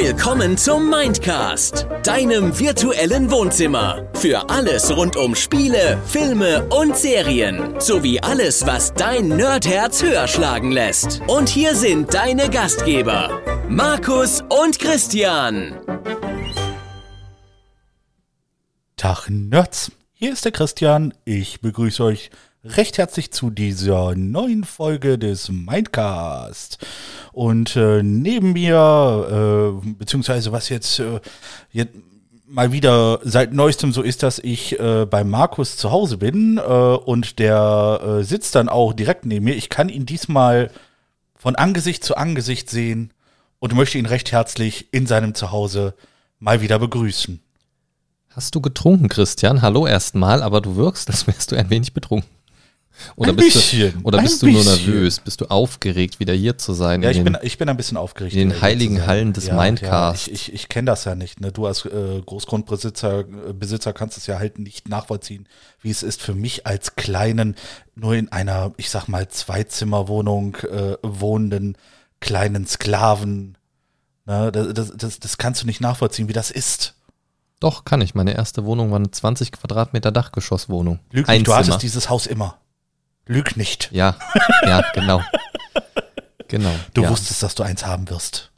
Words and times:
Willkommen 0.00 0.56
zum 0.56 0.90
Mindcast, 0.90 1.88
deinem 2.04 2.56
virtuellen 2.56 3.32
Wohnzimmer. 3.32 4.08
Für 4.14 4.48
alles 4.48 4.96
rund 4.96 5.16
um 5.16 5.34
Spiele, 5.34 6.00
Filme 6.06 6.68
und 6.68 6.96
Serien. 6.96 7.80
Sowie 7.80 8.20
alles, 8.20 8.64
was 8.64 8.94
dein 8.94 9.26
Nerdherz 9.26 10.00
höher 10.00 10.28
schlagen 10.28 10.70
lässt. 10.70 11.20
Und 11.26 11.48
hier 11.48 11.74
sind 11.74 12.14
deine 12.14 12.48
Gastgeber, 12.48 13.42
Markus 13.68 14.44
und 14.48 14.78
Christian. 14.78 15.74
Tag 18.96 19.28
Nerds, 19.28 19.90
hier 20.12 20.32
ist 20.32 20.44
der 20.44 20.52
Christian. 20.52 21.12
Ich 21.24 21.60
begrüße 21.60 22.04
euch 22.04 22.30
recht 22.64 22.98
herzlich 22.98 23.32
zu 23.32 23.50
dieser 23.50 24.14
neuen 24.14 24.64
Folge 24.64 25.18
des 25.18 25.48
Mindcast. 25.48 26.78
Und 27.32 27.76
äh, 27.76 28.02
neben 28.02 28.52
mir, 28.52 29.80
äh, 29.84 29.86
beziehungsweise 29.92 30.52
was 30.52 30.68
jetzt, 30.68 30.98
äh, 30.98 31.20
jetzt 31.70 31.94
mal 32.46 32.72
wieder 32.72 33.20
seit 33.22 33.52
neuestem 33.52 33.92
so 33.92 34.02
ist, 34.02 34.22
dass 34.22 34.38
ich 34.38 34.78
äh, 34.80 35.06
bei 35.06 35.22
Markus 35.22 35.76
zu 35.76 35.90
Hause 35.90 36.16
bin 36.16 36.56
äh, 36.56 36.60
und 36.60 37.38
der 37.38 38.00
äh, 38.02 38.24
sitzt 38.24 38.54
dann 38.54 38.68
auch 38.68 38.92
direkt 38.92 39.26
neben 39.26 39.44
mir. 39.44 39.54
Ich 39.54 39.68
kann 39.68 39.88
ihn 39.88 40.06
diesmal 40.06 40.70
von 41.36 41.56
Angesicht 41.56 42.04
zu 42.04 42.16
Angesicht 42.16 42.70
sehen 42.70 43.12
und 43.58 43.74
möchte 43.74 43.98
ihn 43.98 44.06
recht 44.06 44.32
herzlich 44.32 44.92
in 44.92 45.06
seinem 45.06 45.34
Zuhause 45.34 45.94
mal 46.38 46.60
wieder 46.60 46.78
begrüßen. 46.78 47.40
Hast 48.30 48.54
du 48.54 48.60
getrunken, 48.60 49.08
Christian? 49.08 49.62
Hallo 49.62 49.86
erstmal, 49.86 50.42
aber 50.42 50.60
du 50.60 50.76
wirkst, 50.76 51.10
als 51.10 51.26
wärst 51.26 51.52
du 51.52 51.56
ein 51.56 51.70
wenig 51.70 51.92
betrunken. 51.92 52.37
Oder 53.16 53.30
Ein 53.30 53.36
bist 53.36 53.54
bisschen, 53.54 53.92
du, 54.02 54.06
oder 54.08 54.20
bist 54.22 54.42
du 54.42 54.46
nur 54.46 54.62
bisschen. 54.64 54.86
nervös? 54.92 55.20
Bist 55.20 55.40
du 55.40 55.46
aufgeregt, 55.46 56.20
wieder 56.20 56.34
hier 56.34 56.58
zu 56.58 56.72
sein? 56.72 57.02
Ja, 57.02 57.10
ich 57.10 57.16
den- 57.18 57.24
bin, 57.24 57.38
ich 57.42 57.58
bin 57.58 57.68
ein 57.68 57.76
bisschen 57.76 57.96
aufgeregt. 57.96 58.34
in 58.34 58.50
den 58.50 58.60
heiligen. 58.60 59.06
Hallen 59.06 59.32
des 59.32 59.50
Mindcasts. 59.52 60.26
Ja, 60.26 60.32
ich 60.32 60.48
ich, 60.48 60.52
ich 60.54 60.68
kenne 60.68 60.86
das 60.86 61.04
ja 61.04 61.14
nicht. 61.14 61.40
Ne? 61.40 61.52
Du 61.52 61.66
als 61.66 61.84
äh, 61.84 62.20
Großgrundbesitzer 62.24 63.20
äh, 63.20 63.52
Besitzer 63.52 63.92
kannst 63.92 64.16
es 64.18 64.26
ja 64.26 64.38
halt 64.38 64.58
nicht 64.58 64.88
nachvollziehen, 64.88 65.46
wie 65.80 65.90
es 65.90 66.02
ist 66.02 66.20
für 66.22 66.34
mich 66.34 66.66
als 66.66 66.96
kleinen, 66.96 67.54
nur 67.94 68.14
in 68.14 68.30
einer, 68.32 68.72
ich 68.76 68.90
sag 68.90 69.08
mal, 69.08 69.28
Zweizimmerwohnung 69.28 70.56
äh, 70.56 70.96
wohnenden 71.02 71.76
kleinen 72.20 72.66
Sklaven. 72.66 73.56
Ne? 74.26 74.50
Das, 74.52 74.72
das, 74.74 74.92
das, 74.96 75.20
das 75.20 75.38
kannst 75.38 75.62
du 75.62 75.66
nicht 75.66 75.80
nachvollziehen, 75.80 76.28
wie 76.28 76.32
das 76.32 76.50
ist. 76.50 76.94
Doch, 77.60 77.84
kann 77.84 78.00
ich. 78.00 78.14
Meine 78.14 78.34
erste 78.36 78.64
Wohnung 78.64 78.90
war 78.90 78.98
eine 78.98 79.10
20 79.10 79.50
Quadratmeter 79.52 80.12
Dachgeschosswohnung. 80.12 81.00
Lüg 81.10 81.26
nicht, 81.26 81.46
du 81.46 81.54
hattest 81.54 81.82
dieses 81.82 82.08
Haus 82.08 82.26
immer. 82.26 82.58
Lüg 83.28 83.56
nicht. 83.56 83.90
Ja, 83.92 84.16
ja, 84.62 84.82
genau. 84.94 85.22
Genau. 86.48 86.74
Du 86.94 87.02
ja. 87.02 87.10
wusstest, 87.10 87.42
dass 87.42 87.54
du 87.54 87.62
eins 87.62 87.86
haben 87.86 88.10
wirst. 88.10 88.50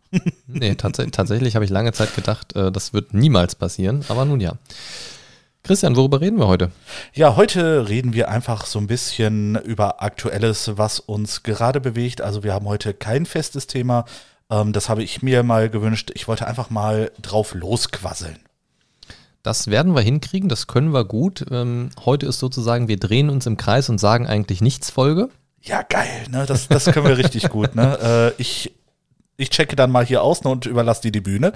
Nee, 0.47 0.75
tats 0.75 0.99
tatsächlich 1.13 1.55
habe 1.55 1.65
ich 1.65 1.71
lange 1.71 1.93
Zeit 1.93 2.15
gedacht, 2.17 2.57
äh, 2.57 2.73
das 2.73 2.93
wird 2.93 3.15
niemals 3.15 3.55
passieren, 3.55 4.05
aber 4.09 4.25
nun 4.25 4.41
ja. 4.41 4.55
Christian, 5.63 5.95
worüber 5.95 6.21
reden 6.21 6.39
wir 6.39 6.49
heute? 6.49 6.71
Ja, 7.13 7.37
heute 7.37 7.89
reden 7.89 8.13
wir 8.13 8.29
einfach 8.29 8.65
so 8.67 8.79
ein 8.79 8.87
bisschen 8.87 9.57
über 9.57 10.03
Aktuelles, 10.03 10.73
was 10.77 11.01
uns 11.01 11.43
gerade 11.43 11.81
bewegt. 11.81 12.23
Also 12.23 12.43
wir 12.43 12.55
haben 12.55 12.67
heute 12.67 12.95
kein 12.95 13.27
festes 13.27 13.67
Thema. 13.67 14.05
Ähm, 14.51 14.73
das 14.73 14.89
habe 14.89 15.03
ich 15.03 15.23
mir 15.23 15.43
mal 15.43 15.69
gewünscht. 15.69 16.11
Ich 16.15 16.27
wollte 16.29 16.47
einfach 16.47 16.71
mal 16.71 17.13
drauf 17.21 17.55
losquasseln. 17.55 18.39
Das 19.43 19.69
werden 19.69 19.95
wir 19.95 20.03
hinkriegen, 20.03 20.49
das 20.49 20.67
können 20.67 20.93
wir 20.93 21.05
gut. 21.05 21.47
Ähm, 21.51 21.91
heute 22.05 22.27
ist 22.27 22.39
sozusagen, 22.39 22.89
wir 22.89 22.99
drehen 22.99 23.31
uns 23.31 23.47
im 23.47 23.57
Kreis 23.57 23.89
und 23.89 23.99
sagen 23.99 24.27
eigentlich 24.27 24.61
nichts 24.61 24.91
Folge. 24.91 25.31
Ja, 25.63 25.83
geil, 25.83 26.27
ne? 26.31 26.47
Das, 26.47 26.69
das 26.69 26.87
können 26.87 27.07
wir 27.07 27.19
richtig 27.19 27.49
gut, 27.49 27.75
ne? 27.75 28.33
Äh, 28.39 28.41
ich, 28.41 28.73
ich 29.37 29.51
checke 29.51 29.77
dann 29.77 29.91
mal 29.91 30.05
hier 30.05 30.23
aus 30.23 30.45
ne, 30.45 30.51
und 30.51 30.67
überlasse 30.67 31.03
dir 31.03 31.13
die 31.13 31.21
Bühne. 31.21 31.53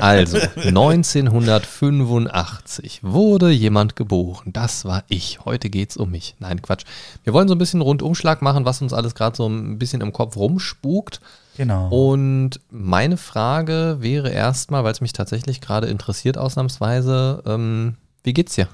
Also, 0.00 0.38
1985 0.56 3.00
wurde 3.02 3.50
jemand 3.50 3.96
geboren. 3.96 4.52
Das 4.52 4.84
war 4.84 5.04
ich. 5.08 5.40
Heute 5.44 5.70
geht's 5.70 5.96
um 5.96 6.10
mich. 6.10 6.34
Nein, 6.38 6.62
Quatsch. 6.62 6.84
Wir 7.24 7.32
wollen 7.32 7.48
so 7.48 7.54
ein 7.54 7.58
bisschen 7.58 7.80
Rundumschlag 7.80 8.42
machen, 8.42 8.64
was 8.64 8.82
uns 8.82 8.92
alles 8.92 9.14
gerade 9.14 9.36
so 9.36 9.48
ein 9.48 9.78
bisschen 9.78 10.00
im 10.00 10.12
Kopf 10.12 10.36
rumspukt. 10.36 11.20
Genau. 11.56 11.88
Und 11.88 12.60
meine 12.70 13.16
Frage 13.16 13.96
wäre 14.00 14.30
erstmal, 14.30 14.84
weil 14.84 14.92
es 14.92 15.00
mich 15.00 15.12
tatsächlich 15.12 15.60
gerade 15.60 15.86
interessiert, 15.86 16.36
ausnahmsweise, 16.36 17.42
ähm, 17.46 17.96
wie 18.22 18.34
geht's 18.34 18.54
dir? 18.54 18.68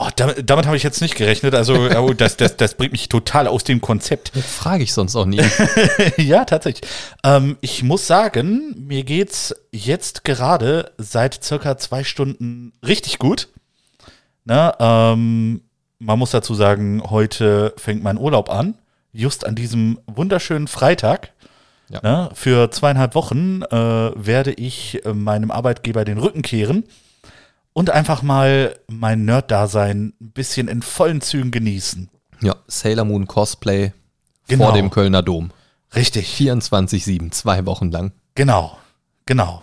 Oh, 0.00 0.10
damit 0.14 0.48
damit 0.48 0.66
habe 0.66 0.76
ich 0.76 0.84
jetzt 0.84 1.00
nicht 1.00 1.16
gerechnet. 1.16 1.56
Also 1.56 1.74
oh, 1.98 2.12
das, 2.12 2.36
das, 2.36 2.56
das 2.56 2.74
bringt 2.74 2.92
mich 2.92 3.08
total 3.08 3.48
aus 3.48 3.64
dem 3.64 3.80
Konzept. 3.80 4.30
Das 4.36 4.46
frage 4.46 4.84
ich 4.84 4.92
sonst 4.92 5.16
auch 5.16 5.26
nie. 5.26 5.42
ja, 6.16 6.44
tatsächlich. 6.44 6.88
Ähm, 7.24 7.56
ich 7.60 7.82
muss 7.82 8.06
sagen, 8.06 8.76
mir 8.78 9.02
geht's 9.02 9.54
jetzt 9.72 10.22
gerade 10.22 10.92
seit 10.98 11.42
circa 11.42 11.78
zwei 11.78 12.04
Stunden 12.04 12.72
richtig 12.86 13.18
gut. 13.18 13.48
Na, 14.44 14.76
ähm, 14.78 15.62
man 15.98 16.18
muss 16.18 16.30
dazu 16.30 16.54
sagen, 16.54 17.02
heute 17.10 17.74
fängt 17.76 18.02
mein 18.04 18.18
Urlaub 18.18 18.50
an. 18.50 18.78
Just 19.18 19.44
an 19.44 19.56
diesem 19.56 19.98
wunderschönen 20.06 20.68
Freitag. 20.68 21.32
Ja. 21.90 21.98
Na, 22.04 22.30
für 22.34 22.70
zweieinhalb 22.70 23.16
Wochen 23.16 23.62
äh, 23.62 23.76
werde 23.76 24.52
ich 24.52 25.04
äh, 25.04 25.12
meinem 25.12 25.50
Arbeitgeber 25.50 26.04
den 26.04 26.18
Rücken 26.18 26.42
kehren 26.42 26.84
und 27.72 27.90
einfach 27.90 28.22
mal 28.22 28.78
mein 28.86 29.24
Nerd-Dasein 29.24 30.12
ein 30.20 30.30
bisschen 30.30 30.68
in 30.68 30.82
vollen 30.82 31.20
Zügen 31.20 31.50
genießen. 31.50 32.10
Ja, 32.42 32.54
Sailor 32.68 33.06
Moon 33.06 33.26
Cosplay 33.26 33.92
Genau. 34.46 34.66
vor 34.66 34.74
dem 34.74 34.90
Kölner 34.90 35.22
Dom. 35.22 35.50
Richtig. 35.96 36.28
24-7, 36.38 37.32
zwei 37.32 37.66
Wochen 37.66 37.90
lang. 37.90 38.12
Genau. 38.36 38.78
Genau. 39.26 39.62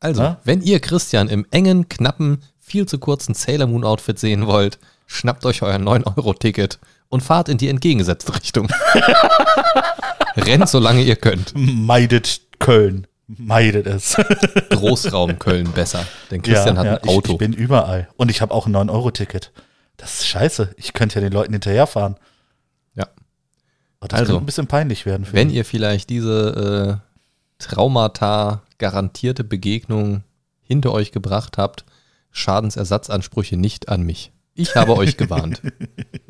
Also, 0.00 0.22
Ja? 0.22 0.40
wenn 0.44 0.62
ihr 0.62 0.80
Christian 0.80 1.28
im 1.28 1.44
engen, 1.50 1.90
knappen, 1.90 2.38
viel 2.58 2.86
zu 2.86 2.98
kurzen 2.98 3.34
Sailor 3.34 3.66
Moon 3.66 3.84
Outfit 3.84 4.18
sehen 4.18 4.46
wollt, 4.46 4.78
schnappt 5.06 5.44
euch 5.44 5.60
euer 5.60 5.76
9-Euro-Ticket 5.76 6.78
und 7.08 7.22
fahrt 7.22 7.48
in 7.48 7.58
die 7.58 7.68
entgegengesetzte 7.68 8.34
Richtung. 8.34 8.68
Rennt, 10.36 10.68
solange 10.68 11.02
ihr 11.02 11.16
könnt. 11.16 11.52
meidet 11.54 12.40
Köln. 12.58 13.06
Meidet 13.26 13.86
es. 13.86 14.16
Großraum 14.70 15.38
Köln 15.38 15.72
besser. 15.72 16.06
Denn 16.30 16.42
Christian 16.42 16.78
hat 16.78 16.86
ein 16.86 16.98
ich, 17.02 17.10
Auto. 17.10 17.32
Ich 17.32 17.38
bin 17.38 17.52
überall. 17.52 18.08
Und 18.16 18.30
ich 18.30 18.40
habe 18.40 18.54
auch 18.54 18.66
ein 18.66 18.76
9-Euro-Ticket. 18.76 19.52
Das 19.96 20.14
ist 20.20 20.26
scheiße. 20.28 20.74
Ich 20.76 20.92
könnte 20.92 21.16
ja 21.16 21.20
den 21.22 21.32
Leuten 21.32 21.52
hinterherfahren. 21.52 22.16
ja. 22.94 23.06
Aber 23.98 24.08
das 24.08 24.20
Also, 24.20 24.32
könnte 24.34 24.42
ein 24.44 24.46
bisschen 24.46 24.66
peinlich 24.68 25.06
werden. 25.06 25.24
Für 25.24 25.32
Wenn 25.32 25.48
ihn. 25.50 25.56
ihr 25.56 25.64
vielleicht 25.64 26.10
diese 26.10 27.00
äh, 27.00 27.62
Traumata 27.64 28.62
garantierte 28.78 29.42
Begegnung 29.42 30.22
hinter 30.62 30.92
euch 30.92 31.10
gebracht 31.12 31.56
habt, 31.58 31.84
Schadensersatzansprüche 32.30 33.56
nicht 33.56 33.88
an 33.88 34.02
mich. 34.02 34.32
Ich 34.54 34.76
habe 34.76 34.96
euch 34.96 35.16
gewarnt. 35.16 35.62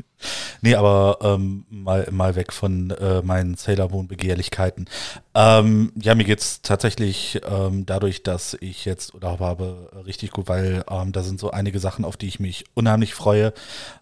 Nee, 0.62 0.74
aber 0.74 1.18
ähm, 1.20 1.64
mal, 1.68 2.08
mal 2.10 2.34
weg 2.34 2.52
von 2.52 2.90
äh, 2.90 3.22
meinen 3.22 3.56
Sailor 3.56 3.90
Moon 3.90 4.08
Begehrlichkeiten. 4.08 4.86
Ähm, 5.34 5.92
ja, 6.00 6.14
mir 6.14 6.24
geht's 6.24 6.62
tatsächlich 6.62 7.40
ähm, 7.46 7.86
dadurch, 7.86 8.22
dass 8.22 8.56
ich 8.60 8.84
jetzt 8.84 9.14
Urlaub 9.14 9.40
habe, 9.40 9.90
richtig 10.06 10.30
gut, 10.30 10.48
weil 10.48 10.84
ähm, 10.90 11.12
da 11.12 11.22
sind 11.22 11.38
so 11.38 11.50
einige 11.50 11.78
Sachen, 11.78 12.04
auf 12.04 12.16
die 12.16 12.28
ich 12.28 12.40
mich 12.40 12.64
unheimlich 12.74 13.14
freue. 13.14 13.52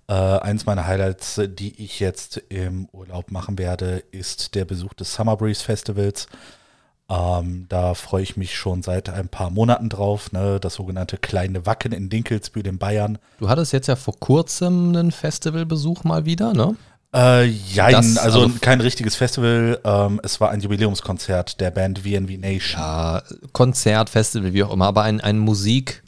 Äh, 0.06 0.14
eins 0.14 0.66
meiner 0.66 0.86
Highlights, 0.86 1.41
die 1.47 1.82
ich 1.82 2.00
jetzt 2.00 2.36
im 2.48 2.88
Urlaub 2.92 3.31
machen 3.31 3.58
werde, 3.58 4.04
ist 4.10 4.54
der 4.54 4.64
Besuch 4.64 4.94
des 4.94 5.14
Summer 5.14 5.36
Breeze 5.36 5.64
Festivals. 5.64 6.28
Ähm, 7.10 7.66
da 7.69 7.92
freue 7.94 8.22
ich 8.22 8.37
mich 8.38 8.56
schon 8.56 8.82
seit 8.82 9.10
ein 9.10 9.28
paar 9.28 9.50
Monaten 9.50 9.88
drauf. 9.91 10.32
Ne? 10.32 10.59
Das 10.60 10.75
sogenannte 10.75 11.19
Kleine 11.19 11.66
Wacken 11.66 11.92
in 11.92 12.09
Dinkelsbühl 12.09 12.66
in 12.66 12.78
Bayern. 12.78 13.19
Du 13.38 13.48
hattest 13.48 13.72
jetzt 13.72 13.88
ja 13.88 13.97
vor 13.97 14.19
kurzem 14.19 14.88
einen 14.97 15.12
Festivalbesuch 15.12 16.04
mal 16.04 16.25
wieder, 16.25 16.54
ne? 16.54 16.76
Äh, 17.14 17.44
jein, 17.44 17.93
Das- 17.93 18.16
also, 18.16 18.43
also- 18.44 18.59
kein 18.60 18.81
richtiges 18.81 19.16
Festival. 19.16 19.78
Ähm, 19.84 20.19
es 20.25 20.41
war 20.41 20.50
ein 20.50 20.61
Jubiläumskonzert 20.61 21.61
der 21.61 21.70
Band 21.70 22.00
VNV 22.00 22.38
Nation. 22.38 22.81
Ja, 22.81 23.23
Konzert, 23.52 24.08
Festival, 24.11 24.52
wie 24.55 24.62
auch 24.64 24.73
immer, 24.73 24.87
aber 24.87 25.02
ein, 25.02 25.20
ein 25.20 25.38
Musik, 25.38 26.02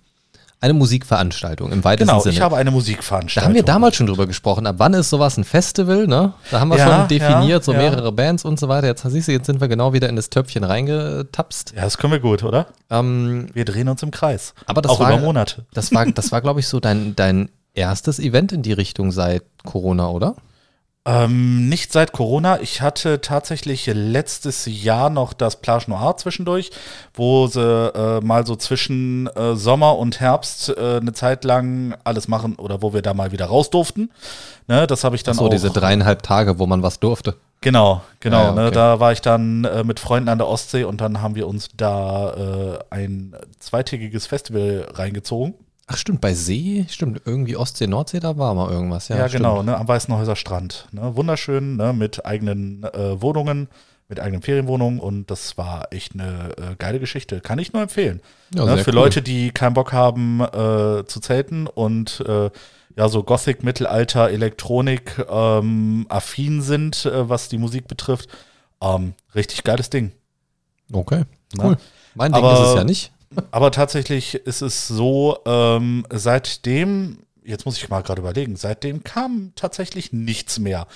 eine 0.60 0.72
Musikveranstaltung 0.72 1.70
im 1.70 1.84
weitesten 1.84 2.08
genau, 2.08 2.20
Sinne. 2.20 2.34
ich 2.34 2.40
habe 2.40 2.56
eine 2.56 2.70
Musikveranstaltung. 2.70 3.42
da 3.42 3.46
haben 3.48 3.54
wir 3.54 3.62
damals 3.62 3.96
schon 3.96 4.06
drüber 4.06 4.26
gesprochen. 4.26 4.66
Ab 4.66 4.76
wann 4.78 4.94
ist 4.94 5.10
sowas 5.10 5.36
ein 5.36 5.44
Festival, 5.44 6.06
ne? 6.06 6.32
Da 6.50 6.60
haben 6.60 6.68
wir 6.68 6.78
Ja, 6.78 6.98
schon 7.00 7.08
definiert, 7.08 7.48
ja, 7.48 7.62
so 7.62 7.72
ja. 7.72 7.78
mehrere 7.78 8.10
Bands 8.10 8.44
und 8.44 8.58
so 8.58 8.68
weiter. 8.68 8.86
Jetzt 8.86 9.02
siehst 9.02 9.28
du, 9.28 9.32
jetzt 9.32 9.46
sind 9.46 9.60
wir 9.60 9.68
genau 9.68 9.92
wieder 9.92 10.08
in 10.08 10.16
das 10.16 10.30
Töpfchen 10.30 10.64
reingetapst. 10.64 11.74
Ja, 11.76 11.82
das 11.82 11.98
können 11.98 12.12
wir 12.12 12.20
gut, 12.20 12.42
oder? 12.42 12.66
Ähm, 12.90 13.48
Wir 13.52 13.64
drehen 13.64 13.88
uns 13.88 14.02
im 14.02 14.10
Kreis. 14.10 14.54
Aber 14.66 14.82
das 14.82 14.92
Auch 14.92 15.00
war- 15.00 15.12
über 15.12 15.20
Monate. 15.20 15.66
Das 15.74 15.92
war, 15.94 16.06
das 16.06 16.32
war 16.32 16.40
glaube 16.42 16.60
ich, 16.60 16.68
so 16.68 16.80
dein, 16.80 17.14
dein 17.16 17.50
erstes 17.74 18.18
Event 18.18 18.52
in 18.52 18.62
die 18.62 18.72
Richtung 18.72 19.12
seit 19.12 19.42
Corona, 19.64 20.08
oder? 20.08 20.36
Ähm, 21.08 21.68
nicht 21.68 21.92
seit 21.92 22.10
Corona. 22.10 22.60
Ich 22.60 22.82
hatte 22.82 23.20
tatsächlich 23.20 23.86
letztes 23.86 24.66
Jahr 24.66 25.08
noch 25.08 25.34
das 25.34 25.60
Plage 25.60 25.84
Noir 25.86 26.16
zwischendurch, 26.16 26.72
wo 27.14 27.46
sie 27.46 27.60
äh, 27.60 28.20
mal 28.22 28.44
so 28.44 28.56
zwischen 28.56 29.28
äh, 29.28 29.54
Sommer 29.54 29.98
und 29.98 30.18
Herbst 30.18 30.68
äh, 30.70 30.96
eine 30.96 31.12
Zeit 31.12 31.44
lang 31.44 31.96
alles 32.02 32.26
machen 32.26 32.56
oder 32.56 32.82
wo 32.82 32.92
wir 32.92 33.02
da 33.02 33.14
mal 33.14 33.30
wieder 33.30 33.46
raus 33.46 33.70
durften. 33.70 34.10
Ne, 34.66 34.88
das 34.88 35.04
habe 35.04 35.14
ich 35.14 35.22
dann 35.22 35.36
so 35.36 35.44
auch. 35.44 35.48
diese 35.48 35.70
dreieinhalb 35.70 36.24
Tage, 36.24 36.58
wo 36.58 36.66
man 36.66 36.82
was 36.82 36.98
durfte. 36.98 37.36
Genau, 37.60 38.02
genau. 38.18 38.42
Ja, 38.42 38.52
ne, 38.52 38.66
okay. 38.66 38.74
da 38.74 38.98
war 38.98 39.12
ich 39.12 39.20
dann 39.20 39.64
äh, 39.64 39.84
mit 39.84 40.00
Freunden 40.00 40.28
an 40.28 40.38
der 40.38 40.48
Ostsee 40.48 40.82
und 40.82 41.00
dann 41.00 41.22
haben 41.22 41.36
wir 41.36 41.46
uns 41.46 41.68
da 41.76 42.34
äh, 42.34 42.78
ein 42.90 43.36
zweitägiges 43.60 44.26
Festival 44.26 44.88
reingezogen. 44.92 45.54
Ach 45.88 45.96
stimmt, 45.96 46.20
bei 46.20 46.34
See, 46.34 46.84
stimmt, 46.88 47.22
irgendwie 47.26 47.56
Ostsee, 47.56 47.86
Nordsee, 47.86 48.18
da 48.18 48.36
war 48.36 48.54
mal 48.54 48.70
irgendwas. 48.70 49.06
Ja, 49.08 49.16
Ja, 49.18 49.28
stimmt. 49.28 49.44
genau, 49.44 49.62
ne, 49.62 49.76
am 49.76 49.86
Weißenhäuser 49.86 50.34
Strand. 50.34 50.88
Ne, 50.90 51.14
wunderschön, 51.14 51.76
ne, 51.76 51.92
mit 51.92 52.26
eigenen 52.26 52.82
äh, 52.82 53.20
Wohnungen, 53.22 53.68
mit 54.08 54.18
eigenen 54.18 54.42
Ferienwohnungen 54.42 54.98
und 54.98 55.30
das 55.30 55.56
war 55.58 55.92
echt 55.92 56.14
eine 56.14 56.50
äh, 56.58 56.74
geile 56.76 56.98
Geschichte. 56.98 57.40
Kann 57.40 57.60
ich 57.60 57.72
nur 57.72 57.82
empfehlen. 57.82 58.20
Ja, 58.54 58.64
ne, 58.64 58.78
für 58.78 58.90
cool. 58.90 58.96
Leute, 58.96 59.22
die 59.22 59.50
keinen 59.52 59.74
Bock 59.74 59.92
haben 59.92 60.40
äh, 60.40 61.04
zu 61.06 61.20
zelten 61.20 61.68
und 61.68 62.20
äh, 62.26 62.50
ja, 62.96 63.08
so 63.08 63.22
Gothic, 63.22 63.62
Mittelalter, 63.62 64.30
Elektronik 64.30 65.24
ähm, 65.28 66.06
affin 66.08 66.62
sind, 66.62 67.04
äh, 67.06 67.28
was 67.28 67.48
die 67.48 67.58
Musik 67.58 67.86
betrifft. 67.86 68.28
Ähm, 68.80 69.14
richtig 69.36 69.62
geiles 69.64 69.88
Ding. 69.90 70.12
Okay, 70.92 71.24
Ne? 71.56 71.64
cool. 71.64 71.76
Mein 72.14 72.32
Ding 72.32 72.42
Aber- 72.42 72.54
ist 72.54 72.68
es 72.70 72.74
ja 72.74 72.84
nicht. 72.84 73.12
Aber 73.50 73.70
tatsächlich 73.70 74.34
ist 74.34 74.62
es 74.62 74.88
so, 74.88 75.38
ähm, 75.46 76.06
seitdem, 76.10 77.18
jetzt 77.44 77.66
muss 77.66 77.76
ich 77.76 77.88
mal 77.88 78.02
gerade 78.02 78.20
überlegen, 78.20 78.56
seitdem 78.56 79.04
kam 79.04 79.52
tatsächlich 79.56 80.12
nichts 80.12 80.58
mehr. 80.58 80.86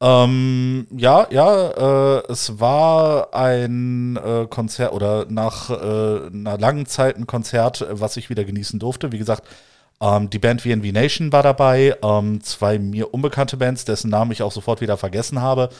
Ähm, 0.00 0.86
ja, 0.90 1.26
ja, 1.30 2.18
äh, 2.18 2.22
es 2.30 2.60
war 2.60 3.32
ein 3.32 4.16
äh, 4.16 4.46
Konzert 4.48 4.92
oder 4.92 5.26
nach 5.28 5.70
äh, 5.70 6.26
einer 6.26 6.58
langen 6.58 6.86
Zeit 6.86 7.16
ein 7.16 7.26
Konzert, 7.26 7.86
was 7.90 8.16
ich 8.16 8.28
wieder 8.28 8.44
genießen 8.44 8.78
durfte. 8.78 9.12
Wie 9.12 9.18
gesagt, 9.18 9.48
ähm, 10.00 10.30
die 10.30 10.38
Band 10.38 10.62
VNV 10.62 10.92
Nation 10.92 11.32
war 11.32 11.42
dabei, 11.42 11.96
ähm, 12.02 12.42
zwei 12.42 12.78
mir 12.78 13.14
unbekannte 13.14 13.56
Bands, 13.56 13.84
dessen 13.84 14.10
Namen 14.10 14.32
ich 14.32 14.42
auch 14.42 14.52
sofort 14.52 14.80
wieder 14.80 14.96
vergessen 14.96 15.40
habe, 15.40 15.70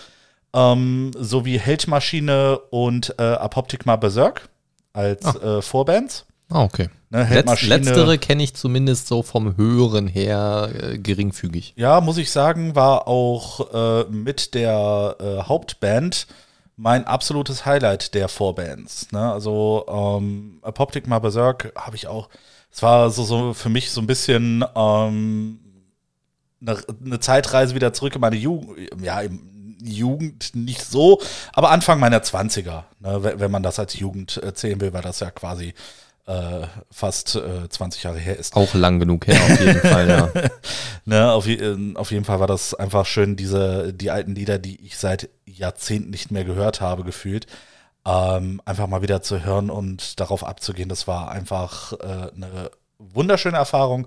ähm, 0.54 1.10
sowie 1.18 1.58
Heldmaschine 1.58 2.58
und 2.70 3.14
äh, 3.18 3.22
Apoptigma 3.22 3.96
Berserk 3.96 4.48
als 4.94 5.26
äh, 5.36 5.60
Vorbands. 5.60 6.24
Ah, 6.48 6.62
okay. 6.62 6.88
Ne, 7.10 7.26
Letz, 7.30 7.62
letztere 7.62 8.18
kenne 8.18 8.42
ich 8.42 8.54
zumindest 8.54 9.06
so 9.06 9.22
vom 9.22 9.56
Hören 9.56 10.08
her 10.08 10.70
äh, 10.72 10.98
geringfügig. 10.98 11.74
ja, 11.76 12.00
muss 12.00 12.18
ich 12.18 12.30
sagen, 12.30 12.74
war 12.74 13.06
auch 13.06 13.72
äh, 13.72 14.04
mit 14.10 14.54
der 14.54 15.16
äh, 15.20 15.42
Hauptband 15.42 16.26
mein 16.76 17.06
absolutes 17.06 17.64
Highlight 17.64 18.14
der 18.14 18.28
Vorbands. 18.28 19.12
Ne? 19.12 19.32
Also 19.32 19.84
ähm, 19.88 20.58
Apoptigma 20.62 21.18
Berserk 21.18 21.72
habe 21.76 21.96
ich 21.96 22.08
auch, 22.08 22.28
es 22.72 22.82
war 22.82 23.10
so, 23.10 23.22
so 23.22 23.54
für 23.54 23.68
mich 23.68 23.92
so 23.92 24.00
ein 24.00 24.08
bisschen 24.08 24.64
ähm, 24.74 25.60
eine, 26.60 26.78
eine 27.04 27.20
Zeitreise 27.20 27.74
wieder 27.74 27.92
zurück 27.92 28.16
in 28.16 28.20
meine 28.20 28.36
Jugend, 28.36 28.76
ja, 29.00 29.20
im 29.20 29.53
Jugend 29.86 30.54
nicht 30.54 30.82
so, 30.84 31.20
aber 31.52 31.70
Anfang 31.70 32.00
meiner 32.00 32.20
20er, 32.20 32.84
ne, 33.00 33.34
wenn 33.38 33.50
man 33.50 33.62
das 33.62 33.78
als 33.78 33.98
Jugend 33.98 34.40
äh, 34.42 34.54
zählen 34.54 34.80
will, 34.80 34.92
weil 34.92 35.02
das 35.02 35.20
ja 35.20 35.30
quasi 35.30 35.74
äh, 36.26 36.66
fast 36.90 37.36
äh, 37.36 37.68
20 37.68 38.02
Jahre 38.04 38.18
her 38.18 38.38
ist. 38.38 38.56
Auch 38.56 38.72
lang 38.74 38.98
genug 38.98 39.26
her, 39.26 39.38
auf 39.42 39.60
jeden 39.60 39.80
Fall, 39.92 40.08
ja. 40.08 40.30
Ne, 41.04 41.30
auf, 41.32 41.46
je- 41.46 41.56
äh, 41.56 41.94
auf 41.96 42.10
jeden 42.12 42.24
Fall 42.24 42.40
war 42.40 42.46
das 42.46 42.72
einfach 42.74 43.04
schön, 43.06 43.36
diese, 43.36 43.92
die 43.92 44.10
alten 44.10 44.34
Lieder, 44.34 44.58
die 44.58 44.80
ich 44.86 44.96
seit 44.96 45.28
Jahrzehnten 45.44 46.10
nicht 46.10 46.30
mehr 46.30 46.44
gehört 46.44 46.80
habe, 46.80 47.04
gefühlt, 47.04 47.46
ähm, 48.06 48.60
einfach 48.64 48.86
mal 48.86 49.02
wieder 49.02 49.22
zu 49.22 49.44
hören 49.44 49.68
und 49.70 50.18
darauf 50.20 50.44
abzugehen. 50.44 50.88
Das 50.88 51.06
war 51.06 51.30
einfach 51.30 51.92
äh, 51.94 52.30
eine 52.34 52.70
wunderschöne 52.98 53.56
Erfahrung. 53.58 54.06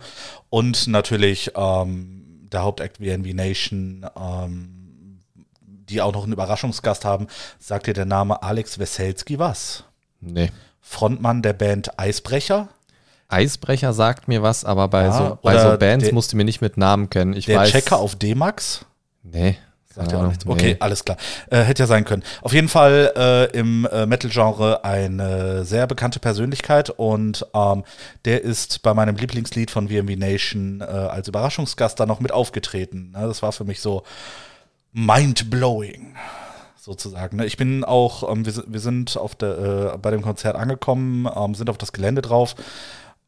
Und 0.50 0.88
natürlich 0.88 1.52
ähm, 1.56 2.24
der 2.52 2.64
Hauptakt 2.64 2.98
VNV 2.98 3.34
Nation, 3.34 4.06
ähm, 4.20 4.77
die 5.90 6.02
auch 6.02 6.14
noch 6.14 6.24
einen 6.24 6.34
Überraschungsgast 6.34 7.06
haben, 7.06 7.28
sagt 7.60 7.88
dir 7.88 7.94
der 7.94 8.06
Name 8.06 8.42
Alex 8.44 8.80
Weselski 8.80 9.40
was? 9.40 9.84
Nee. 10.22 10.52
Frontmann 10.82 11.42
der 11.42 11.54
Band 11.54 12.00
Eisbrecher. 12.00 12.70
Eisbrecher 13.30 13.94
sagt 13.94 14.28
mir 14.28 14.42
was, 14.42 14.64
aber 14.64 14.88
bei, 14.88 15.04
Ja, 15.06 15.12
so, 15.18 15.38
bei 15.42 15.58
so 15.60 15.78
Bands 15.78 16.06
der- 16.06 16.14
musst 16.14 16.32
du 16.32 16.38
mir 16.38 16.46
nicht 16.46 16.62
mit 16.62 16.78
Namen 16.78 17.10
kennen. 17.10 17.34
Ich 17.34 17.46
Der 17.46 17.60
weiß, 17.60 17.72
Checker 17.72 17.98
auf 17.98 18.16
D-Max. 18.16 18.86
Nee. 19.24 19.58
Sagt 19.94 20.12
ja 20.12 20.20
auch 20.20 20.28
nichts. 20.28 20.46
nee. 20.46 20.52
Okay, 20.52 20.78
alles 20.80 21.04
klar. 21.04 21.18
Äh, 21.50 21.62
hätte 21.64 21.84
ja 21.84 21.88
sein 21.88 22.06
können. 22.06 22.24
Auf 22.44 22.54
jeden 22.54 22.70
Fall 22.70 23.12
äh, 23.18 23.46
im 23.58 23.86
äh, 23.92 24.06
Metal-Genre 24.06 24.84
eine 24.86 25.66
sehr 25.66 25.88
bekannte 25.88 26.20
Persönlichkeit 26.20 26.92
und 26.92 27.46
ähm, 27.54 27.84
der 28.24 28.44
ist 28.44 28.84
bei 28.84 28.94
meinem 28.94 29.16
Lieblingslied 29.18 29.72
von 29.72 29.90
VMV 29.90 30.16
Nation 30.16 30.82
äh, 30.82 30.86
als 30.86 31.28
Überraschungsgast 31.28 32.00
da 32.00 32.06
noch 32.06 32.20
mit 32.20 32.32
aufgetreten. 32.32 33.12
Ne? 33.12 33.26
Das 33.28 33.42
war 33.42 33.52
für 33.52 33.64
mich 33.66 33.82
so 33.82 34.04
mind-blowing 34.98 36.16
sozusagen. 36.76 37.38
ne? 37.38 37.46
Ich 37.46 37.58
bin 37.58 37.84
auch, 37.84 38.30
ähm, 38.32 38.46
wir, 38.46 38.52
sind- 38.52 38.72
wir 38.74 38.80
sind 38.80 39.16
auf 39.18 39.36
der, 39.36 39.94
äh, 39.94 39.98
bei 39.98 40.10
dem 40.12 40.22
Konzert 40.22 40.56
angekommen, 40.56 41.30
ähm, 41.36 41.54
sind 41.54 41.70
auf 41.70 41.78
das 41.78 41.92
Gelände 41.94 42.22
drauf. 42.22 42.56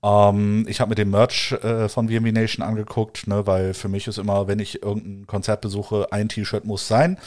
Ähm, 0.01 0.65
ich 0.67 0.79
habe 0.79 0.89
mir 0.89 0.95
den 0.95 1.09
Merch 1.11 1.51
äh, 1.51 1.87
von 1.89 2.09
VMV 2.09 2.31
Nation 2.31 2.65
angeguckt, 2.65 3.27
ne, 3.27 3.45
weil 3.45 3.73
für 3.73 3.89
mich 3.89 4.07
ist 4.07 4.17
immer, 4.17 4.47
wenn 4.47 4.59
ich 4.59 4.81
irgendein 4.81 5.27
Konzert 5.27 5.61
besuche, 5.61 6.07
ein 6.11 6.29
T-Shirt 6.29 6.65
muss 6.65 6.87
sein. 6.87 7.17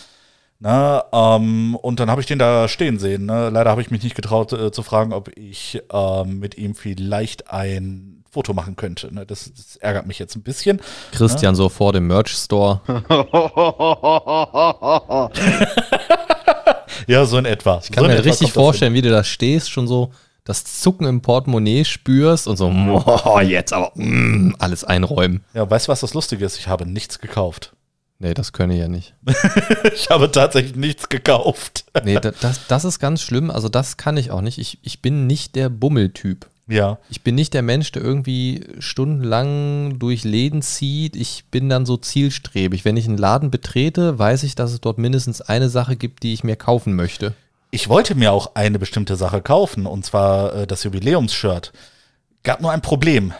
Ne, 0.58 1.04
ähm, 1.12 1.74
und 1.76 2.00
dann 2.00 2.10
habe 2.10 2.20
ich 2.20 2.26
den 2.26 2.38
da 2.38 2.66
stehen 2.68 2.98
sehen. 2.98 3.26
Ne. 3.26 3.50
Leider 3.50 3.70
habe 3.70 3.82
ich 3.82 3.90
mich 3.90 4.02
nicht 4.02 4.14
getraut 4.16 4.52
äh, 4.52 4.72
zu 4.72 4.82
fragen, 4.82 5.12
ob 5.12 5.36
ich 5.36 5.82
ähm, 5.92 6.38
mit 6.38 6.56
ihm 6.56 6.74
vielleicht 6.74 7.50
ein 7.50 8.21
Foto 8.32 8.54
machen 8.54 8.76
könnte. 8.76 9.14
Ne. 9.14 9.26
Das, 9.26 9.52
das 9.54 9.76
ärgert 9.76 10.06
mich 10.06 10.18
jetzt 10.18 10.34
ein 10.36 10.42
bisschen. 10.42 10.80
Christian 11.12 11.54
so 11.54 11.68
vor 11.68 11.92
dem 11.92 12.06
Merch-Store. 12.06 12.80
Ja, 17.08 17.24
so 17.26 17.36
in 17.38 17.46
etwa. 17.46 17.80
Ich 17.82 17.90
kann 17.90 18.06
mir 18.06 18.24
richtig 18.24 18.52
vorstellen, 18.52 18.94
wie 18.94 19.02
du 19.02 19.10
da 19.10 19.24
stehst, 19.24 19.70
schon 19.70 19.88
so 19.88 20.12
das 20.44 20.80
Zucken 20.80 21.06
im 21.06 21.20
Portemonnaie 21.20 21.84
spürst 21.84 22.46
und 22.48 22.56
so, 22.56 22.68
boah, 22.70 23.42
jetzt 23.42 23.72
aber 23.72 23.92
mm, 23.94 24.54
alles 24.58 24.84
einräumen. 24.84 25.44
Ja, 25.54 25.68
weißt 25.68 25.88
du, 25.88 25.92
was 25.92 26.00
das 26.00 26.14
Lustige 26.14 26.44
ist? 26.44 26.58
Ich 26.58 26.68
habe 26.68 26.86
nichts 26.86 27.18
gekauft. 27.18 27.74
Nee, 28.18 28.34
das 28.34 28.52
könne 28.52 28.74
ich 28.74 28.80
ja 28.80 28.88
nicht. 28.88 29.14
Ich 29.94 30.10
habe 30.10 30.30
tatsächlich 30.30 30.76
nichts 30.76 31.08
gekauft. 31.08 31.84
Nee, 32.04 32.18
da- 32.20 32.30
das, 32.40 32.66
das 32.68 32.84
ist 32.84 32.98
ganz 33.00 33.20
schlimm. 33.20 33.50
Also 33.50 33.68
das 33.68 33.96
kann 33.96 34.16
ich 34.16 34.30
auch 34.30 34.40
nicht. 34.42 34.58
Ich, 34.58 34.78
ich 34.82 35.02
bin 35.02 35.26
nicht 35.26 35.56
der 35.56 35.68
Bummeltyp. 35.68 36.46
Ja. 36.72 36.98
Ich 37.10 37.22
bin 37.22 37.34
nicht 37.34 37.52
der 37.52 37.60
Mensch, 37.60 37.92
der 37.92 38.02
irgendwie 38.02 38.64
stundenlang 38.78 39.98
durch 39.98 40.24
Läden 40.24 40.62
zieht. 40.62 41.16
Ich 41.16 41.44
bin 41.50 41.68
dann 41.68 41.84
so 41.84 41.98
zielstrebig. 41.98 42.86
Wenn 42.86 42.96
ich 42.96 43.06
einen 43.06 43.18
Laden 43.18 43.50
betrete, 43.50 44.18
weiß 44.18 44.42
ich, 44.44 44.54
dass 44.54 44.72
es 44.72 44.80
dort 44.80 44.96
mindestens 44.96 45.42
eine 45.42 45.68
Sache 45.68 45.96
gibt, 45.96 46.22
die 46.22 46.32
ich 46.32 46.44
mir 46.44 46.56
kaufen 46.56 46.94
möchte. 46.96 47.34
Ich 47.70 47.90
wollte 47.90 48.14
mir 48.14 48.32
auch 48.32 48.54
eine 48.54 48.78
bestimmte 48.78 49.16
Sache 49.16 49.42
kaufen, 49.42 49.84
und 49.84 50.04
zwar 50.06 50.54
äh, 50.54 50.66
das 50.66 50.82
Jubiläumsshirt. 50.84 51.72
Gab 52.42 52.62
nur 52.62 52.72
ein 52.72 52.82
Problem. 52.82 53.34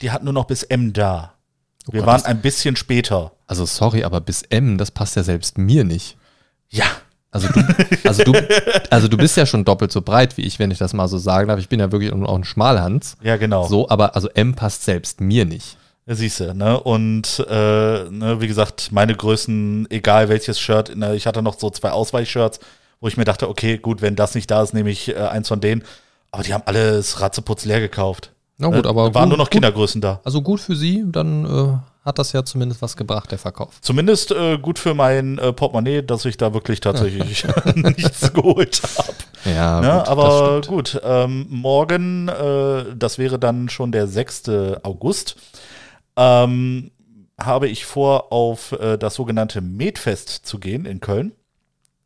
Die 0.00 0.10
hat 0.10 0.24
nur 0.24 0.32
noch 0.32 0.46
bis 0.46 0.62
M 0.62 0.94
da. 0.94 1.34
Wir 1.90 2.00
Gott, 2.00 2.06
waren 2.06 2.24
ein 2.24 2.40
bisschen 2.40 2.76
später. 2.76 3.32
Also 3.46 3.66
sorry, 3.66 4.04
aber 4.04 4.22
bis 4.22 4.42
M, 4.42 4.78
das 4.78 4.90
passt 4.90 5.16
ja 5.16 5.22
selbst 5.22 5.58
mir 5.58 5.84
nicht. 5.84 6.16
Ja. 6.70 6.86
Also 7.32 7.48
du, 7.48 7.60
also 8.08 8.24
du, 8.24 8.32
also 8.90 9.06
du 9.08 9.16
bist 9.16 9.36
ja 9.36 9.46
schon 9.46 9.64
doppelt 9.64 9.92
so 9.92 10.00
breit 10.02 10.36
wie 10.36 10.42
ich, 10.42 10.58
wenn 10.58 10.70
ich 10.72 10.78
das 10.78 10.92
mal 10.94 11.06
so 11.08 11.16
sagen 11.18 11.48
darf. 11.48 11.60
Ich 11.60 11.68
bin 11.68 11.78
ja 11.78 11.92
wirklich 11.92 12.12
auch 12.12 12.34
ein 12.36 12.44
Schmalhans. 12.44 13.16
Ja, 13.22 13.36
genau. 13.36 13.66
So, 13.68 13.88
aber 13.88 14.16
also 14.16 14.28
M 14.34 14.54
passt 14.54 14.82
selbst 14.84 15.20
mir 15.20 15.44
nicht. 15.44 15.76
Siehst 16.06 16.40
du, 16.40 16.54
ne? 16.54 16.80
Und 16.80 17.44
äh, 17.48 17.52
ne, 18.10 18.38
wie 18.40 18.48
gesagt, 18.48 18.90
meine 18.90 19.14
Größen, 19.14 19.86
egal 19.90 20.28
welches 20.28 20.58
Shirt, 20.58 20.96
ne, 20.96 21.14
ich 21.14 21.26
hatte 21.28 21.40
noch 21.40 21.56
so 21.56 21.70
zwei 21.70 21.90
Ausweichshirts, 21.92 22.58
wo 23.00 23.06
ich 23.06 23.16
mir 23.16 23.24
dachte, 23.24 23.48
okay, 23.48 23.78
gut, 23.78 24.02
wenn 24.02 24.16
das 24.16 24.34
nicht 24.34 24.50
da 24.50 24.62
ist, 24.62 24.74
nehme 24.74 24.90
ich 24.90 25.08
äh, 25.10 25.14
eins 25.18 25.46
von 25.46 25.60
denen. 25.60 25.84
Aber 26.32 26.42
die 26.42 26.52
haben 26.52 26.64
alles 26.66 27.20
ratzeputz 27.20 27.64
leer 27.64 27.78
gekauft. 27.80 28.32
Na 28.58 28.66
gut, 28.68 28.84
Ne? 28.84 28.88
aber 28.90 29.08
Da 29.10 29.14
waren 29.14 29.22
gut- 29.24 29.28
nur 29.30 29.38
noch 29.38 29.44
gut. 29.46 29.52
Kindergrößen 29.52 30.00
da. 30.00 30.20
Also 30.24 30.42
gut 30.42 30.58
für 30.60 30.74
sie, 30.74 31.04
dann 31.06 31.44
äh, 31.44 31.78
hat 32.04 32.18
das 32.18 32.32
ja 32.32 32.44
zumindest 32.44 32.80
was 32.82 32.96
gebracht, 32.96 33.30
der 33.30 33.38
Verkauf. 33.38 33.80
Zumindest 33.82 34.30
äh, 34.32 34.56
gut 34.58 34.78
für 34.78 34.94
mein 34.94 35.38
äh, 35.38 35.52
Portemonnaie, 35.52 36.02
dass 36.02 36.24
ich 36.24 36.36
da 36.38 36.54
wirklich 36.54 36.80
tatsächlich 36.80 37.44
nichts 37.74 38.32
geholt 38.32 38.80
habe. 38.96 39.14
Ja, 39.54 39.80
Ne? 39.80 39.98
gut, 39.98 40.08
Aber 40.08 40.60
gut, 40.66 41.00
ähm, 41.04 41.46
morgen, 41.50 42.28
äh, 42.28 42.84
das 42.96 43.18
wäre 43.18 43.38
dann 43.38 43.68
schon 43.68 43.92
der 43.92 44.06
6. 44.06 44.48
August, 44.82 45.36
ähm, 46.16 46.90
habe 47.40 47.68
ich 47.68 47.84
vor, 47.86 48.32
auf 48.32 48.72
äh, 48.72 48.96
das 48.98 49.14
sogenannte 49.14 49.60
Medfest 49.60 50.28
zu 50.46 50.58
gehen 50.58 50.84
in 50.86 51.00
Köln. 51.00 51.32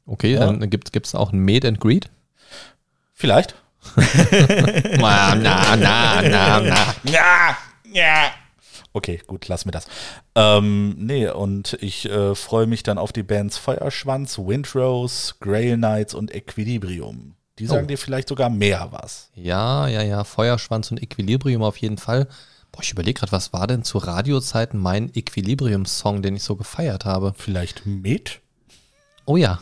Okay, 0.06 0.34
Ja. 0.34 0.52
dann 0.52 0.70
gibt 0.70 1.06
es 1.06 1.14
auch 1.14 1.32
ein 1.32 1.38
Meet 1.38 1.64
and 1.64 1.80
Greet. 1.80 2.08
Vielleicht. 3.12 3.54
na, 4.98 5.34
na, 5.34 5.76
na, 5.76 6.22
na, 6.22 6.60
na. 6.60 6.76
Ja, 7.10 7.56
ja. 7.92 8.30
Okay, 8.96 9.20
gut, 9.26 9.48
lass 9.48 9.64
mir 9.64 9.72
das. 9.72 9.86
Ähm, 10.36 10.94
nee, 10.98 11.28
und 11.28 11.76
ich 11.80 12.08
äh, 12.08 12.36
freue 12.36 12.66
mich 12.68 12.84
dann 12.84 12.96
auf 12.96 13.12
die 13.12 13.24
Bands 13.24 13.58
Feuerschwanz, 13.58 14.38
Windrose, 14.38 15.34
Grail 15.40 15.76
Knights 15.76 16.14
und 16.14 16.32
Equilibrium. 16.32 17.34
Die 17.58 17.66
sagen 17.66 17.84
Oh. 17.84 17.88
dir 17.88 17.98
vielleicht 17.98 18.28
sogar 18.28 18.50
mehr 18.50 18.88
was. 18.92 19.30
Ja, 19.34 19.88
ja, 19.88 20.02
ja, 20.02 20.22
Feuerschwanz 20.24 20.92
und 20.92 21.02
Equilibrium 21.02 21.62
auf 21.62 21.76
jeden 21.76 21.98
Fall. 21.98 22.28
Boah, 22.70 22.82
ich 22.82 22.92
überlege 22.92 23.18
gerade, 23.20 23.32
was 23.32 23.52
war 23.52 23.66
denn 23.66 23.82
zu 23.82 23.98
Radiozeiten 23.98 24.78
mein 24.80 25.10
Equilibrium-Song, 25.14 26.22
den 26.22 26.36
ich 26.36 26.44
so 26.44 26.54
gefeiert 26.56 27.04
habe? 27.04 27.34
Vielleicht 27.36 27.86
Med? 27.86 28.40
Oh 29.26 29.36
ja. 29.36 29.60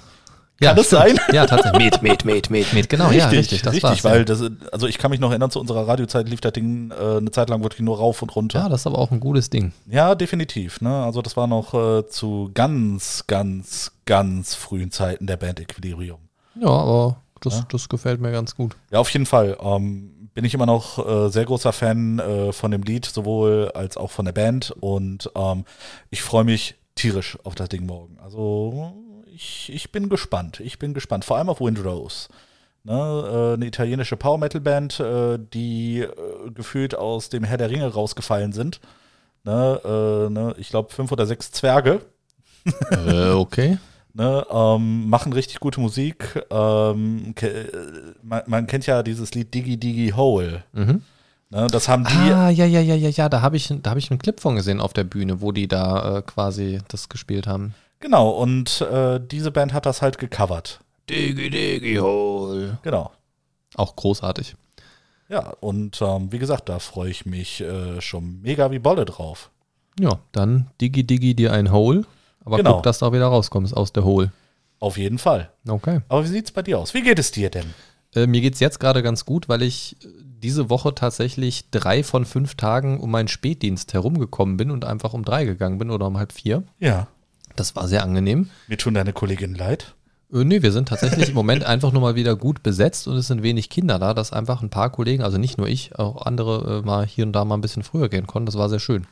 Kann 0.68 0.76
das 0.76 0.86
stimmt. 0.86 1.02
sein? 1.02 1.18
Ja, 1.32 1.46
tatsächlich. 1.46 1.90
Met, 1.90 2.02
met, 2.02 2.24
met, 2.24 2.50
met, 2.50 2.72
met. 2.72 2.88
Genau, 2.88 3.10
ja, 3.10 3.28
richtig. 3.28 3.62
Das 3.62 3.72
richtig, 3.72 3.90
war's, 3.90 4.04
weil 4.04 4.18
ja. 4.18 4.24
das, 4.24 4.42
also 4.72 4.86
ich 4.86 4.98
kann 4.98 5.10
mich 5.10 5.20
noch 5.20 5.30
erinnern, 5.30 5.50
zu 5.50 5.60
unserer 5.60 5.86
Radiozeit 5.86 6.28
lief 6.28 6.40
das 6.40 6.52
Ding 6.52 6.90
äh, 6.90 7.16
eine 7.18 7.30
Zeit 7.30 7.48
lang 7.50 7.62
wirklich 7.62 7.80
nur 7.80 7.98
rauf 7.98 8.22
und 8.22 8.34
runter. 8.34 8.60
ja, 8.60 8.68
das 8.68 8.80
ist 8.82 8.86
aber 8.86 8.98
auch 8.98 9.10
ein 9.10 9.20
gutes 9.20 9.50
Ding. 9.50 9.72
Ja, 9.86 10.14
definitiv. 10.14 10.80
Ne? 10.80 11.04
Also 11.04 11.22
das 11.22 11.36
war 11.36 11.46
noch 11.46 11.74
äh, 11.74 12.06
zu 12.08 12.50
ganz, 12.54 13.24
ganz, 13.26 13.92
ganz 14.06 14.54
frühen 14.54 14.90
Zeiten 14.90 15.26
der 15.26 15.36
Band 15.36 15.60
Equilibrium. 15.60 16.18
Ja, 16.60 16.68
aber 16.68 17.16
das, 17.40 17.58
Ja. 17.58 17.66
das 17.70 17.88
gefällt 17.88 18.20
mir 18.20 18.32
ganz 18.32 18.54
gut. 18.54 18.76
Ja, 18.90 18.98
auf 19.00 19.10
jeden 19.10 19.26
Fall. 19.26 19.56
Ähm, 19.60 20.28
bin 20.34 20.44
ich 20.44 20.54
immer 20.54 20.66
noch 20.66 20.98
äh, 21.06 21.28
sehr 21.28 21.44
großer 21.44 21.72
Fan 21.72 22.18
äh, 22.18 22.52
von 22.52 22.70
dem 22.70 22.82
Lied, 22.82 23.04
sowohl 23.04 23.70
als 23.74 23.96
auch 23.96 24.10
von 24.10 24.24
der 24.24 24.32
Band. 24.32 24.70
Und 24.80 25.30
ähm, 25.34 25.64
ich 26.10 26.22
freue 26.22 26.44
mich 26.44 26.76
tierisch 26.94 27.38
auf 27.44 27.54
das 27.54 27.68
Ding 27.68 27.84
morgen. 27.86 28.18
Also 28.22 28.94
ich, 29.34 29.70
ich 29.72 29.92
bin 29.92 30.08
gespannt. 30.08 30.60
Ich 30.60 30.78
bin 30.78 30.94
gespannt. 30.94 31.24
Vor 31.24 31.36
allem 31.36 31.48
auf 31.48 31.60
Windrose. 31.60 32.28
Ne, 32.84 32.92
äh, 32.94 33.54
eine 33.54 33.66
italienische 33.66 34.16
Power 34.16 34.38
Metal 34.38 34.60
Band, 34.60 34.98
äh, 34.98 35.38
die 35.38 36.00
äh, 36.00 36.50
gefühlt 36.52 36.96
aus 36.96 37.28
dem 37.28 37.44
Herr 37.44 37.56
der 37.56 37.70
Ringe 37.70 37.86
rausgefallen 37.86 38.52
sind. 38.52 38.80
Ne, 39.44 40.28
ne, 40.30 40.54
ich 40.58 40.68
glaube, 40.68 40.92
fünf 40.92 41.10
oder 41.10 41.26
sechs 41.26 41.50
Zwerge. 41.50 42.00
äh, 42.90 43.30
okay. 43.30 43.78
Ne, 44.14 44.46
ähm, 44.50 45.08
machen 45.08 45.32
richtig 45.32 45.58
gute 45.58 45.80
Musik. 45.80 46.44
Ähm, 46.50 47.34
äh, 47.40 47.64
man, 48.22 48.42
man 48.46 48.66
kennt 48.66 48.86
ja 48.86 49.02
dieses 49.02 49.32
Lied 49.32 49.54
Diggy 49.54 49.78
Diggy 49.78 50.10
Hole. 50.10 50.64
Mhm. 50.72 51.00
Ne, 51.48 51.66
das 51.68 51.88
haben 51.88 52.04
die. 52.04 52.14
Ah, 52.14 52.50
ja, 52.50 52.66
ja, 52.66 52.80
ja, 52.80 52.94
ja, 52.94 53.08
ja, 53.08 53.28
da 53.30 53.40
habe 53.40 53.56
ich, 53.56 53.72
da 53.82 53.90
hab 53.90 53.96
ich 53.96 54.10
einen 54.10 54.18
Clip 54.18 54.38
von 54.38 54.56
gesehen 54.56 54.80
auf 54.80 54.92
der 54.92 55.04
Bühne, 55.04 55.40
wo 55.40 55.50
die 55.50 55.66
da 55.66 56.18
äh, 56.18 56.22
quasi 56.22 56.80
das 56.88 57.08
gespielt 57.08 57.46
haben. 57.46 57.74
Genau, 58.02 58.30
und 58.30 58.80
äh, 58.82 59.20
diese 59.20 59.50
Band 59.52 59.72
hat 59.72 59.86
das 59.86 60.02
halt 60.02 60.18
gecovert. 60.18 60.80
Diggy, 61.08 61.48
diggy, 61.50 61.96
hole. 61.96 62.78
Genau. 62.82 63.12
Auch 63.76 63.96
großartig. 63.96 64.56
Ja, 65.28 65.54
und 65.60 66.02
ähm, 66.02 66.30
wie 66.32 66.38
gesagt, 66.38 66.68
da 66.68 66.78
freue 66.80 67.10
ich 67.10 67.24
mich 67.24 67.60
äh, 67.62 68.00
schon 68.00 68.42
mega 68.42 68.70
wie 68.72 68.80
Bolle 68.80 69.04
drauf. 69.04 69.50
Ja, 70.00 70.18
dann 70.32 70.68
diggy, 70.80 71.04
diggy 71.04 71.34
dir 71.34 71.52
ein 71.52 71.70
Hole. 71.72 72.04
Aber 72.44 72.56
Genau. 72.56 72.74
guck, 72.74 72.82
dass 72.82 72.98
du 72.98 73.06
auch 73.06 73.12
wieder 73.12 73.26
rauskommst 73.28 73.74
aus 73.76 73.92
der 73.92 74.04
Hole. 74.04 74.32
Auf 74.80 74.98
jeden 74.98 75.18
Fall. 75.18 75.50
Okay. 75.66 76.00
Aber 76.08 76.24
wie 76.24 76.28
sieht's 76.28 76.50
bei 76.50 76.62
dir 76.62 76.80
aus? 76.80 76.92
Wie 76.94 77.02
geht 77.02 77.20
es 77.20 77.30
dir 77.30 77.50
denn? 77.50 77.72
Äh, 78.16 78.26
mir 78.26 78.40
geht's 78.40 78.58
jetzt 78.58 78.80
gerade 78.80 79.02
ganz 79.02 79.24
gut, 79.24 79.48
weil 79.48 79.62
ich 79.62 79.96
äh, 80.04 80.08
diese 80.42 80.68
Woche 80.70 80.92
tatsächlich 80.94 81.70
drei 81.70 82.02
von 82.02 82.24
fünf 82.24 82.56
Tagen 82.56 82.98
um 82.98 83.12
meinen 83.12 83.28
Spätdienst 83.28 83.92
herumgekommen 83.94 84.56
bin 84.56 84.72
und 84.72 84.84
einfach 84.84 85.14
um 85.14 85.24
drei 85.24 85.44
gegangen 85.44 85.78
bin 85.78 85.90
oder 85.90 86.08
um 86.08 86.18
halb 86.18 86.32
vier. 86.32 86.64
Ja, 86.80 87.06
Das 87.56 87.76
war 87.76 87.88
sehr 87.88 88.02
angenehm. 88.02 88.50
mir 88.68 88.78
tun 88.78 88.94
deine 88.94 89.12
Kolleginnen 89.12 89.54
leid. 89.54 89.94
Äh, 90.32 90.44
nee, 90.44 90.62
wir 90.62 90.72
sind 90.72 90.88
tatsächlich 90.88 91.28
im 91.28 91.34
Moment 91.34 91.64
einfach 91.64 91.92
nur 91.92 92.02
mal 92.02 92.14
wieder 92.14 92.36
gut 92.36 92.62
besetzt 92.62 93.06
und 93.06 93.16
es 93.16 93.26
sind 93.26 93.42
wenig 93.42 93.68
Kinder 93.68 93.98
da, 93.98 94.14
dass 94.14 94.32
einfach 94.32 94.62
ein 94.62 94.70
paar 94.70 94.90
Kollegen, 94.90 95.22
also 95.22 95.38
nicht 95.38 95.58
nur 95.58 95.68
ich, 95.68 95.98
auch 95.98 96.24
andere 96.26 96.80
äh, 96.80 96.86
mal 96.86 97.06
hier 97.06 97.26
und 97.26 97.32
da 97.32 97.44
mal 97.44 97.56
ein 97.56 97.60
bisschen 97.60 97.82
früher 97.82 98.08
gehen 98.08 98.26
konnten. 98.26 98.46
Das 98.46 98.58
war 98.58 98.68
sehr 98.68 98.80
schön. 98.80 99.06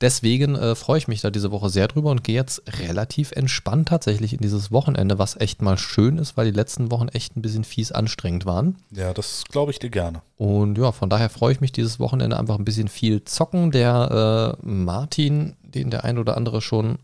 Deswegen 0.00 0.56
äh, 0.56 0.74
freue 0.74 0.98
ich 0.98 1.08
mich 1.08 1.20
da 1.20 1.30
diese 1.30 1.52
Woche 1.52 1.70
sehr 1.70 1.86
drüber 1.86 2.10
und 2.10 2.24
gehe 2.24 2.34
jetzt 2.34 2.62
relativ 2.80 3.30
entspannt 3.32 3.88
tatsächlich 3.88 4.32
in 4.32 4.40
dieses 4.40 4.72
Wochenende, 4.72 5.18
was 5.18 5.40
echt 5.40 5.62
mal 5.62 5.78
schön 5.78 6.18
ist, 6.18 6.36
weil 6.36 6.46
die 6.46 6.56
letzten 6.56 6.90
Wochen 6.90 7.08
echt 7.08 7.36
ein 7.36 7.42
bisschen 7.42 7.64
fies 7.64 7.92
anstrengend 7.92 8.44
waren. 8.44 8.76
Ja, 8.90 9.14
das 9.14 9.44
glaube 9.48 9.70
ich 9.70 9.78
dir 9.78 9.90
gerne. 9.90 10.20
Und 10.36 10.78
ja, 10.78 10.90
von 10.90 11.08
daher 11.08 11.30
freue 11.30 11.52
ich 11.52 11.60
mich 11.60 11.70
dieses 11.70 12.00
Wochenende 12.00 12.38
einfach 12.38 12.58
ein 12.58 12.64
bisschen 12.64 12.88
viel 12.88 13.24
zocken. 13.24 13.70
Der 13.70 14.58
äh, 14.60 14.66
Martin, 14.66 15.54
den 15.62 15.90
der 15.90 16.04
ein 16.04 16.18
oder 16.18 16.36
andere 16.36 16.60
schon 16.60 16.98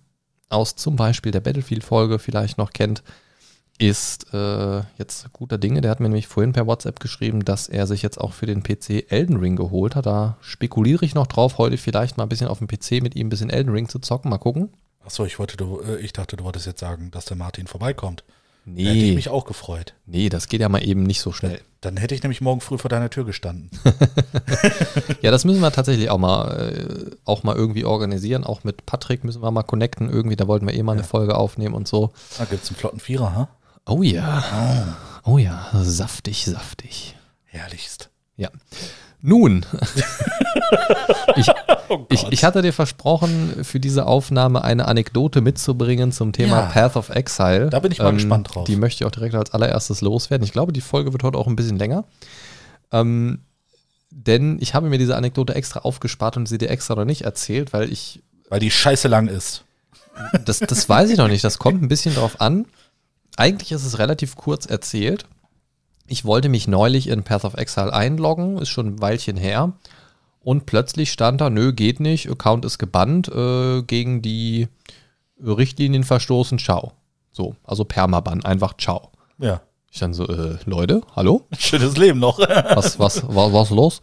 aus 0.50 0.76
zum 0.76 0.96
Beispiel 0.96 1.32
der 1.32 1.40
Battlefield-Folge 1.40 2.18
vielleicht 2.18 2.58
noch 2.58 2.72
kennt, 2.72 3.02
ist 3.78 4.34
äh, 4.34 4.82
jetzt 4.98 5.32
guter 5.32 5.56
Dinge. 5.56 5.80
Der 5.80 5.90
hat 5.90 6.00
mir 6.00 6.08
nämlich 6.08 6.26
vorhin 6.26 6.52
per 6.52 6.66
WhatsApp 6.66 7.00
geschrieben, 7.00 7.44
dass 7.44 7.68
er 7.68 7.86
sich 7.86 8.02
jetzt 8.02 8.20
auch 8.20 8.34
für 8.34 8.44
den 8.44 8.62
PC 8.62 9.10
Elden 9.10 9.38
Ring 9.38 9.56
geholt 9.56 9.96
hat. 9.96 10.04
Da 10.04 10.36
spekuliere 10.42 11.04
ich 11.04 11.14
noch 11.14 11.26
drauf, 11.26 11.56
heute 11.56 11.78
vielleicht 11.78 12.18
mal 12.18 12.24
ein 12.24 12.28
bisschen 12.28 12.48
auf 12.48 12.58
dem 12.58 12.68
PC 12.68 13.02
mit 13.02 13.16
ihm 13.16 13.28
ein 13.28 13.30
bisschen 13.30 13.48
Elden 13.48 13.72
Ring 13.72 13.88
zu 13.88 13.98
zocken. 13.98 14.30
Mal 14.30 14.38
gucken. 14.38 14.68
Achso, 15.02 15.24
ich 15.24 15.38
äh, 15.38 15.96
ich 16.00 16.12
dachte, 16.12 16.36
du 16.36 16.44
wolltest 16.44 16.66
jetzt 16.66 16.80
sagen, 16.80 17.10
dass 17.10 17.24
der 17.24 17.38
Martin 17.38 17.66
vorbeikommt. 17.66 18.22
Da 18.76 18.82
hätte 18.82 18.96
ich 18.98 19.02
Nee, 19.10 19.14
mich 19.14 19.28
auch 19.28 19.44
gefreut. 19.44 19.94
nee, 20.06 20.28
das 20.28 20.48
geht 20.48 20.60
ja 20.60 20.68
mal 20.68 20.84
eben 20.86 21.02
nicht 21.02 21.20
so 21.20 21.32
schnell. 21.32 21.60
Dann 21.80 21.96
hätte 21.96 22.14
ich 22.14 22.22
nämlich 22.22 22.40
morgen 22.40 22.60
früh 22.60 22.76
vor 22.78 22.88
deiner 22.90 23.10
Tür 23.10 23.24
gestanden. 23.24 23.70
Ja, 25.22 25.30
das 25.30 25.44
müssen 25.44 25.60
wir 25.60 25.70
tatsächlich 25.70 26.10
auch 26.10 26.18
mal, 26.18 26.70
äh, 26.72 27.10
auch 27.24 27.42
mal 27.42 27.54
irgendwie 27.56 27.84
organisieren. 27.84 28.44
Auch 28.44 28.64
mit 28.64 28.86
Patrick 28.86 29.24
müssen 29.24 29.42
wir 29.42 29.50
mal 29.50 29.62
connecten 29.62 30.08
irgendwie. 30.08 30.36
Da 30.36 30.46
wollten 30.48 30.66
wir 30.66 30.74
eh 30.74 30.82
mal 30.82 30.92
eine 30.92 31.04
Folge 31.04 31.36
aufnehmen 31.36 31.74
und 31.74 31.88
so. 31.88 32.12
Da 32.38 32.44
gibt 32.46 32.64
es 32.64 32.70
einen 32.70 32.76
flotten 32.76 33.00
Vierer, 33.00 33.34
ha? 33.34 33.48
Oh 33.86 34.02
ja. 34.02 34.96
Oh 35.24 35.38
ja, 35.38 35.68
saftig, 35.82 36.44
saftig. 36.46 37.16
Herrlichst. 37.44 38.10
Ja. 38.36 38.50
Nun, 39.22 39.66
ich, 41.36 41.48
Oh 41.88 42.06
ich, 42.08 42.24
ich 42.30 42.44
hatte 42.44 42.62
dir 42.62 42.72
versprochen, 42.72 43.64
für 43.64 43.80
diese 43.80 44.06
Aufnahme 44.06 44.62
eine 44.62 44.86
Anekdote 44.86 45.40
mitzubringen 45.40 46.12
zum 46.12 46.32
Thema 46.32 46.60
Ja. 46.60 46.66
Path 46.66 46.96
of 46.96 47.08
Exile. 47.10 47.64
Ähm, 47.64 47.70
Da 47.70 47.80
bin 47.80 47.90
ich 47.90 47.98
mal 47.98 48.12
gespannt 48.12 48.54
drauf. 48.54 48.64
Die 48.64 48.76
möchte 48.76 49.02
ich 49.02 49.06
auch 49.08 49.10
direkt 49.10 49.34
als 49.34 49.52
allererstes 49.52 50.00
loswerden. 50.00 50.44
Ich 50.44 50.52
glaube, 50.52 50.72
die 50.72 50.80
Folge 50.80 51.12
wird 51.12 51.24
heute 51.24 51.36
auch 51.36 51.48
ein 51.48 51.56
bisschen 51.56 51.78
länger. 51.78 52.04
Ähm, 52.92 53.40
denn 54.10 54.58
ich 54.60 54.74
habe 54.74 54.88
mir 54.88 54.98
diese 54.98 55.16
Anekdote 55.16 55.54
extra 55.54 55.80
aufgespart 55.80 56.36
und 56.36 56.46
sie 56.46 56.58
dir 56.58 56.70
extra 56.70 56.94
noch 56.94 57.04
nicht 57.04 57.22
erzählt, 57.22 57.72
weil 57.72 57.90
ich 57.92 58.22
Weil 58.48 58.60
die 58.60 58.70
scheiße 58.70 59.08
lang 59.08 59.26
ist. 59.26 59.64
das, 60.44 60.60
das 60.60 60.88
weiß 60.88 61.10
ich 61.10 61.18
noch 61.18 61.28
nicht. 61.28 61.42
Das 61.42 61.58
kommt 61.58 61.82
ein 61.82 61.88
bisschen 61.88 62.14
drauf 62.14 62.40
an. 62.40 62.66
Eigentlich 63.36 63.72
ist 63.72 63.84
es 63.84 63.98
relativ 63.98 64.36
kurz 64.36 64.66
erzählt. 64.66 65.24
Ich 66.10 66.24
wollte 66.24 66.48
mich 66.48 66.66
neulich 66.66 67.06
in 67.06 67.22
Path 67.22 67.44
of 67.44 67.54
Exile 67.54 67.92
einloggen, 67.92 68.58
ist 68.58 68.68
schon 68.68 68.88
ein 68.88 69.00
Weilchen 69.00 69.36
her. 69.36 69.74
Und 70.40 70.66
plötzlich 70.66 71.12
stand 71.12 71.40
da, 71.40 71.50
nö, 71.50 71.72
geht 71.72 72.00
nicht, 72.00 72.28
Account 72.28 72.64
ist 72.64 72.78
gebannt, 72.78 73.28
äh, 73.28 73.82
gegen 73.82 74.20
die 74.20 74.66
Richtlinien 75.40 76.02
verstoßen, 76.02 76.58
ciao. 76.58 76.94
So, 77.30 77.54
also 77.62 77.84
Permaban, 77.84 78.44
einfach 78.44 78.76
ciao. 78.76 79.12
Ja. 79.38 79.60
Ich 79.92 80.00
dann 80.00 80.12
so, 80.12 80.26
äh, 80.26 80.58
Leute, 80.64 81.02
hallo? 81.14 81.46
Schönes 81.56 81.96
Leben 81.96 82.18
noch. 82.18 82.40
was, 82.74 82.98
was, 82.98 83.22
was, 83.28 83.52
was 83.52 83.70
los? 83.70 84.00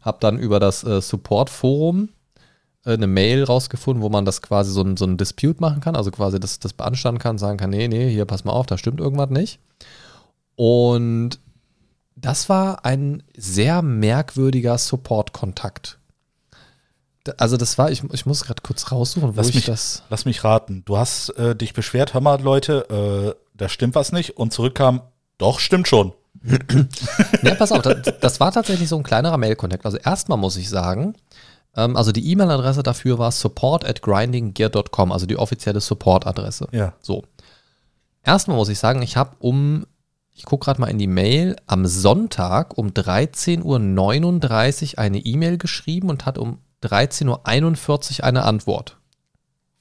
Hab 0.00 0.20
dann 0.20 0.38
über 0.38 0.58
das 0.58 0.84
äh, 0.84 1.02
Support-Forum 1.02 2.08
äh, 2.86 2.94
eine 2.94 3.06
Mail 3.06 3.44
rausgefunden, 3.44 4.02
wo 4.02 4.08
man 4.08 4.24
das 4.24 4.40
quasi 4.40 4.72
so 4.72 4.80
ein, 4.80 4.96
so 4.96 5.04
ein 5.04 5.18
Dispute 5.18 5.60
machen 5.60 5.82
kann, 5.82 5.96
also 5.96 6.10
quasi 6.12 6.40
das, 6.40 6.60
das 6.60 6.72
beanstanden 6.72 7.20
kann, 7.20 7.36
sagen 7.36 7.58
kann, 7.58 7.68
nee, 7.68 7.88
nee, 7.88 8.08
hier 8.08 8.24
pass 8.24 8.44
mal 8.44 8.52
auf, 8.52 8.64
da 8.64 8.78
stimmt 8.78 9.00
irgendwas 9.00 9.28
nicht. 9.28 9.60
Und 10.56 11.38
das 12.16 12.48
war 12.48 12.84
ein 12.84 13.22
sehr 13.36 13.82
merkwürdiger 13.82 14.78
Support-Kontakt. 14.78 15.98
Also 17.36 17.56
das 17.56 17.78
war, 17.78 17.90
ich, 17.90 18.02
ich 18.12 18.26
muss 18.26 18.44
gerade 18.44 18.62
kurz 18.62 18.90
raussuchen, 18.90 19.34
wo 19.34 19.36
Lass 19.36 19.48
ich 19.48 19.54
mich, 19.54 19.64
das. 19.66 20.02
lass 20.10 20.24
mich 20.24 20.42
raten. 20.42 20.82
Du 20.84 20.96
hast 20.98 21.30
äh, 21.30 21.54
dich 21.54 21.72
beschwert, 21.72 22.14
hör 22.14 22.20
mal, 22.20 22.40
Leute, 22.40 23.34
äh, 23.36 23.40
da 23.54 23.68
stimmt 23.68 23.94
was 23.94 24.12
nicht. 24.12 24.36
Und 24.36 24.52
zurückkam, 24.52 25.02
doch, 25.38 25.60
stimmt 25.60 25.86
schon. 25.88 26.12
Ja, 27.42 27.54
pass 27.54 27.70
auf, 27.70 27.82
das, 27.82 28.18
das 28.20 28.40
war 28.40 28.50
tatsächlich 28.50 28.88
so 28.88 28.96
ein 28.96 29.02
kleinerer 29.04 29.38
Mail-Kontakt. 29.38 29.84
Also 29.84 29.98
erstmal 29.98 30.38
muss 30.38 30.56
ich 30.56 30.68
sagen, 30.68 31.14
ähm, 31.76 31.96
also 31.96 32.10
die 32.12 32.28
E-Mail-Adresse 32.30 32.82
dafür 32.82 33.18
war 33.18 33.30
support 33.30 33.84
at 33.84 34.02
grindinggear.com, 34.02 35.12
also 35.12 35.26
die 35.26 35.36
offizielle 35.36 35.80
Support-Adresse. 35.80 36.68
Ja. 36.72 36.94
So. 37.00 37.22
Erstmal 38.24 38.56
muss 38.56 38.68
ich 38.68 38.78
sagen, 38.78 39.02
ich 39.02 39.16
habe 39.16 39.36
um, 39.38 39.86
ich 40.34 40.44
gucke 40.44 40.64
gerade 40.64 40.80
mal 40.80 40.88
in 40.88 40.98
die 40.98 41.06
Mail, 41.06 41.56
am 41.66 41.86
Sonntag 41.86 42.76
um 42.78 42.88
13.39 42.88 44.94
Uhr 44.94 44.98
eine 44.98 45.18
E-Mail 45.18 45.58
geschrieben 45.58 46.10
und 46.10 46.26
hat 46.26 46.38
um 46.38 46.58
13.41 46.82 48.20
Uhr 48.20 48.24
eine 48.24 48.44
Antwort. 48.44 48.96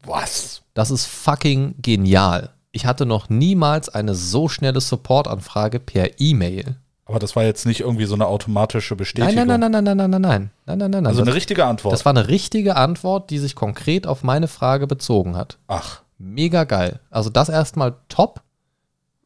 Was? 0.03 0.63
Das 0.74 0.91
ist 0.91 1.05
fucking 1.05 1.75
genial. 1.81 2.50
Ich 2.72 2.86
hatte 2.86 3.05
noch 3.05 3.29
niemals 3.29 3.89
eine 3.89 4.15
so 4.15 4.48
schnelle 4.48 4.81
Support-Anfrage 4.81 5.79
per 5.79 6.20
E-Mail. 6.20 6.75
Aber 7.05 7.20
das 7.20 7.36
war 7.36 7.43
jetzt 7.43 7.65
nicht 7.65 7.81
irgendwie 7.81 8.05
so 8.05 8.15
eine 8.15 8.27
automatische 8.27 8.96
Bestätigung. 8.96 9.36
nein, 9.36 9.60
nein, 9.60 9.72
nein, 9.72 9.84
nein, 9.84 9.98
nein, 9.98 9.98
nein, 9.98 10.10
nein, 10.10 10.22
nein, 10.22 10.51
nein, 10.65 10.77
nein, 10.77 10.91
nein. 10.91 11.08
Also 11.08 11.22
eine 11.22 11.34
richtige 11.34 11.65
Antwort. 11.65 11.93
das 11.93 12.05
war 12.05 12.12
eine 12.12 12.29
richtige 12.29 12.77
Antwort, 12.77 13.29
die 13.29 13.39
sich 13.39 13.55
konkret 13.55 14.08
auf 14.08 14.24
meine 14.24 14.48
Frage 14.48 14.88
bezogen 14.88 15.36
hat. 15.36 15.58
Ach, 15.67 16.01
Mega 16.22 16.65
geil. 16.65 17.00
Also 17.10 17.29
das 17.29 17.50
erstmal 17.50 17.96
top. 18.08 18.41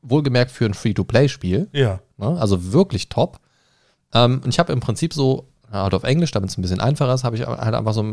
Wohlgemerkt 0.09 0.51
für 0.51 0.65
ein 0.65 0.73
Free-to-Play-Spiel. 0.73 1.69
ja. 1.73 1.99
Ne? 2.17 2.27
Also 2.39 2.71
wirklich 2.71 3.09
top. 3.09 3.39
Ähm, 4.13 4.41
und 4.43 4.49
ich 4.49 4.59
habe 4.59 4.71
im 4.71 4.79
Prinzip 4.79 5.13
so, 5.13 5.47
halt 5.71 5.93
auf 5.93 6.03
Englisch, 6.03 6.31
damit 6.31 6.49
es 6.49 6.57
ein 6.57 6.61
bisschen 6.61 6.79
einfacher 6.79 7.13
ist, 7.13 7.23
habe 7.23 7.35
ich 7.35 7.45
halt 7.45 7.75
einfach 7.75 7.93
so 7.93 8.05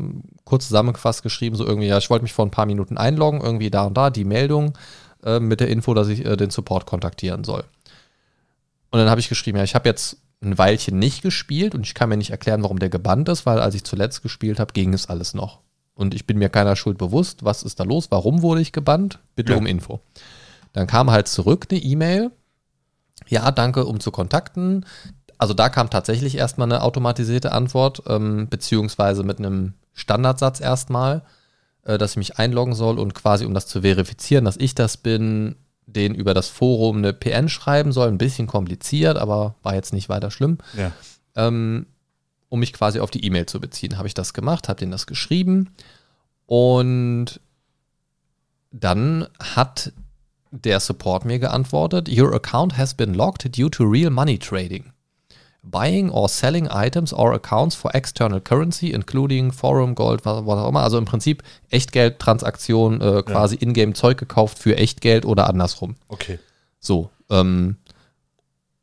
kurz 0.45 0.67
zusammengefasst 0.67 1.23
geschrieben, 1.23 1.55
so 1.55 1.65
irgendwie, 1.65 1.87
ja, 1.87 1.99
ich 1.99 2.11
wollte 2.11 2.25
mich 2.25 2.33
vor 2.33 2.45
ein 2.45 2.51
paar 2.51 2.67
Minuten 2.67 2.99
einloggen, 2.99 3.41
irgendwie 3.41 3.71
da 3.71 3.85
und 3.85 3.97
da, 3.97 4.11
die 4.11 4.25
Meldung 4.25 4.77
äh, 5.23 5.39
mit 5.39 5.61
der 5.61 5.69
Info, 5.69 5.95
dass 5.95 6.09
ich 6.09 6.25
äh, 6.25 6.37
den 6.37 6.51
Support 6.51 6.87
kontaktieren 6.87 7.45
soll. 7.45 7.65
Und 8.91 8.99
dann 8.99 9.09
habe 9.09 9.21
ich 9.21 9.29
geschrieben, 9.29 9.59
ja, 9.59 9.65
ich 9.65 9.75
habe 9.75 9.89
jetzt 9.89 10.17
ein 10.43 10.59
Weilchen 10.59 10.99
nicht 10.99 11.23
gespielt 11.23 11.75
und 11.75 11.87
ich 11.87 11.95
kann 11.95 12.09
mir 12.09 12.17
nicht 12.17 12.31
erklären, 12.31 12.63
warum 12.63 12.79
der 12.79 12.89
gebannt 12.89 13.29
ist, 13.29 13.47
weil 13.47 13.61
als 13.61 13.75
ich 13.75 13.85
zuletzt 13.85 14.23
gespielt 14.23 14.59
habe, 14.59 14.73
ging 14.73 14.93
es 14.93 15.09
alles 15.09 15.35
noch. 15.35 15.61
Und 15.95 16.15
ich 16.15 16.27
bin 16.27 16.39
mir 16.39 16.49
keiner 16.49 16.75
Schuld 16.75 16.99
bewusst. 16.99 17.45
Was 17.45 17.63
ist 17.63 17.79
da 17.79 17.85
los? 17.85 18.11
Warum 18.11 18.43
wurde 18.43 18.61
ich 18.61 18.73
gebannt? 18.73 19.21
Bitte 19.37 19.53
Ja. 19.53 19.59
um 19.59 19.67
Info. 19.67 20.01
Dann 20.73 20.87
kam 20.87 21.11
halt 21.11 21.29
zurück 21.29 21.67
eine 21.71 21.81
E-Mail. 21.81 22.31
Ja, 23.29 23.51
danke, 23.51 23.85
um 23.85 24.01
zu 24.01 24.11
kontakten. 24.11 24.87
Also 25.39 25.55
da 25.55 25.69
kam 25.69 25.91
tatsächlich 25.91 26.37
erstmal 26.37 26.69
eine 26.69 26.83
automatisierte 26.83 27.53
Antwort, 27.53 28.03
ähm, 28.07 28.49
beziehungsweise 28.49 29.23
mit 29.25 29.39
einem 29.39 29.75
Standardsatz 29.93 30.61
erstmal, 30.61 31.23
äh, 31.85 31.99
dass 31.99 32.13
ich 32.13 32.17
mich 32.17 32.39
einloggen 32.39 32.75
soll 32.75 32.99
und 32.99 33.15
quasi, 33.15 33.45
um 33.45 33.55
das 33.55 33.67
zu 33.67 33.83
verifizieren, 33.83 34.45
dass 34.45 34.57
ich 34.57 34.75
das 34.75 34.97
bin, 34.97 35.57
den 35.87 36.15
über 36.15 36.33
das 36.33 36.49
Forum 36.49 36.99
eine 36.99 37.13
PN 37.13 37.49
schreiben 37.49 37.93
soll. 37.93 38.09
Ein 38.09 38.19
bisschen 38.19 38.47
kompliziert, 38.47 39.17
aber 39.17 39.57
war 39.63 39.75
jetzt 39.75 39.93
nicht 39.93 40.09
weiter 40.09 40.31
schlimm. 40.31 40.59
Ja. 40.77 40.93
Ähm, 41.35 41.87
um 42.49 42.61
mich 42.61 42.73
quasi 42.73 43.01
auf 43.01 43.11
die 43.11 43.25
E-Mail 43.25 43.47
zu 43.47 43.61
beziehen. 43.61 43.97
Habe 43.99 44.09
ich 44.09 44.15
das 44.15 44.35
gemacht, 44.35 44.69
habe 44.69 44.79
denen 44.79 44.93
das 44.93 45.07
geschrieben 45.07 45.71
und 46.47 47.41
dann 48.71 49.27
hat 49.41 49.93
der 50.53 50.79
Support 50.81 51.25
mir 51.25 51.39
geantwortet, 51.39 52.09
Your 52.09 52.33
account 52.35 52.77
has 52.77 52.95
been 52.95 53.15
locked 53.15 53.57
due 53.57 53.71
to 53.71 53.85
real 53.85 54.11
money 54.11 54.39
trading. 54.39 54.93
Buying 55.65 56.11
or 56.11 56.29
selling 56.29 56.69
items 56.69 57.13
or 57.13 57.33
accounts 57.33 57.75
for 57.75 57.95
external 57.95 58.41
currency, 58.41 58.91
including 58.91 59.53
Forum 59.53 59.95
Gold, 59.95 60.25
was, 60.25 60.45
was 60.45 60.59
auch 60.59 60.69
immer. 60.69 60.83
Also 60.83 60.99
im 60.99 61.05
Prinzip 61.05 61.43
Echtgeldtransaktionen, 61.71 63.01
äh, 63.01 63.23
quasi 63.23 63.57
Ingame 63.57 63.95
Zeug 63.95 64.19
gekauft 64.19 64.59
für 64.59 64.77
Echtgeld 64.77 65.25
oder 65.25 65.49
andersrum. 65.49 65.95
Okay. 66.09 66.39
So, 66.81 67.11
ähm, 67.31 67.77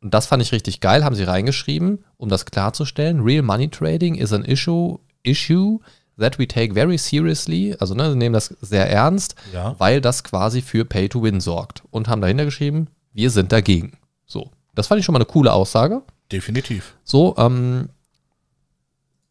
und 0.01 0.13
das 0.13 0.27
fand 0.27 0.41
ich 0.41 0.53
richtig 0.53 0.79
geil, 0.79 1.03
haben 1.03 1.15
sie 1.15 1.23
reingeschrieben, 1.23 2.05
um 2.17 2.29
das 2.29 2.45
klarzustellen. 2.45 3.21
Real 3.21 3.43
Money 3.43 3.67
Trading 3.67 4.15
is 4.15 4.31
an 4.31 4.45
issue, 4.45 4.97
issue 5.23 5.79
that 6.19 6.37
we 6.39 6.47
take 6.47 6.73
very 6.73 6.97
seriously. 6.97 7.75
Also, 7.79 7.95
ne, 7.95 8.15
nehmen 8.15 8.33
das 8.33 8.55
sehr 8.61 8.89
ernst, 8.89 9.35
Ja. 9.53 9.75
weil 9.79 10.01
das 10.01 10.23
quasi 10.23 10.61
für 10.61 10.85
Pay 10.85 11.09
to 11.09 11.23
Win 11.23 11.39
sorgt. 11.41 11.83
Und 11.91 12.07
haben 12.07 12.21
dahinter 12.21 12.45
geschrieben, 12.45 12.87
wir 13.13 13.31
sind 13.31 13.51
dagegen. 13.51 13.93
So, 14.25 14.51
das 14.75 14.87
fand 14.87 14.99
ich 14.99 15.05
schon 15.05 15.13
mal 15.13 15.19
eine 15.19 15.25
coole 15.25 15.51
Aussage. 15.53 16.01
Definitiv. 16.31 16.95
So, 17.03 17.35
ähm, 17.37 17.89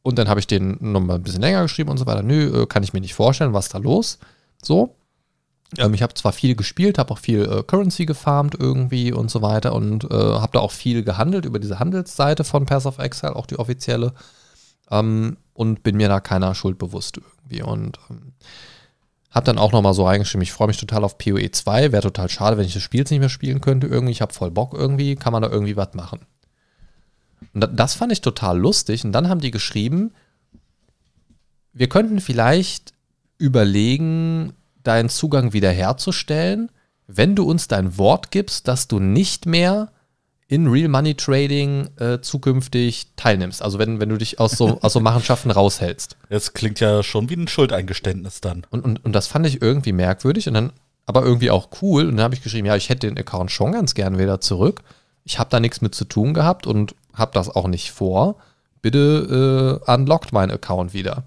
und 0.02 0.18
dann 0.18 0.28
habe 0.28 0.40
ich 0.40 0.47
den 0.47 0.78
nochmal 0.80 1.16
ein 1.16 1.23
bisschen 1.23 1.42
länger 1.42 1.62
geschrieben 1.62 1.90
und 1.90 1.99
so 1.99 2.07
weiter. 2.07 2.23
Nö, 2.23 2.62
äh, 2.62 2.66
kann 2.66 2.83
ich 2.83 2.92
mir 2.92 3.00
nicht 3.00 3.14
vorstellen, 3.14 3.52
was 3.52 3.68
da 3.68 3.78
los? 3.78 4.18
So. 4.62 4.95
Ähm, 5.76 5.92
ich 5.92 6.02
habe 6.02 6.14
zwar 6.14 6.33
viel 6.33 6.54
gespielt, 6.57 6.99
habe 6.99 7.12
auch 7.12 7.18
viel 7.18 7.42
äh, 7.42 7.62
Currency 7.62 8.07
gefarmt 8.07 8.57
irgendwie 8.59 9.12
und 9.12 9.30
so 9.30 9.42
weiter 9.42 9.75
und 9.75 10.04
äh, 10.04 10.09
habe 10.14 10.52
da 10.54 10.61
auch 10.61 10.73
viel 10.73 11.02
gehandelt 11.04 11.45
über 11.45 11.59
diese 11.59 11.78
Handelsseite 11.78 12.42
von 12.42 12.64
Pass 12.64 12.87
of 12.87 12.99
Exile, 12.99 13.37
auch 13.37 13.45
die 13.47 13.59
offizielle. 13.59 14.14
Ähm, 14.90 15.37
und 15.54 15.83
bin 15.83 15.97
mir 15.97 16.09
da 16.09 16.21
keiner 16.21 16.54
Schuld 16.54 16.78
bewusst 16.78 17.18
irgendwie. 17.18 17.62
Und 17.62 17.99
ähm, 18.11 18.33
habe 19.30 19.45
dann 19.45 19.59
auch 19.59 19.73
nochmal 19.73 19.95
so 19.95 20.07
reingeschrieben, 20.07 20.42
ich 20.42 20.52
freue 20.52 20.68
mich 20.68 20.78
total 20.78 21.04
auf 21.04 21.18
PoE 21.18 21.50
2. 21.50 21.92
Wäre 21.92 22.02
total 22.02 22.28
schade, 22.28 22.57
wenn 22.57 22.64
ich 22.66 22.75
das 22.75 22.83
Spiel 22.83 23.00
jetzt 23.00 23.11
nicht 23.11 23.21
mehr 23.21 23.28
spielen 23.28 23.61
könnte 23.61 23.87
irgendwie. 23.87 24.12
Ich 24.12 24.21
habe 24.23 24.33
voll 24.33 24.50
Bock 24.50 24.73
irgendwie. 24.75 25.16
Kann 25.16 25.33
man 25.33 25.42
da 25.42 25.49
irgendwie 25.50 25.76
was 25.76 25.95
machen? 25.95 26.21
Und 27.54 27.61
da- 27.61 27.66
das 27.66 27.95
fand 27.95 28.12
ich 28.12 28.21
total 28.21 28.59
lustig. 28.59 29.04
Und 29.04 29.12
dann 29.12 29.28
haben 29.28 29.40
die 29.40 29.50
geschrieben, 29.50 30.12
wir 31.73 31.88
könnten 31.88 32.21
vielleicht 32.21 32.92
überlegen, 33.37 34.54
deinen 34.83 35.09
Zugang 35.09 35.52
wiederherzustellen, 35.52 36.71
wenn 37.07 37.35
du 37.35 37.45
uns 37.45 37.68
dein 37.68 37.99
Wort 37.99 38.30
gibst, 38.30 38.68
dass 38.68 38.88
du 38.88 39.00
nicht 39.00 39.47
mehr 39.47 39.92
in 40.49 40.67
Real 40.67 40.88
Money 40.88 41.14
Trading 41.14 41.90
äh, 41.99 42.21
zukünftig 42.21 43.09
teilnimmst. 43.17 43.62
Also 43.62 43.78
wenn, 43.78 44.00
wenn 44.00 44.09
du 44.09 44.17
dich 44.17 44.40
aus 44.40 44.52
so, 44.52 44.78
aus 44.83 44.95
so 44.95 45.00
Machenschaften 45.00 45.50
raushältst. 45.50 46.17
Das 46.31 46.55
klingt 46.55 46.81
ja 46.81 47.02
schon 47.02 47.28
wie 47.28 47.37
ein 47.37 47.49
Schuldeingeständnis 47.49 48.40
dann. 48.40 48.67
Und, 48.71 48.85
und, 48.85 49.05
und 49.05 49.12
das 49.12 49.26
fand 49.26 49.47
ich 49.47 49.61
irgendwie 49.61 49.93
merkwürdig 49.93 50.49
und 50.49 50.55
dann 50.55 50.73
aber 51.05 51.23
irgendwie 51.23 51.50
auch 51.50 51.69
cool. 51.83 52.07
Und 52.07 52.17
dann 52.17 52.25
habe 52.25 52.35
ich 52.35 52.43
geschrieben, 52.43 52.67
ja, 52.67 52.76
ich 52.76 52.88
hätte 52.88 53.07
den 53.07 53.19
Account 53.19 53.50
schon 53.50 53.73
ganz 53.73 53.95
gern 53.95 54.19
wieder 54.19 54.40
zurück. 54.40 54.83
Ich 55.25 55.38
habe 55.38 55.50
da 55.50 55.61
nichts 55.61 55.83
mit 55.83 55.95
zu 55.95 56.07
tun 56.07 56.33
gehabt 56.33 56.67
und 56.67 56.95
habe 57.12 57.33
das 57.35 57.55
auch 57.55 57.69
nicht 57.69 57.90
vor. 57.90 58.37
Bitte 58.81 59.81
äh, 59.87 59.92
unlockt 59.92 60.33
meinen 60.33 60.51
Account 60.51 60.94
wieder. 60.94 61.25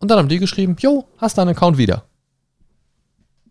Und 0.00 0.10
dann 0.10 0.18
haben 0.18 0.28
die 0.28 0.38
geschrieben, 0.38 0.76
jo, 0.80 1.06
hast 1.16 1.38
deinen 1.38 1.50
Account 1.50 1.78
wieder. 1.78 2.04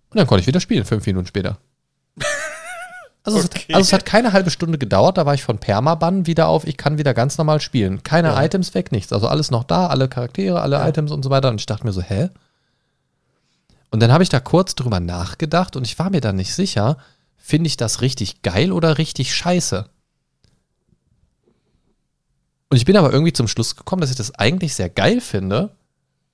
Und 0.09 0.17
dann 0.17 0.27
konnte 0.27 0.41
ich 0.41 0.47
wieder 0.47 0.59
spielen, 0.59 0.85
fünf 0.85 1.05
Minuten 1.05 1.27
später. 1.27 1.57
Also, 3.27 3.39
es 3.39 3.45
Okay. 3.45 3.59
hat, 3.69 3.75
also 3.75 3.87
es 3.87 3.93
hat 3.93 4.05
keine 4.05 4.33
halbe 4.33 4.49
Stunde 4.49 4.77
gedauert, 4.77 5.17
da 5.17 5.25
war 5.25 5.33
ich 5.33 5.43
von 5.43 5.59
Permaban 5.59 6.25
wieder 6.25 6.47
auf, 6.47 6.65
ich 6.65 6.77
kann 6.77 6.97
wieder 6.97 7.13
ganz 7.13 7.37
normal 7.37 7.59
spielen. 7.61 8.01
Keine 8.01 8.29
Ja. 8.29 8.43
Items 8.43 8.73
weg, 8.73 8.91
nichts. 8.91 9.11
Also 9.13 9.27
alles 9.27 9.51
noch 9.51 9.65
da, 9.65 9.87
alle 9.87 10.07
Charaktere, 10.07 10.61
alle 10.61 10.77
Items 10.87 11.11
und 11.11 11.23
so 11.23 11.29
weiter. 11.29 11.49
Und 11.49 11.59
ich 11.59 11.65
dachte 11.65 11.85
mir 11.85 11.91
so, 11.93 12.01
hä? 12.01 12.29
Und 13.91 14.01
dann 14.01 14.11
habe 14.11 14.23
ich 14.23 14.29
da 14.29 14.39
kurz 14.39 14.75
drüber 14.75 14.99
nachgedacht 14.99 15.75
und 15.75 15.85
ich 15.85 15.99
war 15.99 16.09
mir 16.09 16.21
dann 16.21 16.35
nicht 16.37 16.53
sicher, 16.53 16.97
finde 17.37 17.67
ich 17.67 17.77
das 17.77 18.01
richtig 18.01 18.41
geil 18.41 18.71
oder 18.71 18.97
richtig 18.97 19.35
scheiße? 19.35 19.85
Und 22.69 22.77
ich 22.77 22.85
bin 22.85 22.97
aber 22.97 23.11
irgendwie 23.13 23.33
zum 23.33 23.47
Schluss 23.47 23.75
gekommen, 23.75 24.01
dass 24.01 24.09
ich 24.09 24.17
das 24.17 24.35
eigentlich 24.35 24.73
sehr 24.73 24.89
geil 24.89 25.21
finde, 25.21 25.71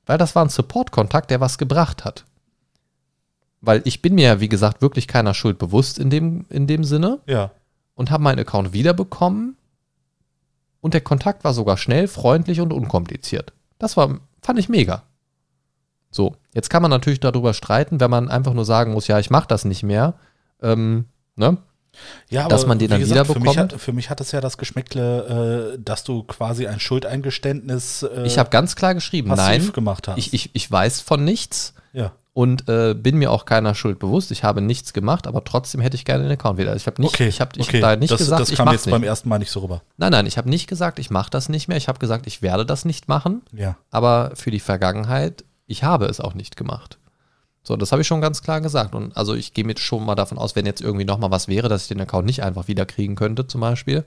weil 0.05 0.17
das 0.17 0.35
war 0.35 0.43
ein 0.45 0.49
Support-Kontakt, 0.49 1.29
der 1.31 1.39
was 1.39 1.57
gebracht 1.57 2.05
hat. 2.05 2.23
Weil 3.65 3.81
ich 3.85 4.01
bin 4.01 4.15
mir 4.15 4.25
ja, 4.27 4.39
wie 4.41 4.49
gesagt, 4.49 4.81
wirklich 4.81 5.07
keiner 5.07 5.33
Schuld 5.33 5.57
bewusst 5.57 5.97
in 5.97 6.09
dem, 6.09 6.45
in 6.49 6.67
dem 6.67 6.83
Sinne 6.83 7.19
Ja. 7.25 7.51
und 7.95 8.11
habe 8.11 8.21
meinen 8.21 8.39
Account 8.39 8.73
wiederbekommen. 8.73 9.55
Und 10.81 10.93
der 10.93 10.99
Kontakt 11.01 11.45
war 11.45 11.53
sogar 11.53 11.77
schnell, 11.77 12.09
freundlich 12.09 12.59
und 12.59 12.73
unkompliziert. 12.73 13.53
Das 13.79 13.95
war, 13.95 14.19
fand 14.41 14.59
ich 14.59 14.67
mega. 14.67 15.03
So, 16.11 16.35
jetzt 16.53 16.69
kann 16.69 16.81
man 16.81 16.91
natürlich 16.91 17.21
darüber 17.21 17.53
streiten, 17.53 18.01
wenn 18.01 18.11
man 18.11 18.29
einfach 18.29 18.53
nur 18.53 18.65
sagen 18.65 18.91
muss, 18.91 19.07
ja, 19.07 19.17
ich 19.17 19.29
mache 19.29 19.47
das 19.47 19.63
nicht 19.63 19.81
mehr. 19.81 20.15
Ähm, 20.61 21.05
ne? 21.37 21.57
Ja, 22.29 22.47
Dass 22.49 22.65
man 22.67 22.79
den 22.79 22.89
dann 22.89 22.99
gesagt, 22.99 23.27
für 23.27 23.33
mich, 23.39 23.43
wiederbekommt? 23.43 23.73
hat, 23.73 23.79
für 23.81 23.93
mich 23.93 24.09
hat 24.09 24.19
es 24.19 24.31
ja 24.33 24.41
das 24.41 24.57
Geschmäckle, 24.57 25.75
äh, 25.75 25.81
dass 25.81 26.03
du 26.03 26.23
quasi 26.23 26.67
ein 26.67 26.79
Schuldeingeständnis 26.81 28.03
äh, 28.03 28.25
Ich 28.25 28.37
habe 28.37 28.49
ganz 28.49 28.75
klar 28.75 28.93
geschrieben, 28.93 29.29
nein, 29.29 29.71
gemacht 29.71 30.07
hast. 30.09 30.17
ich, 30.17 30.33
ich, 30.33 30.49
ich 30.53 30.69
weiß 30.69 30.99
von 31.01 31.23
nichts 31.23 31.73
ja. 31.93 32.11
Und 32.33 32.67
äh, 32.67 32.95
bin 32.95 33.17
mir 33.17 33.31
auch 33.31 33.45
keiner 33.45 33.75
Schuld 33.75 33.99
bewusst. 33.99 34.31
Ich 34.31 34.43
habe 34.43 34.59
nichts 34.59 34.93
gemacht, 34.93 35.27
aber 35.27 35.43
trotzdem 35.43 35.81
hätte 35.81 35.95
ich 35.95 36.03
gerne 36.03 36.23
den 36.23 36.31
Account 36.31 36.57
wieder. 36.57 36.75
Ich 36.75 36.87
habe 36.87 36.99
nicht, 37.01 37.13
Okay, 37.13 37.27
ich 37.27 37.39
habe 37.39 37.51
ich 37.55 37.67
okay. 37.67 37.81
hab 37.81 37.91
da 37.91 37.95
nicht 37.95 38.11
das, 38.11 38.17
gesagt, 38.19 38.41
das 38.41 38.49
ich 38.49 38.57
kam 38.57 38.65
mach's 38.65 38.75
jetzt 38.75 38.85
nicht. 38.87 38.91
beim 38.93 39.03
ersten 39.03 39.29
Mal 39.29 39.37
nicht 39.39 39.51
so 39.51 39.59
rüber. 39.59 39.81
Nein, 39.97 40.11
nein, 40.11 40.25
ich 40.25 40.37
habe 40.37 40.49
nicht 40.49 40.67
gesagt, 40.67 40.97
ich 40.97 41.11
mache 41.11 41.29
das 41.29 41.47
nicht 41.49 41.67
mehr. 41.67 41.77
Ich 41.77 41.87
habe 41.87 41.99
gesagt, 41.99 42.25
ich 42.25 42.41
werde 42.41 42.65
das 42.65 42.85
nicht 42.85 43.07
machen. 43.07 43.43
Ja. 43.51 43.77
aber 43.91 44.31
für 44.35 44.49
die 44.51 44.59
Vergangenheit, 44.59 45.43
ich 45.67 45.83
habe 45.83 46.05
es 46.05 46.19
auch 46.19 46.33
nicht 46.33 46.57
gemacht. 46.57 46.97
So, 47.61 47.77
das 47.77 47.91
habe 47.91 48.01
ich 48.01 48.07
schon 48.07 48.19
ganz 48.19 48.41
klar 48.41 48.59
gesagt. 48.61 48.93
Und 48.95 49.15
also 49.15 49.35
ich 49.35 49.53
gehe 49.53 49.63
mir 49.63 49.77
schon 49.77 50.03
mal 50.03 50.15
davon 50.15 50.37
aus, 50.37 50.55
wenn 50.55 50.65
jetzt 50.65 50.81
irgendwie 50.81 51.05
nochmal 51.05 51.31
was 51.31 51.47
wäre, 51.47 51.69
dass 51.69 51.83
ich 51.83 51.87
den 51.87 52.01
Account 52.01 52.25
nicht 52.25 52.43
einfach 52.43 52.67
wieder 52.67 52.85
kriegen 52.85 53.15
könnte, 53.15 53.47
zum 53.47 53.61
Beispiel. 53.61 54.03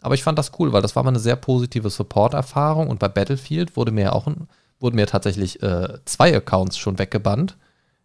Aber 0.00 0.14
ich 0.14 0.22
fand 0.24 0.36
das 0.38 0.50
cool, 0.58 0.72
weil 0.72 0.82
das 0.82 0.96
war 0.96 1.02
mal 1.04 1.10
eine 1.10 1.20
sehr 1.20 1.36
positive 1.36 1.88
Support-Erfahrung 1.88 2.88
und 2.88 2.98
bei 2.98 3.08
Battlefield 3.08 3.76
wurde 3.76 3.92
mir 3.92 4.14
auch 4.14 4.26
ein, 4.26 4.48
wurden 4.82 4.96
mir 4.96 5.06
tatsächlich 5.06 5.62
äh, 5.62 5.98
zwei 6.04 6.36
Accounts 6.36 6.76
schon 6.76 6.98
weggebannt. 6.98 7.56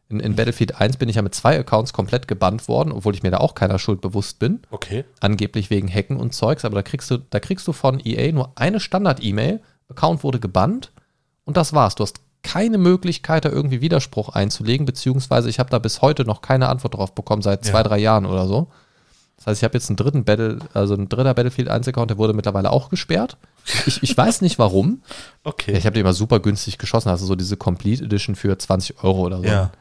In, 0.09 0.19
in 0.21 0.35
Battlefield 0.37 0.79
1 0.79 0.97
bin 0.97 1.09
ich 1.09 1.17
ja 1.17 1.21
mit 1.21 1.35
zwei 1.35 1.59
Accounts 1.59 1.91
komplett 1.91 2.27
gebannt 2.29 2.67
worden, 2.69 2.93
obwohl 2.93 3.13
ich 3.13 3.23
mir 3.23 3.31
da 3.31 3.37
auch 3.39 3.55
keiner 3.55 3.77
Schuld 3.79 3.99
bewusst 3.99 4.39
bin 4.39 4.61
Okay. 4.71 5.03
angeblich 5.19 5.69
wegen 5.69 5.93
Hacken 5.93 6.15
und 6.17 6.33
Zeugs, 6.33 6.63
aber 6.63 6.75
da 6.75 6.81
kriegst 6.81 7.11
du, 7.11 7.17
da 7.17 7.39
kriegst 7.41 7.67
du 7.67 7.73
von 7.73 7.99
EA 8.05 8.31
nur 8.31 8.53
eine 8.55 8.79
Standard-E-Mail, 8.79 9.59
Account 9.89 10.23
wurde 10.23 10.39
gebannt 10.39 10.91
und 11.43 11.57
das 11.57 11.73
war's. 11.73 11.95
Du 11.95 12.03
hast 12.03 12.21
keine 12.43 12.77
Möglichkeit, 12.77 13.43
da 13.43 13.49
irgendwie 13.49 13.81
Widerspruch 13.81 14.29
einzulegen, 14.29 14.85
beziehungsweise 14.85 15.49
ich 15.49 15.59
habe 15.59 15.69
da 15.69 15.79
bis 15.79 16.01
heute 16.01 16.23
noch 16.23 16.41
keine 16.41 16.69
Antwort 16.69 16.93
drauf 16.95 17.13
bekommen, 17.13 17.41
seit 17.41 17.65
zwei, 17.65 17.79
Ja. 17.79 17.83
drei 17.83 17.97
Jahren 17.97 18.25
oder 18.25 18.47
so. 18.47 18.67
Das 19.37 19.47
heißt, 19.47 19.59
ich 19.61 19.63
habe 19.63 19.75
jetzt 19.75 19.89
einen 19.89 19.97
dritten 19.97 20.23
Battle, 20.25 20.59
also 20.73 20.95
ein 20.95 21.09
dritter 21.09 21.33
Battlefield 21.33 21.69
1 21.69 21.87
Account, 21.87 22.09
der 22.09 22.17
wurde 22.17 22.33
mittlerweile 22.33 22.71
auch 22.71 22.89
gesperrt. 22.89 23.37
Ich, 23.85 24.01
ich 24.01 24.17
weiß 24.17 24.41
nicht 24.41 24.57
warum. 24.59 25.01
Okay. 25.43 25.71
Ja, 25.73 25.77
ich 25.77 25.85
habe 25.85 25.93
den 25.93 26.01
immer 26.01 26.13
super 26.13 26.39
günstig 26.39 26.77
geschossen, 26.77 27.09
also 27.09 27.25
so 27.25 27.35
diese 27.35 27.55
Complete 27.55 28.03
Edition 28.03 28.35
für 28.35 28.57
20 28.57 29.03
Euro 29.03 29.21
oder 29.21 29.37
so. 29.37 29.43
Ja. 29.43 29.71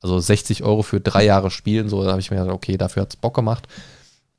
Also 0.00 0.18
60 0.18 0.64
Euro 0.64 0.82
für 0.82 1.00
drei 1.00 1.24
Jahre 1.24 1.50
Spielen, 1.50 1.88
so 1.88 2.02
da 2.02 2.10
habe 2.10 2.20
ich 2.20 2.30
mir 2.30 2.38
gedacht, 2.38 2.54
okay, 2.54 2.76
dafür 2.76 3.02
hat 3.02 3.10
es 3.10 3.16
Bock 3.16 3.34
gemacht. 3.34 3.68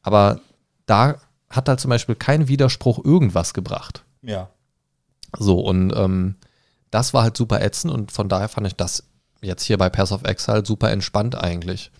Aber 0.01 0.41
da 0.85 1.15
hat 1.49 1.69
halt 1.69 1.79
zum 1.79 1.89
Beispiel 1.89 2.15
kein 2.15 2.47
Widerspruch 2.47 3.03
irgendwas 3.03 3.53
gebracht. 3.53 4.03
ja. 4.21 4.49
So, 5.37 5.59
und 5.59 5.93
ähm, 5.95 6.35
das 6.91 7.13
war 7.13 7.23
halt 7.23 7.35
super 7.35 7.61
ätzend 7.61 7.93
und 7.93 8.11
von 8.11 8.29
daher 8.29 8.47
fand 8.47 8.67
ich 8.67 8.75
das 8.75 9.03
jetzt 9.41 9.63
hier 9.63 9.77
bei 9.77 9.89
Pass 9.89 10.13
of 10.13 10.23
Exile 10.23 10.65
super 10.65 10.91
entspannt 10.91 11.35
eigentlich. 11.35 11.91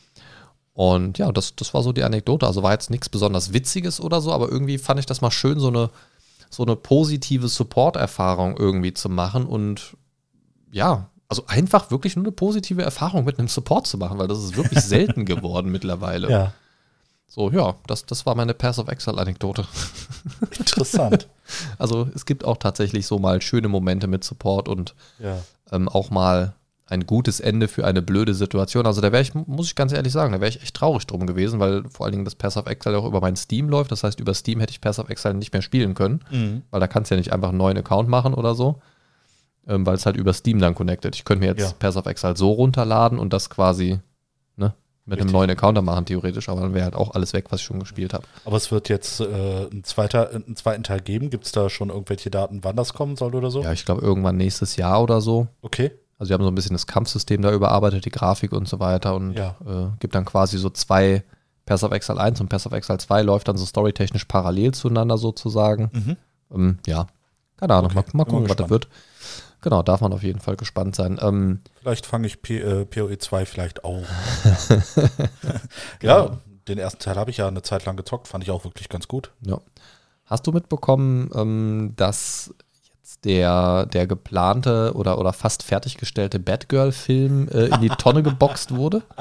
Und 0.75 1.17
ja, 1.17 1.31
das, 1.31 1.55
das 1.55 1.73
war 1.73 1.81
so 1.83 1.93
die 1.93 2.03
Anekdote. 2.03 2.45
Also 2.45 2.61
war 2.61 2.73
jetzt 2.73 2.89
nichts 2.89 3.07
besonders 3.07 3.53
Witziges 3.53 4.01
oder 4.01 4.19
so, 4.19 4.33
aber 4.33 4.51
irgendwie 4.51 4.77
fand 4.77 4.99
ich 4.99 5.05
das 5.05 5.21
mal 5.21 5.31
schön, 5.31 5.57
so 5.57 5.69
eine, 5.69 5.89
so 6.49 6.63
eine 6.63 6.75
positive 6.75 7.47
Support-Erfahrung 7.47 8.57
irgendwie 8.57 8.93
zu 8.93 9.07
machen 9.07 9.45
und 9.45 9.95
ja, 10.71 11.09
also 11.29 11.45
einfach 11.47 11.91
wirklich 11.91 12.17
nur 12.17 12.25
eine 12.25 12.33
positive 12.33 12.81
Erfahrung 12.81 13.23
mit 13.23 13.39
einem 13.39 13.47
Support 13.47 13.87
zu 13.87 13.97
machen, 13.97 14.19
weil 14.19 14.27
das 14.27 14.43
ist 14.43 14.57
wirklich 14.57 14.79
selten 14.83 15.23
geworden 15.23 15.71
mittlerweile. 15.71 16.29
Ja. 16.29 16.53
So, 17.27 17.49
ja, 17.51 17.75
das, 17.87 18.05
das 18.05 18.25
war 18.25 18.35
meine 18.35 18.53
Pass 18.53 18.77
of 18.77 18.89
Exile-Anekdote. 18.89 19.65
Interessant. 20.59 21.27
Also 21.77 22.09
es 22.15 22.25
gibt 22.25 22.43
auch 22.43 22.57
tatsächlich 22.57 23.05
so 23.05 23.19
mal 23.19 23.39
schöne 23.39 23.67
Momente 23.67 24.07
mit 24.07 24.23
Support 24.23 24.67
und 24.67 24.95
ja. 25.19 25.37
ähm, 25.71 25.87
auch 25.87 26.09
mal 26.09 26.55
ein 26.87 27.07
gutes 27.07 27.39
Ende 27.39 27.67
für 27.67 27.83
eine 27.85 28.01
blöde 28.03 28.35
Situation. 28.35 28.85
Also 28.85 29.01
da 29.01 29.11
wäre 29.11 29.23
ich, 29.23 29.33
muss 29.33 29.67
ich 29.67 29.75
ganz 29.75 29.91
ehrlich 29.91 30.13
sagen, 30.13 30.33
da 30.33 30.39
wäre 30.39 30.49
ich 30.49 30.61
echt 30.61 30.75
traurig 30.75 31.07
drum 31.07 31.25
gewesen, 31.25 31.59
weil 31.59 31.83
vor 31.89 32.05
allen 32.05 32.11
Dingen 32.13 32.25
das 32.25 32.35
Pass 32.35 32.57
of 32.57 32.67
Exile 32.67 32.97
auch 32.99 33.05
über 33.05 33.21
mein 33.21 33.35
Steam 33.35 33.69
läuft. 33.69 33.91
Das 33.91 34.03
heißt, 34.03 34.19
über 34.19 34.33
Steam 34.35 34.59
hätte 34.59 34.71
ich 34.71 34.81
Pass 34.81 34.99
of 34.99 35.09
Exile 35.09 35.33
nicht 35.33 35.51
mehr 35.51 35.63
spielen 35.63 35.95
können, 35.95 36.23
Mhm. 36.29 36.61
weil 36.69 36.79
da 36.79 36.87
kannst 36.87 37.09
du 37.09 37.15
ja 37.15 37.19
nicht 37.19 37.33
einfach 37.33 37.49
einen 37.49 37.57
neuen 37.57 37.77
Account 37.77 38.07
machen 38.07 38.35
oder 38.35 38.53
so, 38.53 38.81
ähm, 39.67 39.83
weil 39.85 39.95
es 39.95 40.05
halt 40.05 40.15
über 40.15 40.31
Steam 40.33 40.59
dann 40.59 40.75
connected. 40.75 41.15
Ich 41.15 41.25
könnte 41.25 41.39
mir 41.43 41.51
jetzt 41.51 41.61
Ja. 41.61 41.73
Pass 41.79 41.97
of 41.97 42.05
Exile 42.05 42.37
so 42.37 42.51
runterladen 42.51 43.17
und 43.17 43.33
das 43.33 43.49
quasi 43.49 43.99
ne, 44.55 44.73
mit 45.05 45.13
einem 45.17 45.23
Richtig. 45.23 45.31
neuen 45.33 45.49
Account 45.49 45.77
dann 45.79 45.85
machen, 45.85 46.05
theoretisch, 46.05 46.49
aber 46.49 46.61
dann 46.61 46.75
wäre 46.75 46.83
halt 46.85 46.95
auch 46.95 47.15
alles 47.15 47.33
weg, 47.33 47.45
was 47.49 47.61
ich 47.61 47.65
schon 47.65 47.79
gespielt 47.79 48.13
habe. 48.13 48.25
Aber 48.45 48.57
es 48.57 48.71
wird 48.71 48.89
jetzt 48.89 49.21
äh, 49.21 49.65
ein 49.71 49.83
zweiter, 49.83 50.29
einen 50.29 50.55
zweiten 50.55 50.83
Teil 50.83 51.01
geben. 51.01 51.31
Gibt 51.31 51.45
es 51.47 51.51
da 51.51 51.67
schon 51.71 51.89
irgendwelche 51.89 52.29
Daten, 52.29 52.59
wann 52.63 52.75
das 52.75 52.93
kommen 52.93 53.15
soll 53.15 53.33
oder 53.33 53.49
so? 53.49 53.63
Ja, 53.63 53.71
ich 53.73 53.85
glaube 53.85 54.01
irgendwann 54.03 54.37
nächstes 54.37 54.75
Jahr 54.75 55.01
oder 55.01 55.19
so. 55.19 55.47
Okay. 55.63 55.89
Also 56.17 56.29
wir 56.29 56.33
haben 56.35 56.43
so 56.43 56.49
ein 56.51 56.55
bisschen 56.55 56.73
das 56.75 56.87
Kampfsystem 56.87 57.41
da 57.41 57.51
überarbeitet, 57.51 58.05
die 58.05 58.09
Grafik 58.11 58.51
und 58.53 58.67
so 58.67 58.79
weiter 58.79 59.15
und 59.15 59.33
Ja. 59.33 59.55
äh, 59.65 59.87
gibt 59.99 60.15
dann 60.15 60.25
quasi 60.25 60.57
so 60.57 60.69
zwei 60.69 61.23
Pass 61.65 61.83
of 61.83 61.91
Exile 61.91 62.19
1 62.21 62.39
und 62.41 62.47
Pass 62.49 62.65
of 62.67 62.73
Exile 62.73 62.99
2 62.99 63.21
läuft 63.23 63.47
dann 63.47 63.57
so 63.57 63.65
storytechnisch 63.65 64.25
parallel 64.25 64.73
zueinander 64.73 65.17
sozusagen. 65.17 65.89
Mhm. 65.93 66.17
Ähm, 66.53 66.79
ja, 66.85 67.07
keine 67.57 67.73
Ahnung, 67.73 67.91
Okay, 67.95 68.09
mal, 68.13 68.17
mal 68.23 68.25
gucken, 68.25 68.49
was 68.49 68.55
das 68.55 68.69
wird. 68.69 68.87
Genau, 69.61 69.81
darf 69.81 69.99
man 70.01 70.13
auf 70.13 70.21
jeden 70.21 70.39
Fall 70.41 70.57
gespannt 70.57 70.95
sein. 70.95 71.17
Ähm, 71.21 71.61
Vielleicht 71.81 72.05
fange 72.05 72.27
ich 72.27 72.41
P 72.43 72.59
äh, 72.59 72.85
PoE 72.85 73.17
2 73.17 73.45
vielleicht 73.47 73.83
auch. 73.83 74.03
Genau. 75.99 76.25
Ja, 76.27 76.37
den 76.67 76.77
ersten 76.77 76.99
Teil 76.99 77.15
habe 77.15 77.31
ich 77.31 77.37
ja 77.37 77.47
eine 77.47 77.61
Zeit 77.61 77.85
lang 77.85 77.95
gezockt, 77.97 78.27
fand 78.27 78.43
ich 78.43 78.51
auch 78.51 78.63
wirklich 78.63 78.89
ganz 78.89 79.07
gut. 79.07 79.31
ja. 79.41 79.59
Hast 80.27 80.47
du 80.47 80.51
mitbekommen, 80.51 81.29
ähm, 81.35 81.93
dass 81.97 82.51
der, 83.25 83.87
der 83.87 84.07
geplante 84.07 84.93
oder, 84.95 85.17
oder 85.17 85.33
fast 85.33 85.63
fertiggestellte 85.63 86.39
Batgirl-Film 86.39 87.49
äh, 87.49 87.65
in 87.65 87.81
die 87.81 87.89
Tonne 87.89 88.23
geboxt 88.23 88.75
wurde? 88.75 89.01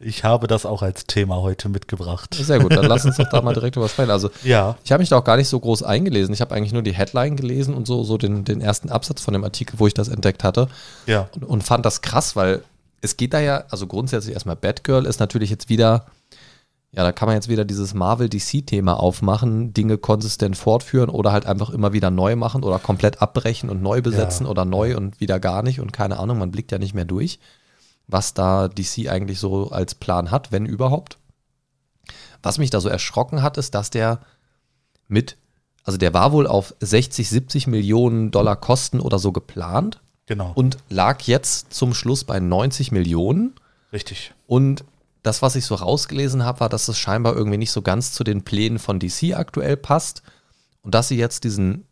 Ich 0.00 0.24
habe 0.24 0.46
das 0.46 0.66
auch 0.66 0.82
als 0.82 1.06
Thema 1.06 1.36
heute 1.36 1.68
mitgebracht. 1.68 2.34
Sehr 2.34 2.58
gut, 2.58 2.74
dann 2.74 2.86
lass 2.86 3.04
uns 3.04 3.16
doch 3.16 3.28
da 3.28 3.40
mal 3.42 3.54
direkt 3.54 3.76
drüber 3.76 3.88
sprechen. 3.88 4.10
Also 4.10 4.30
Ja, 4.42 4.76
Ich 4.84 4.90
habe 4.90 5.00
mich 5.00 5.10
da 5.10 5.18
auch 5.18 5.24
gar 5.24 5.36
nicht 5.36 5.48
so 5.48 5.60
groß 5.60 5.82
eingelesen. 5.82 6.34
Ich 6.34 6.40
habe 6.40 6.54
eigentlich 6.54 6.72
nur 6.72 6.82
die 6.82 6.94
Headline 6.94 7.36
gelesen 7.36 7.74
und 7.74 7.86
so, 7.86 8.02
so 8.02 8.18
den, 8.18 8.44
den 8.44 8.60
ersten 8.60 8.90
Absatz 8.90 9.20
von 9.20 9.32
dem 9.34 9.44
Artikel, 9.44 9.78
wo 9.78 9.86
ich 9.86 9.94
das 9.94 10.08
entdeckt 10.08 10.42
hatte. 10.42 10.68
ja, 11.06 11.28
Und, 11.34 11.44
und 11.44 11.62
fand 11.62 11.86
das 11.86 12.02
krass, 12.02 12.34
weil 12.34 12.62
es 13.00 13.16
geht 13.16 13.34
da 13.34 13.40
ja, 13.40 13.64
also 13.70 13.86
grundsätzlich 13.86 14.34
erstmal 14.34 14.56
Batgirl 14.56 15.06
ist 15.06 15.20
natürlich 15.20 15.50
jetzt 15.50 15.68
wieder, 15.68 16.06
ja, 16.94 17.02
da 17.02 17.12
kann 17.12 17.26
man 17.26 17.36
jetzt 17.36 17.48
wieder 17.48 17.64
dieses 17.64 17.94
Marvel-DC-Thema 17.94 19.00
aufmachen, 19.00 19.72
Dinge 19.72 19.96
konsistent 19.96 20.58
fortführen 20.58 21.08
oder 21.08 21.32
halt 21.32 21.46
einfach 21.46 21.70
immer 21.70 21.94
wieder 21.94 22.10
neu 22.10 22.36
machen 22.36 22.62
oder 22.62 22.78
komplett 22.78 23.22
abbrechen 23.22 23.70
und 23.70 23.80
neu 23.82 24.02
besetzen 24.02 24.44
Ja. 24.44 24.50
oder 24.50 24.66
neu 24.66 24.96
und 24.96 25.18
wieder 25.18 25.40
gar 25.40 25.62
nicht 25.62 25.80
und 25.80 25.92
keine 25.94 26.18
Ahnung, 26.18 26.38
man 26.38 26.50
blickt 26.50 26.70
ja 26.70 26.78
nicht 26.78 26.92
mehr 26.92 27.06
durch, 27.06 27.38
was 28.08 28.34
da 28.34 28.68
DC 28.68 29.08
eigentlich 29.08 29.40
so 29.40 29.70
als 29.70 29.94
Plan 29.94 30.30
hat, 30.30 30.52
wenn 30.52 30.66
überhaupt. 30.66 31.16
Was 32.42 32.58
mich 32.58 32.68
da 32.68 32.80
so 32.80 32.90
erschrocken 32.90 33.40
hat, 33.42 33.56
ist, 33.56 33.74
dass 33.74 33.88
der 33.88 34.20
mit, 35.08 35.38
also 35.84 35.96
der 35.96 36.12
war 36.12 36.32
wohl 36.32 36.46
auf 36.46 36.74
60, 36.80 37.26
70 37.26 37.68
Millionen 37.68 38.30
Dollar 38.32 38.56
Kosten 38.56 39.00
oder 39.00 39.18
so 39.18 39.32
geplant 39.32 40.02
genau. 40.26 40.52
und 40.54 40.76
lag 40.90 41.22
jetzt 41.22 41.72
zum 41.72 41.94
Schluss 41.94 42.24
bei 42.24 42.38
90 42.38 42.92
Millionen. 42.92 43.54
Richtig. 43.94 44.34
Und 44.46 44.84
das, 45.22 45.42
was 45.42 45.56
ich 45.56 45.64
so 45.64 45.74
rausgelesen 45.74 46.44
habe, 46.44 46.60
war, 46.60 46.68
dass 46.68 46.88
es 46.88 46.98
scheinbar 46.98 47.36
irgendwie 47.36 47.58
nicht 47.58 47.70
so 47.70 47.82
ganz 47.82 48.12
zu 48.12 48.24
den 48.24 48.42
Plänen 48.42 48.78
von 48.78 48.98
DC 48.98 49.34
aktuell 49.34 49.76
passt. 49.76 50.22
Und 50.82 50.94
dass 50.94 51.08
sie 51.08 51.16
jetzt 51.16 51.44
diesen 51.44 51.86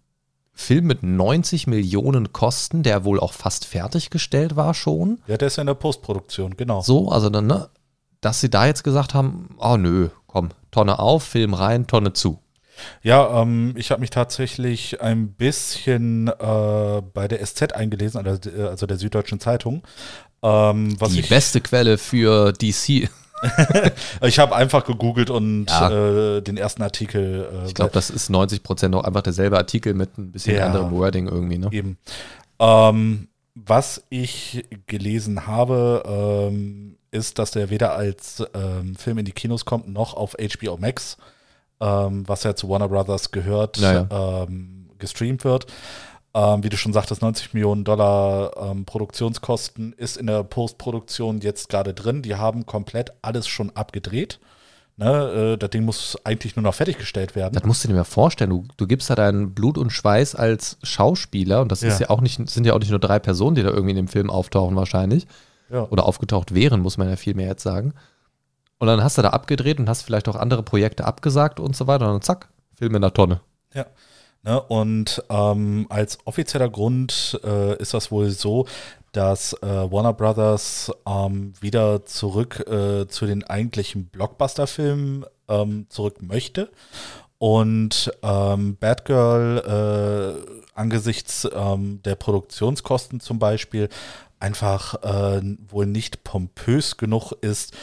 Film 0.53 0.87
mit 0.87 1.03
90 1.03 1.66
Millionen 1.66 2.33
Kosten, 2.33 2.83
der 2.83 3.05
wohl 3.05 3.21
auch 3.21 3.33
fast 3.33 3.64
fertiggestellt 3.64 4.57
war 4.57 4.75
schon, 4.75 5.21
Ja, 5.27 5.37
der 5.37 5.49
ist 5.49 5.57
ja 5.57 5.62
in 5.62 5.69
der 5.69 5.75
Postproduktion, 5.75 6.57
genau. 6.57 6.83
so, 6.83 7.09
also 7.09 7.31
dann, 7.31 7.47
ne, 7.47 7.71
dass 8.21 8.40
sie 8.40 8.51
da 8.51 8.66
jetzt 8.66 8.85
gesagt 8.85 9.14
haben, 9.14 9.57
oh 9.59 9.77
nö, 9.77 10.09
komm, 10.27 10.51
Tonne 10.71 10.99
auf, 10.99 11.23
Film 11.23 11.55
rein, 11.55 11.87
Tonne 11.87 12.12
zu. 12.12 12.38
Ja, 13.03 13.43
ähm, 13.43 13.75
ich 13.77 13.90
habe 13.90 14.01
mich 14.01 14.11
tatsächlich 14.11 15.01
ein 15.01 15.29
bisschen 15.33 16.29
äh, 16.29 17.03
bei 17.14 17.29
der 17.29 17.45
SZ 17.45 17.73
eingelesen, 17.73 18.25
also, 18.27 18.51
äh, 18.51 18.62
also 18.69 18.87
der 18.87 18.99
Süddeutschen 18.99 19.40
Zeitung. 19.40 19.83
Ähm, 20.43 20.97
Die 21.11 21.23
beste 21.23 21.61
Quelle 21.61 21.99
für 21.99 22.53
DC. 22.53 23.09
ich 24.23 24.38
habe 24.38 24.55
einfach 24.55 24.85
gegoogelt 24.85 25.31
und 25.31 25.66
Ja. 25.69 26.37
äh, 26.37 26.43
den 26.43 26.57
ersten 26.57 26.83
Artikel. 26.83 27.49
Äh, 27.64 27.69
Ich 27.69 27.75
glaube, 27.75 27.93
das 27.93 28.11
ist 28.11 28.29
90 28.31 28.62
Prozent 28.62 28.95
auch 28.95 29.05
einfach 29.05 29.23
derselbe 29.23 29.57
Artikel 29.57 29.95
mit 29.95 30.16
ein 30.19 30.31
bisschen 30.33 30.57
Ja. 30.57 30.66
anderem 30.66 30.90
Wording 30.90 31.27
irgendwie, 31.29 31.59
ne? 31.59 31.69
Eben. 31.73 31.97
Ähm, 32.59 33.29
was 33.55 34.03
ich 34.11 34.64
gelesen 34.87 35.47
habe, 35.47 36.03
ähm, 36.07 36.97
ist, 37.11 37.38
dass 37.38 37.51
der 37.51 37.71
weder 37.71 37.95
als 37.95 38.43
ähm, 38.55 38.95
Film 38.95 39.19
in 39.19 39.25
die 39.25 39.33
Kinos 39.33 39.64
kommt, 39.64 39.88
noch 39.88 40.14
auf 40.14 40.37
HBO 40.38 40.77
Max, 40.77 41.16
ähm, 41.81 42.25
was 42.29 42.43
ja 42.45 42.55
zu 42.55 42.69
Warner 42.69 42.88
Brothers 42.88 43.31
gehört, 43.31 43.79
Ja, 43.79 44.07
Ähm, 44.45 44.88
gestreamt 44.99 45.45
wird. 45.45 45.66
Ähm, 46.33 46.62
wie 46.62 46.69
du 46.69 46.77
schon 46.77 46.93
sagtest, 46.93 47.23
90 47.23 47.55
Millionen 47.55 47.83
Dollar 47.85 48.53
ähm, 48.71 48.85
Produktionskosten 48.85 49.93
ist 49.95 50.16
in 50.16 50.27
der 50.29 50.45
Postproduktion 50.45 51.40
jetzt 51.40 51.69
gerade 51.69 51.93
drin. 51.95 52.23
Die 52.23 52.37
haben 52.37 52.66
komplett 52.66 53.12
alles 53.23 53.49
schon 53.49 53.71
abgedreht. 53.75 54.38
Ne, 54.97 55.53
äh, 55.55 55.57
das 55.59 55.71
Ding 55.71 55.85
muss 55.87 56.19
eigentlich 56.25 56.57
nur 56.57 56.62
noch 56.62 56.75
fertiggestellt 56.75 57.35
werden. 57.35 57.55
Das 57.55 57.64
musst 57.64 57.83
du 57.83 57.88
dir 57.88 57.95
mal 57.95 58.05
vorstellen. 58.05 58.51
Du, 58.51 58.64
du 58.77 58.87
gibst 58.87 59.09
da 59.09 59.14
dein 59.14 59.55
Blut 59.55 59.79
und 59.79 59.90
Schweiß 59.90 60.35
als 60.35 60.77
Schauspieler 60.83 61.62
und 61.62 61.73
das 61.73 61.83
ist 61.83 62.01
Ja. 62.01 62.07
ja 62.07 62.11
auch 62.11 62.21
nicht, 62.21 62.49
sind 62.51 62.66
ja 62.66 62.75
auch 62.75 62.79
nicht 62.81 62.90
nur 62.90 62.99
drei 62.99 63.19
Personen, 63.19 63.55
die 63.57 63.62
da 63.62 63.71
irgendwie 63.71 63.90
in 63.93 63.97
dem 63.97 64.09
Film 64.09 64.29
auftauchen 64.29 64.77
wahrscheinlich. 64.77 65.27
Ja. 65.71 65.85
Oder 65.90 66.05
aufgetaucht 66.05 66.55
wären, 66.55 66.81
muss 66.81 66.99
man 66.99 67.09
ja 67.09 67.16
viel 67.16 67.35
mehr 67.35 67.47
jetzt 67.49 67.62
sagen. 67.62 67.95
Und 68.81 68.87
dann 68.87 69.05
hast 69.05 69.19
du 69.19 69.23
da 69.23 69.29
abgedreht 69.29 69.79
und 69.79 69.88
hast 69.90 70.03
vielleicht 70.03 70.27
auch 70.27 70.37
andere 70.37 70.62
Projekte 70.62 71.05
abgesagt 71.05 71.61
und 71.61 71.77
so 71.77 71.87
weiter. 71.87 72.07
Und 72.07 72.14
dann 72.14 72.23
zack, 72.23 72.49
Film 72.75 72.95
in 72.95 73.03
der 73.03 73.12
Tonne. 73.12 73.40
Ja. 73.75 73.87
Ne, 74.43 74.59
und 74.59 75.23
ähm, 75.29 75.87
als 75.90 76.19
offizieller 76.25 76.71
Grund 76.71 77.38
äh, 77.45 77.77
ist 77.77 77.93
das 77.93 78.11
wohl 78.11 78.31
so, 78.31 78.66
dass 79.12 79.53
äh, 79.62 79.66
Warner 79.66 80.14
Brothers 80.14 80.90
ähm, 81.07 81.53
wieder 81.61 82.07
zurück 82.07 82.61
äh, 82.66 83.07
zu 83.07 83.27
den 83.27 83.45
eigentlichen 83.45 84.07
Blockbuster-Filmen 84.07 85.27
ähm, 85.49 85.87
zurück 85.90 86.23
möchte. 86.23 86.71
Und 87.37 88.11
ähm, 88.23 88.77
Batgirl 88.81 90.38
äh, 90.38 90.62
angesichts 90.75 91.47
ähm, 91.55 92.01
der 92.03 92.14
Produktionskosten 92.14 93.21
zum 93.21 93.38
Beispiel 93.38 93.90
einfach 94.38 94.95
äh, 95.03 95.43
wohl 95.69 95.85
nicht 95.85 96.25
pompös 96.25 96.97
genug 96.97 97.33
ist, 97.43 97.75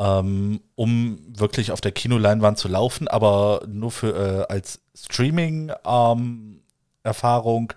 ähm, 0.00 0.60
um 0.76 1.18
wirklich 1.28 1.72
auf 1.72 1.82
der 1.82 1.92
Kinoleinwand 1.92 2.56
zu 2.56 2.68
laufen, 2.68 3.06
aber 3.06 3.60
nur 3.68 3.90
für 3.90 4.46
äh, 4.48 4.52
als 4.52 4.80
Streaming-Erfahrung 4.94 7.74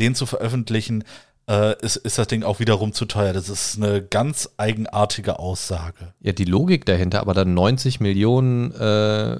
den 0.00 0.16
zu 0.16 0.26
veröffentlichen, 0.26 1.04
äh, 1.48 1.80
ist, 1.80 1.94
ist 1.96 2.18
das 2.18 2.26
Ding 2.26 2.42
auch 2.42 2.58
wiederum 2.58 2.92
zu 2.92 3.04
teuer. 3.04 3.32
Das 3.32 3.48
ist 3.48 3.76
eine 3.76 4.02
ganz 4.02 4.50
eigenartige 4.56 5.38
Aussage. 5.38 6.12
Ja, 6.20 6.32
die 6.32 6.44
Logik 6.44 6.86
dahinter, 6.86 7.20
aber 7.20 7.34
dann 7.34 7.54
90 7.54 8.00
Millionen 8.00 8.72
äh, 8.72 9.36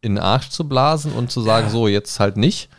in 0.00 0.14
den 0.14 0.18
Arsch 0.18 0.48
zu 0.48 0.66
blasen 0.66 1.12
und 1.12 1.30
zu 1.30 1.42
sagen, 1.42 1.68
so, 1.68 1.88
jetzt 1.88 2.20
halt 2.20 2.38
nicht, 2.38 2.70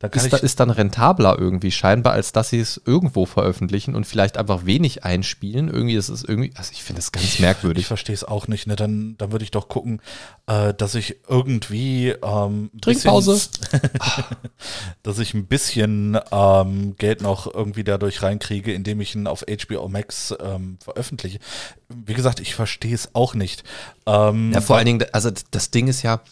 Da 0.00 0.08
ist, 0.08 0.32
da, 0.32 0.38
ich, 0.38 0.42
ist 0.42 0.58
dann 0.60 0.70
rentabler 0.70 1.38
irgendwie 1.38 1.70
scheinbar, 1.70 2.14
als 2.14 2.32
dass 2.32 2.48
sie 2.48 2.58
es 2.58 2.80
irgendwo 2.86 3.26
veröffentlichen 3.26 3.94
und 3.94 4.06
vielleicht 4.06 4.38
einfach 4.38 4.64
wenig 4.64 5.04
einspielen. 5.04 5.68
Irgendwie, 5.68 5.94
das 5.94 6.08
ist 6.08 6.26
irgendwie, 6.26 6.52
also 6.56 6.70
ich 6.72 6.82
finde 6.82 7.00
das 7.00 7.12
ganz 7.12 7.26
ich 7.26 7.40
merkwürdig. 7.40 7.86
verstehe 7.86 8.14
es 8.14 8.24
auch 8.24 8.48
nicht. 8.48 8.66
Ne? 8.66 8.76
Dann, 8.76 9.16
dann 9.18 9.30
würde 9.30 9.44
ich 9.44 9.50
doch 9.50 9.68
gucken, 9.68 10.00
äh, 10.46 10.72
dass 10.72 10.94
ich 10.94 11.16
irgendwie 11.28 12.14
ähm, 12.22 12.70
Trinkpause. 12.80 13.32
bisschen- 13.32 13.90
dass 15.02 15.18
ich 15.18 15.34
ein 15.34 15.44
bisschen 15.46 16.18
ähm, 16.32 16.96
Geld 16.96 17.20
noch 17.20 17.52
irgendwie 17.52 17.84
dadurch 17.84 18.22
reinkriege, 18.22 18.72
indem 18.72 19.02
ich 19.02 19.14
ihn 19.14 19.26
auf 19.26 19.44
HBO 19.46 19.86
Max 19.88 20.34
ähm, 20.42 20.78
veröffentliche. 20.82 21.40
Wie 21.90 22.14
gesagt, 22.14 22.40
ich 22.40 22.54
verstehe 22.54 22.94
es 22.94 23.14
auch 23.14 23.34
nicht. 23.34 23.64
Ähm, 24.06 24.52
Ja, 24.54 24.62
vor 24.62 24.76
allen 24.78 24.86
Dingen, 24.86 25.06
also 25.12 25.30
das 25.50 25.70
Ding 25.70 25.88
ist 25.88 26.00
ja, 26.02 26.22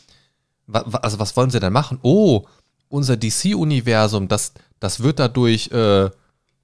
also 0.72 1.18
was 1.18 1.36
wollen 1.36 1.50
sie 1.50 1.60
denn 1.60 1.72
machen? 1.72 1.98
Oh, 2.02 2.46
unser 2.88 3.16
DC-Universum, 3.16 4.28
das, 4.28 4.52
das 4.80 5.02
wird 5.02 5.18
dadurch 5.18 5.70
äh, 5.70 6.10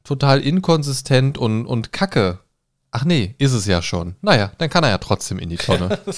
total 0.05 0.41
inkonsistent 0.41 1.39
und, 1.39 1.67
und 1.67 1.93
kacke. 1.93 2.41
Ach 2.97 3.05
nee, 3.05 3.35
ist 3.39 3.55
es 3.55 3.67
ja 3.67 3.83
schon. 3.83 4.15
Naja, 4.21 4.53
dann 4.59 4.71
kann 4.71 4.85
er 4.85 4.91
ja 4.91 4.99
trotzdem 4.99 5.41
in 5.41 5.49
die 5.49 5.57
Tonne. 5.57 5.99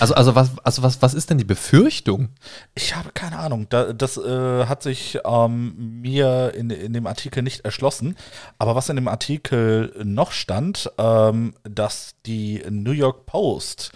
Also, 0.00 0.14
also, 0.14 0.34
was, 0.34 0.50
also 0.64 0.82
was, 0.82 1.00
was 1.00 1.14
ist 1.14 1.30
denn 1.30 1.38
die 1.38 1.44
Befürchtung? 1.44 2.30
Ich 2.74 2.96
habe 2.96 3.10
keine 3.14 3.38
Ahnung. 3.38 3.66
Da, 3.68 3.92
das 3.92 4.16
äh, 4.16 4.66
hat 4.66 4.82
sich 4.82 5.18
ähm, 5.24 6.00
mir 6.00 6.52
in, 6.56 6.70
in 6.70 6.92
dem 6.92 7.06
Artikel 7.06 7.42
nicht 7.42 7.64
erschlossen. 7.64 8.16
Aber 8.58 8.74
was 8.74 8.88
in 8.88 8.96
dem 8.96 9.06
Artikel 9.08 9.94
noch 10.04 10.32
stand, 10.32 10.90
ähm, 10.98 11.54
dass 11.62 12.14
die 12.26 12.64
New 12.68 12.92
York 12.92 13.26
Post 13.26 13.92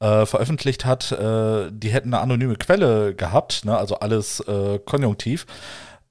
äh, 0.00 0.26
veröffentlicht 0.26 0.84
hat, 0.84 1.12
äh, 1.12 1.70
die 1.70 1.90
hätten 1.90 2.12
eine 2.14 2.22
anonyme 2.22 2.56
Quelle 2.56 3.14
gehabt, 3.14 3.64
ne? 3.64 3.76
also 3.76 3.98
alles 4.00 4.40
äh, 4.40 4.78
konjunktiv. 4.84 5.46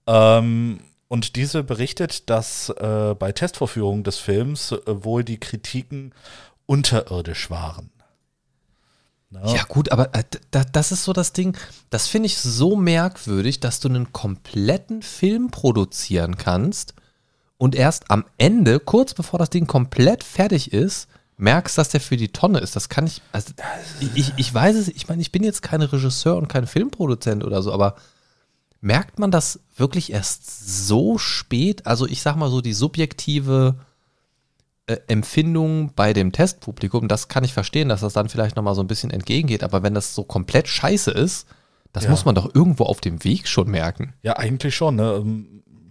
Ähm, 0.08 0.80
Und 1.08 1.36
diese 1.36 1.64
berichtet, 1.64 2.30
dass 2.30 2.70
äh, 2.70 3.14
bei 3.14 3.32
Testvorführungen 3.32 4.04
des 4.04 4.18
Films 4.18 4.72
äh, 4.72 4.80
wohl 4.86 5.24
die 5.24 5.40
Kritiken 5.40 6.12
unterirdisch 6.66 7.52
waren. 7.52 7.92
Ja, 9.30 9.56
ja 9.56 9.64
gut, 9.68 9.92
aber 9.92 10.10
äh, 10.16 10.24
das 10.72 10.92
ist 10.92 11.04
so 11.04 11.14
das 11.14 11.34
Ding, 11.34 11.56
das 11.92 12.08
finde 12.08 12.28
ich 12.28 12.38
so 12.38 12.76
merkwürdig, 12.76 13.60
dass 13.60 13.80
du 13.80 13.90
einen 13.90 14.12
kompletten 14.12 15.02
Film 15.04 15.52
produzieren 15.52 16.38
kannst 16.38 16.96
und 17.58 17.76
erst 17.76 18.10
am 18.10 18.26
Ende, 18.38 18.80
kurz 18.80 19.14
bevor 19.14 19.40
das 19.40 19.50
Ding 19.50 19.68
komplett 19.68 20.24
fertig 20.24 20.74
ist, 20.74 21.08
merkst, 21.44 21.78
dass 21.78 21.90
der 21.90 22.00
für 22.00 22.18
die 22.18 22.30
Tonne 22.30 22.60
ist. 22.60 22.76
Das 22.76 22.90
kann 22.90 23.06
ich, 23.06 23.22
also 23.32 23.54
ich, 24.16 24.34
ich 24.38 24.54
weiß 24.54 24.76
es, 24.76 24.88
ich 24.88 25.08
meine, 25.08 25.22
ich 25.22 25.32
bin 25.32 25.44
jetzt 25.44 25.62
kein 25.62 25.82
Regisseur 25.82 26.38
und 26.38 26.48
kein 26.48 26.66
Filmproduzent 26.66 27.44
oder 27.44 27.62
so, 27.62 27.72
aber 27.72 27.96
merkt 28.82 29.20
man 29.20 29.30
das 29.30 29.60
wirklich 29.76 30.12
erst 30.12 30.88
so 30.88 31.18
spät? 31.18 31.86
Also 31.86 32.08
ich 32.08 32.22
sag 32.22 32.38
mal 32.38 32.50
so 32.50 32.62
die 32.62 32.74
subjektive 32.74 33.76
äh, 34.88 34.98
Empfindung 35.08 35.92
bei 35.96 36.14
dem 36.14 36.32
Testpublikum, 36.32 37.08
das 37.08 37.28
kann 37.28 37.44
ich 37.44 37.54
verstehen, 37.54 37.90
dass 37.90 38.02
das 38.02 38.14
dann 38.14 38.30
vielleicht 38.30 38.56
nochmal 38.56 38.76
so 38.76 38.82
ein 38.82 38.88
bisschen 38.88 39.12
entgegengeht, 39.12 39.64
aber 39.64 39.84
wenn 39.84 39.94
das 39.94 40.16
so 40.16 40.24
komplett 40.24 40.68
scheiße 40.68 41.12
ist, 41.12 41.48
das 41.92 42.06
ja. 42.06 42.10
muss 42.10 42.26
man 42.26 42.36
doch 42.36 42.56
irgendwo 42.56 42.86
auf 42.86 43.02
dem 43.02 43.24
Weg 43.24 43.48
schon 43.48 43.70
merken. 43.70 44.14
Ja, 44.24 44.38
eigentlich 44.38 44.76
schon, 44.76 44.96
ne? 44.96 45.24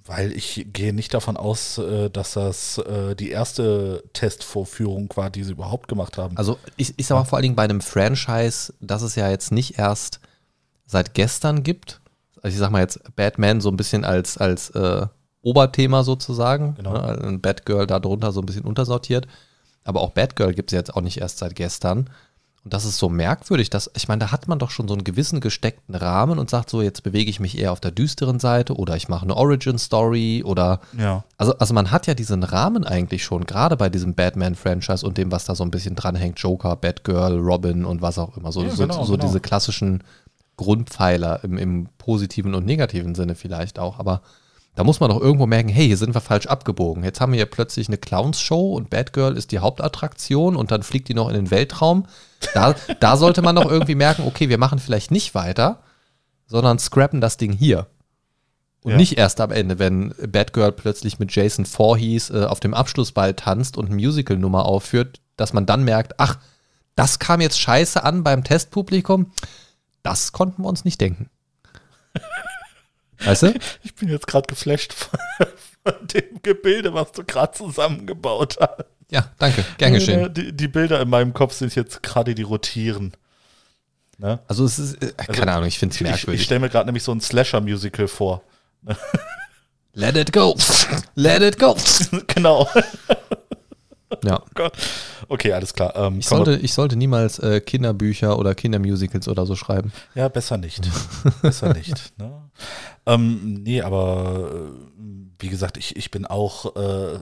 Weil 0.04 0.32
ich 0.32 0.66
gehe 0.72 0.92
nicht 0.92 1.14
davon 1.14 1.36
aus, 1.36 1.78
äh, 1.78 2.10
dass 2.10 2.32
das 2.32 2.78
äh, 2.78 3.14
die 3.14 3.30
erste 3.30 4.02
Testvorführung 4.12 5.08
war, 5.14 5.30
die 5.30 5.44
sie 5.44 5.52
überhaupt 5.52 5.88
gemacht 5.88 6.18
haben. 6.18 6.36
Also 6.36 6.58
ich, 6.76 6.94
ich 6.96 7.06
sag 7.06 7.16
mal 7.16 7.24
vor 7.24 7.36
allen 7.36 7.44
Dingen 7.44 7.56
bei 7.56 7.64
einem 7.64 7.80
Franchise, 7.80 8.74
das 8.80 9.02
es 9.02 9.14
ja 9.14 9.30
jetzt 9.30 9.52
nicht 9.52 9.78
erst 9.78 10.20
seit 10.86 11.14
gestern 11.14 11.62
gibt. 11.62 12.00
Also 12.42 12.54
ich 12.54 12.58
sag 12.58 12.70
mal 12.70 12.80
jetzt 12.80 13.00
Batman 13.14 13.60
so 13.60 13.68
ein 13.68 13.76
bisschen 13.76 14.04
als, 14.04 14.38
als 14.38 14.70
äh, 14.70 15.06
Oberthema 15.42 16.02
sozusagen. 16.02 16.74
Genau. 16.74 16.92
Ne? 16.94 17.38
Batgirl 17.38 17.86
darunter 17.86 18.32
so 18.32 18.40
ein 18.40 18.46
bisschen 18.46 18.64
untersortiert. 18.64 19.26
Aber 19.84 20.00
auch 20.00 20.10
Batgirl 20.10 20.54
gibt 20.54 20.72
es 20.72 20.76
jetzt 20.76 20.94
auch 20.94 21.00
nicht 21.00 21.20
erst 21.20 21.38
seit 21.38 21.54
gestern. 21.54 22.10
Und 22.64 22.72
das 22.72 22.84
ist 22.84 22.98
so 22.98 23.08
merkwürdig, 23.08 23.70
dass, 23.70 23.90
ich 23.96 24.06
meine, 24.06 24.20
da 24.20 24.30
hat 24.30 24.46
man 24.46 24.60
doch 24.60 24.70
schon 24.70 24.86
so 24.86 24.94
einen 24.94 25.02
gewissen 25.02 25.40
gesteckten 25.40 25.96
Rahmen 25.96 26.38
und 26.38 26.48
sagt 26.48 26.70
so, 26.70 26.80
jetzt 26.80 27.02
bewege 27.02 27.28
ich 27.28 27.40
mich 27.40 27.58
eher 27.58 27.72
auf 27.72 27.80
der 27.80 27.90
düsteren 27.90 28.38
Seite 28.38 28.76
oder 28.76 28.94
ich 28.94 29.08
mache 29.08 29.24
eine 29.24 29.36
Origin-Story 29.36 30.44
oder. 30.44 30.80
Ja. 30.96 31.24
Also, 31.38 31.58
also 31.58 31.74
man 31.74 31.90
hat 31.90 32.06
ja 32.06 32.14
diesen 32.14 32.44
Rahmen 32.44 32.84
eigentlich 32.84 33.24
schon, 33.24 33.46
gerade 33.46 33.76
bei 33.76 33.88
diesem 33.88 34.14
Batman-Franchise 34.14 35.04
und 35.04 35.18
dem, 35.18 35.32
was 35.32 35.44
da 35.44 35.56
so 35.56 35.64
ein 35.64 35.72
bisschen 35.72 35.96
dranhängt, 35.96 36.38
Joker, 36.38 36.76
Batgirl, 36.76 37.38
Robin 37.38 37.84
und 37.84 38.00
was 38.00 38.18
auch 38.18 38.36
immer. 38.36 38.52
So, 38.52 38.62
ja, 38.62 38.72
genau, 38.72 38.94
so, 38.94 39.04
so 39.04 39.12
genau. 39.14 39.26
diese 39.26 39.40
klassischen 39.40 40.04
Grundpfeiler 40.56 41.42
im, 41.42 41.58
im 41.58 41.88
positiven 41.98 42.54
und 42.54 42.64
negativen 42.64 43.16
Sinne 43.16 43.34
vielleicht 43.34 43.80
auch. 43.80 43.98
Aber 43.98 44.22
da 44.74 44.84
muss 44.84 45.00
man 45.00 45.10
doch 45.10 45.20
irgendwo 45.20 45.46
merken, 45.46 45.68
hey, 45.68 45.86
hier 45.86 45.96
sind 45.96 46.14
wir 46.14 46.20
falsch 46.20 46.46
abgebogen. 46.46 47.04
Jetzt 47.04 47.20
haben 47.20 47.32
wir 47.32 47.40
ja 47.40 47.46
plötzlich 47.46 47.88
eine 47.88 47.98
Clowns-Show 47.98 48.74
und 48.74 48.88
Batgirl 48.88 49.36
ist 49.36 49.52
die 49.52 49.58
Hauptattraktion 49.58 50.56
und 50.56 50.70
dann 50.70 50.82
fliegt 50.82 51.08
die 51.08 51.14
noch 51.14 51.28
in 51.28 51.34
den 51.34 51.50
Weltraum. 51.50 52.06
Da, 52.54 52.74
da 53.00 53.16
sollte 53.16 53.42
man 53.42 53.56
doch 53.56 53.70
irgendwie 53.70 53.94
merken, 53.94 54.24
okay, 54.26 54.48
wir 54.48 54.58
machen 54.58 54.78
vielleicht 54.78 55.10
nicht 55.10 55.34
weiter, 55.34 55.82
sondern 56.46 56.78
scrappen 56.78 57.20
das 57.20 57.36
Ding 57.36 57.52
hier. 57.52 57.86
Und 58.82 58.92
ja. 58.92 58.96
nicht 58.96 59.16
erst 59.16 59.40
am 59.40 59.52
Ende, 59.52 59.78
wenn 59.78 60.12
Batgirl 60.26 60.72
plötzlich 60.72 61.18
mit 61.18 61.34
Jason 61.34 61.66
Voorhees 61.66 62.30
äh, 62.30 62.44
auf 62.44 62.58
dem 62.58 62.74
Abschlussball 62.74 63.34
tanzt 63.34 63.76
und 63.76 63.86
eine 63.86 63.94
Musical-Nummer 63.94 64.64
aufführt, 64.64 65.20
dass 65.36 65.52
man 65.52 65.66
dann 65.66 65.84
merkt, 65.84 66.18
ach, 66.18 66.38
das 66.96 67.18
kam 67.18 67.40
jetzt 67.40 67.60
scheiße 67.60 68.02
an 68.02 68.24
beim 68.24 68.44
Testpublikum. 68.44 69.32
Das 70.02 70.32
konnten 70.32 70.62
wir 70.62 70.68
uns 70.68 70.84
nicht 70.84 71.00
denken. 71.00 71.30
Weißt 73.24 73.44
du? 73.44 73.54
Ich 73.82 73.94
bin 73.94 74.08
jetzt 74.08 74.26
gerade 74.26 74.48
geflasht 74.48 74.94
dem 76.14 76.42
Gebilde, 76.42 76.94
was 76.94 77.12
du 77.12 77.24
gerade 77.24 77.52
zusammengebaut 77.52 78.56
hast. 78.60 78.84
Ja, 79.10 79.30
danke. 79.38 79.64
Gern 79.78 79.92
geschehen. 79.92 80.32
Die, 80.32 80.52
die, 80.52 80.68
Bilder 80.68 81.00
in 81.00 81.10
meinem 81.10 81.34
Kopf 81.34 81.52
sind 81.52 81.74
jetzt 81.74 82.02
gerade 82.02 82.34
die 82.34 82.42
rotieren. 82.42 83.12
Ne? 84.18 84.38
Also 84.48 84.64
es 84.64 84.78
ist, 84.78 85.02
äh, 85.02 85.12
keine 85.16 85.38
also, 85.38 85.42
Ahnung, 85.42 85.68
ich 85.68 85.78
finde 85.78 85.94
es 85.94 86.00
merkwürdig. 86.00 86.34
Ich, 86.34 86.40
ich 86.40 86.44
stelle 86.44 86.60
mir 86.60 86.70
gerade 86.70 86.86
nämlich 86.86 87.02
so 87.02 87.12
ein 87.12 87.20
Slasher-Musical 87.20 88.08
vor. 88.08 88.42
Let 89.94 90.16
it 90.16 90.32
go. 90.32 90.56
Let 91.14 91.42
it 91.42 91.58
go. 91.58 91.76
genau. 92.26 92.68
Ja. 94.24 94.40
Oh 94.40 94.48
Gott. 94.54 94.74
Okay, 95.28 95.52
alles 95.52 95.72
klar. 95.72 95.96
Ähm, 95.96 96.18
ich, 96.18 96.26
sollte, 96.26 96.56
ich 96.56 96.74
sollte 96.74 96.96
niemals 96.96 97.38
äh, 97.38 97.60
Kinderbücher 97.60 98.38
oder 98.38 98.54
Kindermusicals 98.54 99.26
oder 99.26 99.46
so 99.46 99.56
schreiben. 99.56 99.90
Ja, 100.14 100.28
besser 100.28 100.58
nicht. 100.58 100.86
besser 101.40 101.72
nicht. 101.72 102.12
Ne? 102.18 102.30
Ähm, 103.06 103.62
nee, 103.62 103.80
aber 103.80 104.50
äh, 104.52 105.02
wie 105.42 105.48
gesagt, 105.48 105.76
ich, 105.76 105.96
ich 105.96 106.10
bin 106.10 106.26
auch, 106.26 106.76
äh, 106.76 107.18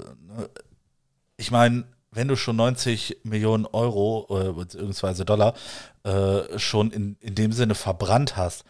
ich 1.37 1.51
meine, 1.51 1.85
wenn 2.13 2.29
du 2.29 2.37
schon 2.37 2.57
90 2.57 3.19
Millionen 3.23 3.67
Euro 3.67 4.27
äh, 4.31 4.53
bzw. 4.53 5.25
Dollar 5.25 5.55
äh, 6.05 6.59
schon 6.59 6.91
in, 6.91 7.17
in 7.21 7.35
dem 7.35 7.53
Sinne 7.53 7.75
verbrannt 7.75 8.37
hast, 8.37 8.65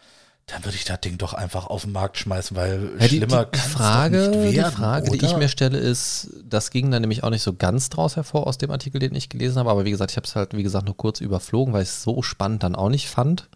dann 0.47 0.65
würde 0.65 0.75
ich 0.75 0.85
das 0.85 0.99
Ding 1.01 1.17
doch 1.17 1.33
einfach 1.33 1.67
auf 1.67 1.83
den 1.83 1.91
Markt 1.91 2.17
schmeißen, 2.17 2.57
weil 2.57 2.91
ja, 2.99 3.07
die, 3.07 3.17
schlimmer 3.17 3.45
die 3.45 3.57
Frage, 3.57 4.17
nicht 4.17 4.55
werden, 4.55 4.71
Die 4.71 4.75
Frage, 4.75 5.09
oder? 5.09 5.17
die 5.17 5.25
ich 5.25 5.37
mir 5.37 5.49
stelle, 5.49 5.77
ist, 5.77 6.29
das 6.43 6.71
ging 6.71 6.91
dann 6.91 7.01
nämlich 7.01 7.23
auch 7.23 7.29
nicht 7.29 7.43
so 7.43 7.53
ganz 7.53 7.89
draus 7.89 8.15
hervor 8.15 8.47
aus 8.47 8.57
dem 8.57 8.71
Artikel, 8.71 8.99
den 8.99 9.15
ich 9.15 9.29
gelesen 9.29 9.59
habe, 9.59 9.69
aber 9.69 9.85
wie 9.85 9.91
gesagt, 9.91 10.11
ich 10.11 10.17
habe 10.17 10.27
es 10.27 10.35
halt, 10.35 10.55
wie 10.55 10.63
gesagt, 10.63 10.85
nur 10.85 10.97
kurz 10.97 11.21
überflogen, 11.21 11.73
weil 11.73 11.83
ich 11.83 11.89
es 11.89 12.03
so 12.03 12.21
spannend 12.21 12.63
dann 12.63 12.75
auch 12.75 12.89
nicht 12.89 13.09
fand. 13.09 13.49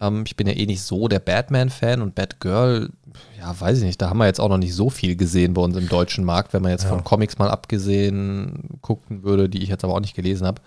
Ähm, 0.00 0.24
ich 0.26 0.36
bin 0.36 0.46
ja 0.46 0.54
eh 0.54 0.66
nicht 0.66 0.82
so 0.82 1.08
der 1.08 1.20
Batman-Fan 1.20 2.02
und 2.02 2.14
Batgirl, 2.14 2.90
ja, 3.38 3.58
weiß 3.58 3.78
ich 3.78 3.84
nicht, 3.84 4.00
da 4.00 4.10
haben 4.10 4.18
wir 4.18 4.26
jetzt 4.26 4.40
auch 4.40 4.48
noch 4.48 4.58
nicht 4.58 4.74
so 4.74 4.90
viel 4.90 5.16
gesehen 5.16 5.54
bei 5.54 5.62
uns 5.62 5.76
im 5.76 5.88
deutschen 5.88 6.24
Markt, 6.24 6.52
wenn 6.52 6.62
man 6.62 6.70
jetzt 6.70 6.84
ja. 6.84 6.90
von 6.90 7.04
Comics 7.04 7.38
mal 7.38 7.50
abgesehen 7.50 8.78
gucken 8.80 9.22
würde, 9.22 9.48
die 9.48 9.62
ich 9.62 9.68
jetzt 9.68 9.84
aber 9.84 9.94
auch 9.94 10.00
nicht 10.00 10.14
gelesen 10.14 10.46
habe. 10.46 10.62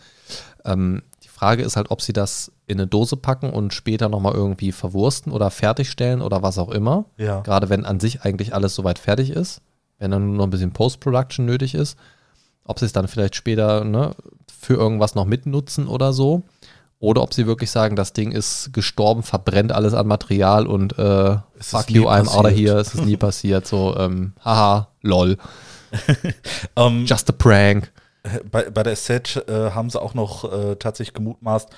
Ähm, 0.65 1.01
Frage 1.41 1.63
ist 1.63 1.75
halt, 1.75 1.89
ob 1.89 2.03
sie 2.03 2.13
das 2.13 2.51
in 2.67 2.79
eine 2.79 2.85
Dose 2.85 3.17
packen 3.17 3.49
und 3.49 3.73
später 3.73 4.09
nochmal 4.09 4.35
irgendwie 4.35 4.71
verwursten 4.71 5.31
oder 5.31 5.49
fertigstellen 5.49 6.21
oder 6.21 6.43
was 6.43 6.59
auch 6.59 6.69
immer. 6.69 7.05
Ja. 7.17 7.39
Gerade 7.39 7.67
wenn 7.67 7.83
an 7.83 7.99
sich 7.99 8.21
eigentlich 8.21 8.53
alles 8.53 8.75
soweit 8.75 8.99
fertig 8.99 9.31
ist. 9.31 9.59
Wenn 9.97 10.11
dann 10.11 10.27
nur 10.27 10.35
noch 10.35 10.43
ein 10.43 10.51
bisschen 10.51 10.71
Post-Production 10.71 11.47
nötig 11.47 11.73
ist. 11.73 11.97
Ob 12.63 12.77
sie 12.77 12.85
es 12.85 12.93
dann 12.93 13.07
vielleicht 13.07 13.35
später 13.35 13.83
ne, 13.83 14.11
für 14.55 14.75
irgendwas 14.75 15.15
noch 15.15 15.25
mitnutzen 15.25 15.87
oder 15.87 16.13
so. 16.13 16.43
Oder 17.01 17.21
ob 17.21 17.33
sie 17.33 17.47
wirklich 17.47 17.69
sagen, 17.69 17.97
das 17.97 18.13
Ding 18.13 18.31
ist 18.31 18.71
gestorben, 18.71 19.23
verbrennt 19.23 19.73
alles 19.73 19.93
an 19.93 20.07
Material 20.07 20.65
und 20.65 20.97
äh, 20.97 21.37
fuck 21.59 21.91
you, 21.91 22.07
I'm 22.07 22.29
out 22.29 22.45
of 22.45 22.51
here, 22.51 22.79
es 22.79 22.95
ist 22.95 23.03
nie 23.03 23.17
passiert. 23.17 23.67
So, 23.67 23.97
ähm, 23.97 24.33
haha, 24.45 24.87
lol. 25.01 25.37
um, 26.75 26.99
ähm, 27.01 27.05
Just 27.05 27.29
a 27.29 27.33
prank 27.33 27.91
bei, 28.49 28.69
bei 28.69 28.83
der 28.83 28.95
Set 28.95 29.43
äh, 29.47 29.71
haben 29.71 29.89
sie 29.89 30.01
auch 30.01 30.13
noch 30.13 30.51
äh, 30.51 30.75
tatsächlich 30.75 31.13
gemutmaßt, 31.13 31.69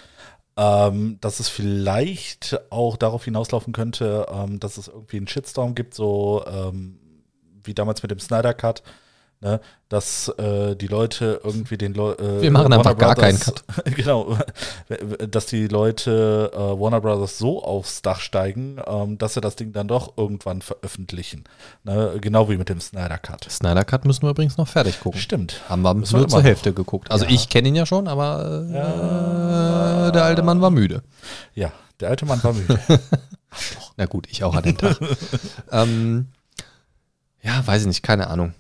ähm, 0.57 1.17
dass 1.21 1.39
es 1.39 1.49
vielleicht 1.49 2.59
auch 2.69 2.97
darauf 2.97 3.25
hinauslaufen 3.25 3.73
könnte, 3.73 4.27
ähm, 4.31 4.59
dass 4.59 4.77
es 4.77 4.88
irgendwie 4.88 5.17
einen 5.17 5.27
Shitstorm 5.27 5.75
gibt, 5.75 5.93
so 5.93 6.43
ähm, 6.47 6.99
wie 7.63 7.73
damals 7.73 8.03
mit 8.03 8.12
dem 8.12 8.19
Snyder 8.19 8.53
Cut, 8.53 8.83
ne, 9.43 9.60
dass 9.89 10.29
äh, 10.39 10.75
die 10.75 10.88
Leute 10.88 11.41
irgendwie 11.43 11.77
den 11.77 11.93
Leuten. 11.93 12.39
Äh, 12.39 12.41
Wir 12.41 12.51
machen 12.51 12.73
einfach 12.73 12.97
gar 12.97 13.15
keinen 13.15 13.39
Cut. 13.39 13.63
genau, 13.95 14.38
dass 15.29 15.45
die 15.45 15.67
Leute 15.67 16.51
äh, 16.53 16.58
Warner 16.58 17.01
Brothers 17.01 17.38
so 17.38 17.63
aufs 17.63 18.01
Dach 18.01 18.19
steigen, 18.19 18.77
ähm, 18.88 19.17
dass 19.17 19.36
sie 19.36 19.41
das 19.41 19.56
Ding 19.56 19.73
dann 19.73 19.88
doch 19.88 20.17
irgendwann 20.17 20.62
veröffentlichen. 20.62 21.43
Ne, 21.84 22.17
genau 22.21 22.49
wie 22.49 22.58
mit 22.58 22.69
dem 22.69 22.82
Snyder 22.82 23.17
Cut. 23.17 23.45
Snyder 23.51 23.84
Cut 23.84 24.06
müssen 24.06 24.23
wir 24.23 24.32
übrigens 24.32 24.58
noch 24.58 24.67
fertig 24.67 24.99
gucken. 24.99 25.19
Stimmt. 25.19 25.62
Haben 25.69 25.84
wir 25.84 25.93
müssen 25.93 26.17
nur 26.17 26.27
zur 26.27 26.41
Hälfte 26.41 26.69
noch. 26.69 26.77
geguckt. 26.77 27.12
Also 27.12 27.25
ja. 27.25 27.32
ich 27.32 27.49
kenne 27.49 27.67
ihn 27.67 27.75
ja 27.75 27.86
schon, 27.86 28.08
aber 28.08 28.65
äh, 28.69 28.73
ja. 28.73 30.12
der 30.12 30.23
alte 30.23 30.41
Mann 30.41 30.62
war 30.62 30.71
müde. 30.71 31.03
Ja, 31.53 31.71
der 31.99 32.10
alte 32.10 32.25
Mann 32.25 32.43
war 32.43 32.53
müde. 32.53 32.79
Na 33.97 34.06
gut, 34.06 34.27
ich 34.32 34.43
auch 34.43 34.56
an 34.56 34.63
dem 34.63 34.77
Tag. 34.77 34.97
ähm, 35.71 36.29
ja, 37.43 37.65
weiß 37.67 37.82
ich 37.82 37.88
nicht, 37.88 38.03
keine 38.03 38.27
Ahnung. 38.27 38.53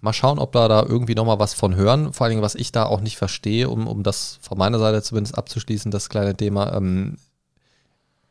Mal 0.00 0.12
schauen, 0.12 0.38
ob 0.38 0.52
da, 0.52 0.66
da 0.68 0.82
irgendwie 0.82 1.14
nochmal 1.14 1.38
was 1.38 1.52
von 1.52 1.74
hören. 1.74 2.12
Vor 2.12 2.24
allen 2.24 2.32
Dingen, 2.32 2.42
was 2.42 2.54
ich 2.54 2.72
da 2.72 2.86
auch 2.86 3.00
nicht 3.00 3.18
verstehe, 3.18 3.68
um, 3.68 3.86
um 3.86 4.02
das 4.02 4.38
von 4.40 4.56
meiner 4.56 4.78
Seite 4.78 5.02
zumindest 5.02 5.36
abzuschließen, 5.36 5.90
das 5.90 6.08
kleine 6.08 6.36
Thema. 6.36 6.74
Ähm, 6.74 7.18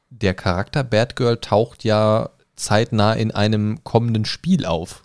der 0.10 0.34
Charakter 0.34 0.84
Batgirl 0.84 1.38
taucht 1.38 1.84
ja 1.84 2.30
zeitnah 2.56 3.14
in 3.14 3.32
einem 3.32 3.84
kommenden 3.84 4.26
Spiel 4.26 4.66
auf. 4.66 5.04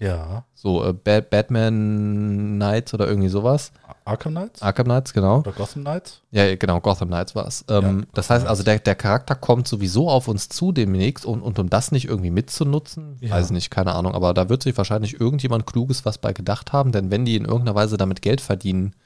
Ja. 0.00 0.44
So 0.54 0.82
äh, 0.84 0.94
Bad 0.94 1.28
Batman 1.30 2.56
Knights 2.56 2.94
oder 2.94 3.06
irgendwie 3.06 3.28
sowas. 3.28 3.70
Arkham 4.04 4.32
Knights? 4.32 4.62
Arkham 4.62 4.86
Knights, 4.86 5.12
genau. 5.12 5.40
Oder 5.40 5.52
Gotham 5.52 5.82
Knights? 5.82 6.22
Ja, 6.30 6.56
genau, 6.56 6.80
Gotham 6.80 7.08
Knights 7.08 7.34
war 7.34 7.46
es. 7.46 7.64
Ähm, 7.68 8.00
ja, 8.00 8.06
das 8.14 8.30
heißt 8.30 8.46
also, 8.46 8.62
der, 8.62 8.78
der 8.78 8.94
Charakter 8.94 9.34
kommt 9.34 9.68
sowieso 9.68 10.08
auf 10.08 10.26
uns 10.26 10.48
zu 10.48 10.72
demnächst 10.72 11.26
und, 11.26 11.42
und 11.42 11.58
um 11.58 11.68
das 11.68 11.92
nicht 11.92 12.08
irgendwie 12.08 12.30
mitzunutzen, 12.30 13.18
ja. 13.20 13.30
weiß 13.30 13.50
nicht, 13.50 13.70
keine 13.70 13.92
Ahnung, 13.92 14.14
aber 14.14 14.32
da 14.32 14.48
wird 14.48 14.62
sich 14.62 14.76
wahrscheinlich 14.76 15.20
irgendjemand 15.20 15.66
Kluges 15.66 16.06
was 16.06 16.16
bei 16.16 16.32
gedacht 16.32 16.72
haben, 16.72 16.92
denn 16.92 17.10
wenn 17.10 17.26
die 17.26 17.36
in 17.36 17.44
irgendeiner 17.44 17.74
Weise 17.74 17.98
damit 17.98 18.22
Geld 18.22 18.40
verdienen 18.40 18.96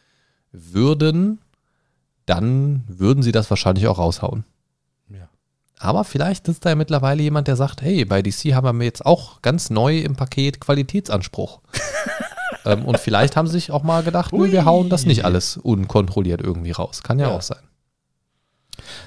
würden, 0.52 1.40
dann 2.26 2.84
würden 2.86 3.22
sie 3.22 3.32
das 3.32 3.50
wahrscheinlich 3.50 3.88
auch 3.88 3.98
raushauen. 3.98 4.44
Aber 5.78 6.04
vielleicht 6.04 6.48
ist 6.48 6.64
da 6.64 6.70
ja 6.70 6.74
mittlerweile 6.76 7.22
jemand, 7.22 7.48
der 7.48 7.56
sagt, 7.56 7.82
hey, 7.82 8.04
bei 8.04 8.22
DC 8.22 8.54
haben 8.54 8.78
wir 8.78 8.84
jetzt 8.86 9.04
auch 9.04 9.42
ganz 9.42 9.70
neu 9.70 9.98
im 9.98 10.16
Paket 10.16 10.60
Qualitätsanspruch. 10.60 11.60
ähm, 12.64 12.84
und 12.84 12.98
vielleicht 12.98 13.36
haben 13.36 13.46
sie 13.46 13.54
sich 13.54 13.70
auch 13.70 13.82
mal 13.82 14.02
gedacht, 14.02 14.32
nö, 14.32 14.50
wir 14.50 14.64
hauen 14.64 14.88
das 14.88 15.04
nicht 15.04 15.24
alles 15.24 15.56
unkontrolliert 15.56 16.40
irgendwie 16.40 16.70
raus. 16.70 17.02
Kann 17.02 17.18
ja, 17.18 17.28
Ja. 17.28 17.36
auch 17.36 17.42
sein. 17.42 17.58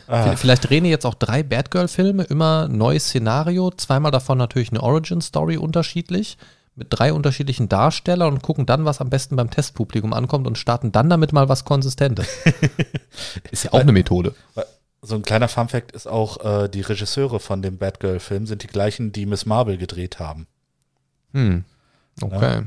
Ah, 0.08 0.36
Vielleicht 0.36 0.70
drehen 0.70 0.86
jetzt 0.86 1.06
auch 1.06 1.14
drei 1.16 1.44
Batgirl-Filme, 1.44 2.24
immer 2.24 2.68
neues 2.70 3.08
Szenario, 3.08 3.72
zweimal 3.72 4.12
davon 4.12 4.38
natürlich 4.38 4.70
eine 4.72 4.82
Origin-Story 4.82 5.58
unterschiedlich, 5.58 6.38
mit 6.76 6.88
drei 6.92 7.12
unterschiedlichen 7.12 7.68
Darstellern 7.68 8.34
und 8.34 8.42
gucken 8.44 8.66
dann, 8.66 8.86
was 8.86 9.02
am 9.02 9.10
besten 9.10 9.36
beim 9.36 9.50
Testpublikum 9.50 10.14
ankommt 10.14 10.48
und 10.48 10.58
starten 10.58 10.92
dann 10.92 11.10
damit 11.10 11.34
mal 11.34 11.50
was 11.50 11.66
Konsistentes. 11.66 12.28
Ist 13.52 13.66
ja 13.66 13.74
auch 13.74 13.80
eine 13.80 13.92
Methode. 13.92 14.34
So 15.02 15.16
ein 15.16 15.22
kleiner 15.22 15.48
Funfact 15.48 15.92
ist 15.92 16.08
auch, 16.08 16.44
äh, 16.44 16.70
die 16.70 16.82
Regisseure 16.82 17.40
von 17.40 17.62
dem 17.62 17.78
Batgirl-Film 17.78 18.48
sind 18.48 18.64
die 18.64 18.68
gleichen, 18.68 19.12
die 19.12 19.26
Miss 19.26 19.46
Marvel 19.46 19.78
gedreht 19.78 20.20
haben. 20.20 20.48
Hm. 21.34 21.66
Okay. 22.22 22.64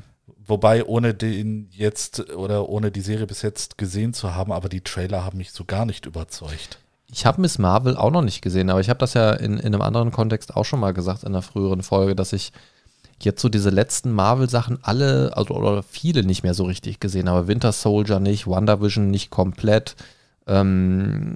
Wobei, 0.46 0.84
ohne 0.84 1.14
den 1.14 1.68
jetzt 1.70 2.30
oder 2.34 2.68
ohne 2.68 2.90
die 2.90 3.00
Serie 3.00 3.26
bis 3.26 3.42
jetzt 3.42 3.78
gesehen 3.78 4.14
zu 4.14 4.34
haben, 4.34 4.52
aber 4.52 4.68
die 4.68 4.80
Trailer 4.80 5.24
haben 5.24 5.38
mich 5.38 5.52
so 5.52 5.64
gar 5.64 5.84
nicht 5.84 6.06
überzeugt. 6.06 6.78
Ich 7.12 7.26
habe 7.26 7.40
Miss 7.40 7.58
Marvel 7.58 7.96
auch 7.96 8.10
noch 8.10 8.22
nicht 8.22 8.42
gesehen, 8.42 8.70
aber 8.70 8.80
ich 8.80 8.88
habe 8.88 8.98
das 8.98 9.14
ja 9.14 9.32
in, 9.32 9.58
in 9.58 9.66
einem 9.66 9.82
anderen 9.82 10.12
Kontext 10.12 10.56
auch 10.56 10.64
schon 10.64 10.80
mal 10.80 10.92
gesagt 10.92 11.22
in 11.22 11.28
einer 11.28 11.42
früheren 11.42 11.82
Folge, 11.82 12.14
dass 12.14 12.32
ich 12.32 12.52
jetzt 13.22 13.42
so 13.42 13.48
diese 13.48 13.70
letzten 13.70 14.12
Marvel-Sachen 14.12 14.78
alle, 14.82 15.36
also 15.36 15.54
oder 15.54 15.82
viele 15.82 16.22
nicht 16.24 16.42
mehr 16.42 16.54
so 16.54 16.64
richtig 16.64 17.00
gesehen 17.00 17.28
habe. 17.28 17.48
Winter 17.48 17.72
Soldier 17.72 18.20
nicht, 18.20 18.46
WandaVision 18.46 19.10
nicht 19.10 19.30
komplett, 19.30 19.96
ähm, 20.50 21.34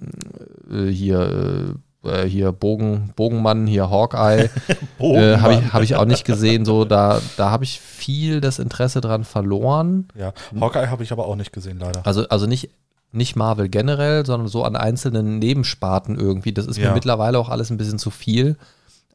äh, 0.70 0.86
hier, 0.86 1.76
äh, 2.04 2.24
hier 2.24 2.52
Bogen, 2.52 3.12
Bogenmann, 3.16 3.66
hier 3.66 3.88
Hawkeye, 3.90 4.50
äh, 4.98 5.36
habe 5.38 5.54
ich, 5.54 5.72
hab 5.72 5.82
ich 5.82 5.94
auch 5.96 6.04
nicht 6.04 6.24
gesehen. 6.24 6.64
So, 6.64 6.84
da, 6.84 7.20
da 7.36 7.50
habe 7.50 7.64
ich 7.64 7.80
viel 7.80 8.40
das 8.40 8.58
Interesse 8.58 9.00
dran 9.00 9.24
verloren. 9.24 10.08
Ja, 10.18 10.32
Hawkeye 10.60 10.88
habe 10.88 11.02
ich 11.02 11.12
aber 11.12 11.26
auch 11.26 11.36
nicht 11.36 11.52
gesehen, 11.52 11.78
leider. 11.78 12.06
Also, 12.06 12.28
also 12.28 12.46
nicht, 12.46 12.70
nicht 13.12 13.36
Marvel 13.36 13.68
generell, 13.68 14.26
sondern 14.26 14.48
so 14.48 14.64
an 14.64 14.74
einzelnen 14.76 15.38
Nebensparten 15.38 16.18
irgendwie. 16.18 16.52
Das 16.52 16.66
ist 16.66 16.76
Ja. 16.76 16.88
mir 16.88 16.94
mittlerweile 16.94 17.38
auch 17.38 17.48
alles 17.48 17.70
ein 17.70 17.76
bisschen 17.76 17.98
zu 17.98 18.10
viel, 18.10 18.56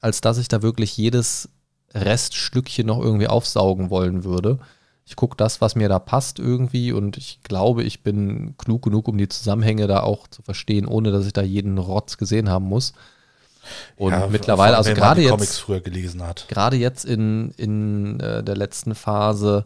als 0.02 0.22
dass 0.22 0.38
ich 0.38 0.48
da 0.48 0.62
wirklich 0.62 0.96
jedes 0.96 1.50
Reststückchen 1.94 2.88
noch 2.88 3.00
irgendwie 3.00 3.28
aufsaugen 3.28 3.90
wollen 3.90 4.24
würde. 4.24 4.60
Ich 5.10 5.16
gucke 5.16 5.36
das, 5.36 5.60
was 5.60 5.76
mir 5.76 5.90
da 5.90 5.98
passt 5.98 6.38
irgendwie 6.38 6.92
und 6.92 7.18
ich 7.18 7.42
glaube, 7.42 7.84
ich 7.84 8.04
bin 8.04 8.56
klug 8.60 8.84
genug, 8.84 9.08
um 9.08 9.18
die 9.18 9.28
Zusammenhänge 9.28 9.88
da 9.88 10.04
auch 10.04 10.28
zu 10.28 10.44
verstehen, 10.44 10.86
ohne 10.86 11.12
dass 11.12 11.26
ich 11.26 11.34
da 11.34 11.42
jeden 11.42 11.80
Rotz 11.80 12.18
gesehen 12.18 12.48
haben 12.48 12.66
muss. 12.66 12.94
Und 13.98 14.12
Ja, 14.12 14.28
mittlerweile, 14.28 14.78
also 14.78 14.94
gerade 14.94 15.22
jetzt, 15.22 15.32
Comics 15.32 15.58
früher 15.58 15.80
gelesen 15.82 16.22
hat. 16.22 16.48
gerade 16.48 16.78
jetzt 16.78 17.06
in, 17.06 17.52
in 17.58 18.20
äh, 18.20 18.44
der 18.44 18.56
letzten 18.56 18.94
Phase 18.94 19.66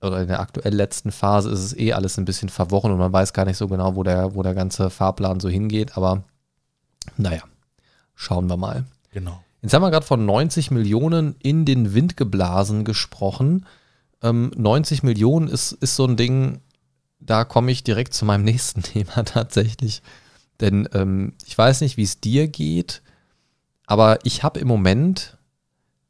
oder 0.00 0.20
in 0.20 0.28
der 0.28 0.40
aktuell 0.40 0.74
letzten 0.74 1.10
Phase 1.10 1.50
ist 1.50 1.60
es 1.60 1.76
eh 1.76 1.92
alles 1.92 2.16
ein 2.16 2.24
bisschen 2.24 2.50
verworren 2.50 2.92
und 2.92 2.98
man 2.98 3.12
weiß 3.12 3.32
gar 3.32 3.44
nicht 3.44 3.56
so 3.56 3.66
genau, 3.68 3.96
wo 3.96 4.04
der, 4.04 4.34
wo 4.34 4.42
der 4.42 4.54
ganze 4.54 4.88
Fahrplan 4.88 5.40
so 5.40 5.48
hingeht. 5.48 5.96
Aber 5.96 6.22
naja, 7.16 7.42
schauen 8.14 8.48
wir 8.48 8.56
mal. 8.56 8.84
Genau. 9.12 9.43
Jetzt 9.64 9.72
haben 9.72 9.80
wir 9.80 9.90
gerade 9.90 10.04
von 10.04 10.26
90 10.26 10.70
Millionen 10.72 11.36
in 11.38 11.64
den 11.64 11.94
Wind 11.94 12.18
geblasen 12.18 12.84
gesprochen. 12.84 13.64
Ähm, 14.22 14.52
90 14.54 15.02
Millionen 15.02 15.48
ist, 15.48 15.72
ist 15.72 15.96
so 15.96 16.04
ein 16.04 16.18
Ding, 16.18 16.60
da 17.18 17.44
komme 17.44 17.70
ich 17.72 17.82
direkt 17.82 18.12
zu 18.12 18.26
meinem 18.26 18.44
nächsten 18.50 18.82
Thema 18.82 19.24
tatsächlich. 19.24 20.02
Denn 20.60 20.86
ähm, 20.92 21.32
ich 21.46 21.56
weiß 21.56 21.80
nicht, 21.80 21.96
wie 21.96 22.02
es 22.02 22.20
dir 22.20 22.46
geht, 22.46 23.00
aber 23.86 24.18
ich 24.24 24.42
habe 24.42 24.60
im 24.60 24.68
Moment 24.68 25.38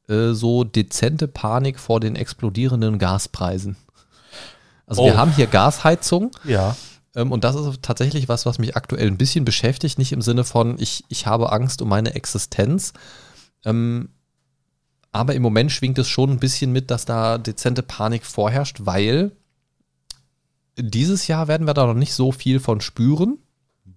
äh, 0.09 0.33
so 0.33 0.65
dezente 0.65 1.29
Panik 1.29 1.79
vor 1.79 2.01
den 2.01 2.17
explodierenden 2.17 2.99
Gaspreisen. 2.99 3.77
Also 4.85 5.05
wir 5.05 5.15
Oh. 5.15 5.17
haben 5.17 5.31
hier 5.33 5.47
Gasheizung 5.47 6.33
Ja, 6.43 6.77
ähm, 7.15 7.31
und 7.31 7.45
das 7.45 7.55
ist 7.55 7.83
tatsächlich 7.83 8.29
was, 8.29 8.47
was 8.47 8.59
mich 8.59 8.77
aktuell 8.77 9.07
ein 9.07 9.17
bisschen 9.17 9.45
beschäftigt. 9.45 9.97
Nicht 9.99 10.11
im 10.11 10.23
Sinne 10.23 10.43
von, 10.43 10.77
ich, 10.81 11.05
ich 11.09 11.29
habe 11.29 11.53
Angst 11.53 11.81
um 11.83 11.89
meine 11.89 12.17
Existenz. 12.17 12.93
Ähm, 13.65 14.11
aber 15.13 15.35
im 15.35 15.43
Moment 15.43 15.71
schwingt 15.71 15.99
es 15.99 16.09
schon 16.09 16.31
ein 16.31 16.41
bisschen 16.41 16.73
mit, 16.73 16.91
dass 16.91 17.05
da 17.05 17.39
dezente 17.39 17.83
Panik 17.83 18.27
vorherrscht, 18.27 18.79
weil 18.81 19.31
dieses 20.77 21.29
Jahr 21.29 21.47
werden 21.47 21.67
wir 21.67 21.75
da 21.75 21.87
noch 21.87 21.95
nicht 21.95 22.15
so 22.15 22.33
viel 22.33 22.59
von 22.59 22.81
spüren. 22.81 23.39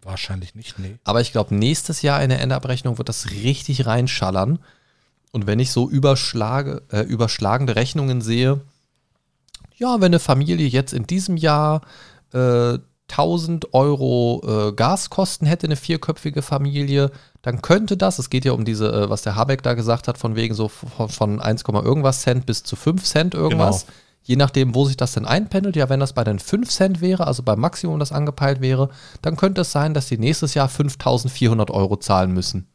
wahrscheinlich 0.04 0.54
nicht, 0.54 0.78
nee. 0.80 0.96
Aber 1.04 1.22
ich 1.22 1.32
glaube, 1.32 1.56
nächstes 1.56 2.02
Jahr 2.02 2.22
in 2.22 2.30
der 2.30 2.40
Endabrechnung 2.42 2.98
wird 2.98 3.10
das 3.10 3.32
richtig 3.32 3.88
reinschallern. 3.88 4.60
Und 5.32 5.48
wenn 5.48 5.60
ich 5.60 5.72
so 5.72 5.90
überschlage, 5.90 6.84
äh, 6.92 7.02
überschlagende 7.02 7.76
Rechnungen 7.76 8.22
sehe, 8.22 8.62
ja, 9.76 9.96
wenn 9.96 10.06
eine 10.06 10.20
Familie 10.20 10.68
jetzt 10.68 10.94
in 10.94 11.08
diesem 11.08 11.36
Jahr 11.36 11.82
äh, 12.34 12.78
1000 13.10 13.74
Euro 13.74 14.41
äh, 14.46 14.74
Gaskosten 14.74 15.48
hätte, 15.48 15.67
eine 15.67 15.76
vierköpfige 15.76 16.41
Familie, 16.41 17.12
dann 17.41 17.62
könnte 17.62 17.96
das, 17.96 18.20
es 18.20 18.30
geht 18.30 18.46
ja 18.46 18.52
um 18.52 18.65
diese, 18.65 18.91
äh, 18.91 19.10
was 19.10 19.22
der 19.22 19.36
Habeck 19.36 19.63
da 19.63 19.74
gesagt 19.74 20.08
hat, 20.08 20.17
von 20.17 20.36
wegen 20.36 20.54
so 20.54 20.67
von, 20.67 21.10
von 21.10 21.41
1, 21.41 21.63
irgendwas 21.63 22.22
Cent 22.22 22.46
bis 22.46 22.63
zu 22.63 22.76
5 22.76 23.04
Cent 23.04 23.34
irgendwas. 23.34 23.86
Genau. 23.86 23.98
Je 24.24 24.36
nachdem, 24.36 24.76
wo 24.76 24.84
sich 24.84 24.98
das 24.98 25.13
denn 25.13 25.26
einpendelt, 25.26 25.78
ja, 25.78 25.88
wenn 25.88 26.02
das 26.02 26.12
bei 26.12 26.26
den 26.26 26.39
5 26.39 26.70
Cent 26.70 27.00
wäre, 27.00 27.28
also 27.28 27.43
beim 27.43 27.62
Maximum, 27.62 27.98
das 27.98 28.12
angepeilt 28.12 28.60
wäre, 28.60 28.89
dann 29.22 29.38
könnte 29.38 29.62
es 29.62 29.72
sein, 29.72 29.93
dass 29.93 30.08
die 30.08 30.17
nächstes 30.17 30.54
Jahr 30.54 30.67
5400 30.67 31.72
Euro 31.72 31.96
zahlen 31.96 32.34
müssen. 32.34 32.67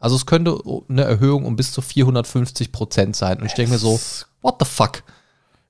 Also 0.00 0.16
es 0.16 0.26
könnte 0.26 0.58
eine 0.88 1.04
Erhöhung 1.04 1.44
um 1.44 1.54
bis 1.54 1.72
zu 1.72 1.82
450 1.82 2.72
Prozent 2.72 3.14
sein. 3.14 3.38
Und 3.38 3.46
ich 3.46 3.54
denke 3.54 3.72
mir 3.72 3.78
so, 3.78 4.00
what 4.40 4.56
the 4.58 4.64
fuck? 4.64 5.04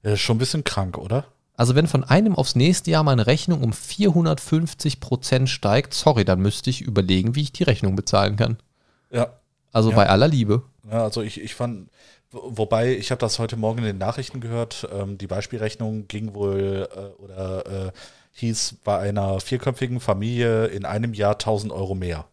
Ja, 0.03 0.12
ist 0.12 0.20
schon 0.20 0.37
ein 0.37 0.38
bisschen 0.38 0.64
krank, 0.64 0.96
oder? 0.96 1.27
Also 1.61 1.75
wenn 1.75 1.87
von 1.87 2.05
einem 2.05 2.35
aufs 2.37 2.55
nächste 2.57 2.90
Jahr 2.90 3.03
meine 3.03 3.27
Rechnung 3.27 3.62
um 3.62 3.75
450 3.75 4.99
Prozent 4.99 5.51
steigt, 5.51 5.92
sorry, 5.92 6.25
dann 6.25 6.40
müsste 6.40 6.70
ich 6.70 6.81
überlegen, 6.81 7.35
wie 7.35 7.42
ich 7.42 7.53
die 7.53 7.64
Rechnung 7.64 7.96
bezahlen 7.96 8.37
kann. 8.37 8.57
Ja. 9.11 9.35
Also 9.70 9.90
Ja. 9.90 9.96
bei 9.96 10.09
aller 10.09 10.27
Liebe. 10.27 10.62
Ja, 10.90 11.03
also 11.05 11.20
ich, 11.20 11.38
ich 11.38 11.55
fand, 11.55 11.90
wo- 12.31 12.53
wobei, 12.57 12.96
ich 12.96 13.11
habe 13.11 13.18
das 13.20 13.38
heute 13.38 13.59
Morgen 13.59 13.81
in 13.81 13.85
den 13.85 13.99
Nachrichten 13.99 14.40
gehört, 14.40 14.88
ähm, 14.90 15.18
die 15.18 15.27
Beispielrechnung 15.27 16.09
ging 16.09 16.33
wohl 16.33 16.88
äh, 16.96 17.23
oder 17.23 17.66
äh, 17.88 17.92
hieß 18.33 18.77
bei 18.83 18.96
einer 18.99 19.38
vierköpfigen 19.40 20.01
Familie 20.01 20.64
in 20.68 20.87
einem 20.87 21.12
Jahr 21.12 21.33
1000 21.35 21.73
Euro 21.75 21.94
mehr. 21.94 22.25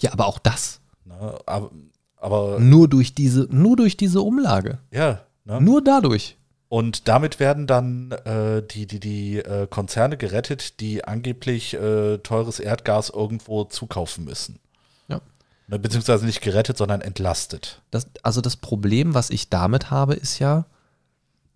Ja, 0.00 0.12
aber 0.12 0.26
auch 0.26 0.38
das. 0.38 0.80
Ne? 1.06 1.38
Aber, 1.46 1.70
aber 2.18 2.60
Nur 2.60 2.88
durch 2.88 3.14
diese, 3.14 3.46
nur 3.50 3.76
durch 3.76 3.96
diese 3.96 4.20
Umlage. 4.20 4.80
ja, 4.90 5.22
ne? 5.46 5.62
Nur 5.62 5.82
dadurch. 5.82 6.36
Und 6.70 7.08
damit 7.08 7.40
werden 7.40 7.66
dann 7.66 8.12
äh, 8.12 8.62
die, 8.62 8.86
die, 8.86 9.00
die 9.00 9.38
äh, 9.38 9.66
Konzerne 9.66 10.16
gerettet, 10.16 10.78
die 10.78 11.04
angeblich 11.04 11.74
äh, 11.74 12.18
teures 12.18 12.60
Erdgas 12.60 13.10
irgendwo 13.10 13.64
zukaufen 13.64 14.24
müssen. 14.24 14.60
Ja. 15.08 15.20
Ne, 15.66 15.80
beziehungsweise 15.80 16.24
nicht 16.26 16.42
gerettet, 16.42 16.78
sondern 16.78 17.00
entlastet. 17.00 17.82
Das, 17.90 18.06
also 18.22 18.40
das 18.40 18.54
Problem, 18.54 19.14
was 19.14 19.30
ich 19.30 19.50
damit 19.50 19.90
habe, 19.90 20.14
ist 20.14 20.38
ja, 20.38 20.64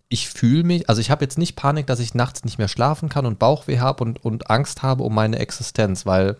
ich 0.09 0.27
fühle 0.27 0.65
mich, 0.65 0.89
also 0.89 0.99
ich 0.99 1.09
habe 1.09 1.23
jetzt 1.23 1.37
nicht 1.37 1.55
Panik, 1.55 1.87
dass 1.87 2.01
ich 2.01 2.13
nachts 2.13 2.43
nicht 2.43 2.57
mehr 2.57 2.67
schlafen 2.67 3.07
kann 3.07 3.25
und 3.25 3.39
Bauchweh 3.39 3.79
habe 3.79 4.03
und, 4.03 4.25
und 4.25 4.49
Angst 4.49 4.83
habe 4.83 5.03
um 5.03 5.15
meine 5.15 5.39
Existenz, 5.39 6.05
weil 6.05 6.35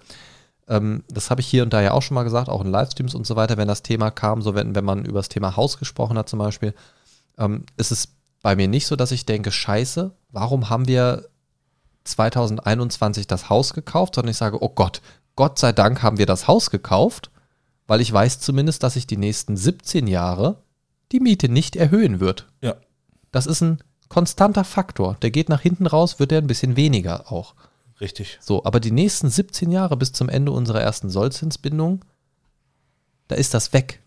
ähm, 0.68 1.06
das 1.08 1.30
habe 1.30 1.40
ich 1.40 1.48
hier 1.48 1.64
und 1.64 1.72
da 1.72 1.82
ja 1.82 1.92
auch 1.92 2.02
schon 2.02 2.16
mal 2.16 2.24
gesagt, 2.24 2.50
auch 2.50 2.60
in 2.60 2.72
Livestreams 2.72 3.16
und 3.16 3.26
so 3.26 3.38
weiter, 3.38 3.56
wenn 3.56 3.70
das 3.70 3.84
Thema 3.84 4.12
kam, 4.12 4.42
so 4.42 4.54
wenn, 4.54 4.76
wenn 4.76 4.84
man 4.84 5.06
über 5.06 5.20
das 5.20 5.30
Thema 5.30 5.56
Haus 5.56 5.80
gesprochen 5.80 6.18
hat 6.18 6.28
zum 6.28 6.40
Beispiel, 6.40 6.74
ähm, 7.38 7.66
ist 7.78 7.94
es 7.94 8.14
bei 8.45 8.55
mir 8.55 8.67
nicht 8.67 8.86
so, 8.86 8.95
dass 8.95 9.12
ich 9.12 9.25
denke, 9.25 9.51
scheiße, 9.51 10.12
warum 10.29 10.69
haben 10.69 10.88
wir 10.88 11.29
2021 12.03 13.25
das 13.25 13.49
Haus 13.49 13.73
gekauft, 13.73 14.13
sondern 14.13 14.29
ich 14.29 14.38
sage, 14.38 14.62
oh 14.62 14.69
Gott, 14.69 15.01
Gott 15.36 15.58
sei 15.58 15.71
Dank 15.71 16.03
haben 16.03 16.19
wir 16.19 16.27
das 16.27 16.47
Haus 16.47 16.69
gekauft, 16.69 17.31
weil 17.88 18.01
ich 18.01 18.13
weiß 18.13 18.41
zumindest, 18.41 18.84
dass 18.84 18.93
sich 18.93 19.08
die 19.08 19.17
nächsten 19.17 19.58
17 19.58 20.05
Jahre 20.05 20.62
die 21.12 21.21
Miete 21.21 21.49
nicht 21.49 21.75
erhöhen 21.75 22.19
wird. 22.19 22.45
Ja. 22.62 22.75
Das 23.31 23.48
ist 23.48 23.62
ein 23.62 23.79
konstanter 24.10 24.63
Faktor. 24.63 25.17
Der 25.23 25.31
geht 25.31 25.50
nach 25.50 25.62
hinten 25.62 25.87
raus, 25.87 26.19
wird 26.19 26.31
er 26.31 26.37
ein 26.37 26.46
bisschen 26.46 26.75
weniger 26.75 27.31
auch. 27.31 27.56
Richtig. 28.00 28.37
So, 28.41 28.63
aber 28.63 28.79
die 28.79 28.91
nächsten 28.91 29.27
17 29.27 29.71
Jahre 29.71 29.98
bis 29.98 30.13
zum 30.13 30.29
Ende 30.29 30.52
unserer 30.52 30.81
ersten 30.81 31.10
Sollzinsbindung, 31.10 32.06
da 33.27 33.33
ist 33.33 33.56
das 33.56 33.73
weg. 33.73 34.04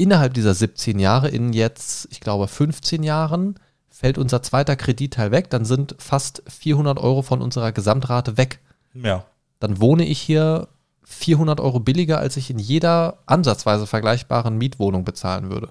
Innerhalb 0.00 0.32
dieser 0.32 0.54
17 0.54 0.98
Jahre, 0.98 1.28
in 1.28 1.52
jetzt, 1.52 2.08
ich 2.10 2.20
glaube, 2.20 2.48
15 2.48 3.02
Jahren, 3.02 3.56
fällt 3.90 4.16
unser 4.16 4.42
zweiter 4.42 4.74
Kreditteil 4.74 5.30
weg, 5.30 5.50
dann 5.50 5.66
sind 5.66 5.94
fast 5.98 6.42
400 6.48 6.98
Euro 6.98 7.20
von 7.20 7.42
unserer 7.42 7.70
Gesamtrate 7.70 8.38
weg. 8.38 8.60
Ja. 8.94 9.26
Dann 9.58 9.78
wohne 9.78 10.06
ich 10.06 10.18
hier 10.18 10.68
400 11.04 11.60
Euro 11.60 11.80
billiger, 11.80 12.18
als 12.18 12.38
ich 12.38 12.48
in 12.48 12.58
jeder 12.58 13.18
ansatzweise 13.26 13.86
vergleichbaren 13.86 14.56
Mietwohnung 14.56 15.04
bezahlen 15.04 15.50
würde. 15.50 15.70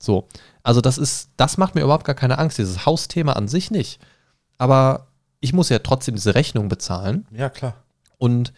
So, 0.00 0.26
also 0.64 0.80
das 0.80 0.98
ist, 0.98 1.30
das 1.36 1.56
macht 1.56 1.76
mir 1.76 1.82
überhaupt 1.82 2.06
gar 2.06 2.16
keine 2.16 2.36
Angst, 2.36 2.58
dieses 2.58 2.84
Hausthema 2.84 3.34
an 3.34 3.46
sich 3.46 3.70
nicht. 3.70 4.00
Aber 4.58 5.06
ich 5.38 5.52
muss 5.52 5.68
ja 5.68 5.78
trotzdem 5.78 6.16
diese 6.16 6.34
Rechnung 6.34 6.68
bezahlen. 6.68 7.28
Ja, 7.30 7.48
klar. 7.48 7.74
Und 8.18 8.52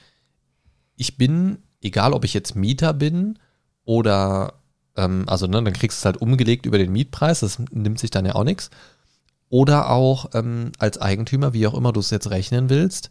ich 0.97 1.19
bin, 1.19 1.59
egal 1.83 2.15
ob 2.15 2.25
ich 2.25 2.33
jetzt 2.33 2.57
Mieter 2.57 2.95
bin 2.95 3.39
oder, 3.85 4.55
ähm, 4.97 5.25
also 5.27 5.47
ne, 5.47 5.63
dann 5.63 5.73
kriegst 5.73 5.99
du 5.99 6.01
es 6.01 6.05
halt 6.05 6.17
umgelegt 6.21 6.67
über 6.67 6.79
den 6.79 6.93
Mietpreis, 6.93 7.41
das 7.41 7.59
nimmt 7.71 7.99
sich 7.99 8.11
dann 8.11 8.27
ja 8.27 8.35
auch 8.35 8.45
nichts. 8.45 8.71
Oder 9.49 9.91
auch 9.91 10.31
ähm, 10.35 10.73
als 10.79 10.99
Eigentümer, 10.99 11.53
wie 11.53 11.67
auch 11.67 11.75
immer 11.75 11.93
du 11.93 12.01
es 12.01 12.11
jetzt 12.11 12.31
rechnen 12.31 12.71
willst, 12.71 13.11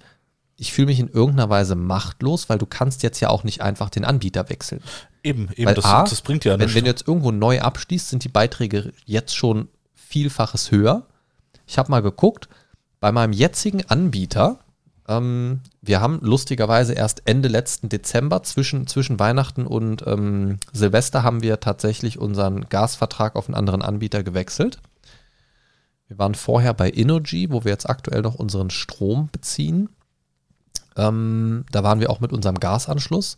ich 0.57 0.73
fühle 0.73 0.87
mich 0.87 0.99
in 0.99 1.07
irgendeiner 1.07 1.49
Weise 1.49 1.75
machtlos, 1.75 2.47
weil 2.49 2.59
du 2.59 2.67
kannst 2.67 3.01
jetzt 3.03 3.19
ja 3.19 3.29
auch 3.29 3.43
nicht 3.43 3.61
einfach 3.61 3.89
den 3.89 4.05
Anbieter 4.05 4.49
wechseln. 4.49 4.81
Eben, 5.23 5.49
eben, 5.55 5.65
Weil 5.65 5.73
das, 5.73 5.85
A, 5.85 6.03
das 6.03 6.21
bringt 6.21 6.45
ja 6.45 6.53
Wenn, 6.53 6.59
nichts. 6.59 6.75
wenn 6.75 6.83
du 6.83 6.89
jetzt 6.89 7.07
irgendwo 7.07 7.31
neu 7.31 7.61
abschließt, 7.61 8.09
sind 8.09 8.23
die 8.23 8.29
Beiträge 8.29 8.93
jetzt 9.05 9.35
schon 9.35 9.69
Vielfaches 9.93 10.71
höher. 10.71 11.07
Ich 11.65 11.77
habe 11.77 11.89
mal 11.89 12.01
geguckt, 12.01 12.47
bei 12.99 13.11
meinem 13.11 13.33
jetzigen 13.33 13.83
Anbieter, 13.85 14.59
ähm, 15.07 15.61
wir 15.81 16.01
haben 16.01 16.19
lustigerweise 16.21 16.93
erst 16.93 17.23
Ende 17.25 17.47
letzten 17.47 17.89
Dezember, 17.89 18.43
zwischen, 18.43 18.87
zwischen 18.87 19.19
Weihnachten 19.19 19.65
und 19.65 20.05
ähm, 20.07 20.59
Silvester, 20.71 21.23
haben 21.23 21.41
wir 21.41 21.59
tatsächlich 21.59 22.19
unseren 22.19 22.69
Gasvertrag 22.69 23.35
auf 23.35 23.47
einen 23.47 23.55
anderen 23.55 23.81
Anbieter 23.81 24.23
gewechselt. 24.23 24.79
Wir 26.07 26.17
waren 26.19 26.35
vorher 26.35 26.73
bei 26.73 26.89
Innogy, 26.89 27.51
wo 27.51 27.63
wir 27.63 27.71
jetzt 27.71 27.89
aktuell 27.89 28.21
noch 28.21 28.35
unseren 28.35 28.69
Strom 28.69 29.29
beziehen. 29.31 29.89
Ähm, 30.97 31.65
da 31.71 31.83
waren 31.83 31.99
wir 31.99 32.09
auch 32.09 32.19
mit 32.19 32.33
unserem 32.33 32.59
Gasanschluss. 32.59 33.37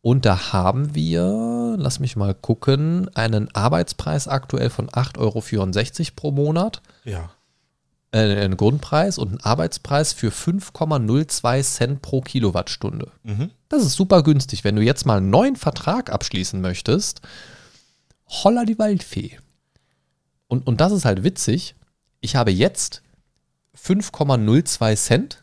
Und 0.00 0.26
da 0.26 0.52
haben 0.52 0.94
wir, 0.94 1.76
lass 1.78 1.98
mich 1.98 2.14
mal 2.16 2.34
gucken, 2.34 3.08
einen 3.14 3.54
Arbeitspreis 3.54 4.28
aktuell 4.28 4.68
von 4.68 4.90
8,64 4.90 5.18
Euro 5.18 6.12
pro 6.14 6.30
Monat, 6.30 6.82
ja. 7.04 7.30
Äh, 8.14 8.44
einen 8.44 8.56
Grundpreis 8.56 9.18
und 9.18 9.28
einen 9.28 9.40
Arbeitspreis 9.40 10.12
für 10.12 10.30
5,02 10.30 11.62
Cent 11.62 12.02
pro 12.02 12.20
Kilowattstunde. 12.20 13.10
Mhm. 13.24 13.50
Das 13.68 13.82
ist 13.82 13.94
super 13.94 14.22
günstig. 14.22 14.62
Wenn 14.62 14.76
du 14.76 14.82
jetzt 14.82 15.04
mal 15.04 15.18
einen 15.18 15.30
neuen 15.30 15.56
Vertrag 15.56 16.10
abschließen 16.10 16.60
möchtest, 16.60 17.22
holla 18.28 18.64
die 18.64 18.78
Waldfee. 18.78 19.38
Und, 20.46 20.66
und 20.66 20.80
das 20.80 20.92
ist 20.92 21.04
halt 21.04 21.24
witzig. 21.24 21.74
Ich 22.20 22.36
habe 22.36 22.52
jetzt 22.52 23.02
5,02 23.76 24.96
Cent 24.96 25.42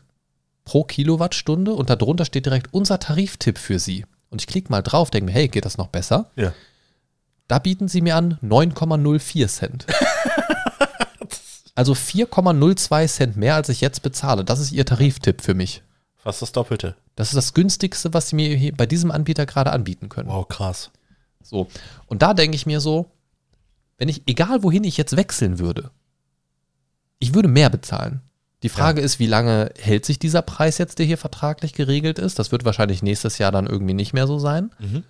pro 0.64 0.84
Kilowattstunde 0.84 1.74
und 1.74 1.90
darunter 1.90 2.24
steht 2.24 2.46
direkt 2.46 2.72
unser 2.72 2.98
Tariftipp 2.98 3.58
für 3.58 3.78
Sie. 3.78 4.06
Und 4.30 4.40
ich 4.40 4.46
klicke 4.46 4.70
mal 4.70 4.80
drauf, 4.80 5.10
denke 5.10 5.26
mir, 5.26 5.32
hey, 5.32 5.48
geht 5.48 5.66
das 5.66 5.76
noch 5.76 5.88
besser? 5.88 6.30
Ja. 6.36 6.54
Da 7.48 7.58
bieten 7.58 7.88
sie 7.88 8.00
mir 8.00 8.16
an 8.16 8.38
9,04 8.42 9.48
Cent. 9.48 9.86
also 11.74 11.92
4,02 11.92 13.08
Cent 13.08 13.36
mehr, 13.36 13.54
als 13.54 13.68
ich 13.68 13.80
jetzt 13.80 14.02
bezahle. 14.02 14.44
Das 14.44 14.60
ist 14.60 14.72
ihr 14.72 14.84
Tariftipp 14.84 15.40
für 15.40 15.54
mich. 15.54 15.82
Fast 16.16 16.42
das 16.42 16.52
Doppelte. 16.52 16.96
Das 17.16 17.28
ist 17.28 17.36
das 17.36 17.54
günstigste, 17.54 18.14
was 18.14 18.28
sie 18.28 18.36
mir 18.36 18.56
hier 18.56 18.74
bei 18.74 18.86
diesem 18.86 19.10
Anbieter 19.10 19.46
gerade 19.46 19.72
anbieten 19.72 20.08
können. 20.08 20.28
Wow, 20.28 20.46
krass. 20.46 20.90
So. 21.42 21.68
Und 22.06 22.22
da 22.22 22.34
denke 22.34 22.54
ich 22.54 22.66
mir 22.66 22.80
so, 22.80 23.10
wenn 23.98 24.08
ich, 24.08 24.22
egal 24.26 24.62
wohin 24.62 24.84
ich 24.84 24.96
jetzt 24.96 25.16
wechseln 25.16 25.58
würde, 25.58 25.90
ich 27.18 27.34
würde 27.34 27.48
mehr 27.48 27.70
bezahlen. 27.70 28.20
Die 28.62 28.68
Frage 28.68 29.00
ist, 29.00 29.18
wie 29.18 29.26
lange 29.26 29.72
hält 29.76 30.06
sich 30.06 30.20
dieser 30.20 30.42
Preis 30.42 30.78
jetzt, 30.78 31.00
der 31.00 31.06
hier 31.06 31.18
vertraglich 31.18 31.72
geregelt 31.72 32.20
ist? 32.20 32.38
Das 32.38 32.52
wird 32.52 32.64
wahrscheinlich 32.64 33.02
nächstes 33.02 33.38
Jahr 33.38 33.50
dann 33.50 33.66
irgendwie 33.66 33.94
nicht 33.94 34.12
mehr 34.12 34.28
so 34.28 34.38
sein. 34.38 34.70
Mhm. 34.78 35.02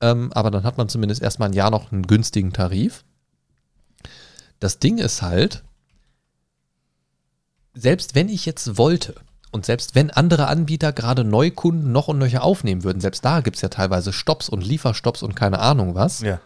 Ähm, 0.00 0.32
aber 0.32 0.52
dann 0.52 0.62
hat 0.62 0.78
man 0.78 0.88
zumindest 0.88 1.20
erstmal 1.20 1.48
ein 1.48 1.54
Jahr 1.54 1.70
noch 1.70 1.90
einen 1.90 2.06
günstigen 2.06 2.52
Tarif. 2.52 3.04
Das 4.60 4.78
Ding 4.78 4.98
ist 4.98 5.22
halt, 5.22 5.64
selbst 7.74 8.14
wenn 8.14 8.28
ich 8.28 8.46
jetzt 8.46 8.76
wollte 8.76 9.14
und 9.50 9.66
selbst 9.66 9.94
wenn 9.94 10.10
andere 10.10 10.46
Anbieter 10.46 10.92
gerade 10.92 11.24
Neukunden 11.24 11.92
noch 11.92 12.08
und 12.08 12.18
nöcher 12.18 12.42
aufnehmen 12.42 12.84
würden, 12.84 13.00
selbst 13.00 13.24
da 13.24 13.40
gibt 13.40 13.56
es 13.56 13.62
ja 13.62 13.68
teilweise 13.68 14.12
Stops 14.12 14.48
und 14.48 14.64
Lieferstops 14.64 15.22
und 15.22 15.34
keine 15.34 15.58
Ahnung 15.58 15.94
was. 15.94 16.20
Ja. 16.20 16.40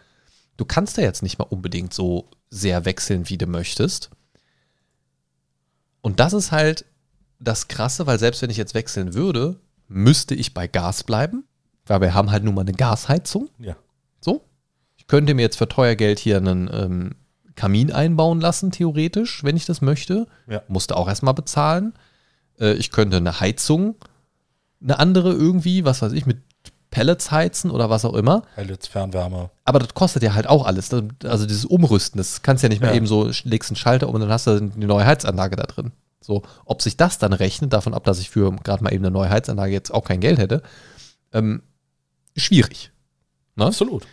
Du 0.57 0.65
kannst 0.65 0.97
ja 0.97 1.03
jetzt 1.03 1.23
nicht 1.23 1.39
mal 1.39 1.45
unbedingt 1.45 1.93
so 1.93 2.29
sehr 2.51 2.85
wechseln, 2.85 3.29
wie 3.29 3.39
du 3.39 3.47
möchtest. 3.47 4.11
Und 6.01 6.21
das 6.21 6.33
ist 6.33 6.53
halt 6.53 6.85
das 7.39 7.69
Krasse, 7.69 8.07
weil 8.07 8.19
selbst 8.19 8.43
wenn 8.43 8.51
ich 8.51 8.57
jetzt 8.57 8.75
wechseln 8.75 9.15
würde, 9.15 9.61
müsste 9.89 10.35
ich 10.35 10.55
bei 10.55 10.67
Gas 10.67 11.05
bleiben, 11.05 11.45
weil 11.85 12.01
wir 12.01 12.15
haben 12.15 12.31
halt 12.31 12.45
nun 12.45 12.55
mal 12.55 12.63
eine 12.63 12.73
Gasheizung. 12.73 13.51
Ja. 13.59 13.77
So. 14.21 14.45
Ich 14.97 15.07
könnte 15.07 15.35
mir 15.35 15.43
jetzt 15.43 15.59
für 15.59 15.69
teuer 15.69 15.95
Geld 15.95 16.19
hier 16.19 16.39
einen 16.39 16.71
ähm, 16.73 17.15
Kamin 17.57 17.91
einbauen 17.93 18.41
lassen, 18.41 18.71
theoretisch, 18.71 19.43
wenn 19.43 19.57
ich 19.57 19.67
das 19.67 19.81
möchte. 19.81 20.27
Ja. 20.49 20.63
Musste 20.69 20.97
auch 20.97 21.09
erstmal 21.09 21.35
bezahlen. 21.35 21.95
Äh, 22.61 22.75
ich 22.75 22.91
könnte 22.91 23.17
eine 23.17 23.41
Heizung, 23.41 23.97
eine 24.83 24.99
andere 24.99 25.33
irgendwie, 25.33 25.85
was 25.85 26.03
weiß 26.03 26.13
ich, 26.13 26.27
mit 26.27 26.39
Pellets 26.91 27.31
heizen 27.31 27.71
oder 27.71 27.91
was 27.91 28.05
auch 28.05 28.15
immer. 28.15 28.43
Pellets, 28.55 28.87
Fernwärme. 28.87 29.51
Aber 29.65 29.79
das 29.81 29.93
kostet 29.95 30.23
ja 30.23 30.35
halt 30.35 30.47
auch 30.47 30.65
alles. 30.65 30.91
Also 31.25 31.47
dieses 31.47 31.65
Umrüsten, 31.65 32.19
das 32.19 32.43
kannst 32.43 32.63
du 32.63 32.67
ja 32.67 32.69
nicht 32.69 32.81
mehr 32.81 32.91
Ja. 32.91 32.97
eben 32.97 33.07
so, 33.07 33.31
legst 33.45 33.71
einen 33.71 33.77
Schalter 33.77 34.09
um 34.09 34.15
und 34.15 34.21
dann 34.21 34.31
hast 34.31 34.47
du 34.47 34.61
die 34.61 34.87
neue 34.87 35.05
Heizanlage 35.05 35.57
da 35.57 35.65
drin. 35.65 35.93
So, 36.21 36.43
ob 36.65 36.83
sich 36.83 36.97
das 36.97 37.19
dann 37.19 37.33
rechnet, 37.33 37.73
davon 37.73 37.95
ab, 37.95 38.05
dass 38.05 38.19
ich 38.19 38.31
für 38.31 38.51
gerade 38.65 38.83
mal 38.83 38.93
eben 38.93 39.05
eine 39.05 39.13
neue 39.13 39.29
Heizanlage 39.31 39.73
jetzt 39.73 39.93
auch 39.93 40.05
kein 40.05 40.21
Geld 40.21 40.39
hätte, 40.39 40.63
ähm, 41.33 41.63
schwierig. 42.37 42.91
Ne? 43.57 43.67
Absolut. 43.67 44.07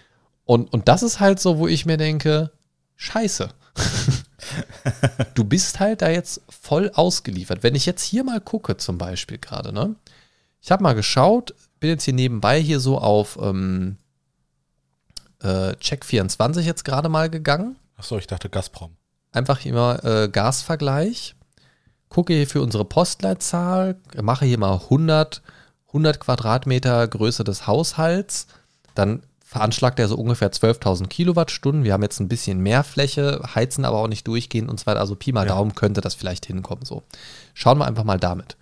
Und, 0.46 0.72
und 0.74 0.88
das 0.88 1.04
ist 1.04 1.20
halt 1.20 1.40
so, 1.40 1.58
wo 1.58 1.68
ich 1.68 1.86
mir 1.86 1.98
denke, 1.98 2.52
scheiße. 3.04 3.50
du 5.34 5.44
bist 5.44 5.80
halt 5.80 6.02
da 6.02 6.10
jetzt 6.10 6.42
voll 6.50 6.92
ausgeliefert. 6.94 7.64
Wenn 7.64 7.76
ich 7.76 7.86
jetzt 7.86 8.04
hier 8.04 8.24
mal 8.24 8.40
gucke, 8.40 8.78
zum 8.78 8.98
Beispiel 8.98 9.38
gerade, 9.38 9.74
ne? 9.74 9.96
Ich 10.62 10.72
habe 10.72 10.84
mal 10.84 10.94
geschaut, 10.94 11.54
bin 11.80 11.90
jetzt 11.90 12.06
hier 12.06 12.14
nebenbei 12.14 12.62
hier 12.62 12.80
so 12.80 12.98
auf 12.98 13.38
ähm, 13.42 13.98
äh, 15.42 15.72
Check24 15.74 16.62
jetzt 16.62 16.86
gerade 16.86 17.10
mal 17.10 17.30
gegangen. 17.30 17.76
Achso, 17.98 18.18
ich 18.18 18.28
dachte 18.28 18.50
Gazprom. 18.50 18.96
Einfach 19.34 19.60
hier 19.60 19.74
mal 19.74 20.00
äh, 20.06 20.30
Gasvergleich. 20.30 21.36
Gucke 22.08 22.34
hier 22.34 22.48
für 22.48 22.62
unsere 22.62 22.86
Postleitzahl, 22.86 24.00
mache 24.22 24.46
hier 24.46 24.60
mal 24.60 24.76
100, 24.76 25.42
100 25.88 26.20
Quadratmeter 26.20 27.08
Größe 27.08 27.44
des 27.44 27.66
Haushalts. 27.68 28.48
Dann 28.94 29.24
veranschlagt 29.54 30.00
er 30.00 30.08
so 30.08 30.16
ungefähr 30.16 30.52
12.000 30.52 31.08
Kilowattstunden. 31.08 31.84
Wir 31.84 31.94
haben 31.94 32.02
jetzt 32.02 32.20
ein 32.20 32.28
bisschen 32.28 32.60
mehr 32.60 32.84
Fläche, 32.84 33.40
heizen 33.54 33.86
aber 33.86 34.00
auch 34.00 34.08
nicht 34.08 34.28
durchgehend 34.28 34.68
und 34.68 34.80
so 34.80 34.88
weiter. 34.88 35.00
Also 35.00 35.16
Pi 35.16 35.32
mal 35.32 35.46
Ja. 35.46 35.54
Daumen 35.54 35.76
könnte 35.76 36.02
das 36.02 36.16
vielleicht 36.16 36.48
hinkommen. 36.48 36.86
So. 36.86 37.04
Schauen 37.54 37.78
wir 37.78 37.86
einfach 37.86 38.04
mal 38.04 38.20
damit. 38.20 38.58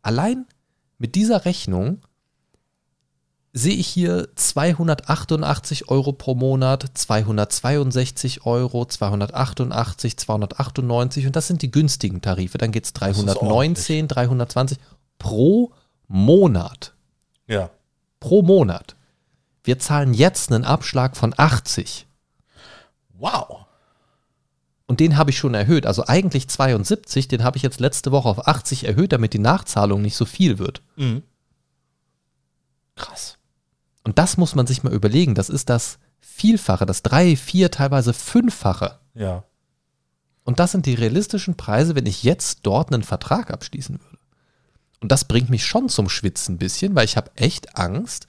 Allein 0.00 0.46
mit 0.96 1.14
dieser 1.14 1.44
Rechnung 1.44 2.00
sehe 3.52 3.74
ich 3.74 3.86
hier 3.86 4.28
288 4.34 5.90
Euro 5.90 6.12
pro 6.12 6.34
Monat, 6.34 6.86
262 6.94 8.46
Euro, 8.46 8.86
288, 8.86 10.16
298 10.16 11.26
und 11.26 11.36
das 11.36 11.48
sind 11.48 11.60
die 11.60 11.70
günstigen 11.70 12.22
Tarife. 12.22 12.56
Dann 12.56 12.72
geht 12.72 12.84
es 12.84 12.90
ist 12.90 12.94
319, 12.94 14.08
320 14.08 14.78
pro 15.18 15.72
Monat. 16.08 16.94
Ja. 17.46 17.68
Pro 18.20 18.40
Monat. 18.40 18.96
Wir 19.64 19.78
zahlen 19.78 20.14
jetzt 20.14 20.50
einen 20.52 20.64
Abschlag 20.64 21.16
von 21.16 21.34
80 21.36 22.06
Wow. 23.14 23.66
und 24.86 24.98
den 25.00 25.18
habe 25.18 25.30
ich 25.30 25.38
schon 25.38 25.52
erhöht. 25.52 25.84
Also 25.84 26.06
eigentlich 26.06 26.48
72, 26.48 27.28
den 27.28 27.44
habe 27.44 27.58
ich 27.58 27.62
jetzt 27.62 27.80
letzte 27.80 28.12
Woche 28.12 28.28
auf 28.30 28.48
80 28.48 28.84
erhöht, 28.84 29.12
damit 29.12 29.34
die 29.34 29.38
Nachzahlung 29.38 30.00
nicht 30.00 30.16
so 30.16 30.24
viel 30.24 30.58
wird. 30.58 30.82
Mhm. 30.96 31.22
Krass. 32.96 33.36
Und 34.04 34.18
das 34.18 34.38
muss 34.38 34.54
man 34.54 34.66
sich 34.66 34.82
mal 34.82 34.92
überlegen. 34.94 35.34
Das 35.34 35.50
ist 35.50 35.68
das 35.68 35.98
Vielfache, 36.20 36.86
das 36.86 37.02
drei, 37.02 37.36
vier, 37.36 37.70
teilweise 37.70 38.14
fünffache. 38.14 38.98
Ja. 39.14 39.44
Und 40.44 40.58
das 40.58 40.72
sind 40.72 40.86
die 40.86 40.94
realistischen 40.94 41.56
Preise, 41.56 41.94
wenn 41.94 42.06
ich 42.06 42.22
jetzt 42.22 42.60
dort 42.62 42.92
einen 42.92 43.02
Vertrag 43.02 43.50
abschließen 43.50 44.00
würde. 44.00 44.18
Und 45.00 45.12
das 45.12 45.26
bringt 45.26 45.50
mich 45.50 45.66
schon 45.66 45.88
zum 45.90 46.08
Schwitzen 46.08 46.54
ein 46.54 46.58
bisschen, 46.58 46.94
weil 46.94 47.04
ich 47.04 47.16
habe 47.18 47.30
echt 47.36 47.76
Angst, 47.76 48.26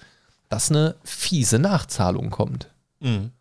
dass 0.51 0.69
eine 0.69 0.95
fiese 1.03 1.59
Nachzahlung 1.59 2.29
kommt. 2.29 2.69
Mhm. 2.99 3.31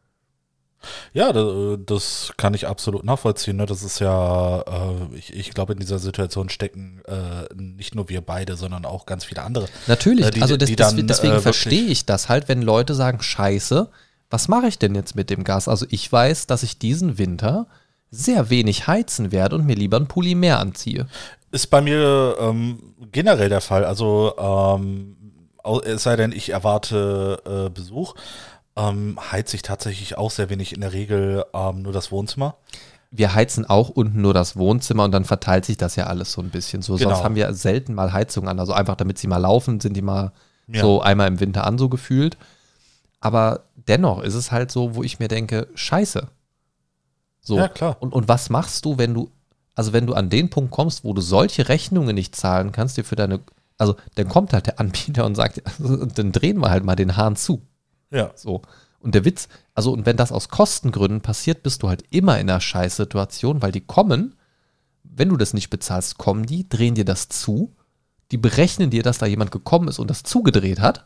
Ja, 1.13 1.31
das, 1.33 1.79
das 1.85 2.33
kann 2.39 2.55
ich 2.55 2.67
absolut 2.67 3.05
nachvollziehen. 3.05 3.57
Ne? 3.59 3.67
Das 3.67 3.83
ist 3.83 3.99
ja, 3.99 4.61
äh, 4.63 5.15
ich, 5.15 5.35
ich 5.35 5.51
glaube, 5.51 5.75
in 5.75 5.79
dieser 5.79 5.99
Situation 5.99 6.49
stecken 6.49 7.03
äh, 7.07 7.53
nicht 7.55 7.95
nur 7.95 8.09
wir 8.09 8.23
beide, 8.23 8.57
sondern 8.57 8.87
auch 8.87 9.05
ganz 9.05 9.27
viele 9.27 9.43
andere. 9.43 9.67
Natürlich, 9.89 10.25
Äh, 10.27 10.31
die- 10.31 10.43
also 10.43 10.57
die 10.57 10.77
dann, 10.77 10.97
des, 10.97 11.07
deswegen 11.19 11.35
äh, 11.35 11.41
verstehe 11.41 11.83
ich 11.85 12.07
das 12.07 12.31
halt, 12.31 12.49
wenn 12.49 12.63
Leute 12.63 12.95
sagen, 12.95 13.21
scheiße, 13.21 13.91
was 14.31 14.49
mache 14.49 14.69
ich 14.69 14.79
denn 14.79 14.95
jetzt 14.95 15.15
mit 15.17 15.29
dem 15.29 15.45
Gas? 15.45 15.69
Also 15.69 15.85
ich 15.91 16.11
weiß, 16.11 16.47
dass 16.47 16.63
ich 16.63 16.79
diesen 16.79 17.19
Winter 17.19 17.67
sehr 18.11 18.49
wenig 18.49 18.87
heizen 18.87 19.33
werde 19.33 19.57
und 19.57 19.67
mir 19.67 19.77
lieber 19.77 19.99
einen 19.99 20.09
Pulli 20.09 20.35
mehr 20.35 20.61
anziehe. 20.61 21.07
Ist 21.53 21.67
bei 21.67 21.81
mir 21.83 22.37
ähm, 22.41 22.95
generell 23.13 23.49
der 23.51 23.61
Fall. 23.61 23.85
Also, 23.85 24.33
ähm, 24.39 25.17
es 25.85 26.03
sei 26.03 26.17
denn, 26.17 26.33
ich 26.33 26.51
erwarte 26.51 27.43
äh, 27.47 27.71
Besuch, 27.71 28.15
ähm, 28.77 29.19
heize 29.33 29.57
ich 29.57 29.63
tatsächlich 29.63 30.17
auch 30.19 30.31
sehr 30.31 30.51
wenig. 30.51 30.73
In 30.75 30.81
der 30.81 30.93
Regel 30.93 31.45
ähm, 31.53 31.83
nur 31.83 31.93
das 31.93 32.11
Wohnzimmer. 32.13 32.57
Wir 33.11 33.35
heizen 33.35 33.67
auch 33.69 33.89
unten 33.89 34.21
nur 34.21 34.35
das 34.35 34.57
Wohnzimmer 34.57 35.05
und 35.05 35.11
dann 35.13 35.25
verteilt 35.25 35.65
sich 35.65 35.77
das 35.77 35.97
ja 35.97 36.07
alles 36.07 36.33
so 36.33 36.41
ein 36.41 36.51
bisschen. 36.51 36.81
So, 36.81 36.95
Genau. 36.97 37.11
sonst 37.11 37.25
haben 37.25 37.35
wir 37.35 37.53
selten 37.55 37.95
mal 37.95 38.13
Heizung 38.13 38.47
an. 38.49 38.61
Also 38.61 38.73
einfach 38.73 38.95
damit 38.95 39.19
sie 39.19 39.27
mal 39.27 39.39
laufen, 39.39 39.81
sind 39.81 39.97
die 39.97 40.03
mal 40.03 40.33
Ja. 40.69 40.83
So 40.83 41.03
einmal 41.03 41.27
im 41.27 41.41
Winter 41.41 41.67
an, 41.67 41.77
so 41.79 41.89
gefühlt. 41.89 42.39
Aber 43.19 43.65
dennoch 43.75 44.23
ist 44.23 44.35
es 44.35 44.53
halt 44.53 44.71
so, 44.71 44.95
wo 44.95 45.03
ich 45.03 45.19
mir 45.19 45.27
denke, 45.27 45.67
scheiße. 45.75 46.29
So. 47.41 47.57
Ja, 47.57 47.67
klar. 47.69 47.97
Und, 47.99 48.13
und 48.13 48.29
was 48.29 48.51
machst 48.51 48.85
du, 48.85 48.97
wenn 48.97 49.13
du, 49.13 49.31
also 49.75 49.93
wenn 49.93 50.07
du 50.07 50.15
an 50.15 50.31
den 50.31 50.49
Punkt 50.49 50.71
kommst, 50.71 51.03
wo 51.03 51.13
du 51.13 51.21
solche 51.21 51.69
Rechnungen 51.69 52.15
nicht 52.15 52.37
zahlen 52.37 52.71
kannst, 52.71 52.97
dir 52.97 53.05
für 53.05 53.17
deine, 53.17 53.41
also 53.81 53.97
dann 54.15 54.29
kommt 54.29 54.53
halt 54.53 54.67
der 54.67 54.79
Anbieter 54.79 55.25
und 55.25 55.35
sagt, 55.35 55.63
also, 55.81 56.05
dann 56.05 56.33
drehen 56.33 56.59
wir 56.59 56.71
halt 56.71 56.85
mal 56.85 56.97
den 56.97 57.17
Hahn 57.17 57.37
zu. 57.37 57.63
Ja. 58.11 58.31
So. 58.35 58.63
Und 59.01 59.15
der 59.15 59.25
Witz, 59.25 59.49
also 59.75 59.93
und 59.93 60.05
wenn 60.05 60.19
das 60.19 60.33
aus 60.33 60.51
Kostengründen 60.51 61.23
passiert, 61.23 61.63
bist 61.63 61.83
du 61.83 61.89
halt 61.89 62.05
immer 62.11 62.39
in 62.39 62.51
einer 62.51 62.61
Scheißsituation, 62.61 63.63
weil 63.63 63.73
die 63.73 63.81
kommen, 63.81 64.35
wenn 65.03 65.31
du 65.31 65.39
das 65.39 65.55
nicht 65.55 65.71
bezahlst, 65.71 66.19
kommen 66.19 66.45
die, 66.45 66.69
drehen 66.69 66.95
dir 66.95 67.07
das 67.07 67.29
zu, 67.29 67.75
die 68.31 68.37
berechnen 68.37 68.91
dir, 68.91 69.03
dass 69.03 69.19
da 69.19 69.27
jemand 69.27 69.51
gekommen 69.51 69.89
ist 69.89 69.99
und 69.99 70.11
das 70.11 70.23
zugedreht 70.23 70.81
hat. 70.81 71.05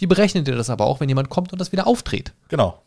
Die 0.00 0.06
berechnen 0.06 0.44
dir 0.44 0.54
das 0.54 0.70
aber 0.70 0.84
auch, 0.84 1.00
wenn 1.00 1.08
jemand 1.08 1.30
kommt 1.30 1.52
und 1.52 1.60
das 1.60 1.72
wieder 1.72 1.86
aufdreht. 1.86 2.34
Genau. 2.48 2.82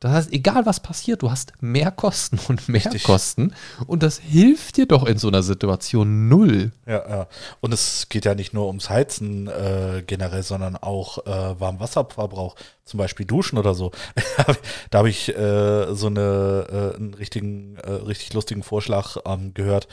Das 0.00 0.12
heißt, 0.12 0.32
egal 0.32 0.64
was 0.64 0.80
passiert, 0.80 1.20
du 1.20 1.30
hast 1.30 1.52
mehr 1.60 1.90
Kosten 1.90 2.40
und 2.48 2.68
mehr 2.70 2.86
Richtig. 2.86 3.04
Kosten. 3.04 3.52
Und 3.86 4.02
das 4.02 4.18
hilft 4.18 4.78
dir 4.78 4.86
doch 4.86 5.04
in 5.04 5.18
so 5.18 5.28
einer 5.28 5.42
Situation 5.42 6.26
null. 6.26 6.72
Ja, 6.86 7.06
ja. 7.06 7.26
Und 7.60 7.74
es 7.74 8.08
geht 8.08 8.24
ja 8.24 8.34
nicht 8.34 8.54
nur 8.54 8.66
ums 8.66 8.88
Heizen 8.88 9.46
äh, 9.48 10.02
generell, 10.06 10.42
sondern 10.42 10.76
auch 10.76 11.26
äh, 11.26 11.60
Warmwasserverbrauch, 11.60 12.56
zum 12.86 12.96
Beispiel 12.96 13.26
Duschen 13.26 13.58
oder 13.58 13.74
so. 13.74 13.90
da 14.90 14.98
habe 15.00 15.10
ich 15.10 15.36
äh, 15.36 15.94
so 15.94 16.06
eine, 16.06 16.94
äh, 16.94 16.96
einen 16.96 17.12
richtigen, 17.12 17.76
äh, 17.76 17.92
richtig 17.92 18.32
lustigen 18.32 18.62
Vorschlag 18.62 19.18
ähm, 19.26 19.52
gehört. 19.52 19.86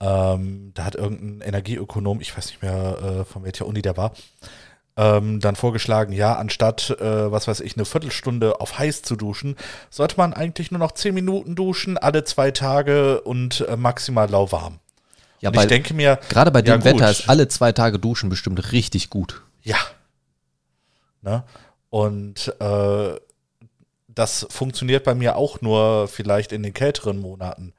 Ähm, 0.00 0.72
da 0.74 0.84
hat 0.84 0.96
irgendein 0.96 1.46
Energieökonom, 1.46 2.20
ich 2.20 2.36
weiß 2.36 2.46
nicht 2.46 2.62
mehr, 2.62 2.98
äh, 3.20 3.24
von 3.24 3.44
welcher 3.44 3.66
Uni 3.66 3.80
der 3.80 3.96
war, 3.96 4.12
ähm, 4.96 5.40
dann 5.40 5.56
vorgeschlagen, 5.56 6.12
ja, 6.12 6.36
anstatt, 6.36 6.90
äh, 7.00 7.30
was 7.32 7.48
weiß 7.48 7.60
ich, 7.60 7.76
eine 7.76 7.84
Viertelstunde 7.84 8.60
auf 8.60 8.78
heiß 8.78 9.02
zu 9.02 9.16
duschen, 9.16 9.56
sollte 9.88 10.16
man 10.16 10.32
eigentlich 10.32 10.70
nur 10.70 10.78
noch 10.78 10.92
zehn 10.92 11.14
Minuten 11.14 11.54
duschen, 11.54 11.96
alle 11.96 12.24
zwei 12.24 12.50
Tage 12.50 13.20
und 13.22 13.60
äh, 13.68 13.76
maximal 13.76 14.28
lauwarm. 14.28 14.78
Ja, 15.40 15.50
und 15.50 15.56
ich 15.56 15.66
denke 15.66 15.94
mir, 15.94 16.18
gerade 16.28 16.50
bei 16.50 16.60
ja, 16.60 16.76
dem 16.76 16.84
Wetter 16.84 17.06
gut. 17.06 17.10
ist 17.10 17.28
alle 17.28 17.48
zwei 17.48 17.72
Tage 17.72 17.98
duschen 17.98 18.28
bestimmt 18.28 18.72
richtig 18.72 19.08
gut. 19.08 19.42
Ja. 19.62 19.78
Ne? 21.22 21.44
Und 21.88 22.54
äh, 22.60 23.16
das 24.08 24.46
funktioniert 24.50 25.04
bei 25.04 25.14
mir 25.14 25.36
auch 25.36 25.60
nur 25.60 26.08
vielleicht 26.08 26.52
in 26.52 26.62
den 26.62 26.74
kälteren 26.74 27.18
Monaten. 27.18 27.72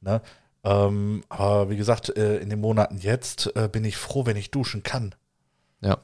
Ne? 0.00 0.20
Ähm, 0.64 1.24
aber 1.28 1.70
wie 1.70 1.76
gesagt, 1.76 2.14
äh, 2.16 2.38
in 2.38 2.50
den 2.50 2.60
Monaten 2.60 2.98
jetzt 2.98 3.54
äh, 3.56 3.68
bin 3.68 3.84
ich 3.84 3.96
froh, 3.96 4.26
wenn 4.26 4.36
ich 4.36 4.50
duschen 4.50 4.82
kann. 4.82 5.14
Ja. 5.80 5.98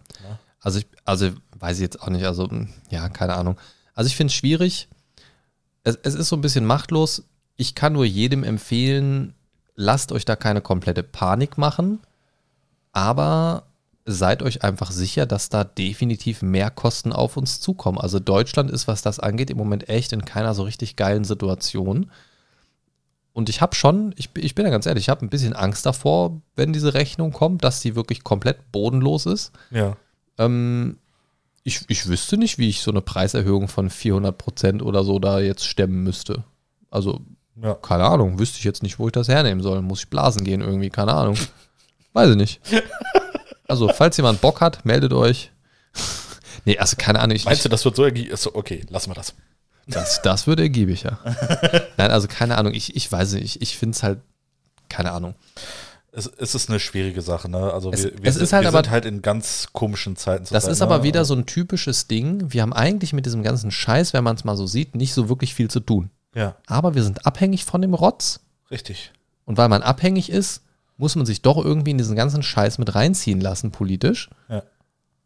Also 0.61 0.79
ich, 0.79 0.87
also 1.05 1.31
weiß 1.59 1.77
ich 1.77 1.83
jetzt 1.83 2.03
auch 2.03 2.09
nicht, 2.09 2.25
also 2.25 2.49
hm, 2.49 2.69
ja, 2.91 3.09
keine 3.09 3.35
Ahnung. 3.35 3.59
Also 3.95 4.09
ich 4.09 4.17
finde 4.17 4.31
es 4.31 4.35
schwierig. 4.35 4.89
Es, 5.83 5.99
es 6.03 6.15
ist 6.15 6.29
so 6.29 6.37
ein 6.37 6.41
bisschen 6.43 6.65
machtlos. 6.65 7.25
Ich 7.57 7.75
kann 7.75 7.93
nur 7.93 8.05
jedem 8.05 8.43
empfehlen, 8.45 9.35
lasst 9.77 10.11
euch 10.13 10.25
da 10.25 10.37
keine 10.37 10.61
komplette 10.61 11.03
Panik 11.03 11.59
machen, 11.59 12.01
aber 12.93 13.67
seid 14.07 14.43
euch 14.43 14.63
einfach 14.63 14.91
sicher, 14.91 15.27
dass 15.27 15.49
da 15.49 15.65
definitiv 15.65 16.43
mehr 16.43 16.71
Kosten 16.71 17.13
auf 17.13 17.37
uns 17.37 17.61
zukommen. 17.61 17.99
Also 17.99 18.19
Deutschland 18.19 18.71
ist, 18.71 18.87
was 18.87 19.03
das 19.03 19.19
angeht, 19.19 19.51
im 19.51 19.57
Moment 19.57 19.89
echt 19.89 20.13
in 20.13 20.25
keiner 20.25 20.55
so 20.55 20.63
richtig 20.63 20.97
geilen 20.97 21.25
Situation. 21.25 22.11
Und 23.35 23.49
ich 23.51 23.61
habe 23.61 23.75
schon, 23.75 24.15
ich, 24.17 24.31
bin- 24.31 24.45
ich 24.45 24.55
bin 24.55 24.65
ja 24.65 24.71
ganz 24.71 24.87
ehrlich, 24.87 25.05
ich 25.05 25.09
habe 25.11 25.27
ein 25.27 25.29
bisschen 25.29 25.53
Angst 25.53 25.85
davor, 25.85 26.41
wenn 26.57 26.73
diese 26.73 26.95
Rechnung 26.95 27.33
kommt, 27.33 27.63
dass 27.65 27.81
die 27.81 27.95
wirklich 27.97 28.25
komplett 28.25 28.73
bodenlos 28.73 29.27
ist. 29.27 29.53
Ja. 29.71 29.97
Ähm, 30.39 30.97
ich, 31.65 31.81
ich 31.89 32.07
wüsste 32.07 32.37
nicht, 32.39 32.59
wie 32.59 32.69
ich 32.69 32.81
so 32.81 32.91
eine 32.93 33.01
Preiserhöhung 33.03 33.69
von 33.69 33.91
400 33.91 34.39
Prozent 34.39 34.83
oder 34.83 35.05
so 35.05 35.19
da 35.19 35.41
jetzt 35.41 35.67
stemmen 35.67 36.03
müsste. 36.05 36.45
Also, 36.91 37.21
Ja. 37.61 37.75
keine 37.75 38.05
Ahnung, 38.05 38.39
wüsste 38.39 38.59
ich 38.59 38.65
jetzt 38.65 38.83
nicht, 38.83 38.99
wo 39.01 39.07
ich 39.09 39.13
das 39.13 39.29
hernehmen 39.29 39.63
soll. 39.63 39.83
Muss 39.83 40.01
ich 40.01 40.11
blasen 40.11 40.45
gehen 40.45 40.61
irgendwie, 40.61 40.91
keine 40.91 41.13
Ahnung. 41.15 41.37
Weiß 42.15 42.31
ich 42.31 42.37
nicht. 42.37 42.61
Also, 43.67 43.89
falls 43.89 44.19
jemand 44.19 44.43
Bock 44.43 44.61
hat, 44.61 44.85
meldet 44.85 45.15
euch. 45.15 45.51
nee, 46.67 46.77
also 46.79 46.97
keine 46.99 47.19
Ahnung. 47.21 47.35
Ich, 47.35 47.47
Meinst 47.47 47.65
du, 47.65 47.71
das 47.71 47.83
wird 47.87 47.97
so? 47.97 48.07
So, 48.37 48.55
okay, 48.55 48.85
lassen 48.91 49.09
wir 49.11 49.15
das. 49.15 49.35
Das, 49.87 50.23
das 50.23 50.47
würde 50.47 50.63
ergiebig, 50.63 51.03
ja. 51.03 51.19
Nein, 51.97 52.11
also 52.11 52.29
keine 52.29 52.57
Ahnung. 52.59 52.73
Ich, 52.75 52.97
ich 52.97 53.11
weiß 53.11 53.35
nicht. 53.35 53.45
Ich, 53.45 53.63
ich 53.63 53.79
finde 53.79 53.95
es 53.97 54.03
halt, 54.03 54.19
keine 54.89 55.13
Ahnung. 55.13 55.35
Es, 56.13 56.27
es 56.39 56.55
ist 56.55 56.71
eine 56.71 56.79
schwierige 56.79 57.23
Sache, 57.23 57.51
ne? 57.51 57.73
Also 57.73 57.91
Es- 57.93 58.05
wir, 58.05 58.13
wir, 58.23 58.31
es 58.31 58.37
ist 58.37 58.53
halt 58.53 58.63
wir 58.65 58.69
aber- 58.69 58.79
sind 58.85 58.91
halt 58.91 59.05
in 59.05 59.21
ganz 59.21 59.69
komischen 59.73 60.17
Zeiten 60.17 60.43
Das 60.45 60.51
zurzeit, 60.51 60.73
ist 60.73 60.83
aber 60.83 60.99
ne? 60.99 61.03
wieder 61.05 61.25
so 61.25 61.35
ein 61.35 61.45
typisches 61.47 62.07
Ding. 62.07 62.53
Wir 62.53 62.63
haben 62.63 62.73
eigentlich 62.73 63.13
mit 63.13 63.27
diesem 63.27 63.43
ganzen 63.43 63.71
Scheiß, 63.71 64.13
wenn 64.13 64.23
man 64.25 64.37
es 64.37 64.45
mal 64.45 64.57
so 64.57 64.67
sieht, 64.67 64.95
nicht 64.95 65.13
so 65.13 65.29
wirklich 65.29 65.55
viel 65.55 65.69
zu 65.69 65.81
tun. 65.81 66.11
Ja, 66.35 66.57
Aber 66.67 66.95
wir 66.95 67.03
sind 67.03 67.27
abhängig 67.27 67.65
von 67.65 67.83
dem 67.83 67.95
Rotz. 67.95 68.41
richtig. 68.71 69.13
Und 69.45 69.59
weil 69.59 69.69
man 69.69 69.83
abhängig 69.83 70.31
ist, 70.31 70.63
muss 70.97 71.17
man 71.17 71.27
sich 71.27 71.43
doch 71.43 71.63
irgendwie 71.63 71.91
in 71.91 71.99
diesen 71.99 72.17
ganzen 72.17 72.43
Scheiß 72.43 72.79
mit 72.79 72.95
reinziehen 72.95 73.41
lassen, 73.41 73.71
politisch. 73.73 74.31
Ja. 74.49 74.63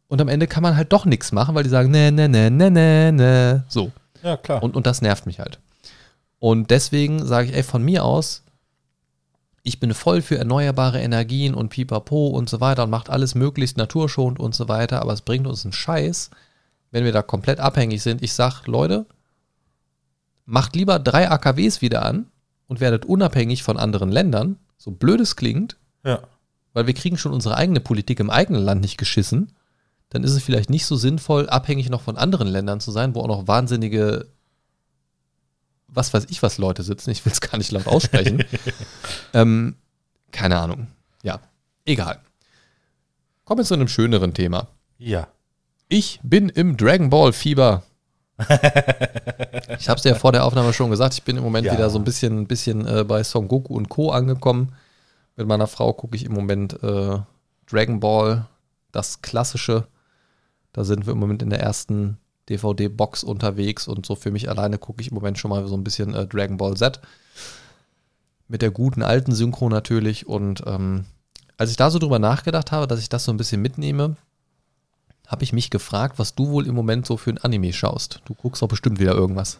Und 0.08 0.20
am 0.22 0.28
Ende 0.28 0.46
kann 0.46 0.62
man 0.62 0.74
halt 0.76 0.92
doch 0.92 1.04
nichts 1.04 1.32
machen, 1.32 1.54
weil 1.54 1.62
die 1.64 1.68
sagen, 1.68 1.90
ne, 1.90 2.10
ne, 2.10 2.28
ne, 2.28 2.50
ne, 2.50 2.70
ne, 2.70 3.12
ne. 3.12 3.64
So. 3.68 3.92
Ja, 4.22 4.36
klar. 4.36 4.62
Und, 4.62 4.76
und 4.76 4.86
das 4.86 5.02
nervt 5.02 5.26
mich 5.26 5.38
halt. 5.38 5.58
Und 6.38 6.70
deswegen 6.70 7.24
sage 7.26 7.48
ich, 7.48 7.54
ey, 7.54 7.62
von 7.62 7.82
mir 7.82 8.04
aus, 8.04 8.42
ich 9.62 9.80
bin 9.80 9.92
voll 9.92 10.22
für 10.22 10.38
erneuerbare 10.38 11.00
Energien 11.00 11.54
und 11.54 11.68
pipapo 11.68 12.28
und 12.28 12.48
so 12.48 12.60
weiter 12.60 12.84
und 12.84 12.90
macht 12.90 13.10
alles 13.10 13.34
möglichst 13.34 13.76
naturschonend 13.76 14.38
und 14.38 14.54
so 14.54 14.68
weiter, 14.68 15.02
aber 15.02 15.12
es 15.12 15.20
bringt 15.20 15.46
uns 15.46 15.64
einen 15.64 15.72
Scheiß, 15.72 16.30
wenn 16.90 17.04
wir 17.04 17.12
da 17.12 17.22
komplett 17.22 17.60
abhängig 17.60 18.02
sind. 18.02 18.22
Ich 18.22 18.32
sag, 18.32 18.66
Leute, 18.66 19.04
macht 20.46 20.74
lieber 20.74 20.98
drei 20.98 21.30
AKWs 21.30 21.82
wieder 21.82 22.04
an 22.04 22.26
und 22.66 22.80
werdet 22.80 23.04
unabhängig 23.04 23.62
von 23.62 23.76
anderen 23.76 24.10
Ländern, 24.10 24.56
so 24.78 24.90
blöd 24.90 25.20
es 25.20 25.36
klingt, 25.36 25.76
ja. 26.04 26.20
weil 26.72 26.86
wir 26.86 26.94
kriegen 26.94 27.18
schon 27.18 27.32
unsere 27.32 27.56
eigene 27.56 27.80
Politik 27.80 28.20
im 28.20 28.30
eigenen 28.30 28.62
Land 28.62 28.80
nicht 28.80 28.96
geschissen, 28.96 29.52
dann 30.10 30.24
ist 30.24 30.32
es 30.32 30.42
vielleicht 30.42 30.70
nicht 30.70 30.86
so 30.86 30.96
sinnvoll, 30.96 31.48
abhängig 31.48 31.90
noch 31.90 32.00
von 32.02 32.16
anderen 32.16 32.48
Ländern 32.48 32.80
zu 32.80 32.90
sein, 32.90 33.14
wo 33.14 33.20
auch 33.20 33.26
noch 33.28 33.46
wahnsinnige, 33.46 34.26
was 35.86 36.12
weiß 36.14 36.26
ich, 36.30 36.42
was 36.42 36.58
Leute 36.58 36.82
sitzen. 36.82 37.10
Ich 37.10 37.24
will 37.24 37.32
es 37.32 37.40
gar 37.40 37.58
nicht 37.58 37.72
laut 37.72 37.86
aussprechen. 37.86 38.44
ähm, 39.34 39.76
keine 40.32 40.58
Ahnung. 40.58 40.88
Ja, 41.22 41.40
egal. 41.84 42.20
Kommen 43.44 43.60
wir 43.60 43.64
zu 43.64 43.74
einem 43.74 43.88
schöneren 43.88 44.34
Thema. 44.34 44.68
Ja. 44.98 45.28
Ich 45.88 46.20
bin 46.22 46.48
im 46.50 46.76
Dragon 46.76 47.08
Ball 47.10 47.32
Fieber. 47.32 47.82
ich 48.38 49.88
habe 49.88 49.98
es 49.98 50.04
ja 50.04 50.14
vor 50.14 50.32
der 50.32 50.44
Aufnahme 50.44 50.72
schon 50.72 50.90
gesagt, 50.90 51.14
ich 51.14 51.22
bin 51.22 51.36
im 51.36 51.42
Moment 51.42 51.66
Ja. 51.66 51.72
wieder 51.72 51.90
so 51.90 51.98
ein 51.98 52.04
bisschen, 52.04 52.40
ein 52.40 52.46
bisschen 52.46 52.86
äh, 52.86 53.04
bei 53.04 53.24
Son 53.24 53.48
Goku 53.48 53.74
und 53.74 53.88
Co. 53.88 54.10
angekommen. 54.10 54.74
Mit 55.36 55.46
meiner 55.46 55.66
Frau 55.66 55.92
gucke 55.92 56.16
ich 56.16 56.24
im 56.24 56.32
Moment 56.32 56.82
äh, 56.82 57.18
Dragon 57.70 58.00
Ball, 58.00 58.46
das 58.92 59.22
klassische. 59.22 59.86
Da 60.72 60.84
sind 60.84 61.06
wir 61.06 61.12
im 61.12 61.18
Moment 61.18 61.42
in 61.42 61.50
der 61.50 61.60
ersten 61.60 62.18
DVD-Box 62.48 63.24
unterwegs 63.24 63.88
und 63.88 64.06
so 64.06 64.14
für 64.14 64.30
mich 64.30 64.48
alleine 64.48 64.78
gucke 64.78 65.00
ich 65.00 65.08
im 65.08 65.14
Moment 65.14 65.38
schon 65.38 65.50
mal 65.50 65.66
so 65.66 65.76
ein 65.76 65.84
bisschen 65.84 66.14
äh, 66.14 66.26
Dragon 66.26 66.56
Ball 66.56 66.76
Z. 66.76 67.00
Mit 68.48 68.62
der 68.62 68.70
guten 68.70 69.02
alten 69.02 69.34
Synchro 69.34 69.68
natürlich. 69.68 70.26
Und 70.26 70.62
ähm, 70.66 71.04
als 71.58 71.70
ich 71.70 71.76
da 71.76 71.90
so 71.90 71.98
drüber 71.98 72.18
nachgedacht 72.18 72.72
habe, 72.72 72.86
dass 72.86 73.00
ich 73.00 73.08
das 73.08 73.24
so 73.24 73.32
ein 73.32 73.36
bisschen 73.36 73.60
mitnehme, 73.60 74.16
habe 75.26 75.44
ich 75.44 75.52
mich 75.52 75.68
gefragt, 75.68 76.18
was 76.18 76.34
du 76.34 76.48
wohl 76.48 76.66
im 76.66 76.74
Moment 76.74 77.06
so 77.06 77.18
für 77.18 77.30
ein 77.30 77.38
Anime 77.38 77.72
schaust. 77.72 78.22
Du 78.24 78.34
guckst 78.34 78.62
doch 78.62 78.68
bestimmt 78.68 78.98
wieder 78.98 79.12
irgendwas. 79.12 79.58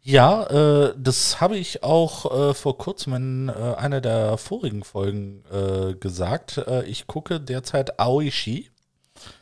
Ja, 0.00 0.44
äh, 0.44 0.94
das 0.96 1.40
habe 1.40 1.58
ich 1.58 1.82
auch 1.82 2.50
äh, 2.50 2.54
vor 2.54 2.78
kurzem 2.78 3.12
in 3.14 3.48
äh, 3.50 3.74
einer 3.76 4.00
der 4.00 4.38
vorigen 4.38 4.82
Folgen 4.82 5.44
äh, 5.52 5.94
gesagt. 5.94 6.56
Äh, 6.56 6.84
ich 6.84 7.06
gucke 7.06 7.40
derzeit 7.40 8.00
Aoishi. 8.00 8.70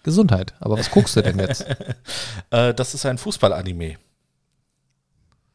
Gesundheit. 0.03 0.55
Aber 0.61 0.79
was 0.79 0.91
guckst 0.91 1.17
du 1.17 1.23
denn 1.23 1.39
jetzt? 1.39 1.67
Äh, 2.51 2.75
das 2.75 2.95
ist 2.95 3.05
ein 3.07 3.19
Fußballanime. 3.19 3.97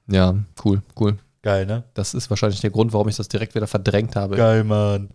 ja, 0.08 0.36
cool, 0.66 0.82
cool. 1.00 1.18
Geil, 1.42 1.66
ne? 1.66 1.84
Das 1.94 2.14
ist 2.14 2.30
wahrscheinlich 2.30 2.60
der 2.60 2.70
Grund, 2.70 2.92
warum 2.94 3.08
ich 3.08 3.16
das 3.16 3.30
direkt 3.30 3.56
wieder 3.56 3.68
verdrängt 3.68 4.16
habe. 4.16 4.36
Geil, 4.36 4.64
Mann. 4.64 5.10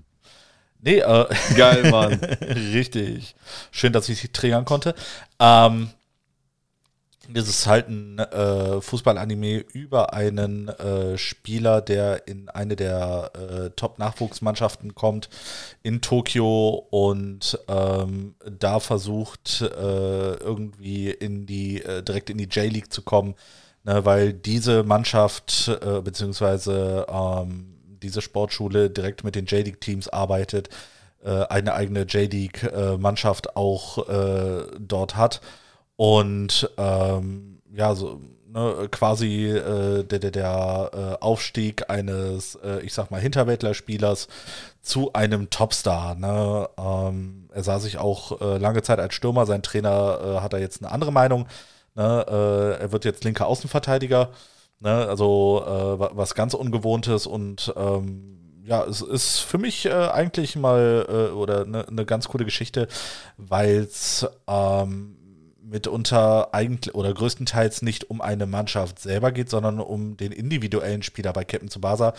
Nee, 0.81 0.99
äh, 0.99 1.27
Geil, 1.55 1.91
Mann. 1.91 2.15
richtig. 2.41 3.35
Schön, 3.71 3.93
dass 3.93 4.09
ich 4.09 4.21
sie 4.21 4.29
triggern 4.29 4.65
konnte. 4.65 4.95
Ähm, 5.39 5.91
das 7.29 7.49
ist 7.49 7.67
halt 7.67 7.89
ein 7.89 8.19
äh, 8.19 8.81
Fußballanime 8.81 9.59
über 9.59 10.13
einen 10.13 10.69
äh, 10.69 11.19
Spieler, 11.19 11.81
der 11.81 12.29
in 12.29 12.49
eine 12.49 12.77
der 12.77 13.33
äh, 13.35 13.71
Top-Nachwuchsmannschaften 13.71 14.95
kommt 14.95 15.29
in 15.83 16.01
Tokio 16.01 16.87
und 16.91 17.59
ähm, 17.69 18.35
da 18.59 18.81
versucht 18.81 19.61
äh, 19.63 20.35
irgendwie 20.35 21.11
in 21.11 21.47
die 21.47 21.83
äh, 21.83 22.03
direkt 22.03 22.31
in 22.31 22.39
die 22.39 22.45
J-League 22.45 22.93
zu 22.93 23.03
kommen, 23.03 23.35
ne, 23.85 24.05
weil 24.05 24.33
diese 24.33 24.83
Mannschaft 24.83 25.69
äh, 25.69 26.01
beziehungsweise 26.01 27.07
ähm, 27.09 27.75
diese 28.03 28.23
Sportschule 28.23 28.91
direkt 28.91 29.25
mit 29.25 29.35
den 29.35 29.47
J-League-Teams 29.47 30.09
arbeitet, 30.09 30.69
äh, 31.25 31.45
eine 31.47 31.75
eigene 31.75 32.03
J-League-Mannschaft 32.03 33.57
auch 33.57 34.07
dort 34.79 35.17
hat. 35.17 35.41
Und 35.97 36.71
ähm, 36.77 37.61
ja, 37.73 37.95
so 37.95 38.21
ne, 38.57 38.89
quasi 38.91 39.47
äh, 39.47 40.05
der, 40.05 40.19
der, 40.19 40.31
der 40.31 40.91
äh, 40.93 41.23
Aufstieg 41.23 41.89
eines, 41.91 42.57
äh, 42.57 42.81
ich 42.81 42.95
sag 42.95 43.11
mal, 43.11 43.21
Hinterwäldlerspielers 43.21 44.29
zu 44.83 45.13
einem 45.13 45.51
Topstar. 45.51 46.15
Ne? 46.15 46.69
Ähm, 46.79 47.49
er 47.53 47.63
sah 47.63 47.79
sich 47.79 47.99
auch 47.99 48.41
äh, 48.41 48.59
lange 48.59 48.83
Zeit 48.83 48.99
als 48.99 49.15
Stürmer, 49.15 49.47
sein 49.47 49.63
Trainer 49.63 50.21
äh, 50.23 50.41
hat 50.41 50.53
da 50.53 50.59
jetzt 50.59 50.83
eine 50.83 50.93
andere 50.93 51.13
Meinung. 51.13 51.47
Ne? 51.95 52.27
Äh, 52.29 52.83
er 52.83 52.93
wird 52.93 53.05
jetzt 53.05 53.25
linker 53.25 53.47
Außenverteidiger, 53.47 54.31
ne? 54.81 55.07
also 55.09 55.63
was 56.13 56.35
ganz 56.35 56.55
Ungewohntes 56.55 57.27
und 57.27 57.73
ähm, 57.77 58.37
ja, 58.67 58.85
es 58.85 59.01
ist 59.01 59.39
für 59.39 59.59
mich 59.59 59.87
äh, 59.87 59.93
eigentlich 59.93 60.57
mal 60.57 61.07
äh, 61.09 61.33
oder 61.33 61.63
eine 61.63 61.87
ne 61.89 62.05
ganz 62.05 62.27
coole 62.29 62.45
Geschichte, 62.45 62.89
weil 63.37 63.77
es 63.77 64.27
ähm, 64.49 65.16
mitunter 65.69 66.55
eigentlich 66.55 66.95
oder 66.95 67.13
größtenteils 67.13 67.83
nicht 67.83 68.09
um 68.11 68.21
eine 68.21 68.47
Mannschaft 68.47 69.01
selber 69.01 69.33
geht, 69.33 69.51
sondern 69.51 69.81
um 69.81 70.17
den 70.17 70.33
individuellen 70.33 71.03
Spieler 71.03 71.33
bei 71.33 71.45
Captain 71.45 71.69
Tsubasa. 71.69 72.15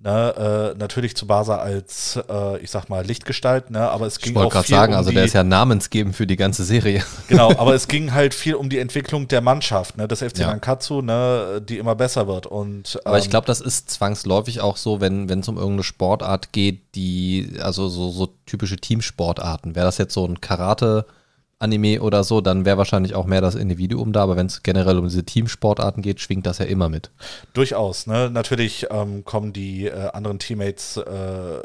Ne, 0.00 0.74
äh, 0.74 0.78
natürlich 0.78 1.14
Tsubasa 1.14 1.56
als, 1.56 2.18
äh, 2.28 2.58
ich 2.58 2.70
sag 2.70 2.88
mal, 2.88 3.04
Lichtgestalt, 3.04 3.70
ne, 3.70 3.90
aber 3.90 4.06
es 4.06 4.18
ging 4.20 4.32
ich 4.32 4.36
wollte 4.36 4.52
gerade 4.52 4.68
sagen, 4.68 4.92
um 4.92 4.98
also 4.98 5.10
der 5.10 5.24
ist 5.24 5.32
ja 5.32 5.42
namensgebend 5.42 6.14
für 6.14 6.26
die 6.26 6.36
ganze 6.36 6.64
Serie. 6.64 7.04
Genau, 7.26 7.50
aber 7.50 7.74
es 7.74 7.88
ging 7.88 8.12
halt 8.12 8.32
viel 8.32 8.54
um 8.54 8.70
die 8.70 8.78
Entwicklung 8.78 9.26
der 9.26 9.40
Mannschaft, 9.40 9.96
ne, 9.96 10.06
des 10.06 10.20
FC 10.20 10.38
ja. 10.38 10.46
Nankatsu, 10.48 11.02
ne, 11.02 11.60
die 11.68 11.78
immer 11.78 11.96
besser 11.96 12.28
wird. 12.28 12.46
Und, 12.46 12.94
ähm, 12.94 13.00
aber 13.06 13.18
ich 13.18 13.30
glaube, 13.30 13.46
das 13.46 13.60
ist 13.60 13.90
zwangsläufig 13.90 14.60
auch 14.60 14.76
so, 14.76 15.00
wenn 15.00 15.28
es 15.28 15.48
um 15.48 15.56
irgendeine 15.56 15.82
Sportart 15.82 16.52
geht, 16.52 16.80
die, 16.94 17.54
also 17.60 17.88
so, 17.88 18.10
so 18.10 18.28
typische 18.46 18.76
Teamsportarten. 18.76 19.74
Wäre 19.74 19.86
das 19.86 19.98
jetzt 19.98 20.14
so 20.14 20.24
ein 20.24 20.40
Karate- 20.40 21.06
Anime 21.58 22.00
oder 22.00 22.22
so, 22.24 22.40
dann 22.40 22.64
wäre 22.64 22.78
wahrscheinlich 22.78 23.14
auch 23.14 23.26
mehr 23.26 23.40
das 23.40 23.54
Individuum 23.54 24.12
da, 24.12 24.22
aber 24.22 24.36
wenn 24.36 24.46
es 24.46 24.62
generell 24.62 24.98
um 24.98 25.08
diese 25.08 25.24
Teamsportarten 25.24 26.02
geht, 26.02 26.20
schwingt 26.20 26.46
das 26.46 26.58
ja 26.58 26.66
immer 26.66 26.88
mit. 26.88 27.10
Durchaus, 27.52 28.06
ne? 28.06 28.30
Natürlich 28.30 28.86
ähm, 28.90 29.24
kommen 29.24 29.52
die 29.52 29.86
äh, 29.86 30.10
anderen 30.12 30.38
Teammates 30.38 30.96
äh, 30.98 31.62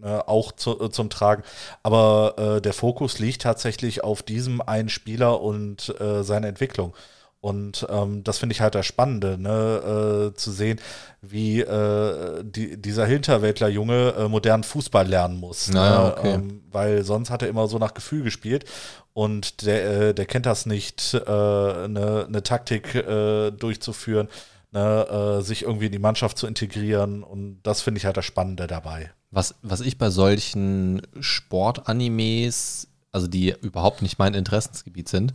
ne, 0.00 0.28
auch 0.28 0.52
zu, 0.52 0.80
äh, 0.80 0.90
zum 0.90 1.10
Tragen, 1.10 1.42
aber 1.82 2.34
äh, 2.38 2.60
der 2.60 2.72
Fokus 2.72 3.18
liegt 3.18 3.42
tatsächlich 3.42 4.04
auf 4.04 4.22
diesem 4.22 4.60
einen 4.60 4.88
Spieler 4.88 5.40
und 5.40 5.94
äh, 6.00 6.22
seine 6.22 6.48
Entwicklung. 6.48 6.94
Und 7.42 7.88
ähm, 7.90 8.22
das 8.22 8.38
finde 8.38 8.52
ich 8.52 8.60
halt 8.60 8.76
das 8.76 8.86
Spannende, 8.86 9.36
ne, 9.36 10.30
äh, 10.30 10.36
zu 10.36 10.52
sehen, 10.52 10.78
wie 11.22 11.60
äh, 11.60 12.44
die, 12.44 12.80
dieser 12.80 13.04
Hinterwäldler-Junge 13.04 14.14
äh, 14.16 14.28
modernen 14.28 14.62
Fußball 14.62 15.08
lernen 15.08 15.40
muss. 15.40 15.68
Naja, 15.68 16.04
ne? 16.04 16.16
okay. 16.16 16.34
ähm, 16.34 16.62
weil 16.70 17.02
sonst 17.02 17.30
hat 17.30 17.42
er 17.42 17.48
immer 17.48 17.66
so 17.66 17.78
nach 17.78 17.94
Gefühl 17.94 18.22
gespielt 18.22 18.64
und 19.12 19.66
der, 19.66 20.10
äh, 20.10 20.14
der 20.14 20.26
kennt 20.26 20.46
das 20.46 20.66
nicht, 20.66 21.16
eine 21.16 21.84
äh, 21.84 21.88
ne, 21.88 22.26
ne 22.28 22.42
Taktik 22.44 22.94
äh, 22.94 23.50
durchzuführen, 23.50 24.28
ne, 24.70 25.40
sich 25.42 25.64
irgendwie 25.64 25.86
in 25.86 25.92
die 25.92 25.98
Mannschaft 25.98 26.38
zu 26.38 26.46
integrieren. 26.46 27.24
Und 27.24 27.58
das 27.64 27.82
finde 27.82 27.98
ich 27.98 28.06
halt 28.06 28.16
das 28.16 28.24
Spannende 28.24 28.68
dabei. 28.68 29.10
Was, 29.32 29.56
was 29.62 29.80
ich 29.80 29.98
bei 29.98 30.10
solchen 30.10 31.02
Sportanimes, 31.18 32.86
also 33.10 33.26
die 33.26 33.52
überhaupt 33.62 34.00
nicht 34.00 34.20
mein 34.20 34.34
Interessensgebiet 34.34 35.08
sind, 35.08 35.34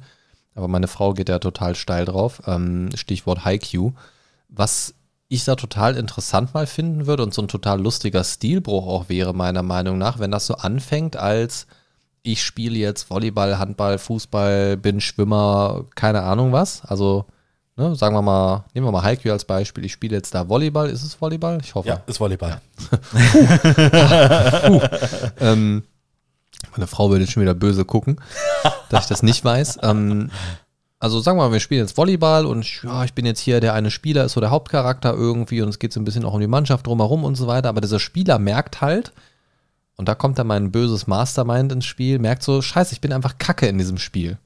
aber 0.58 0.68
meine 0.68 0.88
Frau 0.88 1.14
geht 1.14 1.30
ja 1.30 1.40
total 1.40 1.76
steil 1.76 2.06
drauf, 2.06 2.42
ähm, 2.48 2.90
Stichwort 2.96 3.46
Haiku, 3.46 3.92
was 4.50 4.96
ich 5.30 5.46
da 5.46 5.56
total 5.56 5.96
interessant 5.96 6.54
mal 6.54 6.68
finden 6.68 7.06
würde 7.06 7.24
und 7.24 7.34
so 7.34 7.42
ein 7.42 7.48
total 7.48 7.82
lustiger 7.82 8.24
Stilbruch 8.24 8.88
auch 8.88 9.10
wäre, 9.10 9.34
meiner 9.34 9.64
Meinung 9.64 9.98
nach, 9.98 10.20
wenn 10.20 10.32
das 10.32 10.48
so 10.48 10.56
anfängt 10.56 11.16
als 11.16 11.68
ich 12.24 12.44
spiele 12.44 12.78
jetzt 12.78 13.10
Volleyball, 13.10 13.58
Handball, 13.58 13.98
Fußball, 13.98 14.76
bin 14.78 15.00
Schwimmer, 15.00 15.86
keine 15.96 16.24
Ahnung 16.24 16.52
was. 16.52 16.84
Also, 16.84 17.26
ne, 17.78 17.96
sagen 17.96 18.16
wir 18.16 18.22
mal, 18.22 18.66
nehmen 18.74 18.86
wir 18.86 18.92
mal 18.92 19.04
Haiku 19.04 19.32
als 19.32 19.46
Beispiel. 19.46 19.86
Ich 19.86 19.94
spiele 19.94 20.18
jetzt 20.18 20.36
da 20.36 20.50
Volleyball. 20.50 20.90
Ist 20.90 21.04
es 21.04 21.22
Volleyball? 21.22 21.60
Ich 21.64 21.74
hoffe. 21.74 21.88
Ja, 21.88 22.02
ist 22.06 22.20
Volleyball. 22.20 22.60
Puh. 24.68 24.82
ähm, 25.40 25.84
meine 26.72 26.88
Frau 26.88 27.10
würde 27.10 27.28
schon 27.28 27.42
wieder 27.42 27.54
böse 27.54 27.86
gucken, 27.86 28.20
dass 28.90 29.06
ich 29.06 29.10
das 29.10 29.24
nicht 29.24 29.44
weiß. 29.44 29.80
Ähm, 29.84 30.30
also 31.00 31.20
sagen 31.20 31.38
wir 31.38 31.46
mal, 31.46 31.54
wir 31.54 31.60
spielen 31.60 31.82
jetzt 31.82 31.98
Volleyball 31.98 32.46
und 32.46 32.84
ja, 32.84 33.04
ich 33.04 33.14
bin 33.14 33.26
jetzt 33.26 33.40
hier, 33.40 33.60
der 33.60 33.74
eine 33.74 33.92
Spieler 33.92 34.26
ist 34.26 34.34
so 34.34 34.42
der 34.42 34.50
Hauptcharakter 34.50 35.14
irgendwie 35.14 35.62
und 35.62 35.70
es 35.70 35.80
geht 35.80 35.94
so 35.94 36.00
ein 36.00 36.06
bisschen 36.06 36.26
auch 36.26 36.34
um 36.34 36.40
die 36.40 36.48
Mannschaft 36.48 36.88
drumherum 36.88 37.24
und 37.24 37.36
so 37.36 37.46
weiter. 37.48 37.70
Aber 37.70 37.82
dieser 37.82 38.00
Spieler 38.00 38.40
merkt 38.40 38.82
halt, 38.82 39.14
und 39.96 40.08
da 40.08 40.16
kommt 40.16 40.40
dann 40.40 40.48
mein 40.48 40.72
böses 40.72 41.08
Mastermind 41.08 41.72
ins 41.72 41.86
Spiel, 41.86 42.20
merkt 42.20 42.44
so, 42.44 42.62
scheiße, 42.62 42.94
ich 42.94 43.02
bin 43.02 43.14
einfach 43.14 43.38
kacke 43.38 43.68
in 43.68 43.78
diesem 43.78 43.98
Spiel. 43.98 44.38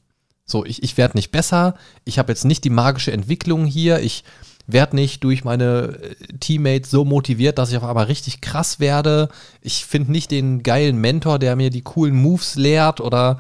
So, 0.46 0.66
ich, 0.66 0.84
ich 0.84 0.98
werde 0.98 1.18
nicht 1.18 1.32
besser, 1.32 1.76
ich 2.04 2.20
habe 2.20 2.32
jetzt 2.32 2.46
nicht 2.46 2.64
die 2.64 2.70
magische 2.70 3.12
Entwicklung 3.12 3.66
hier, 3.66 4.00
ich 4.00 4.24
werde 4.74 4.96
nicht 4.96 5.24
durch 5.24 5.44
meine 5.44 6.00
äh, 6.02 6.16
Teammates 6.40 6.92
so 6.92 7.06
motiviert, 7.06 7.58
dass 7.58 7.72
ich 7.72 7.78
auf 7.78 7.84
einmal 7.84 8.06
richtig 8.06 8.42
krass 8.42 8.80
werde. 8.80 9.30
Ich 9.62 9.86
finde 9.86 10.12
nicht 10.12 10.32
den 10.32 10.64
geilen 10.64 10.98
Mentor, 10.98 11.40
der 11.40 11.56
mir 11.56 11.70
die 11.70 11.82
coolen 11.82 12.16
Moves 12.16 12.56
lehrt 12.56 13.02
oder 13.02 13.40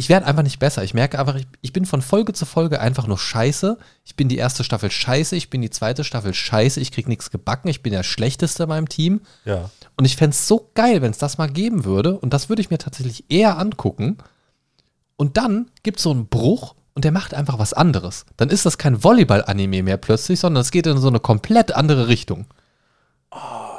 ich 0.00 0.08
werde 0.08 0.26
einfach 0.26 0.44
nicht 0.44 0.60
besser. 0.60 0.84
Ich 0.84 0.94
merke 0.94 1.18
einfach, 1.18 1.34
ich, 1.34 1.48
ich, 1.60 1.72
bin 1.72 1.84
von 1.84 2.02
Folge 2.02 2.32
zu 2.32 2.46
Folge 2.46 2.80
einfach 2.80 3.08
nur 3.08 3.18
scheiße. 3.18 3.78
Ich 4.04 4.14
bin 4.14 4.28
die 4.28 4.36
erste 4.36 4.62
Staffel 4.62 4.92
scheiße, 4.92 5.34
ich 5.34 5.50
bin 5.50 5.60
die 5.60 5.70
zweite 5.70 6.04
Staffel 6.04 6.34
scheiße, 6.34 6.80
ich 6.80 6.92
krieg 6.92 7.08
nichts 7.08 7.32
gebacken, 7.32 7.66
ich 7.66 7.82
bin 7.82 7.92
der 7.92 8.04
Schlechteste 8.04 8.62
in 8.62 8.68
meinem 8.68 8.88
Team. 8.88 9.22
Ja. 9.44 9.70
Und 9.96 10.04
ich 10.04 10.14
fände 10.14 10.34
es 10.34 10.46
so 10.46 10.70
geil, 10.74 11.02
wenn 11.02 11.10
es 11.10 11.18
das 11.18 11.36
mal 11.36 11.50
geben 11.50 11.84
würde. 11.84 12.16
Und 12.16 12.32
das 12.32 12.48
würde 12.48 12.62
ich 12.62 12.70
mir 12.70 12.78
tatsächlich 12.78 13.24
eher 13.28 13.58
angucken. 13.58 14.18
Und 15.16 15.36
dann 15.36 15.68
gibt 15.82 15.96
es 15.96 16.04
so 16.04 16.12
einen 16.12 16.28
Bruch 16.28 16.76
und 16.98 17.04
der 17.04 17.12
macht 17.12 17.32
einfach 17.32 17.60
was 17.60 17.74
anderes. 17.74 18.26
Dann 18.38 18.50
ist 18.50 18.66
das 18.66 18.76
kein 18.76 19.04
Volleyball-Anime 19.04 19.84
mehr 19.84 19.98
plötzlich, 19.98 20.40
sondern 20.40 20.62
es 20.62 20.72
geht 20.72 20.84
in 20.84 20.98
so 20.98 21.06
eine 21.06 21.20
komplett 21.20 21.70
andere 21.70 22.08
Richtung. 22.08 22.46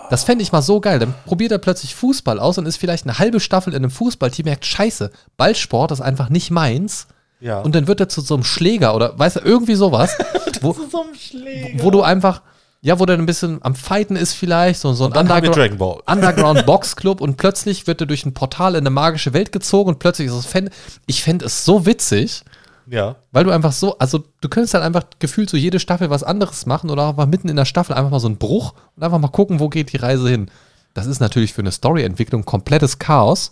Das 0.09 0.24
fände 0.24 0.41
ich 0.41 0.53
mal 0.53 0.61
so 0.61 0.80
geil. 0.80 0.99
Dann 0.99 1.13
probiert 1.26 1.51
er 1.51 1.57
plötzlich 1.57 1.95
Fußball 1.95 2.39
aus 2.39 2.57
und 2.57 2.65
ist 2.65 2.78
vielleicht 2.78 3.03
eine 3.03 3.20
halbe 3.20 3.41
Staffel 3.41 3.74
in 3.74 3.84
einem 3.84 3.91
Fußballteam, 3.91 4.45
merkt, 4.45 4.65
scheiße, 4.65 5.11
Ballsport 5.36 5.91
ist 5.91 5.99
einfach 5.99 6.30
nicht 6.30 6.49
meins. 6.49 7.07
Ja. 7.41 7.59
Und 7.59 7.76
dann 7.76 7.88
wird 7.88 7.99
er 7.99 8.07
zu 8.07 8.22
so 8.22 8.36
einem 8.36 8.45
Schläger 8.45 8.95
oder 8.95 9.20
weißt 9.20 9.36
du, 9.36 9.39
irgendwie 9.41 9.76
sowas. 9.76 10.15
wo, 10.61 10.72
zu 10.72 10.88
so 10.89 11.03
einem 11.03 11.15
Schläger. 11.15 11.84
Wo 11.84 11.91
du 11.91 12.01
einfach, 12.01 12.41
ja, 12.80 13.01
wo 13.01 13.05
der 13.05 13.17
ein 13.17 13.26
bisschen 13.26 13.61
am 13.63 13.76
Fighten 13.76 14.15
ist 14.15 14.32
vielleicht, 14.32 14.80
so, 14.80 14.93
so 14.93 15.11
ein 15.11 15.11
Underground, 15.11 16.01
Underground 16.07 16.65
Box 16.65 16.95
Club 16.95 17.20
und 17.20 17.36
plötzlich 17.36 17.86
wird 17.86 17.99
er 17.99 18.07
durch 18.07 18.26
ein 18.26 18.34
Portal 18.34 18.76
in 18.76 18.80
eine 18.80 18.91
magische 18.91 19.34
Welt 19.34 19.51
gezogen 19.51 19.89
und 19.89 19.99
plötzlich 19.99 20.30
ist 20.30 20.36
es 20.36 20.45
Fan. 20.45 20.70
Ich 21.05 21.22
fände 21.22 21.43
es 21.43 21.65
so 21.65 21.86
witzig. 21.86 22.45
Ja. 22.90 23.18
Weil 23.32 23.44
du 23.44 23.52
einfach 23.52 23.72
so, 23.72 23.98
also 24.00 24.24
du 24.42 24.50
könntest 24.50 24.74
dann 24.74 24.82
einfach 24.82 25.04
gefühlt 25.20 25.50
so 25.50 25.58
jede 25.58 25.80
Staffel 25.80 26.10
was 26.10 26.24
anderes 26.24 26.66
machen 26.66 26.90
oder 26.90 27.10
einfach 27.10 27.28
mitten 27.28 27.50
in 27.50 27.56
der 27.56 27.66
Staffel 27.66 27.94
einfach 27.94 28.10
mal 28.10 28.20
so 28.20 28.28
einen 28.28 28.38
Bruch 28.38 28.74
und 28.96 29.04
einfach 29.04 29.20
mal 29.20 29.28
gucken, 29.28 29.60
wo 29.60 29.70
geht 29.70 29.94
die 29.94 29.98
Reise 29.98 30.30
hin. 30.30 30.50
Das 30.94 31.06
ist 31.06 31.20
natürlich 31.20 31.54
für 31.54 31.62
eine 31.62 31.72
Storyentwicklung 31.72 32.46
komplettes 32.46 32.98
Chaos. 32.98 33.52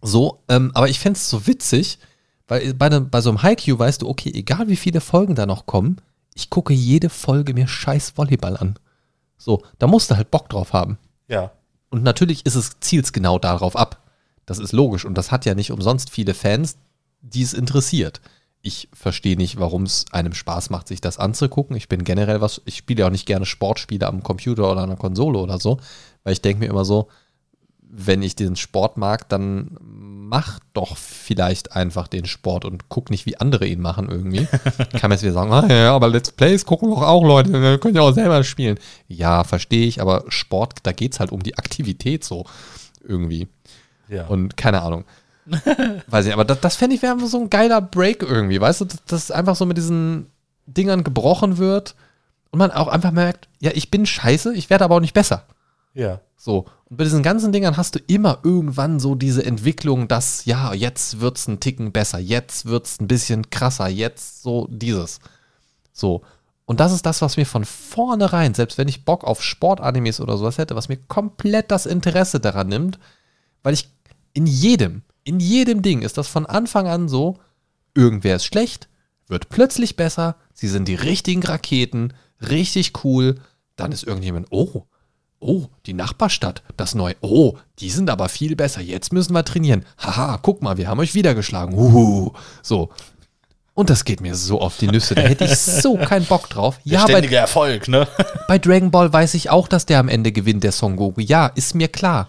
So, 0.00 0.42
ähm, 0.48 0.70
aber 0.74 0.88
ich 0.88 0.98
fände 0.98 1.18
es 1.18 1.28
so 1.28 1.46
witzig, 1.46 1.98
weil 2.48 2.74
bei, 2.74 2.88
ne, 2.88 3.02
bei 3.02 3.20
so 3.20 3.28
einem 3.30 3.42
Haiku 3.42 3.78
weißt 3.78 4.02
du, 4.02 4.08
okay, 4.08 4.30
egal 4.34 4.68
wie 4.68 4.76
viele 4.76 5.00
Folgen 5.00 5.34
da 5.34 5.46
noch 5.46 5.66
kommen, 5.66 6.00
ich 6.34 6.48
gucke 6.48 6.72
jede 6.72 7.10
Folge 7.10 7.54
mir 7.54 7.68
scheiß 7.68 8.16
Volleyball 8.16 8.56
an. 8.56 8.78
So, 9.36 9.62
da 9.78 9.86
musst 9.86 10.10
du 10.10 10.16
halt 10.16 10.30
Bock 10.30 10.48
drauf 10.48 10.72
haben. 10.72 10.98
Ja. 11.28 11.52
Und 11.90 12.02
natürlich 12.02 12.46
ist 12.46 12.54
es, 12.54 12.78
zielt 12.80 13.12
genau 13.12 13.38
darauf 13.38 13.76
ab. 13.76 14.02
Das 14.46 14.58
ist 14.58 14.72
logisch. 14.72 15.04
Und 15.04 15.18
das 15.18 15.32
hat 15.32 15.44
ja 15.44 15.54
nicht 15.54 15.72
umsonst 15.72 16.10
viele 16.10 16.34
Fans, 16.34 16.78
die 17.32 17.42
es 17.42 17.52
interessiert. 17.52 18.20
Ich 18.62 18.88
verstehe 18.92 19.36
nicht, 19.36 19.60
warum 19.60 19.84
es 19.84 20.06
einem 20.10 20.34
Spaß 20.34 20.70
macht, 20.70 20.88
sich 20.88 21.00
das 21.00 21.18
anzugucken. 21.18 21.76
Ich 21.76 21.88
bin 21.88 22.04
generell 22.04 22.40
was, 22.40 22.62
ich 22.64 22.76
spiele 22.76 23.00
ja 23.00 23.06
auch 23.06 23.12
nicht 23.12 23.26
gerne 23.26 23.46
Sportspiele 23.46 24.06
am 24.06 24.22
Computer 24.22 24.70
oder 24.70 24.82
an 24.82 24.88
der 24.88 24.98
Konsole 24.98 25.38
oder 25.38 25.60
so, 25.60 25.78
weil 26.24 26.32
ich 26.32 26.42
denke 26.42 26.60
mir 26.60 26.70
immer 26.70 26.84
so, 26.84 27.08
wenn 27.88 28.22
ich 28.22 28.34
den 28.34 28.56
Sport 28.56 28.96
mag, 28.96 29.28
dann 29.28 29.76
mach 29.80 30.58
doch 30.72 30.96
vielleicht 30.96 31.72
einfach 31.72 32.08
den 32.08 32.24
Sport 32.26 32.64
und 32.64 32.88
guck 32.88 33.10
nicht, 33.10 33.26
wie 33.26 33.36
andere 33.38 33.66
ihn 33.66 33.80
machen 33.80 34.08
irgendwie. 34.10 34.48
Ich 34.92 35.00
kann 35.00 35.08
mir 35.08 35.14
jetzt 35.14 35.22
wieder 35.22 35.32
sagen, 35.32 35.52
ah, 35.52 35.66
ja, 35.68 35.94
aber 35.94 36.08
Let's 36.08 36.32
Plays 36.32 36.66
gucken 36.66 36.90
doch 36.90 37.02
auch 37.02 37.22
Leute, 37.22 37.52
wir 37.52 37.78
können 37.78 37.94
ja 37.94 38.02
auch 38.02 38.12
selber 38.12 38.42
spielen. 38.42 38.78
Ja, 39.06 39.44
verstehe 39.44 39.86
ich, 39.86 40.00
aber 40.00 40.24
Sport, 40.28 40.80
da 40.82 40.92
geht 40.92 41.12
es 41.12 41.20
halt 41.20 41.30
um 41.30 41.42
die 41.42 41.56
Aktivität 41.56 42.24
so 42.24 42.44
irgendwie. 43.06 43.46
Ja. 44.08 44.26
Und 44.26 44.56
keine 44.56 44.82
Ahnung. 44.82 45.04
Weiß 46.08 46.26
ich, 46.26 46.32
aber 46.32 46.44
das, 46.44 46.60
das 46.60 46.76
fände 46.76 46.96
ich 46.96 47.02
wäre 47.02 47.18
so 47.26 47.40
ein 47.40 47.50
geiler 47.50 47.80
Break 47.80 48.22
irgendwie, 48.22 48.60
weißt 48.60 48.80
du, 48.80 48.84
dass 48.86 49.04
das 49.06 49.30
einfach 49.30 49.56
so 49.56 49.66
mit 49.66 49.76
diesen 49.76 50.26
Dingern 50.66 51.04
gebrochen 51.04 51.58
wird 51.58 51.94
und 52.50 52.58
man 52.58 52.70
auch 52.70 52.88
einfach 52.88 53.12
merkt, 53.12 53.48
ja, 53.60 53.70
ich 53.74 53.90
bin 53.90 54.06
scheiße, 54.06 54.54
ich 54.54 54.70
werde 54.70 54.84
aber 54.84 54.96
auch 54.96 55.00
nicht 55.00 55.14
besser. 55.14 55.44
Ja. 55.94 56.20
So. 56.36 56.66
Und 56.88 56.98
bei 56.98 57.04
diesen 57.04 57.22
ganzen 57.22 57.52
Dingern 57.52 57.76
hast 57.76 57.94
du 57.94 58.00
immer 58.06 58.38
irgendwann 58.44 59.00
so 59.00 59.14
diese 59.14 59.44
Entwicklung, 59.44 60.08
dass, 60.08 60.44
ja, 60.44 60.72
jetzt 60.74 61.20
wird 61.20 61.38
es 61.38 61.48
ein 61.48 61.60
Ticken 61.60 61.92
besser, 61.92 62.18
jetzt 62.18 62.66
wird 62.66 62.86
es 62.86 63.00
ein 63.00 63.08
bisschen 63.08 63.50
krasser, 63.50 63.88
jetzt 63.88 64.42
so 64.42 64.68
dieses. 64.70 65.20
So. 65.92 66.22
Und 66.64 66.80
das 66.80 66.92
ist 66.92 67.06
das, 67.06 67.22
was 67.22 67.36
mir 67.36 67.46
von 67.46 67.64
vornherein, 67.64 68.54
selbst 68.54 68.76
wenn 68.76 68.88
ich 68.88 69.04
Bock 69.04 69.24
auf 69.24 69.42
Sportanimes 69.42 70.20
oder 70.20 70.36
sowas 70.36 70.58
hätte, 70.58 70.74
was 70.74 70.88
mir 70.88 70.96
komplett 70.96 71.70
das 71.70 71.86
Interesse 71.86 72.40
daran 72.40 72.68
nimmt, 72.68 72.98
weil 73.62 73.74
ich 73.74 73.88
In 74.34 74.46
jedem, 74.46 75.02
in 75.26 75.40
jedem 75.40 75.82
Ding 75.82 76.02
ist 76.02 76.16
das 76.16 76.28
von 76.28 76.46
Anfang 76.46 76.86
an 76.86 77.08
so, 77.08 77.36
irgendwer 77.94 78.36
ist 78.36 78.44
schlecht, 78.44 78.88
wird 79.26 79.48
plötzlich 79.48 79.96
besser, 79.96 80.36
sie 80.54 80.68
sind 80.68 80.86
die 80.86 80.94
richtigen 80.94 81.42
Raketen, 81.42 82.12
richtig 82.48 83.04
cool, 83.04 83.34
dann 83.74 83.90
ist 83.90 84.04
irgendjemand, 84.04 84.46
oh, 84.50 84.84
oh, 85.40 85.66
die 85.84 85.94
Nachbarstadt, 85.94 86.62
das 86.76 86.94
neue, 86.94 87.16
oh, 87.22 87.56
die 87.80 87.90
sind 87.90 88.08
aber 88.08 88.28
viel 88.28 88.54
besser, 88.54 88.80
jetzt 88.80 89.12
müssen 89.12 89.32
wir 89.32 89.44
trainieren. 89.44 89.84
Haha, 89.98 90.38
guck 90.40 90.62
mal, 90.62 90.76
wir 90.76 90.86
haben 90.86 91.00
euch 91.00 91.14
wieder 91.14 91.34
geschlagen. 91.34 91.74
Uhu. 91.74 92.30
So. 92.62 92.90
Und 93.74 93.90
das 93.90 94.04
geht 94.04 94.20
mir 94.20 94.36
so 94.36 94.60
auf 94.60 94.78
die 94.78 94.86
Nüsse, 94.86 95.16
da 95.16 95.22
hätte 95.22 95.44
ich 95.44 95.58
so 95.58 95.96
keinen 96.08 96.24
Bock 96.24 96.48
drauf. 96.48 96.78
Der 96.84 97.00
Ja, 97.00 97.06
bei, 97.06 97.20
Erfolg, 97.20 97.88
ne? 97.88 98.06
bei 98.46 98.58
Dragon 98.58 98.92
Ball 98.92 99.12
weiß 99.12 99.34
ich 99.34 99.50
auch, 99.50 99.66
dass 99.66 99.86
der 99.86 99.98
am 99.98 100.08
Ende 100.08 100.30
gewinnt, 100.30 100.62
der 100.62 100.72
Son 100.72 100.94
Goku. 100.94 101.20
Ja, 101.20 101.48
ist 101.48 101.74
mir 101.74 101.88
klar. 101.88 102.28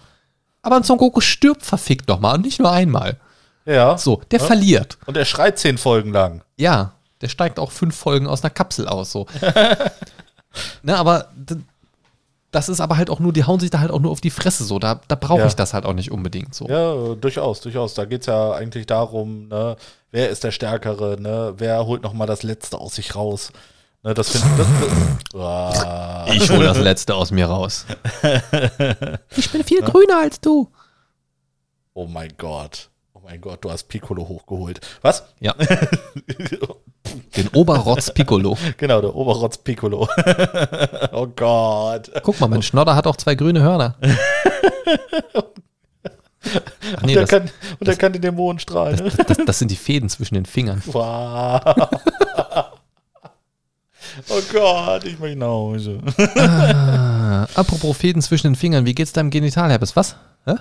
Aber 0.68 0.76
ein 0.76 0.82
Son 0.82 0.98
Goku 0.98 1.22
stirbt 1.22 1.62
verfickt 1.64 2.08
nochmal 2.08 2.34
und 2.34 2.44
nicht 2.44 2.58
nur 2.60 2.70
einmal. 2.70 3.16
Ja. 3.64 3.96
So, 3.96 4.20
der 4.30 4.38
verliert. 4.38 4.98
Und 5.06 5.16
er 5.16 5.24
schreit 5.24 5.58
zehn 5.58 5.78
Folgen 5.78 6.12
lang. 6.12 6.42
Ja, 6.58 6.92
der 7.22 7.28
steigt 7.30 7.58
auch 7.58 7.70
fünf 7.70 7.96
Folgen 7.96 8.26
aus 8.26 8.42
einer 8.44 8.50
Kapsel 8.50 8.86
aus, 8.86 9.10
so. 9.10 9.26
ne, 10.82 10.94
aber 10.94 11.30
das 12.50 12.68
ist 12.68 12.82
aber 12.82 12.98
halt 12.98 13.08
auch 13.08 13.18
nur, 13.18 13.32
die 13.32 13.44
hauen 13.44 13.60
sich 13.60 13.70
da 13.70 13.80
halt 13.80 13.90
auch 13.90 13.98
nur 14.00 14.10
auf 14.12 14.20
die 14.20 14.28
Fresse, 14.28 14.64
so. 14.64 14.78
Da, 14.78 15.00
da 15.08 15.14
brauche 15.14 15.40
Ja. 15.40 15.46
ich 15.46 15.56
das 15.56 15.72
halt 15.72 15.86
auch 15.86 15.94
nicht 15.94 16.10
unbedingt, 16.12 16.54
so. 16.54 16.68
Ja, 16.68 17.14
durchaus, 17.14 17.62
durchaus. 17.62 17.94
Da 17.94 18.04
geht 18.04 18.20
es 18.20 18.26
ja 18.26 18.52
eigentlich 18.52 18.84
darum, 18.84 19.48
ne, 19.48 19.76
wer 20.10 20.28
ist 20.28 20.44
der 20.44 20.50
Stärkere, 20.50 21.16
ne, 21.18 21.54
wer 21.56 21.86
holt 21.86 22.02
noch 22.02 22.12
mal 22.12 22.26
das 22.26 22.42
Letzte 22.42 22.76
aus 22.76 22.96
sich 22.96 23.16
raus. 23.16 23.52
Ne, 24.04 24.14
das 24.14 24.30
finde 24.30 24.48
das, 24.56 24.66
das, 25.32 25.34
Ah. 25.40 26.26
Ich 26.32 26.48
hole 26.50 26.64
das 26.64 26.78
Letzte 26.78 27.14
aus 27.14 27.30
mir 27.30 27.46
raus. 27.46 27.84
Ich 29.36 29.50
bin 29.52 29.62
viel 29.64 29.82
grüner 29.82 30.18
als 30.22 30.40
du. 30.40 30.70
Oh 31.94 32.06
mein 32.06 32.32
Gott. 32.38 32.90
Oh 33.12 33.20
mein 33.24 33.40
Gott, 33.40 33.64
du 33.64 33.70
hast 33.70 33.84
Piccolo 33.88 34.26
hochgeholt. 34.28 34.80
Was? 35.02 35.24
Ja, 35.40 35.52
den 37.36 37.48
Oberrotz 37.48 38.12
Piccolo. 38.12 38.56
genau, 38.76 39.00
der 39.00 39.14
Oberrotz 39.14 39.58
Piccolo. 39.58 40.08
oh 41.12 41.26
Gott. 41.34 42.10
Guck 42.22 42.40
mal, 42.40 42.48
mein 42.48 42.62
Schnodder 42.62 42.94
hat 42.94 43.06
auch 43.06 43.16
zwei 43.16 43.34
grüne 43.34 43.60
Hörner. 43.62 43.96
Ach 46.96 47.02
nee, 47.02 47.14
der 47.14 47.22
das, 47.22 47.30
kann, 47.30 47.50
und 47.78 47.88
er 47.88 47.96
kann 47.96 48.12
die 48.12 48.20
Dämonen 48.20 48.58
strahlen. 48.58 48.96
ne? 48.96 49.10
das, 49.26 49.38
das 49.44 49.58
sind 49.58 49.70
die 49.70 49.76
Fäden 49.76 50.08
zwischen 50.08 50.34
den 50.34 50.46
Fingern. 50.46 50.82
Wow. 50.86 51.60
Oh 54.28 54.40
Gott, 54.52 55.04
ich 55.04 55.18
möchte 55.18 55.38
nach 55.38 55.46
Hause. 55.48 56.00
Ah, 56.36 57.44
apropos 57.54 57.96
Fäden 57.96 58.22
zwischen 58.22 58.48
den 58.48 58.56
Fingern, 58.56 58.86
wie 58.86 58.94
geht's 58.94 59.12
deinem 59.12 59.30
Genitalherpes? 59.30 59.96
Was? 59.96 60.16
Hä? 60.44 60.54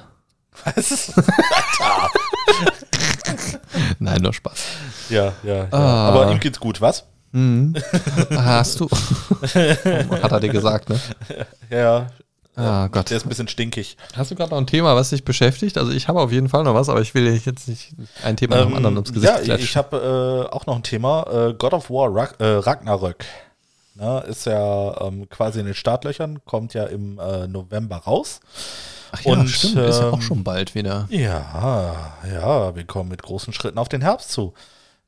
Was? 0.65 1.13
Nein, 3.99 4.21
nur 4.21 4.33
Spaß. 4.33 4.59
Ja, 5.09 5.33
ja, 5.43 5.55
ja. 5.55 5.67
Ah. 5.71 6.09
Aber 6.09 6.31
ihm 6.31 6.39
geht's 6.39 6.59
gut, 6.59 6.81
was? 6.81 7.05
Hast 8.35 8.79
du? 8.79 8.87
Hat 10.23 10.31
er 10.31 10.39
dir 10.39 10.49
gesagt, 10.49 10.89
ne? 10.89 10.99
Ja, 11.69 12.07
Ah 12.59 12.87
Gott. 12.87 13.11
der 13.11 13.17
ist 13.17 13.25
ein 13.27 13.29
bisschen 13.29 13.47
stinkig. 13.47 13.97
Hast 14.15 14.31
du 14.31 14.35
gerade 14.35 14.49
noch 14.49 14.57
ein 14.57 14.65
Thema, 14.65 14.95
was 14.95 15.11
dich 15.11 15.23
beschäftigt? 15.23 15.77
Also 15.77 15.91
ich 15.91 16.07
habe 16.07 16.19
auf 16.19 16.31
jeden 16.31 16.49
Fall 16.49 16.63
noch 16.63 16.73
was, 16.73 16.89
aber 16.89 17.01
ich 17.01 17.13
will 17.13 17.27
jetzt 17.45 17.67
nicht 17.67 17.93
ein 18.23 18.35
Thema 18.35 18.55
nach 18.55 18.63
dem 18.63 18.71
Ähm, 18.71 18.77
anderen 18.77 18.95
ums 18.97 19.13
Gesicht 19.13 19.31
ja, 19.31 19.37
ich, 19.39 19.45
klatschen. 19.45 19.65
ich 19.65 19.77
habe 19.77 20.47
äh, 20.49 20.55
auch 20.55 20.65
noch 20.65 20.75
ein 20.75 20.81
Thema. 20.81 21.49
Äh, 21.49 21.53
God 21.53 21.73
of 21.73 21.91
War 21.91 22.09
Rag 22.11 22.33
äh, 22.39 22.45
Ragnarök. 22.45 23.23
Ne, 23.97 24.23
ist 24.27 24.45
ja 24.45 25.01
ähm, 25.01 25.27
quasi 25.27 25.59
in 25.59 25.65
den 25.65 25.73
Startlöchern, 25.73 26.45
kommt 26.45 26.75
ja 26.75 26.85
im 26.85 27.17
äh, 27.17 27.47
November 27.47 27.97
raus. 27.97 28.41
Ach 29.11 29.21
ja, 29.21 29.31
und, 29.31 29.47
stimmt, 29.47 29.77
ist 29.77 29.99
ja 29.99 30.09
auch 30.09 30.13
ähm, 30.13 30.21
schon 30.21 30.43
bald 30.43 30.75
wieder. 30.75 31.07
Ja, 31.09 32.19
ja, 32.31 32.75
wir 32.75 32.83
kommen 32.85 33.09
mit 33.09 33.23
großen 33.23 33.53
Schritten 33.53 33.79
auf 33.79 33.89
den 33.89 34.01
Herbst 34.01 34.31
zu. 34.31 34.53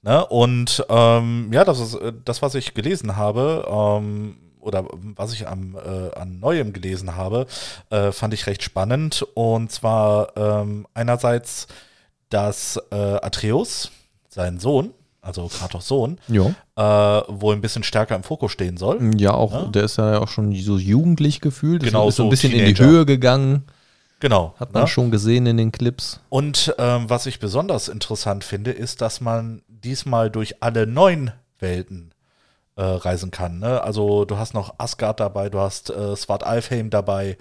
Ne? 0.01 0.25
Und 0.25 0.83
ähm, 0.89 1.49
ja, 1.53 1.63
das 1.65 1.79
ist 1.79 1.95
äh, 1.95 2.13
das, 2.25 2.41
was 2.41 2.55
ich 2.55 2.73
gelesen 2.73 3.15
habe, 3.15 3.67
ähm, 3.69 4.37
oder 4.59 4.85
was 4.91 5.33
ich 5.33 5.47
am, 5.47 5.75
äh, 5.75 6.15
an 6.15 6.39
Neuem 6.39 6.73
gelesen 6.73 7.15
habe, 7.15 7.45
äh, 7.91 8.11
fand 8.11 8.33
ich 8.33 8.47
recht 8.47 8.63
spannend. 8.63 9.25
Und 9.35 9.71
zwar 9.71 10.35
ähm, 10.35 10.87
einerseits, 10.93 11.67
dass 12.29 12.77
äh, 12.91 12.95
Atreus, 12.95 13.91
sein 14.29 14.59
Sohn, 14.59 14.93
also 15.30 15.47
Kratos 15.47 15.88
Sohn, 15.88 16.19
Ja. 16.27 16.47
äh, 16.75 17.23
wohl 17.27 17.55
ein 17.55 17.61
bisschen 17.61 17.84
stärker 17.84 18.15
im 18.15 18.23
Fokus 18.23 18.51
stehen 18.51 18.77
soll. 18.77 18.99
Ja, 19.17 19.34
auch, 19.34 19.53
Ja. 19.53 19.63
der 19.67 19.84
ist 19.84 19.97
ja 19.97 20.19
auch 20.19 20.27
schon 20.27 20.53
so 20.55 20.77
jugendlich 20.77 21.39
gefühlt. 21.41 21.84
Genau, 21.84 22.09
ist 22.09 22.17
so 22.17 22.23
ein 22.23 22.30
bisschen 22.30 22.51
in 22.51 22.65
die 22.65 22.73
Teenager. 22.73 22.86
Höhe 22.86 23.05
gegangen. 23.05 23.63
Genau. 24.19 24.53
Hat 24.59 24.73
man 24.73 24.84
ne? 24.84 24.88
schon 24.88 25.11
gesehen 25.11 25.45
in 25.45 25.55
den 25.57 25.71
Clips. 25.71 26.19
Und 26.30 26.75
ähm, 26.77 27.09
was 27.09 27.25
ich 27.25 27.39
besonders 27.39 27.88
interessant 27.88 28.43
finde, 28.43 28.71
ist, 28.71 29.01
dass 29.01 29.21
man 29.21 29.61
diesmal 29.69 30.30
durch 30.30 30.61
alle 30.61 30.86
neun 30.88 31.32
Welten 31.59 32.11
äh, 32.75 32.82
reisen 32.84 33.32
kann. 33.32 33.59
Ne? 33.59 33.82
Also 33.82 34.25
du 34.25 34.38
hast 34.38 34.53
noch 34.53 34.73
Asgard 34.77 35.19
dabei, 35.21 35.49
du 35.49 35.59
hast 35.59 35.89
äh, 35.89 36.17
Svartalfheim 36.17 36.89
dabei. 36.89 37.38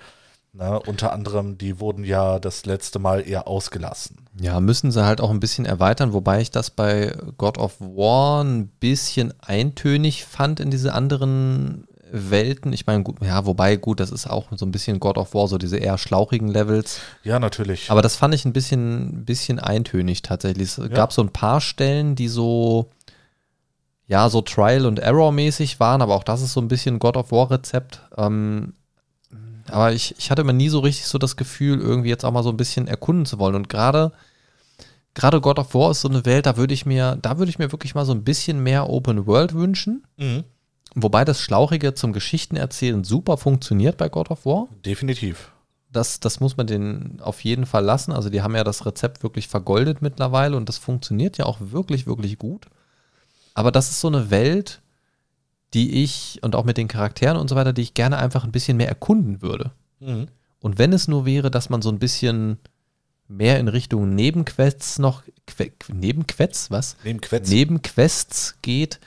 Ne? 0.52 0.80
Unter 0.80 1.12
anderem, 1.12 1.58
die 1.58 1.78
wurden 1.78 2.04
ja 2.04 2.38
das 2.38 2.66
letzte 2.66 2.98
Mal 2.98 3.28
eher 3.28 3.46
ausgelassen. 3.46 4.16
Ja, 4.40 4.60
müssen 4.60 4.90
sie 4.90 5.04
halt 5.04 5.20
auch 5.20 5.30
ein 5.30 5.40
bisschen 5.40 5.66
erweitern, 5.66 6.12
wobei 6.12 6.40
ich 6.40 6.50
das 6.50 6.70
bei 6.70 7.14
God 7.36 7.58
of 7.58 7.80
War 7.80 8.42
ein 8.42 8.68
bisschen 8.68 9.34
eintönig 9.40 10.24
fand 10.24 10.60
in 10.60 10.70
diese 10.70 10.94
anderen 10.94 11.86
Welten. 12.10 12.72
Ich 12.72 12.86
meine, 12.86 13.02
gut, 13.02 13.16
ja, 13.22 13.44
wobei, 13.46 13.76
gut, 13.76 14.00
das 14.00 14.10
ist 14.10 14.28
auch 14.28 14.46
so 14.56 14.64
ein 14.64 14.72
bisschen 14.72 15.00
God 15.00 15.18
of 15.18 15.34
War, 15.34 15.48
so 15.48 15.58
diese 15.58 15.76
eher 15.76 15.98
schlauchigen 15.98 16.48
Levels. 16.48 17.00
Ja, 17.22 17.38
natürlich. 17.38 17.90
Aber 17.90 18.02
das 18.02 18.16
fand 18.16 18.34
ich 18.34 18.44
ein 18.44 18.52
bisschen, 18.52 19.24
bisschen 19.24 19.58
eintönig 19.58 20.22
tatsächlich. 20.22 20.78
Es 20.78 20.90
gab 20.90 21.12
so 21.12 21.22
ein 21.22 21.32
paar 21.32 21.60
Stellen, 21.60 22.14
die 22.14 22.28
so, 22.28 22.90
ja, 24.06 24.28
so 24.30 24.40
Trial 24.40 24.86
and 24.86 24.98
Error 24.98 25.32
mäßig 25.32 25.80
waren, 25.80 26.02
aber 26.02 26.14
auch 26.14 26.24
das 26.24 26.42
ist 26.42 26.52
so 26.52 26.60
ein 26.60 26.68
bisschen 26.68 26.98
God 26.98 27.16
of 27.16 27.32
War 27.32 27.50
Rezept. 27.50 28.00
Ähm, 28.16 28.74
aber 29.70 29.92
ich, 29.92 30.14
ich 30.18 30.30
hatte 30.30 30.44
mir 30.44 30.52
nie 30.52 30.68
so 30.68 30.80
richtig 30.80 31.06
so 31.06 31.18
das 31.18 31.36
Gefühl, 31.36 31.80
irgendwie 31.80 32.08
jetzt 32.08 32.24
auch 32.24 32.32
mal 32.32 32.42
so 32.42 32.50
ein 32.50 32.56
bisschen 32.56 32.86
erkunden 32.88 33.26
zu 33.26 33.38
wollen. 33.38 33.54
Und 33.54 33.68
gerade, 33.68 34.12
gerade 35.14 35.40
God 35.40 35.58
of 35.58 35.74
War 35.74 35.90
ist 35.90 36.02
so 36.02 36.08
eine 36.08 36.24
Welt, 36.24 36.46
da 36.46 36.56
würde 36.56 36.74
ich 36.74 36.86
mir, 36.86 37.18
da 37.20 37.38
würde 37.38 37.50
ich 37.50 37.58
mir 37.58 37.72
wirklich 37.72 37.94
mal 37.94 38.04
so 38.04 38.12
ein 38.12 38.24
bisschen 38.24 38.62
mehr 38.62 38.88
Open 38.88 39.26
World 39.26 39.54
wünschen. 39.54 40.06
mhm. 40.16 40.44
Wobei 40.94 41.24
das 41.24 41.42
Schlauchige 41.42 41.92
zum 41.94 42.14
Geschichtenerzählen 42.14 43.04
super 43.04 43.36
funktioniert 43.36 43.98
bei 43.98 44.08
God 44.08 44.30
of 44.30 44.46
War 44.46 44.68
Definitiv. 44.86 45.52
das, 45.92 46.18
das 46.18 46.40
muss 46.40 46.56
man 46.56 46.66
denen 46.66 47.20
auf 47.20 47.44
jeden 47.44 47.66
Fall 47.66 47.84
lassen. 47.84 48.10
Also 48.10 48.30
die 48.30 48.40
haben 48.40 48.56
ja 48.56 48.64
das 48.64 48.86
Rezept 48.86 49.22
wirklich 49.22 49.48
vergoldet 49.48 50.00
mittlerweile 50.00 50.56
und 50.56 50.68
das 50.68 50.78
funktioniert 50.78 51.36
ja 51.36 51.44
auch 51.44 51.58
wirklich, 51.60 52.06
wirklich 52.06 52.38
gut. 52.38 52.66
Aber 53.54 53.70
das 53.70 53.90
ist 53.90 54.00
so 54.00 54.08
eine 54.08 54.30
Welt, 54.30 54.80
die 55.74 56.02
ich 56.02 56.38
und 56.42 56.56
auch 56.56 56.64
mit 56.64 56.76
den 56.76 56.88
Charakteren 56.88 57.36
und 57.36 57.48
so 57.48 57.56
weiter, 57.56 57.72
die 57.72 57.82
ich 57.82 57.94
gerne 57.94 58.18
einfach 58.18 58.44
ein 58.44 58.52
bisschen 58.52 58.76
mehr 58.76 58.88
erkunden 58.88 59.42
würde. 59.42 59.72
Mhm. 60.00 60.28
Und 60.60 60.78
wenn 60.78 60.92
es 60.92 61.08
nur 61.08 61.24
wäre, 61.26 61.50
dass 61.50 61.70
man 61.70 61.82
so 61.82 61.90
ein 61.90 61.98
bisschen 61.98 62.58
mehr 63.28 63.60
in 63.60 63.68
Richtung 63.68 64.14
Nebenquests 64.14 64.98
noch, 64.98 65.22
Que, 65.46 65.72
Nebenquests, 65.92 66.70
was? 66.70 66.96
Neben 67.04 67.20
Quetz. 67.20 67.48
Nebenquests 67.48 68.58
geht, 68.62 68.98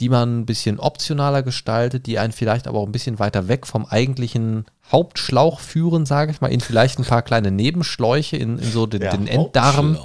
die 0.00 0.08
man 0.08 0.40
ein 0.40 0.46
bisschen 0.46 0.80
optionaler 0.80 1.42
gestaltet, 1.42 2.06
die 2.06 2.18
einen 2.18 2.32
vielleicht 2.32 2.66
aber 2.66 2.78
auch 2.78 2.86
ein 2.86 2.92
bisschen 2.92 3.18
weiter 3.18 3.48
weg 3.48 3.66
vom 3.66 3.84
eigentlichen 3.84 4.64
Hauptschlauch 4.90 5.60
führen, 5.60 6.06
sage 6.06 6.32
ich 6.32 6.40
mal, 6.40 6.48
in 6.48 6.60
vielleicht 6.60 6.98
ein 6.98 7.04
paar 7.04 7.22
kleine 7.22 7.50
Nebenschläuche 7.50 8.36
in, 8.36 8.58
in 8.58 8.72
so 8.72 8.86
den, 8.86 9.02
den 9.02 9.26
Enddarm, 9.26 9.98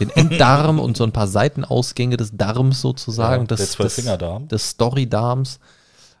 den 0.00 0.10
Enddarm 0.10 0.80
und 0.80 0.96
so 0.96 1.04
ein 1.04 1.12
paar 1.12 1.28
Seitenausgänge 1.28 2.16
des 2.16 2.36
Darms 2.36 2.80
sozusagen, 2.80 3.42
Ja, 3.42 3.56
des, 3.56 3.76
des, 3.76 3.96
des 4.48 4.70
Story-Darms. 4.70 5.60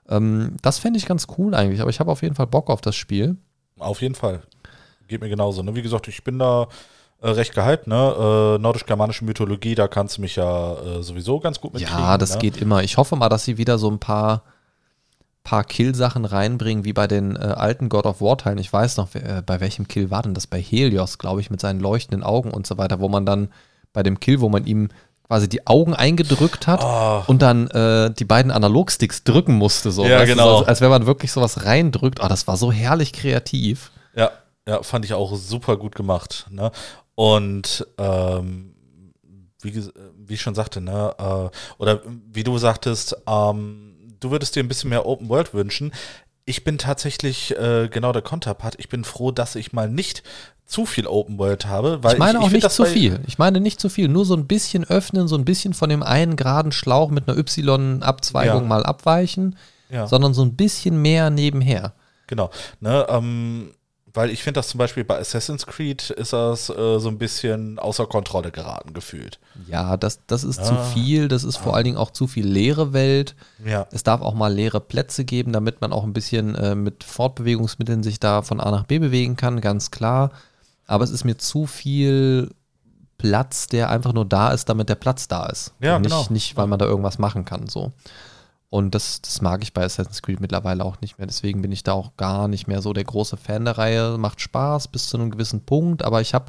Ähm, 0.08 0.56
das 0.60 0.78
fände 0.78 0.98
ich 0.98 1.06
ganz 1.06 1.26
cool 1.38 1.54
eigentlich, 1.54 1.80
aber 1.80 1.90
ich 1.90 2.00
habe 2.00 2.12
auf 2.12 2.22
jeden 2.22 2.34
Fall 2.34 2.46
Bock 2.46 2.68
auf 2.68 2.82
das 2.82 2.94
Spiel. 2.94 3.36
Auf 3.78 4.02
jeden 4.02 4.14
Fall. 4.14 4.42
Geht 5.08 5.22
mir 5.22 5.28
genauso. 5.28 5.62
Ne? 5.62 5.74
Wie 5.74 5.82
gesagt, 5.82 6.08
ich 6.08 6.22
bin 6.22 6.38
da 6.38 6.68
äh, 7.24 7.30
recht 7.30 7.54
gehypt. 7.54 7.86
Ne? 7.86 7.94
Äh, 7.96 8.58
Nordisch-germanische 8.60 9.24
Mythologie, 9.24 9.74
da 9.74 9.88
kannst 9.88 10.18
du 10.18 10.20
mich 10.22 10.36
ja 10.36 10.74
äh, 10.74 11.02
sowieso 11.02 11.40
ganz 11.40 11.60
gut 11.60 11.74
mitkriegen. 11.74 11.98
Ja, 11.98 12.18
das 12.18 12.34
ne? 12.34 12.38
geht 12.40 12.56
immer. 12.58 12.82
Ich 12.82 12.96
hoffe 12.96 13.16
mal, 13.16 13.28
dass 13.28 13.44
sie 13.44 13.58
wieder 13.58 13.78
so 13.78 13.90
ein 13.90 13.98
paar, 13.98 14.42
paar 15.42 15.64
Kill-Sachen 15.64 16.24
reinbringen, 16.24 16.84
wie 16.84 16.92
bei 16.92 17.06
den 17.06 17.36
äh, 17.36 17.38
alten 17.40 17.88
God 17.88 18.06
of 18.06 18.20
War-Teilen. 18.20 18.58
Ich 18.58 18.72
weiß 18.72 18.96
noch, 18.98 19.14
äh, 19.14 19.42
bei 19.44 19.60
welchem 19.60 19.88
Kill 19.88 20.10
war 20.10 20.22
denn 20.22 20.34
das? 20.34 20.46
Bei 20.46 20.60
Helios, 20.60 21.18
glaube 21.18 21.40
ich, 21.40 21.50
mit 21.50 21.60
seinen 21.60 21.80
leuchtenden 21.80 22.22
Augen 22.22 22.50
und 22.50 22.66
so 22.66 22.78
weiter, 22.78 23.00
wo 23.00 23.08
man 23.08 23.26
dann 23.26 23.48
bei 23.92 24.02
dem 24.02 24.20
Kill, 24.20 24.40
wo 24.40 24.48
man 24.48 24.66
ihm 24.66 24.88
quasi 25.26 25.48
die 25.48 25.66
Augen 25.66 25.94
eingedrückt 25.94 26.66
hat 26.66 26.82
Ah. 26.82 27.24
und 27.26 27.40
dann 27.40 27.68
äh, 27.68 28.10
die 28.12 28.26
beiden 28.26 28.50
Analogsticks 28.52 29.24
drücken 29.24 29.54
musste. 29.54 29.90
So, 29.90 30.04
Ja, 30.04 30.18
weißt 30.18 30.32
genau. 30.32 30.58
als, 30.58 30.68
als 30.68 30.80
wenn 30.82 30.90
man 30.90 31.06
wirklich 31.06 31.32
sowas 31.32 31.64
reindrückt. 31.64 32.20
Oh, 32.22 32.28
das 32.28 32.46
war 32.46 32.56
so 32.58 32.70
herrlich 32.70 33.12
kreativ. 33.14 33.90
Ja, 34.14 34.30
ja, 34.68 34.82
fand 34.82 35.04
ich 35.06 35.14
auch 35.14 35.34
super 35.36 35.76
gut 35.78 35.94
gemacht. 35.94 36.46
Ne? 36.50 36.70
Und 37.14 37.86
ähm, 37.98 38.74
wie, 39.62 39.82
wie 40.26 40.34
ich 40.34 40.40
schon 40.42 40.54
sagte, 40.54 40.80
ne, 40.80 41.14
äh, 41.18 41.82
oder 41.82 42.02
wie 42.32 42.44
du 42.44 42.58
sagtest, 42.58 43.16
ähm, 43.26 43.94
du 44.20 44.30
würdest 44.30 44.56
dir 44.56 44.62
ein 44.62 44.68
bisschen 44.68 44.90
mehr 44.90 45.06
Open 45.06 45.28
World 45.28 45.54
wünschen. 45.54 45.92
ich 46.46 46.62
bin 46.64 46.76
tatsächlich 46.76 47.56
äh, 47.56 47.88
genau 47.88 48.12
der 48.12 48.20
Konterpart. 48.22 48.74
Ich 48.78 48.88
bin 48.90 49.04
froh, 49.04 49.30
dass 49.30 49.54
ich 49.54 49.72
mal 49.72 49.88
nicht 49.88 50.22
zu 50.66 50.84
viel 50.86 51.06
Open 51.06 51.38
World 51.38 51.66
habe. 51.66 52.02
Weil 52.02 52.14
ich 52.14 52.18
meine 52.18 52.38
ich, 52.38 52.44
auch 52.44 52.50
find 52.50 52.62
nicht 52.62 52.72
zu 52.72 52.84
viel. 52.84 53.20
Ich 53.26 53.38
meine 53.38 53.60
nicht 53.60 53.80
zu 53.80 53.88
viel. 53.88 54.08
Nur 54.08 54.24
so 54.26 54.34
ein 54.34 54.46
bisschen 54.46 54.84
öffnen, 54.84 55.28
so 55.28 55.36
ein 55.36 55.44
bisschen 55.44 55.72
von 55.74 55.88
dem 55.88 56.02
einen 56.02 56.36
geraden 56.36 56.72
Schlauch 56.72 57.10
mit 57.10 57.28
einer 57.28 57.38
Y-Abzweigung 57.38 58.62
Ja. 58.62 58.68
mal 58.68 58.82
abweichen, 58.84 59.56
Ja. 59.90 60.06
sondern 60.06 60.34
so 60.34 60.42
ein 60.42 60.56
bisschen 60.56 61.00
mehr 61.00 61.30
nebenher. 61.30 61.94
Genau. 62.26 62.50
Ne, 62.80 63.06
ähm, 63.08 63.72
weil 64.14 64.30
ich 64.30 64.42
finde 64.42 64.58
das 64.58 64.68
zum 64.68 64.78
Beispiel 64.78 65.04
bei 65.04 65.18
Assassin's 65.18 65.66
Creed 65.66 66.10
ist 66.10 66.32
das 66.32 66.70
äh, 66.70 66.98
so 67.00 67.08
ein 67.08 67.18
bisschen 67.18 67.78
außer 67.80 68.06
Kontrolle 68.06 68.50
geraten 68.52 68.94
gefühlt. 68.94 69.40
Ja, 69.68 69.96
das, 69.96 70.20
das 70.26 70.44
ist 70.44 70.60
Ah. 70.60 70.64
zu 70.64 70.76
viel. 70.94 71.28
Das 71.28 71.42
ist 71.44 71.56
vor 71.56 71.74
allen 71.74 71.84
Dingen 71.84 71.96
auch 71.96 72.10
zu 72.10 72.26
viel 72.28 72.46
leere 72.46 72.92
Welt. 72.92 73.34
Ja. 73.64 73.86
Es 73.90 74.04
darf 74.04 74.20
auch 74.22 74.34
mal 74.34 74.52
leere 74.54 74.80
Plätze 74.80 75.24
geben, 75.24 75.52
damit 75.52 75.80
man 75.80 75.92
auch 75.92 76.04
ein 76.04 76.12
bisschen 76.12 76.54
äh, 76.54 76.74
mit 76.74 77.02
Fortbewegungsmitteln 77.04 78.02
sich 78.04 78.20
da 78.20 78.42
von 78.42 78.60
A 78.60 78.70
nach 78.70 78.84
B 78.84 78.98
bewegen 79.00 79.36
kann, 79.36 79.60
ganz 79.60 79.90
klar. 79.90 80.30
Aber 80.86 81.02
es 81.04 81.10
ist 81.10 81.24
mir 81.24 81.36
zu 81.36 81.66
viel 81.66 82.50
Platz, 83.18 83.66
der 83.68 83.90
einfach 83.90 84.12
nur 84.12 84.24
da 84.26 84.50
ist, 84.52 84.68
damit 84.68 84.88
der 84.88 84.96
Platz 84.96 85.28
da 85.28 85.46
ist. 85.46 85.72
Ja, 85.80 85.98
nicht, 85.98 86.10
genau. 86.10 86.26
nicht, 86.30 86.56
weil 86.56 86.66
man 86.66 86.78
da 86.78 86.84
irgendwas 86.84 87.18
machen 87.18 87.44
kann. 87.44 87.68
So. 87.68 87.92
Und 88.74 88.92
das, 88.96 89.22
das 89.22 89.40
mag 89.40 89.62
ich 89.62 89.72
bei 89.72 89.84
Assassin's 89.84 90.20
Creed 90.20 90.40
mittlerweile 90.40 90.84
auch 90.84 91.00
nicht 91.00 91.16
mehr. 91.16 91.28
Deswegen 91.28 91.62
bin 91.62 91.70
ich 91.70 91.84
da 91.84 91.92
auch 91.92 92.16
gar 92.16 92.48
nicht 92.48 92.66
mehr 92.66 92.82
so 92.82 92.92
der 92.92 93.04
große 93.04 93.36
Fan 93.36 93.64
der 93.64 93.78
Reihe. 93.78 94.18
Macht 94.18 94.40
Spaß 94.40 94.88
bis 94.88 95.08
zu 95.08 95.16
einem 95.16 95.30
gewissen 95.30 95.64
Punkt, 95.64 96.02
aber 96.02 96.20
ich 96.20 96.34
habe, 96.34 96.46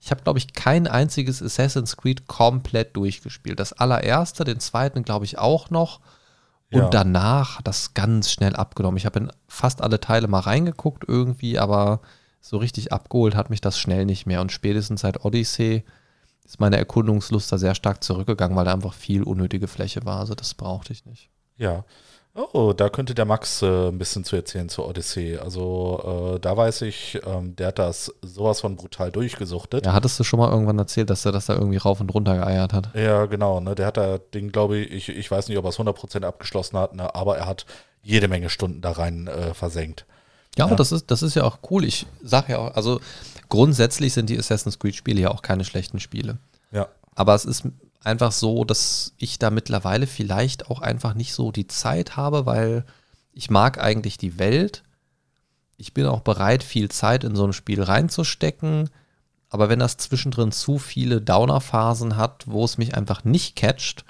ich 0.00 0.10
habe, 0.10 0.20
glaube 0.24 0.40
ich, 0.40 0.52
kein 0.52 0.88
einziges 0.88 1.40
Assassin's 1.40 1.96
Creed 1.96 2.26
komplett 2.26 2.96
durchgespielt. 2.96 3.60
Das 3.60 3.72
allererste, 3.72 4.42
den 4.42 4.58
zweiten, 4.58 5.04
glaube 5.04 5.26
ich, 5.26 5.38
auch 5.38 5.70
noch. 5.70 6.00
Und 6.72 6.80
Ja. 6.80 6.90
danach 6.90 7.58
hat 7.58 7.68
das 7.68 7.94
ganz 7.94 8.32
schnell 8.32 8.56
abgenommen. 8.56 8.96
Ich 8.96 9.06
habe 9.06 9.20
in 9.20 9.32
fast 9.46 9.80
alle 9.80 10.00
Teile 10.00 10.26
mal 10.26 10.40
reingeguckt 10.40 11.04
irgendwie, 11.06 11.56
aber 11.60 12.00
so 12.40 12.56
richtig 12.56 12.92
abgeholt 12.92 13.36
hat 13.36 13.48
mich 13.48 13.60
das 13.60 13.78
schnell 13.78 14.06
nicht 14.06 14.26
mehr. 14.26 14.40
Und 14.40 14.50
spätestens 14.50 15.02
seit 15.02 15.24
Odyssey 15.24 15.84
ist 16.44 16.58
meine 16.58 16.78
Erkundungslust 16.78 17.52
da 17.52 17.58
sehr 17.58 17.76
stark 17.76 18.02
zurückgegangen, 18.02 18.56
weil 18.56 18.64
da 18.64 18.74
einfach 18.74 18.94
viel 18.94 19.22
unnötige 19.22 19.68
Fläche 19.68 20.04
war. 20.04 20.18
Also 20.18 20.34
das 20.34 20.54
brauchte 20.54 20.92
ich 20.92 21.06
nicht. 21.06 21.30
Ja. 21.60 21.84
Oh, 22.52 22.72
da 22.72 22.88
könnte 22.88 23.12
der 23.14 23.24
Max 23.24 23.60
äh, 23.60 23.88
ein 23.88 23.98
bisschen 23.98 24.22
zu 24.24 24.36
erzählen 24.36 24.68
zur 24.68 24.88
Odyssee. 24.88 25.36
Also 25.38 26.34
äh, 26.36 26.40
da 26.40 26.56
weiß 26.56 26.82
ich, 26.82 27.20
ähm, 27.26 27.56
der 27.56 27.68
hat 27.68 27.80
das 27.80 28.14
sowas 28.22 28.60
von 28.60 28.76
brutal 28.76 29.10
durchgesuchtet. 29.10 29.84
Ja, 29.84 29.92
hattest 29.92 30.18
du 30.18 30.24
schon 30.24 30.38
mal 30.38 30.48
irgendwann 30.50 30.78
erzählt, 30.78 31.10
dass 31.10 31.24
er 31.26 31.32
das 31.32 31.46
da 31.46 31.54
irgendwie 31.54 31.76
rauf 31.76 32.00
und 32.00 32.14
runter 32.14 32.36
geeiert 32.36 32.72
hat? 32.72 32.94
Ja, 32.94 33.26
genau. 33.26 33.58
Ne? 33.60 33.74
Der 33.74 33.86
hat 33.86 33.96
da 33.96 34.18
Ding, 34.18 34.52
glaube 34.52 34.78
ich, 34.78 35.08
ich, 35.08 35.16
ich 35.16 35.30
weiß 35.30 35.48
nicht, 35.48 35.58
ob 35.58 35.64
er 35.64 35.70
es 35.70 35.78
100% 35.78 36.24
abgeschlossen 36.24 36.78
hat, 36.78 36.94
ne? 36.94 37.12
aber 37.14 37.36
er 37.36 37.46
hat 37.46 37.66
jede 38.02 38.28
Menge 38.28 38.48
Stunden 38.48 38.80
da 38.80 38.92
rein 38.92 39.26
äh, 39.26 39.52
versenkt. 39.52 40.06
Ja, 40.56 40.64
aber 40.64 40.72
Ja. 40.74 40.76
das 40.76 40.92
ist, 40.92 41.10
das 41.10 41.22
ist 41.22 41.34
ja 41.34 41.42
auch 41.42 41.58
cool. 41.70 41.84
Ich 41.84 42.06
sage 42.22 42.52
ja 42.52 42.58
auch, 42.58 42.74
also 42.76 43.00
grundsätzlich 43.48 44.12
sind 44.14 44.30
die 44.30 44.38
Assassin's 44.38 44.78
Creed-Spiele 44.78 45.20
ja 45.20 45.30
auch 45.32 45.42
keine 45.42 45.64
schlechten 45.64 45.98
Spiele. 45.98 46.38
Ja. 46.70 46.86
Aber 47.16 47.34
es 47.34 47.44
ist 47.44 47.64
einfach 48.02 48.32
so, 48.32 48.64
dass 48.64 49.14
ich 49.18 49.38
da 49.38 49.50
mittlerweile 49.50 50.06
vielleicht 50.06 50.70
auch 50.70 50.80
einfach 50.80 51.14
nicht 51.14 51.34
so 51.34 51.52
die 51.52 51.66
Zeit 51.66 52.16
habe, 52.16 52.46
weil 52.46 52.84
ich 53.32 53.50
mag 53.50 53.78
eigentlich 53.78 54.18
die 54.18 54.38
Welt. 54.38 54.82
Ich 55.76 55.94
bin 55.94 56.06
auch 56.06 56.20
bereit, 56.20 56.62
viel 56.62 56.90
Zeit 56.90 57.24
in 57.24 57.36
so 57.36 57.46
ein 57.46 57.52
Spiel 57.52 57.82
reinzustecken. 57.82 58.90
Aber 59.48 59.68
wenn 59.68 59.78
das 59.78 59.96
zwischendrin 59.96 60.52
zu 60.52 60.78
viele 60.78 61.20
Downer-Phasen 61.20 62.16
hat, 62.16 62.44
wo 62.46 62.64
es 62.64 62.78
mich 62.78 62.94
einfach 62.94 63.24
nicht 63.24 63.56
catcht, 63.56 64.04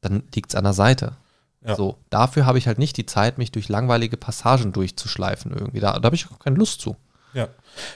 dann 0.00 0.22
liegt 0.34 0.50
es 0.50 0.54
an 0.54 0.64
der 0.64 0.72
Seite. 0.72 1.16
Ja. 1.64 1.74
So, 1.74 1.98
dafür 2.10 2.46
habe 2.46 2.58
ich 2.58 2.66
halt 2.68 2.78
nicht 2.78 2.96
die 2.96 3.06
Zeit, 3.06 3.36
mich 3.36 3.50
durch 3.50 3.68
langweilige 3.68 4.16
Passagen 4.16 4.72
durchzuschleifen 4.72 5.52
irgendwie. 5.52 5.80
Da, 5.80 5.98
da 5.98 6.06
habe 6.06 6.16
ich 6.16 6.30
auch 6.30 6.38
keine 6.38 6.56
Lust 6.56 6.80
zu. 6.80 6.96
Ja, 7.34 7.48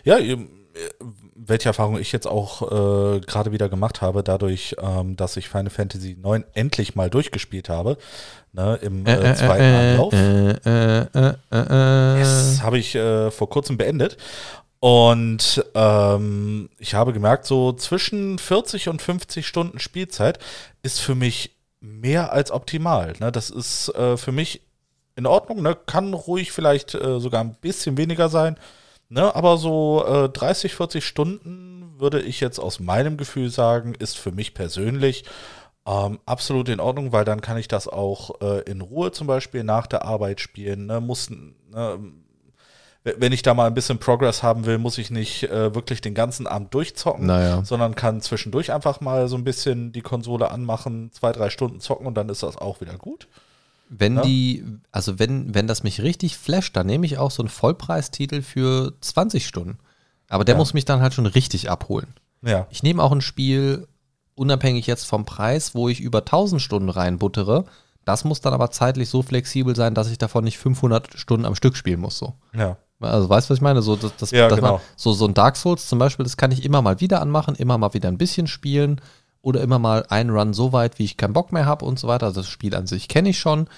ja 0.05 0.19
welche 1.47 1.69
Erfahrung 1.69 1.99
ich 1.99 2.13
jetzt 2.13 2.27
auch 2.27 2.63
äh, 2.63 3.21
gerade 3.21 3.53
wieder 3.53 3.69
gemacht 3.69 4.01
habe, 4.01 4.23
dadurch, 4.23 4.77
ähm, 4.81 5.17
dass 5.17 5.37
ich 5.37 5.49
Final 5.49 5.71
Fantasy 5.71 6.17
IX 6.23 6.45
endlich 6.55 6.95
mal 6.95 7.11
durchgespielt 7.11 7.69
habe, 7.69 7.99
ne, 8.53 8.79
im 8.83 9.07
äh, 9.07 9.35
zweiten 9.35 9.75
Anlauf. 9.75 10.13
äh, 10.13 10.51
äh, 10.51 11.07
äh, 11.15 11.29
äh, 11.51 12.19
Das 12.21 12.63
habe 12.63 12.79
ich 12.79 12.95
äh, 12.95 13.31
vor 13.31 13.49
kurzem 13.49 13.77
beendet. 13.77 14.17
Und 14.79 15.65
ähm, 15.77 16.69
ich 16.79 16.95
habe 16.95 17.13
gemerkt, 17.13 17.47
so 17.47 17.73
zwischen 17.73 18.39
40 18.39 18.89
und 18.89 19.01
50 19.01 19.47
Stunden 19.47 19.79
Spielzeit 19.79 20.41
ist 20.83 20.99
für 20.99 21.15
mich 21.15 21.53
mehr 21.81 22.33
als 22.33 22.51
optimal. 22.51 23.15
Ne? 23.21 23.31
Das 23.31 23.49
ist 23.51 23.95
äh, 23.95 24.17
für 24.17 24.33
mich 24.33 24.63
in 25.15 25.27
Ordnung, 25.27 25.63
ne? 25.63 25.77
kann 25.87 26.15
ruhig 26.15 26.51
vielleicht 26.51 26.95
äh, 26.95 27.21
sogar 27.21 27.43
ein 27.43 27.55
bisschen 27.61 27.97
weniger 27.97 28.29
sein. 28.29 28.57
Ne? 29.13 29.35
Aber 29.35 29.59
so 29.59 30.05
äh, 30.07 30.29
30, 30.31 30.75
40 30.75 31.05
Stunden 31.05 31.93
würde 31.99 32.23
ich 32.23 32.41
jetzt 32.41 32.59
aus 32.59 32.81
meinem 32.81 33.19
Gefühl 33.19 33.51
sagen, 33.51 33.95
ist 33.95 34.17
für 34.17 34.33
mich 34.33 34.55
persönlich 34.55 35.25
ähm, 35.87 36.19
absolut 36.25 36.71
in 36.71 36.81
Ordnung, 36.81 37.13
weil 37.13 37.27
dann 37.27 37.43
kann 37.43 37.59
ich 37.59 37.69
das 37.69 37.89
auch 37.89 38.41
äh, 38.41 38.63
in 38.63 38.81
Ruhe 38.81 39.13
zum 39.13 39.27
Beispiel 39.27 39.65
nach 39.65 39.87
der 39.87 40.07
Arbeit 40.07 40.41
spielen. 40.41 40.87
Ne? 40.87 41.03
Muss, 41.03 41.29
ne, 41.29 41.99
wenn 43.05 43.33
ich 43.33 43.43
da 43.43 43.53
mal 43.53 43.67
ein 43.67 43.75
bisschen 43.75 43.99
Progress 43.99 44.43
haben 44.43 44.65
will, 44.65 44.79
muss 44.79 44.97
ich 44.97 45.11
nicht 45.11 45.43
äh, 45.43 45.75
wirklich 45.75 46.01
den 46.01 46.15
ganzen 46.15 46.47
Abend 46.47 46.73
durchzocken, 46.73 47.27
Naja. 47.27 47.63
sondern 47.65 47.95
kann 47.95 48.23
zwischendurch 48.23 48.73
einfach 48.73 49.03
mal 49.03 49.29
so 49.29 49.37
ein 49.37 49.45
bisschen 49.45 49.93
die 49.93 50.01
Konsole 50.03 50.51
anmachen, 50.51 51.11
zwei, 51.13 51.33
drei 51.33 51.51
Stunden 51.51 51.81
zocken 51.81 52.07
und 52.07 52.15
dann 52.15 52.31
ist 52.31 52.43
das 52.43 52.57
auch 52.57 52.81
wieder 52.81 52.97
gut. 52.97 53.29
Wenn 53.95 54.17
Ja. 54.17 54.23
die, 54.23 54.65
also 54.91 55.19
wenn, 55.19 55.55
wenn 55.55 55.67
das 55.67 55.83
mich 55.83 56.01
richtig 56.01 56.39
flasht, 56.39 56.75
dann 56.77 56.87
nehme 56.87 57.05
ich 57.05 57.19
auch 57.19 57.31
so 57.31 57.43
einen 57.43 57.51
Vollpreistitel 57.51 58.41
für 58.41 58.95
20 59.03 59.47
Stunden. 59.47 59.79
Aber 60.29 60.45
der 60.45 60.55
Ja. 60.55 60.59
muss 60.59 60.73
mich 60.73 60.87
dann 60.87 61.01
halt 61.03 61.13
schon 61.13 61.27
richtig 61.27 61.69
abholen. 61.71 62.15
Ja, 62.45 62.67
Ich 62.71 62.83
nehme 62.83 63.03
auch 63.03 63.13
ein 63.13 63.21
Spiel, 63.21 63.87
unabhängig 64.35 64.87
jetzt 64.87 65.05
vom 65.05 65.25
Preis, 65.27 65.75
wo 65.75 65.89
ich 65.89 66.01
über 66.01 66.25
1000 66.25 66.61
Stunden 66.63 66.89
reinbuttere. 66.89 67.67
Das 68.05 68.25
muss 68.25 68.41
dann 68.41 68.55
aber 68.55 68.71
zeitlich 68.71 69.09
so 69.11 69.23
flexibel 69.23 69.77
sein, 69.77 69.95
dass 69.95 70.11
ich 70.11 70.19
davon 70.19 70.43
nicht 70.45 70.59
500 70.59 71.19
Stunden 71.19 71.45
am 71.47 71.55
Stück 71.55 71.77
spielen 71.77 72.01
muss. 72.01 72.19
So. 72.19 72.35
ja, 72.55 72.77
Also 72.99 73.29
weißt 73.29 73.49
du, 73.49 73.51
was 73.53 73.59
ich 73.59 73.63
meine? 73.63 73.83
So, 73.83 73.95
das, 73.97 74.17
das, 74.17 74.31
Ja, 74.31 74.49
genau. 74.49 74.73
man, 74.73 74.81
so, 74.97 75.13
so 75.13 75.27
ein 75.27 75.35
Dark 75.35 75.57
Souls 75.57 75.87
zum 75.87 75.99
Beispiel, 75.99 76.25
das 76.25 76.37
kann 76.37 76.51
ich 76.51 76.65
immer 76.65 76.81
mal 76.83 76.99
wieder 77.01 77.21
anmachen, 77.21 77.55
immer 77.57 77.77
mal 77.79 77.93
wieder 77.95 78.09
ein 78.09 78.19
bisschen 78.19 78.47
spielen 78.47 79.01
oder 79.43 79.61
immer 79.61 79.79
mal 79.79 80.07
einen 80.09 80.31
Run 80.31 80.55
so 80.55 80.73
weit, 80.73 80.99
wie 80.99 81.05
ich 81.05 81.17
keinen 81.17 81.33
Bock 81.33 81.53
mehr 81.53 81.67
habe 81.67 81.85
und 81.85 81.99
so 81.99 82.09
weiter. 82.09 82.27
Also 82.27 82.41
das 82.41 82.49
Spiel 82.49 82.75
an 82.75 82.87
sich 82.87 83.09
kenne 83.09 83.29
ich 83.29 83.39
schon, 83.39 83.69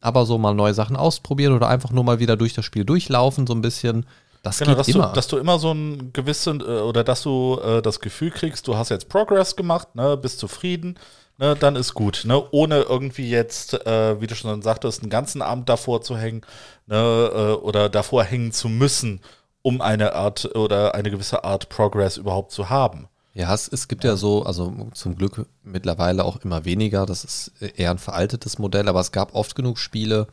aber 0.00 0.24
so 0.24 0.38
mal 0.38 0.54
neue 0.54 0.74
Sachen 0.74 0.96
ausprobieren 0.96 1.52
oder 1.52 1.68
einfach 1.68 1.90
nur 1.90 2.04
mal 2.04 2.20
wieder 2.20 2.36
durch 2.36 2.54
das 2.54 2.64
Spiel 2.64 2.84
durchlaufen, 2.84 3.46
so 3.46 3.54
ein 3.54 3.60
bisschen. 3.60 4.06
Das 4.44 4.58
Genau, 4.58 4.70
geht 4.70 4.78
dass 4.78 4.86
du, 4.86 4.92
immer. 4.98 5.12
dass 5.12 5.26
du 5.26 5.36
immer 5.36 5.58
so 5.58 5.72
ein 5.72 6.12
gewissen, 6.12 6.60
äh, 6.60 6.64
oder 6.64 7.02
dass 7.02 7.22
du 7.22 7.58
äh, 7.62 7.82
das 7.82 7.98
Gefühl 8.00 8.30
kriegst, 8.30 8.68
du 8.68 8.76
hast 8.76 8.88
jetzt 8.90 9.08
Progress 9.08 9.56
gemacht, 9.56 9.96
ne, 9.96 10.16
bist 10.16 10.38
zufrieden, 10.38 10.96
ne, 11.38 11.56
dann 11.56 11.74
ist 11.74 11.94
gut, 11.94 12.22
ne, 12.24 12.40
ohne 12.52 12.82
irgendwie 12.82 13.28
jetzt, 13.28 13.74
äh, 13.84 14.20
wie 14.20 14.28
du 14.28 14.36
schon 14.36 14.62
sagtest, 14.62 15.02
einen 15.02 15.10
ganzen 15.10 15.42
Abend 15.42 15.68
davor 15.68 16.02
zu 16.02 16.16
hängen, 16.16 16.42
ne, 16.86 16.96
äh, 16.96 17.52
oder 17.54 17.88
davor 17.88 18.22
hängen 18.22 18.52
zu 18.52 18.68
müssen, 18.68 19.20
um 19.62 19.80
eine 19.80 20.14
Art 20.14 20.54
oder 20.54 20.94
eine 20.94 21.10
gewisse 21.10 21.42
Art 21.42 21.68
Progress 21.68 22.16
überhaupt 22.16 22.52
zu 22.52 22.70
haben. 22.70 23.08
Ja, 23.38 23.54
es, 23.54 23.68
es 23.68 23.86
gibt 23.86 24.02
ja. 24.02 24.16
so, 24.16 24.42
also 24.42 24.88
zum 24.94 25.14
Glück 25.14 25.46
mittlerweile 25.62 26.24
auch 26.24 26.38
immer 26.38 26.64
weniger. 26.64 27.06
Das 27.06 27.22
ist 27.22 27.52
eher 27.62 27.92
ein 27.92 27.98
veraltetes 27.98 28.58
Modell, 28.58 28.88
aber 28.88 28.98
es 28.98 29.12
gab 29.12 29.32
oft 29.32 29.54
genug 29.54 29.78
Spiele, 29.78 30.26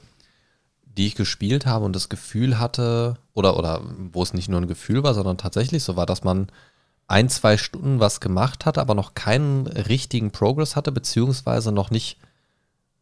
die 0.85 1.05
ich 1.05 1.13
gespielt 1.13 1.67
habe 1.67 1.85
und 1.85 1.95
das 1.95 2.09
Gefühl 2.09 2.57
hatte, 2.57 3.17
oder, 3.35 3.57
oder 3.59 3.81
wo 4.11 4.23
es 4.23 4.33
nicht 4.33 4.49
nur 4.49 4.59
ein 4.59 4.67
Gefühl 4.67 5.03
war, 5.03 5.13
sondern 5.13 5.37
tatsächlich 5.37 5.83
so 5.83 5.95
war, 5.95 6.07
dass 6.07 6.23
man 6.23 6.47
ein, 7.07 7.29
zwei 7.29 7.57
Stunden 7.57 7.99
was 7.99 8.21
gemacht 8.21 8.65
hatte, 8.65 8.81
aber 8.81 8.95
noch 8.95 9.13
keinen 9.13 9.67
richtigen 9.67 10.31
Progress 10.31 10.75
hatte, 10.75 10.91
beziehungsweise 10.91 11.71
noch 11.71 11.91
nicht 11.91 12.17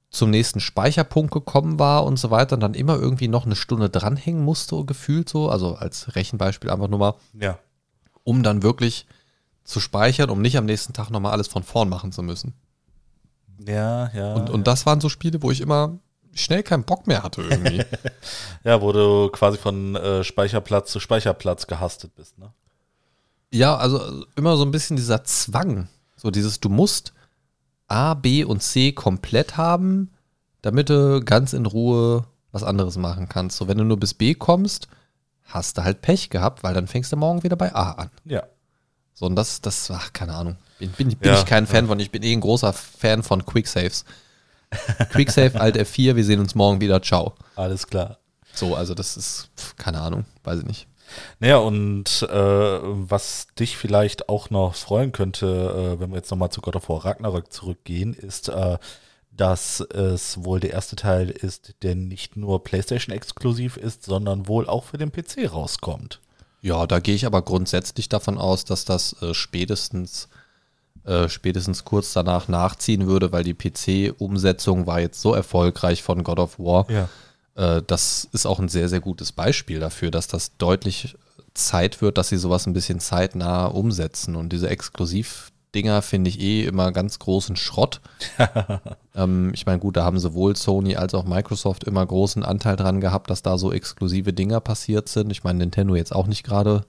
zum 0.09 0.31
nächsten 0.31 0.59
Speicherpunkt 0.59 1.31
gekommen 1.33 1.79
war 1.79 2.03
und 2.03 2.19
so 2.19 2.29
weiter 2.29 2.55
und 2.55 2.59
dann 2.59 2.73
immer 2.73 2.97
irgendwie 2.97 3.29
noch 3.29 3.45
eine 3.45 3.55
Stunde 3.55 3.89
dranhängen 3.89 4.43
musste, 4.43 4.83
gefühlt 4.83 5.29
so. 5.29 5.49
Also 5.49 5.75
als 5.75 6.13
Rechenbeispiel 6.17 6.69
einfach 6.71 6.89
nur 6.89 6.99
mal 6.99 7.13
Ja. 7.39 7.57
um 8.25 8.43
dann 8.43 8.63
wirklich 8.63 9.07
zu 9.63 9.79
speichern, 9.79 10.29
um 10.29 10.41
nicht 10.41 10.57
am 10.57 10.65
nächsten 10.65 10.93
Tag 10.93 11.09
nochmal 11.09 11.31
alles 11.31 11.47
von 11.47 11.63
vorn 11.63 11.89
machen 11.89 12.11
zu 12.11 12.23
müssen. 12.23 12.53
Ja, 13.65 14.11
ja. 14.13 14.33
Und, 14.33 14.49
und 14.49 14.67
das 14.67 14.85
waren 14.85 14.99
so 14.99 15.09
Spiele, 15.09 15.41
wo 15.41 15.51
ich 15.51 15.61
immer 15.61 15.99
schnell 16.33 16.63
keinen 16.63 16.83
Bock 16.83 17.07
mehr 17.07 17.23
hatte 17.23 17.41
irgendwie. 17.43 17.83
ja, 18.63 18.81
wo 18.81 18.91
du 18.91 19.29
quasi 19.29 19.57
von 19.57 19.95
äh, 19.95 20.23
Speicherplatz 20.23 20.91
zu 20.91 20.99
Speicherplatz 20.99 21.67
gehastet 21.67 22.15
bist, 22.15 22.37
ne? 22.39 22.51
ja, 23.53 23.77
also 23.77 24.25
immer 24.35 24.57
so 24.57 24.65
ein 24.65 24.71
bisschen 24.71 24.97
dieser 24.97 25.23
Zwang. 25.23 25.87
So 26.15 26.31
dieses, 26.31 26.59
du 26.59 26.69
musst 26.69 27.13
A, 27.87 28.15
B 28.15 28.43
und 28.43 28.63
C 28.63 28.91
komplett 28.91 29.57
haben, 29.57 30.11
damit 30.61 30.89
du 30.89 31.23
ganz 31.23 31.53
in 31.53 31.65
Ruhe 31.65 32.25
was 32.51 32.63
anderes 32.63 32.97
machen 32.97 33.29
kannst. 33.29 33.57
So, 33.57 33.67
wenn 33.67 33.77
du 33.77 33.83
nur 33.83 33.99
bis 33.99 34.15
B 34.15 34.33
kommst, 34.33 34.87
hast 35.43 35.77
du 35.77 35.83
halt 35.83 36.01
Pech 36.01 36.29
gehabt, 36.29 36.63
weil 36.63 36.73
dann 36.73 36.87
fängst 36.87 37.11
du 37.11 37.15
morgen 37.15 37.43
wieder 37.43 37.55
bei 37.55 37.73
A 37.75 37.91
an. 37.91 38.09
Ja. 38.25 38.43
So, 39.13 39.25
und 39.25 39.35
das, 39.35 39.61
das, 39.61 39.89
ach, 39.91 40.11
keine 40.13 40.33
Ahnung. 40.33 40.57
Bin, 40.79 40.91
bin, 40.91 41.09
bin 41.09 41.31
Ja, 41.31 41.39
ich 41.39 41.45
kein 41.45 41.67
Fan 41.67 41.87
von. 41.87 41.99
Ich 41.99 42.11
bin 42.11 42.23
eh 42.23 42.33
ein 42.33 42.41
großer 42.41 42.73
Fan 42.73 43.23
von 43.23 43.45
Quicksaves. 43.45 44.05
Quicksave, 45.11 45.59
Alt 45.59 45.77
F4, 45.77 46.15
wir 46.15 46.25
sehen 46.25 46.39
uns 46.39 46.55
morgen 46.55 46.81
wieder. 46.81 47.01
Ciao. 47.01 47.33
Alles 47.55 47.85
klar. 47.87 48.17
So, 48.53 48.75
also 48.75 48.93
das 48.93 49.17
ist, 49.17 49.49
keine 49.77 50.01
Ahnung, 50.01 50.25
weiß 50.43 50.59
ich 50.59 50.65
nicht. 50.65 50.87
Naja, 51.39 51.57
und 51.57 52.23
äh, 52.23 52.29
was 52.31 53.47
dich 53.59 53.77
vielleicht 53.77 54.29
auch 54.29 54.49
noch 54.49 54.75
freuen 54.75 55.11
könnte, 55.11 55.95
äh, 55.95 55.99
wenn 55.99 56.09
wir 56.09 56.17
jetzt 56.17 56.31
nochmal 56.31 56.49
zu 56.49 56.61
God 56.61 56.75
of 56.75 56.89
War 56.89 57.05
Ragnarök 57.05 57.51
zurückgehen, 57.51 58.13
ist, 58.13 58.49
äh, 58.49 58.77
dass 59.31 59.79
es 59.79 60.43
wohl 60.43 60.59
der 60.59 60.71
erste 60.71 60.95
Teil 60.95 61.29
ist, 61.29 61.75
der 61.81 61.95
nicht 61.95 62.35
nur 62.37 62.63
PlayStation-exklusiv 62.63 63.77
ist, 63.77 64.03
sondern 64.03 64.47
wohl 64.47 64.67
auch 64.67 64.83
für 64.83 64.97
den 64.97 65.11
PC 65.11 65.51
rauskommt. 65.51 66.19
Ja, 66.63 66.87
da 66.87 66.99
gehe 66.99 67.13
ich 67.13 67.25
aber 67.25 67.41
grundsätzlich 67.41 68.07
davon 68.07 68.37
aus, 68.37 68.63
dass 68.63 68.85
das 68.85 69.21
äh, 69.21 69.33
spätestens, 69.33 70.29
äh, 71.03 71.27
spätestens 71.27 71.83
kurz 71.83 72.13
danach 72.13 72.47
nachziehen 72.47 73.05
würde, 73.05 73.33
weil 73.33 73.43
die 73.43 73.53
PC-Umsetzung 73.53 74.87
war 74.87 75.01
jetzt 75.01 75.19
so 75.19 75.33
erfolgreich 75.33 76.03
von 76.03 76.23
God 76.23 76.39
of 76.39 76.59
War. 76.59 76.89
Ja. 76.89 77.09
Äh, 77.55 77.81
das 77.85 78.29
ist 78.31 78.45
auch 78.45 78.59
ein 78.59 78.69
sehr, 78.69 78.87
sehr 78.87 79.01
gutes 79.01 79.33
Beispiel 79.33 79.81
dafür, 79.81 80.09
dass 80.09 80.27
das 80.29 80.55
deutlich 80.57 81.17
Zeit 81.53 82.01
wird, 82.01 82.17
dass 82.17 82.29
sie 82.29 82.37
sowas 82.37 82.65
ein 82.65 82.73
bisschen 82.73 83.01
zeitnah 83.01 83.65
umsetzen. 83.65 84.37
Und 84.37 84.53
diese 84.53 84.69
Exklusivdinger 85.73 86.01
finde 86.03 86.29
ich 86.29 86.39
eh 86.39 86.65
immer 86.65 86.91
ganz 86.91 87.17
großen 87.17 87.55
Schrott. 87.55 87.99
ähm, 89.15 89.51
ich 89.55 89.65
meine, 89.65 89.79
gut, 89.79 89.97
da 89.97 90.03
haben 90.03 90.19
sowohl 90.19 90.55
Sony 90.55 90.95
als 90.95 91.15
auch 91.15 91.25
Microsoft 91.25 91.83
immer 91.85 92.05
großen 92.05 92.43
Anteil 92.43 92.75
dran 92.75 93.01
gehabt, 93.01 93.29
dass 93.29 93.41
da 93.41 93.57
so 93.57 93.73
exklusive 93.73 94.33
Dinger 94.33 94.59
passiert 94.59 95.09
sind. 95.09 95.31
Ich 95.31 95.43
meine, 95.43 95.59
Nintendo 95.59 95.95
jetzt 95.95 96.13
auch 96.13 96.27
nicht 96.27 96.43
gerade 96.43 96.85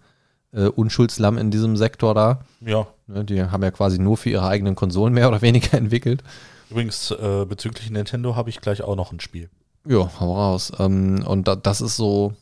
äh, 0.52 0.66
Unschuldslamm 0.66 1.38
in 1.38 1.50
diesem 1.50 1.78
Sektor 1.78 2.14
da. 2.14 2.40
Ja. 2.60 2.86
Ne, 3.06 3.24
die 3.24 3.42
haben 3.42 3.62
ja 3.62 3.70
quasi 3.70 3.98
nur 3.98 4.18
für 4.18 4.30
ihre 4.30 4.46
eigenen 4.46 4.74
Konsolen 4.74 5.14
mehr 5.14 5.28
oder 5.28 5.40
weniger 5.40 5.74
entwickelt. 5.78 6.22
Übrigens, 6.70 7.10
äh, 7.10 7.46
bezüglich 7.46 7.90
Nintendo 7.90 8.36
habe 8.36 8.50
ich 8.50 8.60
gleich 8.60 8.82
auch 8.82 8.96
noch 8.96 9.12
ein 9.12 9.20
Spiel. 9.20 9.48
Ja, 9.86 10.10
hau 10.20 10.34
raus. 10.34 10.72
Ähm, 10.78 11.24
und 11.26 11.48
da, 11.48 11.56
das 11.56 11.80
ist 11.80 11.96
so, 11.96 12.34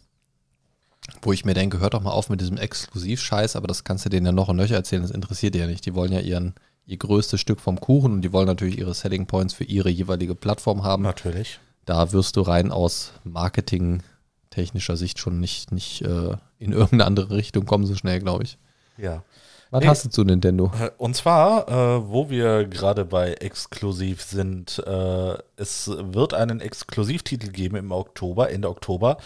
wo 1.22 1.32
ich 1.32 1.44
mir 1.44 1.54
denke, 1.54 1.80
hört 1.80 1.94
doch 1.94 2.02
mal 2.02 2.10
auf 2.12 2.28
mit 2.30 2.40
diesem 2.40 2.56
Exklusivscheiß, 2.56 3.56
aber 3.56 3.66
das 3.66 3.84
kannst 3.84 4.04
du 4.04 4.08
denen 4.08 4.26
ja 4.26 4.32
noch 4.32 4.48
und 4.48 4.56
nöcher 4.56 4.76
erzählen, 4.76 5.02
das 5.02 5.10
interessiert 5.10 5.54
die 5.54 5.58
ja 5.58 5.66
nicht. 5.66 5.84
Die 5.86 5.94
wollen 5.94 6.12
ja 6.12 6.20
ihren, 6.20 6.54
ihr 6.86 6.96
größtes 6.96 7.40
Stück 7.40 7.60
vom 7.60 7.80
Kuchen 7.80 8.12
und 8.12 8.22
die 8.22 8.32
wollen 8.32 8.46
natürlich 8.46 8.78
ihre 8.78 8.94
Selling 8.94 9.26
Points 9.26 9.54
für 9.54 9.64
ihre 9.64 9.90
jeweilige 9.90 10.34
Plattform 10.34 10.82
haben. 10.84 11.02
Natürlich. 11.02 11.58
Da 11.84 12.12
wirst 12.12 12.36
du 12.36 12.42
rein 12.42 12.70
aus 12.70 13.12
marketingtechnischer 13.24 14.96
Sicht 14.96 15.18
schon 15.18 15.40
nicht, 15.40 15.72
nicht 15.72 16.02
äh, 16.02 16.36
in 16.58 16.72
irgendeine 16.72 17.06
andere 17.06 17.30
Richtung 17.36 17.66
kommen 17.66 17.86
so 17.86 17.94
schnell, 17.94 18.20
glaube 18.20 18.44
ich. 18.44 18.58
Ja. 18.96 19.22
Was 19.70 19.80
Nee. 19.80 19.88
hast 19.88 20.04
du 20.04 20.10
zu 20.10 20.22
Nintendo? 20.22 20.70
Äh, 20.78 20.90
Und 20.98 21.16
zwar, 21.16 21.66
äh, 21.68 22.08
wo 22.08 22.28
wir 22.28 22.66
gerade 22.66 23.04
bei 23.06 23.32
exklusiv 23.32 24.22
sind, 24.22 24.78
äh, 24.86 25.34
es 25.56 25.88
wird 25.88 26.34
einen 26.34 26.60
Exklusivtitel 26.60 27.48
geben 27.48 27.76
im 27.76 27.90
Oktober, 27.90 28.50
Ende 28.50 28.68
Oktober, 28.68 29.16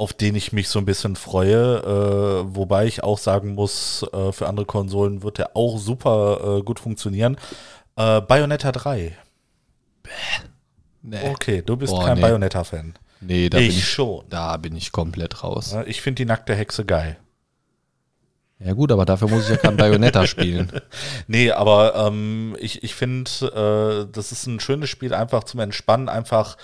auf 0.00 0.14
den 0.14 0.34
ich 0.34 0.52
mich 0.54 0.70
so 0.70 0.78
ein 0.78 0.86
bisschen 0.86 1.14
freue, 1.14 1.76
äh, 1.82 2.56
wobei 2.56 2.86
ich 2.86 3.04
auch 3.04 3.18
sagen 3.18 3.54
muss, 3.54 4.02
äh, 4.14 4.32
für 4.32 4.48
andere 4.48 4.64
Konsolen 4.64 5.22
wird 5.22 5.36
der 5.36 5.54
auch 5.54 5.76
super 5.78 6.58
äh, 6.58 6.62
gut 6.62 6.80
funktionieren. 6.80 7.36
Äh, 7.96 8.22
Bayonetta 8.22 8.72
3. 8.72 9.14
Nee, 11.02 11.30
Okay, 11.30 11.62
du 11.64 11.76
bist 11.76 11.92
Boah, 11.92 12.06
kein 12.06 12.14
nee. 12.16 12.22
Bayonetta-Fan. 12.22 12.94
nee 13.20 13.50
da, 13.50 13.58
Ich 13.58 13.68
bin 13.68 13.76
ich, 13.76 13.88
schon. 13.88 14.24
da 14.30 14.56
bin 14.56 14.74
ich 14.74 14.90
komplett 14.90 15.44
raus. 15.44 15.76
Ich 15.84 16.00
finde 16.00 16.22
die 16.22 16.26
nackte 16.26 16.54
Hexe 16.54 16.86
geil. 16.86 17.18
Ja 18.58 18.72
gut, 18.72 18.92
aber 18.92 19.04
dafür 19.04 19.28
muss 19.28 19.44
ich 19.44 19.50
ja 19.50 19.56
kein 19.56 19.76
Bayonetta 19.76 20.26
spielen. 20.26 20.72
Nee, 21.26 21.50
aber 21.50 21.94
ähm, 21.94 22.56
ich, 22.58 22.82
ich 22.82 22.94
finde, 22.94 23.30
äh, 24.08 24.10
das 24.12 24.32
ist 24.32 24.46
ein 24.46 24.60
schönes 24.60 24.88
Spiel, 24.88 25.12
einfach 25.12 25.44
zum 25.44 25.60
Entspannen, 25.60 26.08
einfach 26.08 26.56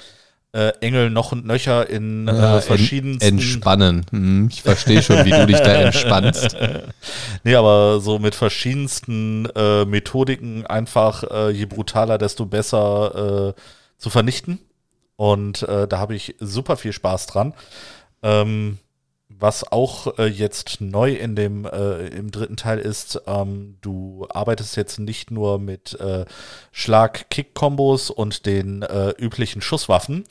äh, 0.57 0.72
Engel 0.80 1.11
noch 1.11 1.32
und 1.32 1.44
nöcher 1.44 1.88
in 1.88 2.26
Ja, 2.26 2.59
äh, 2.59 2.61
verschiedensten. 2.62 3.22
Ent, 3.22 3.40
entspannen. 3.42 4.07
Hm, 4.11 4.48
ich 4.50 4.62
verstehe 4.62 5.02
schon, 5.02 5.24
wie 5.26 5.30
du 5.30 5.46
dich 5.46 5.59
da 5.59 5.74
entspannst. 5.74 6.57
nee, 7.44 7.54
aber 7.54 8.00
so 8.00 8.18
mit 8.18 8.34
verschiedensten 8.34 9.46
äh, 9.54 9.84
Methodiken 9.84 10.66
einfach, 10.66 11.24
äh, 11.24 11.50
je 11.50 11.66
brutaler, 11.66 12.16
desto 12.16 12.46
besser 12.46 13.54
äh, 13.54 13.61
zu 13.98 14.09
vernichten. 14.09 14.59
Und 15.16 15.62
äh, 15.62 15.86
da 15.86 15.98
habe 15.98 16.14
ich 16.14 16.36
super 16.40 16.78
viel 16.78 16.92
Spaß 16.92 17.26
dran. 17.26 17.52
Ähm, 18.22 18.78
was 19.39 19.70
auch 19.70 20.18
äh, 20.18 20.26
jetzt 20.26 20.80
neu 20.80 21.12
in 21.12 21.37
dem 21.37 21.64
äh, 21.64 22.07
im 22.09 22.30
dritten 22.30 22.57
Teil 22.57 22.78
ist, 22.78 23.22
ähm, 23.26 23.76
du 23.80 24.26
arbeitest 24.30 24.76
jetzt 24.76 24.99
nicht 24.99 25.30
nur 25.30 25.59
mit 25.59 25.99
äh, 26.01 26.24
Schlag-Kick-Kombos 26.72 28.11
und 28.11 28.47
den 28.47 28.82
äh, 28.82 29.11
üblichen 29.18 29.61
Schusswaffen, 29.61 30.24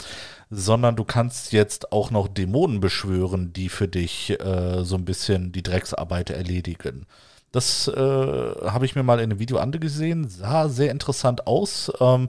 sondern 0.49 0.95
du 0.95 1.03
kannst 1.03 1.53
jetzt 1.53 1.91
auch 1.91 2.12
noch 2.12 2.28
Dämonen 2.28 2.80
beschwören, 2.80 3.53
die 3.53 3.70
für 3.70 3.88
dich 3.88 4.39
äh, 4.39 4.84
so 4.84 4.95
ein 4.95 5.06
bisschen 5.06 5.51
die 5.51 5.64
Drecksarbeit 5.64 6.30
erledigen. 6.30 7.06
Das 7.56 7.88
äh, 7.88 7.93
habe 7.95 8.86
ich 8.86 8.95
mir 8.95 9.03
mal 9.03 9.20
in 9.20 9.32
einem 9.32 9.39
Video 9.39 9.58
angesehen, 9.60 10.28
sah 10.28 10.68
sehr 10.68 10.91
interessant 10.91 11.47
aus 11.47 11.89
ähm, 12.01 12.28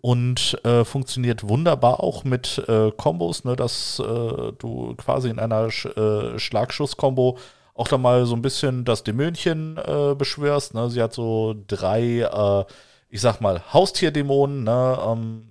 und 0.00 0.58
äh, 0.64 0.84
funktioniert 0.84 1.48
wunderbar 1.48 2.00
auch 2.00 2.24
mit 2.24 2.62
äh, 2.68 2.90
Kombos, 2.92 3.44
ne, 3.44 3.56
dass 3.56 3.98
äh, 3.98 4.52
du 4.58 4.94
quasi 4.96 5.28
in 5.28 5.38
einer 5.38 5.70
Sch 5.70 5.86
äh, 5.86 6.38
Schlagschuss-Kombo 6.38 7.38
auch 7.74 7.88
da 7.88 7.98
mal 7.98 8.24
so 8.24 8.34
ein 8.34 8.42
bisschen 8.42 8.84
das 8.84 9.04
Dämönchen 9.04 9.76
äh, 9.76 10.14
beschwörst. 10.14 10.74
Ne? 10.74 10.88
Sie 10.90 11.02
hat 11.02 11.12
so 11.12 11.54
drei, 11.66 12.20
äh, 12.20 12.64
ich 13.10 13.20
sag 13.20 13.40
mal, 13.40 13.62
Haustierdämonen, 13.72 14.64
ne, 14.64 14.98
ähm, 15.06 15.48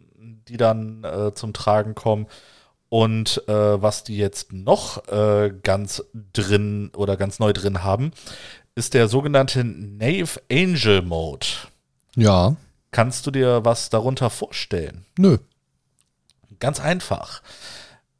die 0.47 0.57
dann 0.57 1.03
äh, 1.03 1.33
zum 1.33 1.53
Tragen 1.53 1.95
kommen. 1.95 2.27
Und 2.87 3.43
was 3.47 4.05
die 4.05 4.15
jetzt 4.15 4.53
noch 4.53 5.03
ganz 5.63 6.03
drin 6.31 6.91
oder 6.95 7.17
ganz 7.17 7.39
neu 7.39 7.51
drin 7.51 7.83
haben, 7.83 8.11
ist 8.75 8.93
der 8.93 9.09
sogenannte 9.09 9.65
Nave 9.65 10.39
Angel 10.49 11.01
Mode. 11.01 11.47
Ja, 12.15 12.55
Kannst 12.95 13.27
du 13.27 13.31
dir 13.31 13.65
was 13.65 13.89
darunter 13.89 14.29
vorstellen? 14.29 15.05
nö. 15.17 15.37
Ganz 16.59 16.79
einfach. 16.79 17.41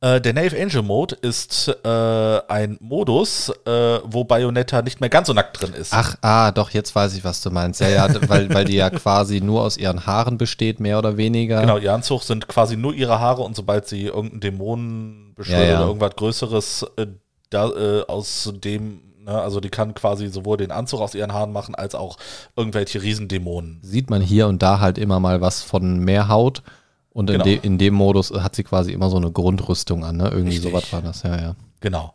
Äh, 0.02 0.20
der 0.20 0.34
Nave 0.34 0.62
Angel 0.62 0.82
Mode 0.82 1.16
ist 1.16 1.70
äh, 1.86 2.42
ein 2.50 2.78
Modus, 2.82 3.54
äh, 3.66 4.00
wo 4.04 4.26
Bayonetta 4.26 4.82
nicht 4.82 5.00
mehr 5.00 5.10
ganz 5.10 5.28
so 5.28 5.34
nackt 5.34 5.62
drin 5.62 5.74
ist. 5.74 5.94
Ach, 5.94 6.18
ah, 6.22 6.52
doch, 6.52 6.72
jetzt 6.72 6.94
weiß 6.94 7.16
ich, 7.16 7.24
was 7.24 7.42
du 7.42 7.52
meinst. 7.52 7.80
Ja, 7.80 7.88
ja, 7.88 8.30
weil, 8.30 8.54
weil 8.54 8.66
die 8.66 8.76
ja 8.76 8.90
quasi 8.92 9.40
nur 9.40 9.62
aus 9.62 9.78
ihren 9.78 10.06
Haaren 10.06 10.38
besteht, 10.38 10.82
mehr 10.82 11.00
oder 11.00 11.16
weniger. 11.16 11.62
Genau, 11.62 11.78
ihr 11.78 11.94
Anzug 11.94 12.24
sind 12.24 12.50
quasi 12.50 12.76
nur 12.76 12.94
ihre 12.94 13.22
Haare 13.22 13.44
und 13.44 13.56
sobald 13.56 13.88
sie 13.88 14.08
irgendeinen 14.08 14.42
Dämonen 14.42 15.34
beschwört 15.36 15.62
Ja, 15.62 15.66
ja. 15.66 15.78
oder 15.78 15.88
irgendwas 15.88 16.16
Größeres 16.18 16.86
äh, 16.98 17.08
da, 17.50 17.70
äh, 17.70 18.02
aus 18.08 18.52
dem, 18.54 19.05
ne, 19.26 19.42
also 19.42 19.60
die 19.60 19.70
kann 19.70 19.94
quasi 19.94 20.28
sowohl 20.28 20.58
den 20.58 20.72
Anzug 20.72 21.02
aus 21.02 21.16
ihren 21.16 21.34
Haaren 21.34 21.52
machen, 21.52 21.76
als 21.76 21.96
auch 21.96 22.18
irgendwelche 22.56 23.02
Riesendämonen. 23.02 23.80
Sieht 23.82 24.10
man 24.10 24.22
hier 24.22 24.48
und 24.48 24.62
da 24.62 24.80
halt 24.80 24.98
immer 24.98 25.20
mal 25.20 25.42
was 25.42 25.62
von 25.62 26.00
mehr 26.00 26.28
Haut. 26.30 26.64
Und 27.12 27.30
in, 27.30 27.34
Genau. 27.34 27.44
de, 27.46 27.56
in 27.62 27.78
dem 27.78 27.94
Modus 27.94 28.32
hat 28.32 28.56
sie 28.56 28.64
quasi 28.64 28.92
immer 28.92 29.10
so 29.10 29.18
eine 29.18 29.32
Grundrüstung 29.32 30.04
an, 30.04 30.18
ne? 30.18 30.26
Irgendwie 30.26 30.56
Richtig. 30.56 30.64
sowas 30.70 30.92
war 30.92 31.02
das, 31.02 31.24
ja, 31.24 31.38
ja. 31.40 31.56
Genau. 31.80 32.14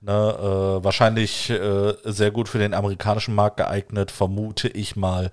Ne, 0.00 0.12
äh, 0.12 0.84
wahrscheinlich 0.84 1.50
äh, 1.50 1.94
sehr 2.04 2.30
gut 2.30 2.48
für 2.48 2.58
den 2.58 2.72
amerikanischen 2.72 3.34
Markt 3.34 3.56
geeignet, 3.56 4.12
vermute 4.12 4.68
ich 4.68 4.94
mal, 4.94 5.32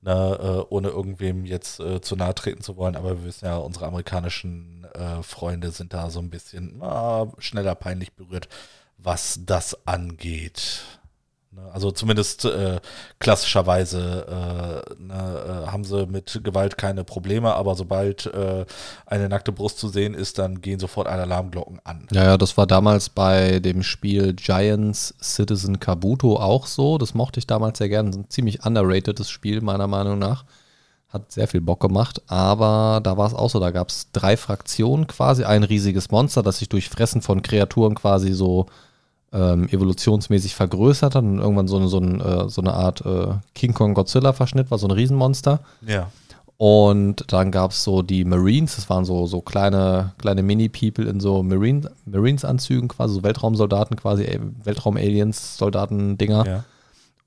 ne, 0.00 0.38
äh, 0.42 0.74
ohne 0.74 0.88
irgendwem 0.88 1.44
jetzt 1.44 1.78
äh, 1.80 2.00
zu 2.00 2.16
nahe 2.16 2.34
treten 2.34 2.62
zu 2.62 2.78
wollen. 2.78 2.96
Aber 2.96 3.18
wir 3.18 3.24
wissen 3.26 3.44
ja, 3.44 3.58
unsere 3.58 3.86
amerikanischen 3.86 4.86
äh, 4.94 5.22
Freunde 5.22 5.70
sind 5.70 5.92
da 5.92 6.08
so 6.08 6.20
ein 6.20 6.30
bisschen 6.30 6.76
na, 6.78 7.26
schneller 7.38 7.74
peinlich 7.74 8.14
berührt, 8.14 8.48
was 8.98 9.40
das 9.44 9.86
angeht. 9.86 10.82
Ne, 11.50 11.62
Also 11.72 11.90
zumindest 11.90 12.44
äh, 12.44 12.80
klassischerweise 13.20 14.26
äh, 14.28 15.02
ne, 15.02 15.64
äh, 15.64 15.70
haben 15.70 15.84
sie 15.84 16.06
mit 16.06 16.40
Gewalt 16.44 16.76
keine 16.76 17.04
Probleme, 17.04 17.54
aber 17.54 17.74
sobald 17.74 18.26
äh, 18.26 18.66
eine 19.06 19.28
nackte 19.28 19.52
Brust 19.52 19.78
zu 19.78 19.88
sehen 19.88 20.14
ist, 20.14 20.38
dann 20.38 20.60
gehen 20.60 20.78
sofort 20.78 21.06
alle 21.06 21.22
Alarmglocken 21.22 21.80
an. 21.84 22.06
Ja, 22.12 22.24
ja, 22.24 22.36
das 22.36 22.56
war 22.56 22.66
damals 22.66 23.08
bei 23.08 23.60
dem 23.60 23.82
Spiel 23.82 24.34
Giants 24.34 25.14
Citizen 25.22 25.80
Kabuto 25.80 26.36
auch 26.36 26.66
so. 26.66 26.98
Das 26.98 27.14
mochte 27.14 27.38
ich 27.38 27.46
damals 27.46 27.78
sehr 27.78 27.88
gerne. 27.88 28.10
Ein 28.10 28.28
ziemlich 28.28 28.66
underratedes 28.66 29.30
Spiel, 29.30 29.60
meiner 29.62 29.86
Meinung 29.86 30.18
nach. 30.18 30.44
Hat 31.08 31.32
sehr 31.32 31.48
viel 31.48 31.62
Bock 31.62 31.80
gemacht, 31.80 32.20
aber 32.26 33.00
da 33.02 33.16
war 33.16 33.26
es 33.26 33.32
auch 33.32 33.48
so, 33.48 33.58
da 33.58 33.70
gab 33.70 33.88
es 33.88 34.12
drei 34.12 34.36
Fraktionen 34.36 35.06
quasi, 35.06 35.44
ein 35.44 35.62
riesiges 35.62 36.10
Monster, 36.10 36.42
das 36.42 36.58
sich 36.58 36.68
durch 36.68 36.90
Fressen 36.90 37.22
von 37.22 37.40
Kreaturen 37.40 37.94
quasi 37.94 38.34
so 38.34 38.66
ähm, 39.32 39.68
evolutionsmäßig 39.68 40.54
vergrößert 40.54 41.14
hat 41.14 41.22
und 41.22 41.38
irgendwann 41.38 41.68
so 41.68 41.76
eine, 41.76 41.88
so 41.88 42.00
äh, 42.00 42.48
so 42.48 42.60
eine 42.60 42.72
Art 42.72 43.04
äh, 43.04 43.34
King 43.54 43.74
Kong 43.74 43.94
Godzilla 43.94 44.32
Verschnitt 44.32 44.70
war, 44.70 44.78
so 44.78 44.86
ein 44.88 44.92
Riesenmonster. 44.92 45.60
Ja. 45.86 46.10
Und 46.56 47.32
dann 47.32 47.52
gab 47.52 47.70
es 47.70 47.84
so 47.84 48.02
die 48.02 48.24
Marines, 48.24 48.74
das 48.74 48.90
waren 48.90 49.04
so, 49.04 49.26
so 49.26 49.40
kleine, 49.40 50.12
kleine 50.18 50.42
Mini-People 50.42 51.08
in 51.08 51.20
so 51.20 51.44
Marine, 51.44 51.88
Marines-Anzügen, 52.04 52.88
quasi 52.88 53.14
so 53.14 53.22
Weltraumsoldaten, 53.22 53.96
quasi 53.96 54.24
äh, 54.24 54.40
Weltraum-Aliens, 54.64 55.56
Soldaten-Dinger. 55.56 56.46
ja. 56.46 56.64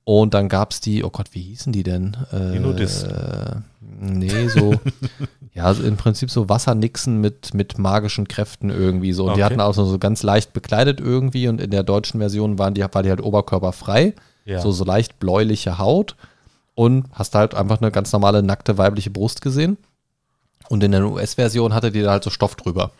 Und 0.04 0.34
dann 0.34 0.48
gab 0.48 0.72
es 0.72 0.80
die, 0.80 1.04
oh 1.04 1.10
Gott, 1.10 1.28
wie 1.32 1.42
hießen 1.42 1.72
die 1.72 1.84
denn? 1.84 2.16
Äh, 2.32 2.52
Die 2.52 2.58
Nudisten. 2.58 3.64
Nee, 3.80 4.48
so, 4.48 4.80
ja, 5.54 5.64
also 5.64 5.84
im 5.84 5.96
Prinzip 5.96 6.30
so 6.30 6.48
Wassernixen 6.48 7.20
mit, 7.20 7.54
mit 7.54 7.78
magischen 7.78 8.26
Kräften 8.26 8.70
irgendwie 8.70 9.12
so. 9.12 9.26
Und 9.26 9.36
die 9.36 9.42
Okay. 9.42 9.44
hatten 9.44 9.60
auch 9.60 9.74
so, 9.74 9.84
so 9.84 9.98
ganz 9.98 10.22
leicht 10.24 10.52
bekleidet 10.52 10.98
irgendwie 11.00 11.46
und 11.46 11.60
in 11.60 11.70
der 11.70 11.84
deutschen 11.84 12.18
Version 12.18 12.58
waren 12.58 12.74
die, 12.74 12.82
war 12.82 13.02
die 13.02 13.10
halt 13.10 13.22
oberkörperfrei, 13.22 14.14
Ja. 14.44 14.60
so, 14.60 14.72
so 14.72 14.84
leicht 14.84 15.20
bläuliche 15.20 15.78
Haut 15.78 16.16
und 16.74 17.04
hast 17.12 17.34
halt 17.36 17.54
einfach 17.54 17.80
eine 17.80 17.92
ganz 17.92 18.10
normale 18.12 18.42
nackte 18.42 18.78
weibliche 18.78 19.10
Brust 19.10 19.40
gesehen. 19.40 19.76
Und 20.68 20.82
in 20.82 20.92
der 20.92 21.04
US-Version 21.04 21.74
hatte 21.74 21.92
die 21.92 22.02
da 22.02 22.12
halt 22.12 22.24
so 22.24 22.30
Stoff 22.30 22.56
drüber. 22.56 22.90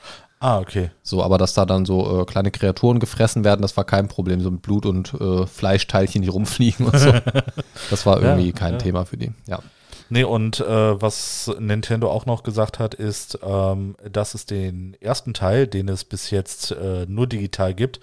Ah, 0.42 0.58
okay. 0.58 0.90
So, 1.04 1.22
aber 1.22 1.38
dass 1.38 1.54
da 1.54 1.64
dann 1.64 1.84
so 1.86 2.20
äh, 2.20 2.24
kleine 2.24 2.50
Kreaturen 2.50 2.98
gefressen 2.98 3.44
werden, 3.44 3.62
das 3.62 3.76
war 3.76 3.84
kein 3.84 4.08
Problem. 4.08 4.40
So 4.40 4.50
mit 4.50 4.62
Blut 4.62 4.86
und 4.86 5.14
äh, 5.14 5.46
Fleischteilchen, 5.46 6.20
die 6.22 6.28
rumfliegen 6.28 6.86
und 6.86 6.98
so. 6.98 7.12
Das 7.90 8.04
war 8.06 8.20
irgendwie 8.20 8.48
Ja, 8.48 8.52
kein 8.52 8.72
ja. 8.72 8.78
Thema 8.78 9.04
für 9.04 9.16
die. 9.16 9.30
Ja. 9.46 9.60
Nee, 10.08 10.24
und 10.24 10.58
äh, 10.58 11.00
was 11.00 11.48
Nintendo 11.60 12.10
auch 12.10 12.26
noch 12.26 12.42
gesagt 12.42 12.80
hat, 12.80 12.92
ist, 12.94 13.38
ähm, 13.42 13.94
dass 14.10 14.34
es 14.34 14.44
den 14.44 14.96
ersten 15.00 15.32
Teil, 15.32 15.68
den 15.68 15.88
es 15.88 16.04
bis 16.04 16.30
jetzt 16.30 16.72
äh, 16.72 17.06
nur 17.08 17.28
digital 17.28 17.72
gibt, 17.72 18.00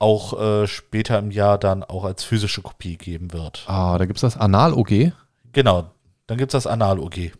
auch 0.00 0.38
äh, 0.40 0.66
später 0.66 1.16
im 1.18 1.30
Jahr 1.30 1.58
dann 1.58 1.84
auch 1.84 2.04
als 2.04 2.24
physische 2.24 2.60
Kopie 2.62 2.96
geben 2.96 3.32
wird. 3.32 3.64
Ah, 3.68 3.98
da 3.98 4.04
gibt 4.06 4.16
es 4.18 4.22
das 4.22 4.36
Anal-OG. 4.36 5.12
Genau, 5.52 5.90
dann 6.26 6.38
gibt 6.38 6.52
es 6.52 6.64
das 6.64 6.70
Anal-OG. 6.70 7.32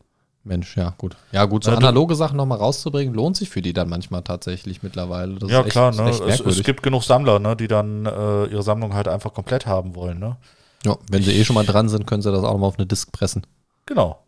Mensch, 0.48 0.76
ja, 0.76 0.94
gut. 0.98 1.16
Ja, 1.30 1.44
gut, 1.44 1.64
so 1.64 1.70
Ja, 1.70 1.76
du- 1.76 1.86
analoge 1.86 2.14
Sachen 2.14 2.36
nochmal 2.36 2.58
rauszubringen, 2.58 3.14
lohnt 3.14 3.36
sich 3.36 3.48
für 3.50 3.62
die 3.62 3.72
dann 3.72 3.88
manchmal 3.88 4.22
tatsächlich 4.22 4.82
mittlerweile. 4.82 5.34
Das 5.34 5.50
Ja, 5.50 5.60
echt, 5.60 5.70
klar, 5.70 5.94
ne? 5.94 6.08
Es, 6.26 6.40
es 6.40 6.62
gibt 6.64 6.82
genug 6.82 7.04
Sammler, 7.04 7.38
ne, 7.38 7.54
die 7.54 7.68
dann 7.68 8.06
äh, 8.06 8.46
ihre 8.46 8.62
Sammlung 8.62 8.94
halt 8.94 9.06
einfach 9.08 9.32
komplett 9.32 9.66
haben 9.66 9.94
wollen, 9.94 10.18
ne? 10.18 10.36
ja, 10.84 10.96
wenn 11.10 11.22
sie 11.22 11.32
eh 11.32 11.44
schon 11.44 11.54
mal 11.54 11.66
dran 11.66 11.88
sind, 11.88 12.06
können 12.06 12.22
sie 12.22 12.30
das 12.32 12.42
auch 12.44 12.52
nochmal 12.52 12.68
auf 12.68 12.78
eine 12.78 12.86
Disk 12.86 13.12
pressen. 13.12 13.46
Genau. 13.86 14.18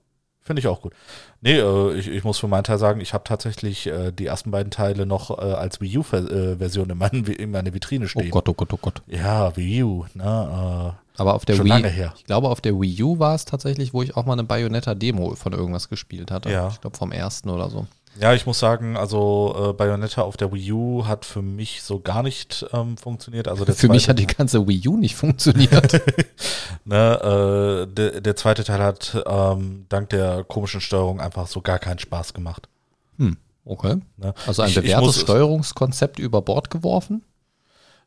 Finde 0.51 0.59
ich 0.59 0.67
auch 0.67 0.83
gut. 0.83 0.95
Nee, 1.43 1.59
äh, 1.61 1.95
ich, 1.95 2.09
ich 2.09 2.25
muss 2.25 2.39
für 2.41 2.49
meinen 2.49 2.65
Teil 2.65 2.79
sagen, 2.79 3.01
ich 3.01 3.15
habe 3.15 3.23
tatsächlich 3.23 3.87
äh, 3.87 4.11
die 4.11 4.27
ersten 4.27 4.51
beiden 4.51 4.73
Teile 4.73 5.07
noch 5.07 5.31
äh, 5.39 5.43
als 5.43 5.81
Wii 5.81 5.99
U-Version 5.99 6.91
in, 6.91 6.99
meinen- 6.99 7.25
in 7.27 7.53
meiner 7.53 7.73
Vitrine 7.73 8.07
Oh 8.07 8.09
stehen. 8.09 8.31
Gott, 8.33 8.49
oh 8.49 8.55
Gott, 8.55 8.73
oh 8.73 8.79
Gott. 8.83 9.01
Ja, 9.07 9.57
Wii 9.57 9.85
U, 9.85 10.07
ne? 10.15 10.97
Aber 11.17 11.35
auf 11.35 11.45
der 11.45 11.55
Schon 11.55 11.67
Wii, 11.67 11.71
lange 11.71 11.87
her. 11.89 12.13
ich 12.17 12.25
glaube, 12.25 12.49
auf 12.49 12.61
der 12.61 12.73
Wii 12.81 13.01
U 13.05 13.21
war 13.21 13.37
es 13.37 13.45
tatsächlich, 13.45 13.95
wo 13.95 14.03
ich 14.03 14.17
auch 14.17 14.27
mal 14.27 14.33
eine 14.33 14.43
Bayonetta-Demo 14.43 15.37
von 15.37 15.53
irgendwas 15.53 15.89
gespielt 15.89 16.33
hatte. 16.33 16.51
Ja. 16.51 16.67
Ich 16.67 16.81
glaube, 16.81 16.97
vom 16.97 17.13
ersten 17.13 17.49
oder 17.49 17.71
so. 17.71 17.87
Ja, 18.21 18.35
ich 18.35 18.45
muss 18.45 18.59
sagen, 18.59 18.97
also 18.99 19.71
äh, 19.71 19.73
Bayonetta 19.73 20.23
auf 20.23 20.37
der 20.37 20.53
Wii 20.53 20.73
U 20.73 21.07
hat 21.07 21.25
für 21.25 21.41
mich 21.41 21.83
so 21.83 22.01
gar 22.01 22.23
nicht 22.23 22.67
ähm, 22.73 22.97
funktioniert. 22.99 23.49
Also 23.49 23.65
der 23.65 23.75
Für 23.75 23.89
mich 23.89 24.09
hat 24.09 24.19
die 24.19 24.27
ganze 24.27 24.67
Wii 24.69 24.89
U 24.89 24.97
nicht 24.99 25.15
funktioniert. 25.17 25.95
ne, 26.85 27.87
äh, 27.89 27.95
der, 27.95 28.21
der 28.21 28.37
zweite 28.37 28.63
Teil 28.65 28.81
hat 28.83 29.23
ähm, 29.27 29.87
dank 29.89 30.11
der 30.11 30.45
komischen 30.45 30.81
Steuerung 30.81 31.21
einfach 31.21 31.47
so 31.47 31.61
gar 31.63 31.79
keinen 31.79 31.99
Spaß 31.99 32.35
gemacht. 32.35 32.69
hm, 33.17 33.37
okay. 33.65 33.97
Ne? 34.19 34.35
Also 34.47 34.63
ein 34.63 34.69
Ich- 34.69 34.77
ich 34.77 34.83
bewährtes 34.83 35.07
muss- 35.07 35.21
Steuerungskonzept 35.23 36.19
über 36.19 36.43
Bord 36.43 36.71
geworfen? 36.71 37.23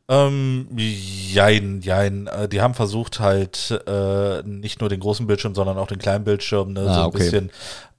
Ähm, 0.08 0.68
jein, 0.76 1.80
jein. 1.80 2.26
Äh, 2.26 2.48
Die 2.48 2.60
haben 2.60 2.74
versucht 2.74 3.20
halt 3.20 3.70
äh, 3.86 4.42
nicht 4.42 4.80
nur 4.80 4.88
den 4.90 5.00
großen 5.00 5.26
Bildschirm, 5.26 5.54
sondern 5.54 5.78
auch 5.78 5.86
den 5.86 5.98
kleinen 5.98 6.24
Bildschirm, 6.24 6.72
ne, 6.74 6.80
Ah, 6.82 6.94
so 6.94 7.00
ein 7.00 7.06
okay. 7.06 7.18
bisschen 7.18 7.50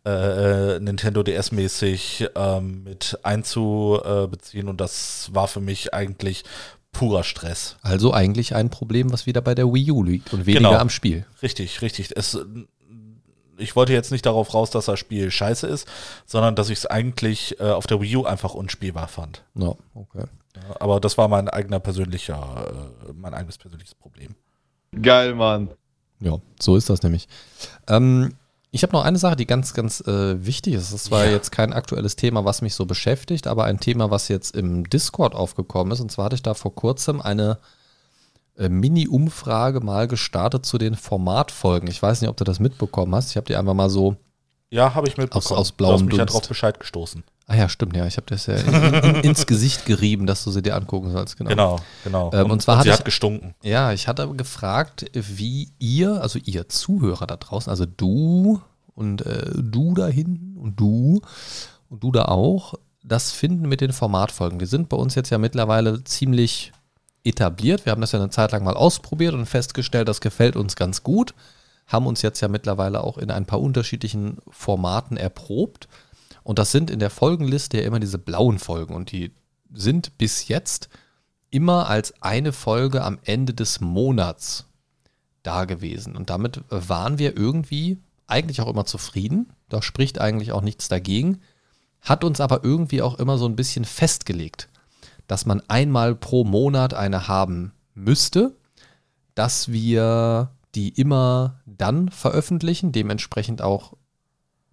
äh, 0.05 0.75
äh, 0.75 0.79
Nintendo 0.79 1.23
DS-mäßig 1.23 2.27
ähm, 2.35 2.83
mit 2.83 3.17
einzubeziehen 3.23 4.67
und 4.69 4.79
das 4.79 5.29
war 5.33 5.47
für 5.47 5.61
mich 5.61 5.93
eigentlich 5.95 6.43
purer 6.91 7.23
Stress. 7.23 7.75
Also 7.81 8.13
eigentlich 8.13 8.55
ein 8.55 8.69
Problem, 8.69 9.11
was 9.11 9.25
wieder 9.25 9.41
bei 9.41 9.55
der 9.55 9.65
Wii 9.73 9.91
U 9.91 10.03
liegt 10.03 10.31
und 10.31 10.45
weniger 10.45 10.69
Genau. 10.69 10.79
am 10.79 10.89
Spiel. 10.89 11.25
Richtig, 11.41 11.81
richtig. 11.81 12.15
Es, 12.15 12.37
ich 13.57 13.75
wollte 13.75 13.93
jetzt 13.93 14.11
nicht 14.11 14.25
darauf 14.25 14.53
raus, 14.53 14.69
dass 14.69 14.85
das 14.85 14.99
Spiel 14.99 15.31
scheiße 15.31 15.67
ist, 15.67 15.87
sondern 16.25 16.55
dass 16.55 16.69
ich 16.69 16.79
es 16.79 16.85
eigentlich 16.85 17.59
äh, 17.59 17.69
auf 17.71 17.87
der 17.87 18.01
Wii 18.01 18.17
U 18.17 18.25
einfach 18.25 18.53
unspielbar 18.53 19.07
fand. 19.07 19.43
Ja, 19.55 19.73
okay. 19.93 20.25
Ja, 20.55 20.75
aber 20.79 20.99
das 20.99 21.17
war 21.17 21.27
mein 21.27 21.49
eigener 21.49 21.79
persönlicher, 21.79 22.67
äh, 23.09 23.13
mein 23.13 23.33
eigenes 23.33 23.57
persönliches 23.57 23.95
Problem. 23.95 24.35
Geil, 25.01 25.35
Mann. 25.35 25.69
Ja, 26.19 26.37
so 26.61 26.77
ist 26.77 26.89
das 26.89 27.03
nämlich. 27.03 27.27
Ähm, 27.87 28.35
ich 28.71 28.83
habe 28.83 28.93
noch 28.93 29.03
eine 29.05 29.17
Sache, 29.17 29.35
die 29.35 29.45
ganz, 29.45 29.73
ganz 29.73 30.01
äh, 30.01 30.45
wichtig 30.45 30.73
ist. 30.73 30.93
Das 30.93 31.05
zwar 31.05 31.25
Ja. 31.25 31.31
jetzt 31.31 31.51
kein 31.51 31.73
aktuelles 31.73 32.15
Thema, 32.15 32.45
was 32.45 32.61
mich 32.61 32.75
so 32.75 32.85
beschäftigt, 32.85 33.47
aber 33.47 33.65
ein 33.65 33.79
Thema, 33.79 34.11
was 34.11 34.27
jetzt 34.27 34.55
im 34.55 34.89
Discord 34.89 35.33
aufgekommen 35.35 35.91
ist. 35.93 36.01
Und 36.01 36.11
zwar 36.11 36.25
hatte 36.25 36.35
ich 36.35 36.43
da 36.43 36.53
vor 36.53 36.73
kurzem 36.75 37.21
eine 37.21 37.51
äh, 37.53 37.65
Mini-Umfrage 38.57 39.81
mal 39.81 40.07
gestartet 40.07 40.65
zu 40.65 40.77
den 40.77 40.95
Formatfolgen. 40.95 41.89
Ich 41.89 42.01
weiß 42.01 42.21
nicht, 42.21 42.29
ob 42.29 42.37
du 42.37 42.43
das 42.43 42.59
mitbekommen 42.59 43.13
hast. 43.15 43.31
Ich 43.31 43.37
habe 43.37 43.47
die 43.47 43.55
einfach 43.55 43.73
mal 43.73 43.89
so. 43.89 44.15
Ja, 44.69 44.95
habe 44.95 45.07
ich 45.07 45.17
mitbekommen. 45.17 45.43
Aus- 45.45 45.51
aus 45.51 45.69
du 45.71 45.75
blauem 45.77 45.93
hast 45.95 46.05
mich 46.05 46.17
ja 46.17 46.25
drauf 46.25 46.47
Bescheid 46.47 46.79
gestoßen. 46.79 47.23
Ah 47.47 47.55
ja, 47.55 47.69
stimmt, 47.69 47.95
ja. 47.95 48.07
Ich 48.07 48.17
habe 48.17 48.25
das 48.27 48.47
ja 48.47 48.55
in, 48.55 48.73
in, 49.03 49.15
ins 49.23 49.45
Gesicht 49.45 49.85
gerieben, 49.85 50.25
dass 50.25 50.43
du 50.43 50.51
sie 50.51 50.61
dir 50.63 50.75
angucken 50.75 51.11
sollst. 51.11 51.37
Genau. 51.37 51.49
Genau, 51.49 51.79
genau. 52.03 52.31
Ähm, 52.33 52.49
und 52.49 52.61
zwar 52.61 52.77
hatte 52.77 52.89
sie 52.89 52.93
ich- 52.93 52.97
hat 52.99 53.05
gestunken. 53.05 53.53
Ja, 53.61 53.91
ich 53.93 54.07
hatte 54.07 54.27
gefragt, 54.29 55.05
wie 55.13 55.69
ihr, 55.77 56.21
also 56.21 56.39
ihr 56.43 56.67
Zuhörer 56.67 57.27
da 57.27 57.37
draußen, 57.37 57.69
also 57.69 57.85
du 57.85 58.61
und 58.95 59.25
äh, 59.25 59.51
du 59.55 59.93
da 59.93 60.07
hinten 60.07 60.57
und 60.57 60.79
du 60.79 61.21
und 61.89 62.03
du 62.03 62.11
da 62.11 62.25
auch, 62.25 62.73
das 63.03 63.31
finden 63.31 63.69
mit 63.69 63.81
den 63.81 63.93
Formatfolgen. 63.93 64.57
Die 64.57 64.65
sind 64.65 64.89
bei 64.89 64.97
uns 64.97 65.13
jetzt 65.13 65.29
ja 65.29 65.37
mittlerweile 65.37 66.03
ziemlich 66.03 66.71
etabliert. 67.25 67.85
Wir 67.85 67.91
haben 67.91 68.01
das 68.01 68.11
ja 68.11 68.19
eine 68.19 68.29
Zeit 68.29 68.51
lang 68.51 68.63
mal 68.63 68.75
ausprobiert 68.75 69.33
und 69.33 69.45
festgestellt, 69.45 70.07
das 70.07 70.21
gefällt 70.21 70.55
uns 70.55 70.75
ganz 70.75 71.03
gut. 71.03 71.33
Haben 71.87 72.07
uns 72.07 72.21
jetzt 72.21 72.41
ja 72.41 72.47
mittlerweile 72.47 73.03
auch 73.03 73.17
in 73.17 73.31
ein 73.31 73.45
paar 73.45 73.61
unterschiedlichen 73.61 74.37
Formaten 74.49 75.17
erprobt. 75.17 75.87
Und 76.43 76.59
das 76.59 76.71
sind 76.71 76.89
in 76.89 76.99
der 76.99 77.09
Folgenliste 77.09 77.77
ja 77.77 77.83
immer 77.83 77.99
diese 77.99 78.17
blauen 78.17 78.59
Folgen. 78.59 78.95
Und 78.95 79.11
die 79.11 79.31
sind 79.73 80.17
bis 80.17 80.47
jetzt 80.47 80.89
immer 81.49 81.87
als 81.87 82.13
eine 82.21 82.53
Folge 82.53 83.03
am 83.03 83.19
Ende 83.23 83.53
des 83.53 83.81
Monats 83.81 84.65
da 85.43 85.65
gewesen. 85.65 86.15
Und 86.15 86.29
damit 86.29 86.61
waren 86.69 87.17
wir 87.17 87.37
irgendwie 87.37 87.97
eigentlich 88.27 88.61
auch 88.61 88.67
immer 88.67 88.85
zufrieden. 88.85 89.51
Da 89.69 89.81
spricht 89.81 90.19
eigentlich 90.19 90.51
auch 90.51 90.61
nichts 90.61 90.87
dagegen. 90.87 91.41
Hat 92.01 92.23
uns 92.23 92.39
aber 92.39 92.63
irgendwie 92.63 93.01
auch 93.01 93.17
immer 93.19 93.37
so 93.37 93.47
ein 93.47 93.55
bisschen 93.55 93.85
festgelegt, 93.85 94.69
dass 95.27 95.45
man 95.45 95.61
einmal 95.67 96.15
pro 96.15 96.43
Monat 96.43 96.93
eine 96.93 97.27
haben 97.27 97.73
müsste, 97.93 98.55
dass 99.33 99.71
wir 99.71 100.51
die 100.75 100.89
immer 100.89 101.61
dann 101.65 102.09
veröffentlichen, 102.09 102.91
dementsprechend 102.91 103.61
auch 103.61 103.93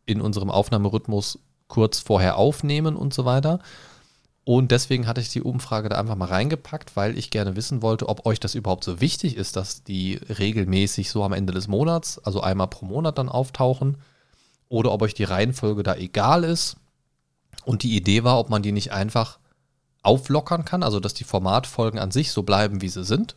in 0.04 0.20
unserem 0.20 0.50
Aufnahmerhythmus 0.50 1.38
kurz 1.68 2.00
vorher 2.00 2.36
aufnehmen 2.36 2.96
und 2.96 3.14
so 3.14 3.24
weiter. 3.24 3.60
Und 4.44 4.72
deswegen 4.72 5.06
hatte 5.06 5.20
ich 5.20 5.28
die 5.28 5.40
Umfrage 5.40 5.88
da 5.88 5.98
einfach 5.98 6.16
mal 6.16 6.26
reingepackt, 6.26 6.96
weil 6.96 7.16
ich 7.16 7.30
gerne 7.30 7.54
wissen 7.54 7.80
wollte, 7.80 8.08
ob 8.08 8.26
euch 8.26 8.40
das 8.40 8.56
überhaupt 8.56 8.82
so 8.82 9.00
wichtig 9.00 9.36
ist, 9.36 9.54
dass 9.54 9.84
die 9.84 10.14
regelmäßig 10.14 11.10
so 11.10 11.22
am 11.22 11.32
Ende 11.32 11.52
des 11.52 11.68
Monats, 11.68 12.18
also 12.18 12.40
einmal 12.40 12.66
pro 12.66 12.84
Monat 12.84 13.18
dann 13.18 13.28
auftauchen, 13.28 13.98
oder 14.68 14.90
ob 14.90 15.02
euch 15.02 15.14
die 15.14 15.24
Reihenfolge 15.24 15.84
da 15.84 15.94
egal 15.94 16.42
ist. 16.42 16.76
Und 17.64 17.84
die 17.84 17.94
Idee 17.94 18.24
war, 18.24 18.38
ob 18.38 18.50
man 18.50 18.62
die 18.62 18.72
nicht 18.72 18.90
einfach 18.90 19.38
auflockern 20.02 20.64
kann, 20.64 20.82
also 20.82 21.00
dass 21.00 21.14
die 21.14 21.24
Formatfolgen 21.24 22.00
an 22.00 22.10
sich 22.10 22.32
so 22.32 22.42
bleiben, 22.42 22.80
wie 22.80 22.88
sie 22.88 23.04
sind, 23.04 23.34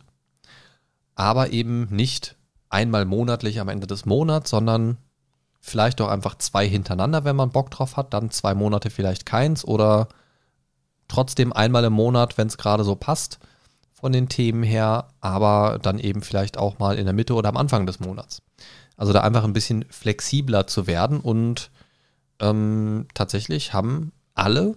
aber 1.14 1.50
eben 1.52 1.86
nicht 1.90 2.36
einmal 2.68 3.04
monatlich 3.04 3.60
am 3.60 3.68
Ende 3.68 3.86
des 3.86 4.04
Monats, 4.06 4.50
sondern 4.50 4.98
vielleicht 5.60 6.00
auch 6.00 6.08
einfach 6.08 6.36
zwei 6.38 6.68
hintereinander, 6.68 7.24
wenn 7.24 7.36
man 7.36 7.50
Bock 7.50 7.70
drauf 7.70 7.96
hat, 7.96 8.12
dann 8.14 8.30
zwei 8.30 8.54
Monate 8.54 8.90
vielleicht 8.90 9.26
keins 9.26 9.64
oder 9.64 10.08
trotzdem 11.08 11.52
einmal 11.52 11.84
im 11.84 11.92
Monat, 11.92 12.38
wenn 12.38 12.48
es 12.48 12.58
gerade 12.58 12.84
so 12.84 12.94
passt 12.94 13.38
von 13.92 14.12
den 14.12 14.28
Themen 14.28 14.62
her, 14.62 15.08
aber 15.20 15.78
dann 15.80 15.98
eben 15.98 16.22
vielleicht 16.22 16.58
auch 16.58 16.78
mal 16.78 16.98
in 16.98 17.06
der 17.06 17.14
Mitte 17.14 17.34
oder 17.34 17.48
am 17.48 17.56
Anfang 17.56 17.86
des 17.86 18.00
Monats. 18.00 18.42
Also 18.96 19.12
da 19.12 19.20
einfach 19.20 19.44
ein 19.44 19.52
bisschen 19.52 19.84
flexibler 19.90 20.66
zu 20.66 20.86
werden 20.86 21.20
und 21.20 21.70
ähm, 22.40 23.06
tatsächlich 23.14 23.72
haben 23.72 24.12
alle 24.34 24.76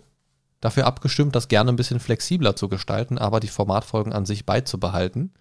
dafür 0.61 0.85
abgestimmt, 0.85 1.35
das 1.35 1.47
gerne 1.47 1.71
ein 1.71 1.75
bisschen 1.75 1.99
flexibler 1.99 2.55
zu 2.55 2.69
gestalten, 2.69 3.17
aber 3.17 3.39
die 3.39 3.47
Formatfolgen 3.47 4.13
an 4.13 4.25
sich 4.25 4.45
beizubehalten. 4.45 5.31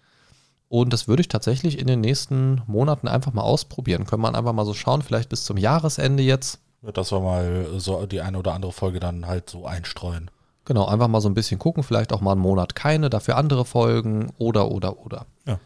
Und 0.69 0.93
das 0.93 1.07
würde 1.07 1.21
ich 1.21 1.27
tatsächlich 1.27 1.79
in 1.79 1.87
den 1.87 1.99
nächsten 1.99 2.61
Monaten 2.67 3.07
einfach 3.07 3.33
mal 3.33 3.41
ausprobieren. 3.41 4.05
Können 4.05 4.21
wir 4.21 4.33
einfach 4.33 4.53
mal 4.53 4.65
so 4.65 4.75
schauen, 4.75 5.01
vielleicht 5.01 5.29
bis 5.29 5.43
zum 5.43 5.57
Jahresende 5.57 6.21
jetzt. 6.21 6.59
Dass 6.81 7.11
wir 7.11 7.19
mal 7.19 7.67
so 7.77 8.05
die 8.05 8.21
eine 8.21 8.37
oder 8.37 8.53
andere 8.53 8.71
Folge 8.71 8.99
dann 8.99 9.25
halt 9.25 9.49
so 9.49 9.65
einstreuen. 9.65 10.29
Genau, 10.65 10.85
einfach 10.85 11.07
mal 11.07 11.21
so 11.21 11.27
ein 11.27 11.33
bisschen 11.33 11.57
gucken, 11.57 11.81
vielleicht 11.81 12.13
auch 12.13 12.21
mal 12.21 12.33
einen 12.33 12.41
Monat 12.41 12.75
keine, 12.75 13.09
dafür 13.09 13.37
andere 13.37 13.65
Folgen 13.65 14.31
oder, 14.37 14.69
oder, 14.69 15.03
oder. 15.03 15.25
Ja. 15.47 15.59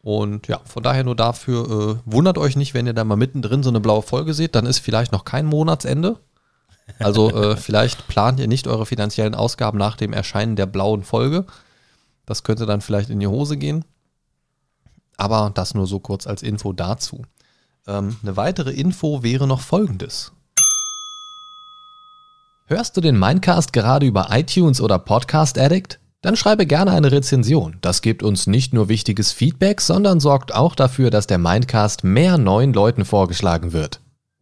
Und 0.00 0.46
ja, 0.46 0.60
von 0.64 0.84
daher 0.84 1.02
nur 1.02 1.16
dafür, 1.16 1.98
äh, 2.06 2.10
wundert 2.10 2.38
euch 2.38 2.54
nicht, 2.54 2.72
wenn 2.72 2.86
ihr 2.86 2.94
da 2.94 3.02
mal 3.02 3.16
mittendrin 3.16 3.64
so 3.64 3.70
eine 3.70 3.80
blaue 3.80 4.02
Folge 4.02 4.34
seht, 4.34 4.54
dann 4.54 4.64
ist 4.64 4.78
vielleicht 4.78 5.10
noch 5.10 5.24
kein 5.24 5.44
Monatsende. 5.44 6.20
Also 6.98 7.30
äh, 7.30 7.56
vielleicht 7.56 8.08
plant 8.08 8.40
ihr 8.40 8.48
nicht 8.48 8.66
eure 8.66 8.86
finanziellen 8.86 9.34
Ausgaben 9.34 9.78
nach 9.78 9.96
dem 9.96 10.12
Erscheinen 10.12 10.56
der 10.56 10.66
blauen 10.66 11.04
Folge. 11.04 11.46
Das 12.26 12.42
könnte 12.42 12.66
dann 12.66 12.80
vielleicht 12.80 13.10
in 13.10 13.20
die 13.20 13.26
Hose 13.26 13.56
gehen. 13.56 13.84
Aber 15.16 15.50
das 15.54 15.74
nur 15.74 15.86
so 15.86 16.00
kurz 16.00 16.26
als 16.26 16.42
Info 16.42 16.72
dazu. 16.72 17.22
Ähm, 17.86 18.16
eine 18.22 18.36
weitere 18.36 18.70
Info 18.70 19.22
wäre 19.22 19.46
noch 19.46 19.60
folgendes. 19.60 20.32
Hörst 22.66 22.96
du 22.96 23.00
den 23.00 23.18
Mindcast 23.18 23.72
gerade 23.72 24.06
über 24.06 24.28
iTunes 24.30 24.80
oder 24.80 24.98
Podcast 24.98 25.58
Addict? 25.58 25.98
Dann 26.20 26.36
schreibe 26.36 26.66
gerne 26.66 26.90
eine 26.90 27.12
Rezension. 27.12 27.78
Das 27.80 28.02
gibt 28.02 28.22
uns 28.22 28.46
nicht 28.46 28.74
nur 28.74 28.88
wichtiges 28.88 29.32
Feedback, 29.32 29.80
sondern 29.80 30.20
sorgt 30.20 30.54
auch 30.54 30.74
dafür, 30.74 31.10
dass 31.10 31.26
der 31.26 31.38
Mindcast 31.38 32.04
mehr 32.04 32.36
neuen 32.36 32.72
Leuten 32.72 33.04
vorgeschlagen 33.04 33.72
wird. 33.72 34.00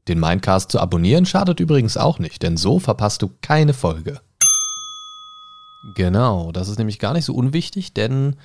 Den 0.09 0.21
Mindcast 0.21 0.71
zu 0.71 0.81
abonnieren 0.81 1.27
schadet 1.27 1.59
übrigens 1.59 1.97
auch 1.97 2.19
nicht, 2.19 2.43
denn 2.43 2.57
so 2.57 2.79
verpasst 2.79 3.23
du 3.23 3.31
keine 3.43 3.75
Folge. 3.75 4.21
Genau, 5.95 6.53
das 6.53 6.69
ist 6.69 6.79
nämlich 6.79 6.99
gar 6.99 7.13
nicht 7.13 7.25
so 7.25 7.35
unwichtig, 7.35 7.93
denn 7.93 8.37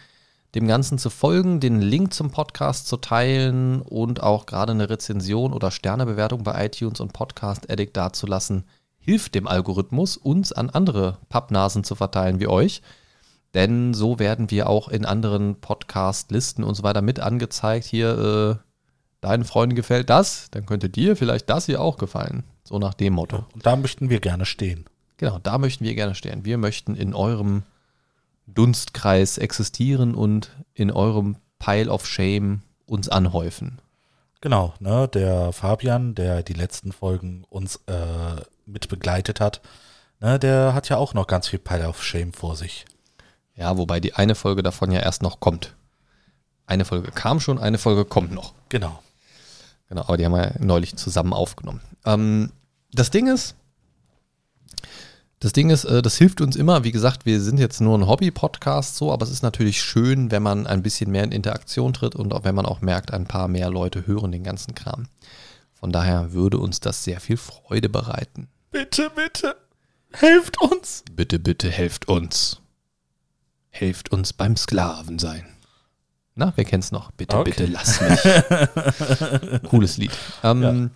dem 0.55 0.67
Ganzen 0.67 0.97
zu 0.97 1.09
folgen, 1.09 1.59
den 1.59 1.79
Link 1.79 2.13
zum 2.13 2.31
Podcast 2.31 2.87
zu 2.87 2.97
teilen 2.97 3.81
und 3.81 4.21
auch 4.21 4.45
gerade 4.45 4.71
eine 4.73 4.89
Rezension 4.89 5.53
oder 5.53 5.71
Sternebewertung 5.71 6.43
bei 6.43 6.65
iTunes 6.65 6.99
und 6.99 7.13
Podcast 7.13 7.71
Addict 7.71 7.95
dazulassen, 7.95 8.65
hilft 8.99 9.35
dem 9.35 9.47
Algorithmus, 9.47 10.17
uns 10.17 10.51
an 10.51 10.69
andere 10.69 11.19
Pappnasen 11.29 11.83
zu 11.83 11.95
verteilen 11.95 12.39
wie 12.39 12.47
euch. 12.47 12.81
Denn 13.53 13.93
so 13.93 14.19
werden 14.19 14.49
wir 14.51 14.69
auch 14.69 14.87
in 14.87 15.05
anderen 15.05 15.59
Podcast-Listen 15.59 16.63
und 16.63 16.75
so 16.75 16.83
weiter 16.83 17.01
mit 17.01 17.19
angezeigt. 17.19 17.85
Hier, 17.85 18.59
äh, 18.59 18.70
deinen 19.21 19.45
Freunden 19.45 19.75
gefällt 19.75 20.09
das, 20.09 20.49
dann 20.51 20.65
könnte 20.65 20.89
dir 20.89 21.15
vielleicht 21.15 21.49
das 21.49 21.67
hier 21.67 21.81
auch 21.81 21.97
gefallen. 21.97 22.43
So 22.63 22.79
nach 22.79 22.93
dem 22.93 23.13
Motto. 23.13 23.45
Und 23.53 23.65
da 23.65 23.75
möchten 23.75 24.09
wir 24.09 24.19
gerne 24.19 24.45
stehen. 24.45 24.85
Genau, 25.17 25.39
da 25.39 25.57
möchten 25.57 25.85
wir 25.85 25.93
gerne 25.93 26.15
stehen. 26.15 26.45
Wir 26.45 26.57
möchten 26.57 26.95
in 26.95 27.13
eurem 27.13 27.63
Dunstkreis 28.47 29.37
existieren 29.37 30.15
und 30.15 30.51
in 30.73 30.91
eurem 30.91 31.37
Pile 31.59 31.91
of 31.91 32.07
Shame 32.07 32.61
uns 32.85 33.07
anhäufen. 33.07 33.79
Genau, 34.41 34.73
ne, 34.79 35.07
der 35.07 35.53
Fabian, 35.53 36.15
der 36.15 36.41
die 36.41 36.53
letzten 36.53 36.91
Folgen 36.91 37.45
uns 37.49 37.75
äh, 37.85 38.41
mit 38.65 38.89
begleitet 38.89 39.39
hat, 39.39 39.61
ne, 40.19 40.39
der 40.39 40.73
hat 40.73 40.89
ja 40.89 40.97
auch 40.97 41.13
noch 41.13 41.27
ganz 41.27 41.47
viel 41.47 41.59
Pile 41.59 41.87
of 41.87 42.03
Shame 42.03 42.33
vor 42.33 42.55
sich. 42.55 42.85
Ja, 43.55 43.77
wobei 43.77 43.99
die 43.99 44.15
eine 44.15 44.33
Folge 44.33 44.63
davon 44.63 44.91
ja 44.91 45.01
erst 45.01 45.21
noch 45.21 45.39
kommt. 45.39 45.75
Eine 46.65 46.85
Folge 46.85 47.11
kam 47.11 47.39
schon, 47.39 47.59
eine 47.59 47.77
Folge 47.77 48.05
kommt 48.05 48.31
noch. 48.31 48.53
Genau. 48.69 49.03
Genau, 49.91 50.03
aber 50.03 50.15
die 50.15 50.23
haben 50.23 50.31
wir 50.31 50.55
neulich 50.59 50.95
zusammen 50.95 51.33
aufgenommen. 51.33 51.81
Ähm, 52.05 52.53
das 52.93 53.11
Ding 53.11 53.27
ist, 53.27 53.55
das 55.41 55.51
Ding 55.51 55.69
ist, 55.69 55.83
äh, 55.83 56.01
das 56.01 56.17
hilft 56.17 56.39
uns 56.39 56.55
immer. 56.55 56.85
Wie 56.85 56.93
gesagt, 56.93 57.25
wir 57.25 57.41
sind 57.41 57.59
jetzt 57.59 57.81
nur 57.81 57.97
ein 57.97 58.07
Hobby-Podcast 58.07 58.95
so, 58.95 59.11
aber 59.11 59.25
es 59.25 59.31
ist 59.31 59.43
natürlich 59.43 59.81
schön, 59.81 60.31
wenn 60.31 60.43
man 60.43 60.65
ein 60.65 60.81
bisschen 60.81 61.11
mehr 61.11 61.25
in 61.25 61.33
Interaktion 61.33 61.91
tritt 61.91 62.15
und 62.15 62.31
auch 62.31 62.45
wenn 62.45 62.55
man 62.55 62.65
auch 62.65 62.79
merkt, 62.79 63.11
ein 63.11 63.25
paar 63.25 63.49
mehr 63.49 63.69
Leute 63.69 64.07
hören 64.07 64.31
den 64.31 64.45
ganzen 64.45 64.75
Kram. 64.75 65.07
Von 65.73 65.91
daher 65.91 66.31
würde 66.31 66.57
uns 66.57 66.79
das 66.79 67.03
sehr 67.03 67.19
viel 67.19 67.35
Freude 67.35 67.89
bereiten. 67.89 68.47
Bitte, 68.71 69.11
bitte, 69.13 69.57
helft 70.13 70.61
uns. 70.61 71.03
Bitte, 71.11 71.37
bitte 71.37 71.69
helft 71.69 72.07
uns. 72.07 72.61
Helft 73.71 74.13
uns 74.13 74.31
beim 74.31 74.55
Sklaven 74.55 75.19
sein. 75.19 75.50
Na, 76.35 76.51
wer 76.55 76.65
kennt's 76.65 76.91
noch? 76.91 77.11
Bitte, 77.11 77.37
Okay. 77.37 77.51
bitte 77.51 77.65
lass 77.67 78.01
mich. 78.01 78.19
Cooles 79.69 79.97
Lied. 79.97 80.11
Ähm, 80.43 80.91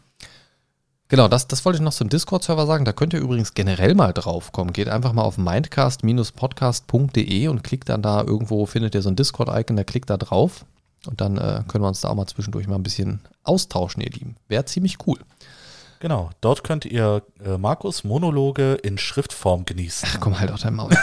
Genau, 1.07 1.28
das, 1.28 1.48
das 1.48 1.64
wollte 1.64 1.78
ich 1.78 1.84
noch 1.84 1.94
zum 1.94 2.10
Discord-Server 2.10 2.66
sagen. 2.66 2.84
Da 2.84 2.91
könnt 2.91 3.14
ihr 3.14 3.20
übrigens 3.20 3.53
generell 3.53 3.94
mal 3.94 4.12
drauf 4.12 4.52
kommen. 4.52 4.74
Geht 4.74 4.90
einfach 4.90 5.14
mal 5.14 5.22
auf 5.22 5.38
mindcast-podcast.de 5.38 7.48
und 7.48 7.64
klickt 7.64 7.90
dann 7.90 8.02
da 8.02 8.24
irgendwo, 8.24 8.66
findet 8.66 8.95
ihr 8.95 9.03
so 9.03 9.10
ein 9.10 9.16
Discord-Icon, 9.16 9.76
da 9.78 9.84
klickt 9.84 10.10
da 10.10 10.18
drauf. 10.18 10.66
Und 11.06 11.22
dann 11.22 11.38
äh, 11.38 11.62
können 11.68 11.84
wir 11.84 11.90
uns 11.90 12.02
da 12.02 12.10
auch 12.10 12.16
mal 12.16 12.26
zwischendurch 12.26 12.66
mal 12.66 12.78
ein 12.78 12.82
bisschen 12.82 13.20
austauschen, 13.44 14.02
ihr 14.02 14.10
Lieben. 14.10 14.36
Wäre 14.48 14.66
ziemlich 14.66 14.98
cool. 15.06 15.20
Genau, 15.99 16.32
dort 16.41 16.64
könnt 16.64 16.86
ihr 16.86 17.22
äh, 17.45 17.60
Markus 17.60 18.03
Monologe 18.03 18.74
in 18.74 18.98
Schriftform 18.98 19.66
genießen. 19.66 20.10
Ach, 20.12 20.20
komm 20.20 20.40
halt 20.40 20.49
auf 20.52 20.62
dein 20.62 20.74
Maul. 20.74 20.90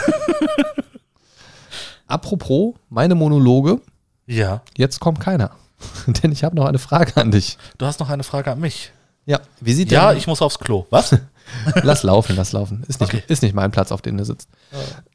Apropos, 2.07 2.75
meine 2.89 3.15
Monologe, 3.15 3.79
Ja, 4.25 4.61
jetzt 4.77 4.99
kommt 4.99 5.19
keiner. 5.19 5.51
Denn 6.07 6.31
ich 6.31 6.43
habe 6.43 6.55
noch 6.55 6.65
eine 6.65 6.79
Frage 6.79 7.17
an 7.17 7.31
dich. 7.31 7.57
du 7.77 7.85
hast 7.85 7.99
noch 7.99 8.09
eine 8.09 8.23
Frage 8.23 8.51
an 8.51 8.59
mich. 8.59 8.91
Ja, 9.25 9.39
wie 9.61 9.73
sieht 9.73 9.91
Ja, 9.91 10.09
denn, 10.09 10.17
ich 10.17 10.27
muss 10.27 10.41
aufs 10.41 10.59
Klo. 10.59 10.85
Was? 10.89 11.15
Lass 11.83 12.03
laufen, 12.03 12.35
lass 12.37 12.51
laufen. 12.53 12.83
Ist 12.87 13.01
nicht, 13.01 13.13
Okay. 13.13 13.23
ist 13.27 13.43
nicht 13.43 13.53
mein 13.53 13.71
Platz, 13.71 13.91
auf 13.91 14.01
dem 14.01 14.17
du 14.17 14.23
sitzt. 14.25 14.47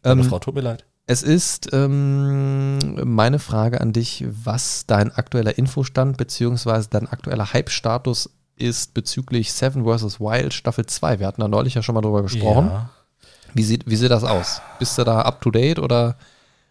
Meine 0.05 0.21
Ähm, 0.23 0.29
Frau, 0.29 0.39
tut 0.39 0.55
mir 0.55 0.61
leid. 0.61 0.85
Es 1.07 1.23
ist 1.23 1.71
ähm, 1.73 2.79
meine 3.03 3.39
Frage 3.39 3.81
an 3.81 3.93
dich, 3.95 4.25
was 4.29 4.85
dein 4.87 5.11
aktueller 5.11 5.57
Infostand 5.57 6.19
bzw. 6.19 6.85
dein 6.91 7.09
aktueller 7.09 7.53
Hype-Status 7.55 8.31
ist 8.57 8.93
bezüglich 8.93 9.53
Seven 9.55 9.85
vs. 9.85 10.21
Wild 10.21 10.53
Staffel 10.53 10.85
2. 10.85 11.19
Wir 11.19 11.27
hatten 11.27 11.41
da 11.41 11.49
neulich 11.49 11.75
ja 11.75 11.83
schon 11.83 11.95
mal 11.95 12.03
drüber 12.03 12.23
gesprochen. 12.23 12.67
Ja. 12.69 12.91
Wie, 13.55 13.63
sieht, 13.63 13.89
wie 13.89 13.97
sieht 13.97 14.11
das 14.11 14.25
aus? 14.25 14.61
Bist 14.79 14.99
du 14.99 15.05
da 15.05 15.23
up 15.23 15.41
to 15.41 15.51
date 15.51 15.79
oder 15.79 16.17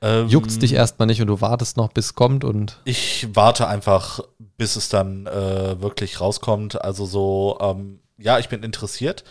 Ähm, 0.02 0.28
juckt's 0.28 0.60
dich 0.60 0.74
erstmal 0.74 1.08
nicht 1.08 1.22
und 1.22 1.28
du 1.28 1.42
wartest 1.42 1.78
noch, 1.78 1.92
bis 1.92 2.06
es 2.08 2.16
kommt 2.16 2.44
und 2.44 2.80
Ich 2.86 3.28
warte 3.34 3.68
einfach, 3.68 4.20
bis 4.58 4.76
es 4.76 4.90
dann 4.90 5.26
äh, 5.26 5.82
wirklich 5.82 6.22
rauskommt. 6.22 6.82
Also 6.82 7.06
so, 7.06 7.58
ähm, 7.62 8.00
ja, 8.18 8.38
ich 8.40 8.50
bin 8.50 8.64
interessiert. 8.64 9.24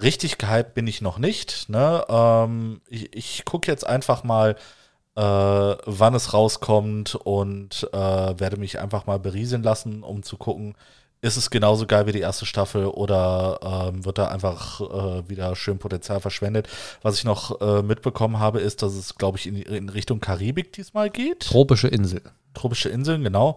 Richtig 0.00 0.38
gehypt 0.38 0.74
bin 0.74 0.86
ich 0.86 1.00
noch 1.00 1.18
nicht. 1.18 1.68
Ne? 1.68 2.04
Ähm, 2.08 2.80
ich 2.88 3.14
ich 3.14 3.44
gucke 3.44 3.70
jetzt 3.70 3.86
einfach 3.86 4.24
mal, 4.24 4.56
äh, 5.14 5.20
wann 5.20 6.14
es 6.14 6.32
rauskommt 6.32 7.14
und 7.14 7.88
äh, 7.92 7.96
werde 7.96 8.56
mich 8.56 8.78
einfach 8.78 9.06
mal 9.06 9.18
berieseln 9.18 9.62
lassen, 9.62 10.02
um 10.02 10.22
zu 10.22 10.36
gucken, 10.36 10.74
ist 11.22 11.36
es 11.36 11.50
genauso 11.50 11.86
geil 11.86 12.06
wie 12.06 12.12
die 12.12 12.20
erste 12.20 12.44
Staffel 12.44 12.86
oder 12.86 13.60
ähm, 13.62 14.04
wird 14.04 14.18
da 14.18 14.28
einfach 14.28 14.80
äh, 14.80 15.28
wieder 15.30 15.54
schön 15.54 15.78
Potenzial 15.78 16.20
verschwendet. 16.20 16.68
Was 17.00 17.16
ich 17.16 17.24
noch 17.24 17.60
äh, 17.60 17.82
mitbekommen 17.82 18.40
habe, 18.40 18.60
ist, 18.60 18.82
dass 18.82 18.94
es, 18.94 19.14
glaube 19.14 19.38
ich, 19.38 19.46
in, 19.46 19.56
in 19.56 19.88
Richtung 19.88 20.20
Karibik 20.20 20.72
diesmal 20.72 21.10
geht 21.10 21.40
tropische 21.40 21.86
Insel. 21.88 22.22
tropische 22.54 22.88
Inseln, 22.88 23.22
genau. 23.22 23.56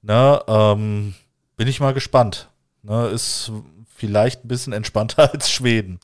Ne, 0.00 0.40
ähm, 0.48 1.14
bin 1.56 1.68
ich 1.68 1.78
mal 1.78 1.92
gespannt. 1.94 2.48
Ne, 2.82 3.06
ist 3.08 3.52
vielleicht 3.94 4.44
ein 4.44 4.48
bisschen 4.48 4.72
entspannter 4.72 5.30
als 5.32 5.50
Schweden. 5.50 6.00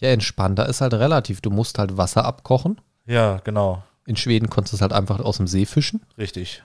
Ja, 0.00 0.08
entspannter 0.08 0.68
ist 0.68 0.80
halt 0.80 0.94
relativ. 0.94 1.40
Du 1.40 1.50
musst 1.50 1.78
halt 1.78 1.96
Wasser 1.96 2.24
abkochen. 2.24 2.80
Ja, 3.06 3.40
genau. 3.44 3.84
In 4.06 4.16
Schweden 4.16 4.50
konntest 4.50 4.72
du 4.72 4.76
es 4.76 4.82
halt 4.82 4.92
einfach 4.92 5.20
aus 5.20 5.36
dem 5.36 5.46
See 5.46 5.66
fischen. 5.66 6.02
Richtig. 6.18 6.64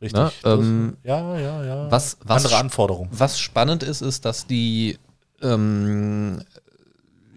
Richtig. 0.00 0.20
Ne, 0.22 0.30
ähm, 0.44 0.96
ja, 1.04 1.38
ja, 1.38 1.64
ja. 1.64 1.90
was- 1.90 2.18
was- 2.24 2.44
Andere 2.44 2.60
Anforderungen. 2.60 3.08
Was 3.12 3.38
spannend 3.38 3.82
ist, 3.82 4.02
ist, 4.02 4.24
dass 4.24 4.46
die, 4.46 4.98
ähm, 5.42 6.40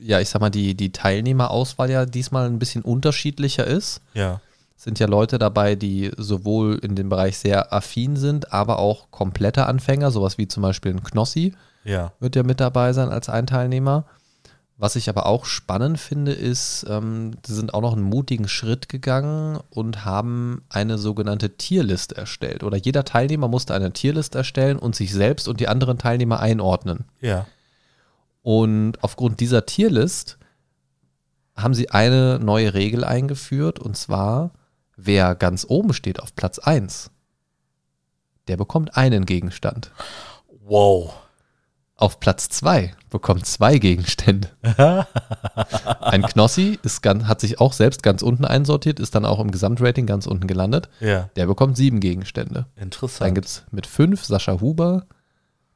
ja, 0.01 0.19
ich 0.19 0.29
sag 0.29 0.41
mal, 0.41 0.49
die, 0.49 0.75
die 0.75 0.91
Teilnehmerauswahl 0.91 1.89
ja 1.89 2.05
diesmal 2.05 2.45
ein 2.47 2.59
bisschen 2.59 2.81
unterschiedlicher 2.83 3.65
ist. 3.65 4.01
Ja. 4.13 4.41
Es 4.77 4.83
sind 4.83 4.99
ja 4.99 5.07
Leute 5.07 5.37
dabei, 5.39 5.75
die 5.75 6.11
sowohl 6.17 6.79
in 6.81 6.95
dem 6.95 7.09
Bereich 7.09 7.37
sehr 7.37 7.73
affin 7.73 8.15
sind, 8.15 8.53
aber 8.53 8.79
auch 8.79 9.11
komplette 9.11 9.65
Anfänger, 9.65 10.09
sowas 10.11 10.37
wie 10.37 10.47
zum 10.47 10.63
Beispiel 10.63 10.93
ein 10.93 11.03
Knossi 11.03 11.53
Ja. 11.83 12.13
wird 12.19 12.35
ja 12.37 12.43
mit 12.43 12.59
dabei 12.61 12.93
sein 12.93 13.09
als 13.09 13.27
ein 13.29 13.45
Teilnehmer. 13.47 14.05
Was 14.81 14.95
ich 14.95 15.09
aber 15.09 15.25
auch 15.25 15.43
spannend 15.43 15.99
finde, 15.99 16.31
ist, 16.31 16.85
ähm, 16.87 17.31
sie 17.45 17.53
sind 17.53 17.73
auch 17.73 17.81
noch 17.81 17.91
einen 17.91 18.01
mutigen 18.01 18.47
Schritt 18.47 18.87
gegangen 18.87 19.59
und 19.69 20.05
haben 20.05 20.63
eine 20.69 20.97
sogenannte 20.97 21.57
Tierlist 21.57 22.13
erstellt. 22.13 22.63
Oder 22.63 22.77
jeder 22.77 23.03
Teilnehmer 23.03 23.49
musste 23.49 23.73
eine 23.73 23.91
Tierlist 23.91 24.35
erstellen 24.35 24.79
und 24.79 24.95
sich 24.95 25.11
selbst 25.11 25.49
und 25.49 25.59
die 25.59 25.67
anderen 25.67 25.97
Teilnehmer 25.97 26.39
einordnen. 26.39 27.03
Ja. 27.19 27.45
Und 28.41 29.03
aufgrund 29.03 29.41
dieser 29.41 29.65
Tierlist 29.65 30.37
haben 31.57 31.73
sie 31.73 31.91
eine 31.91 32.39
neue 32.39 32.73
Regel 32.73 33.03
eingeführt 33.03 33.79
und 33.79 33.97
zwar, 33.97 34.51
wer 34.95 35.35
ganz 35.35 35.65
oben 35.67 35.91
steht 35.91 36.21
auf 36.21 36.33
Platz 36.37 36.57
1, 36.57 37.11
der 38.47 38.55
bekommt 38.55 38.95
einen 38.95 39.25
Gegenstand. 39.25 39.91
Wow. 40.63 41.15
Auf 41.99 42.21
Platz 42.21 42.47
2 42.47 42.93
bekommt 43.09 43.45
zwei 43.45 43.77
Gegenstände. 43.77 44.47
Ein 45.99 46.21
Knossi 46.21 46.79
ist 46.81 47.01
ganz, 47.01 47.25
hat 47.25 47.41
sich 47.41 47.59
auch 47.59 47.73
selbst 47.73 48.03
ganz 48.03 48.21
unten 48.21 48.45
einsortiert, 48.45 49.01
ist 49.01 49.15
dann 49.15 49.25
auch 49.25 49.41
im 49.41 49.51
Gesamtrating 49.51 50.05
ganz 50.05 50.25
unten 50.25 50.47
gelandet. 50.47 50.87
Ja. 51.01 51.29
Der 51.35 51.45
bekommt 51.45 51.75
sieben 51.75 51.99
Gegenstände. 51.99 52.67
Dann 52.75 52.85
Interessant. 52.85 53.35
gibt 53.35 53.47
es 53.47 53.65
mit 53.71 53.85
fünf 53.85 54.23
Sascha 54.23 54.61
Huber. 54.61 55.07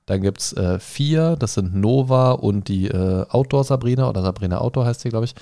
Dann 0.05 0.21
gibt 0.21 0.39
es 0.39 0.53
äh, 0.53 0.79
vier, 0.79 1.35
das 1.35 1.55
sind 1.55 1.75
Nova 1.75 2.31
und 2.31 2.69
die 2.69 2.87
äh, 2.87 3.25
Outdoor 3.27 3.65
Sabrina 3.65 4.07
oder 4.07 4.21
Sabrina 4.21 4.59
Outdoor 4.59 4.85
heißt 4.85 5.01
sie, 5.01 5.09
glaube 5.09 5.25
ich. 5.25 5.35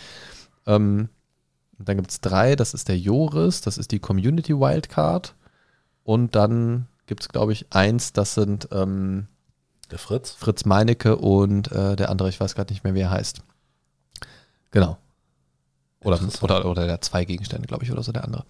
Ähm, 0.66 1.10
dann 1.78 1.98
gibt 1.98 2.10
es 2.10 2.22
drei, 2.22 2.56
das 2.56 2.74
ist 2.74 2.88
der 2.88 2.98
Joris, 2.98 3.62
das 3.62 3.78
ist 3.78 3.92
die 3.92 4.00
Community 4.00 4.58
Wildcard. 4.58 5.36
Und 6.04 6.36
dann 6.36 6.88
gibt 7.06 7.22
es, 7.22 7.30
glaube 7.30 7.54
ich, 7.54 7.68
eins, 7.70 8.14
das 8.14 8.34
sind 8.34 8.68
ähm, 8.72 9.28
Der 9.92 10.00
Fritz. 10.00 10.32
Fritz 10.32 10.66
Meinecke 10.66 11.18
und 11.18 11.72
äh, 11.72 11.96
der 11.96 12.10
andere, 12.10 12.30
ich 12.30 12.40
weiß 12.40 12.56
gerade 12.56 12.74
nicht 12.74 12.84
mehr, 12.84 12.96
wie 12.96 13.02
er 13.02 13.12
heißt. 13.12 13.42
Genau. 14.72 14.98
Oder, 16.04 16.20
oder, 16.42 16.66
oder 16.66 16.88
der 16.88 17.02
zwei 17.02 17.26
Gegenstände, 17.26 17.68
glaube 17.68 17.84
ich, 17.84 17.92
oder 17.92 18.02
so 18.02 18.12
der 18.12 18.24
andere. 18.24 18.46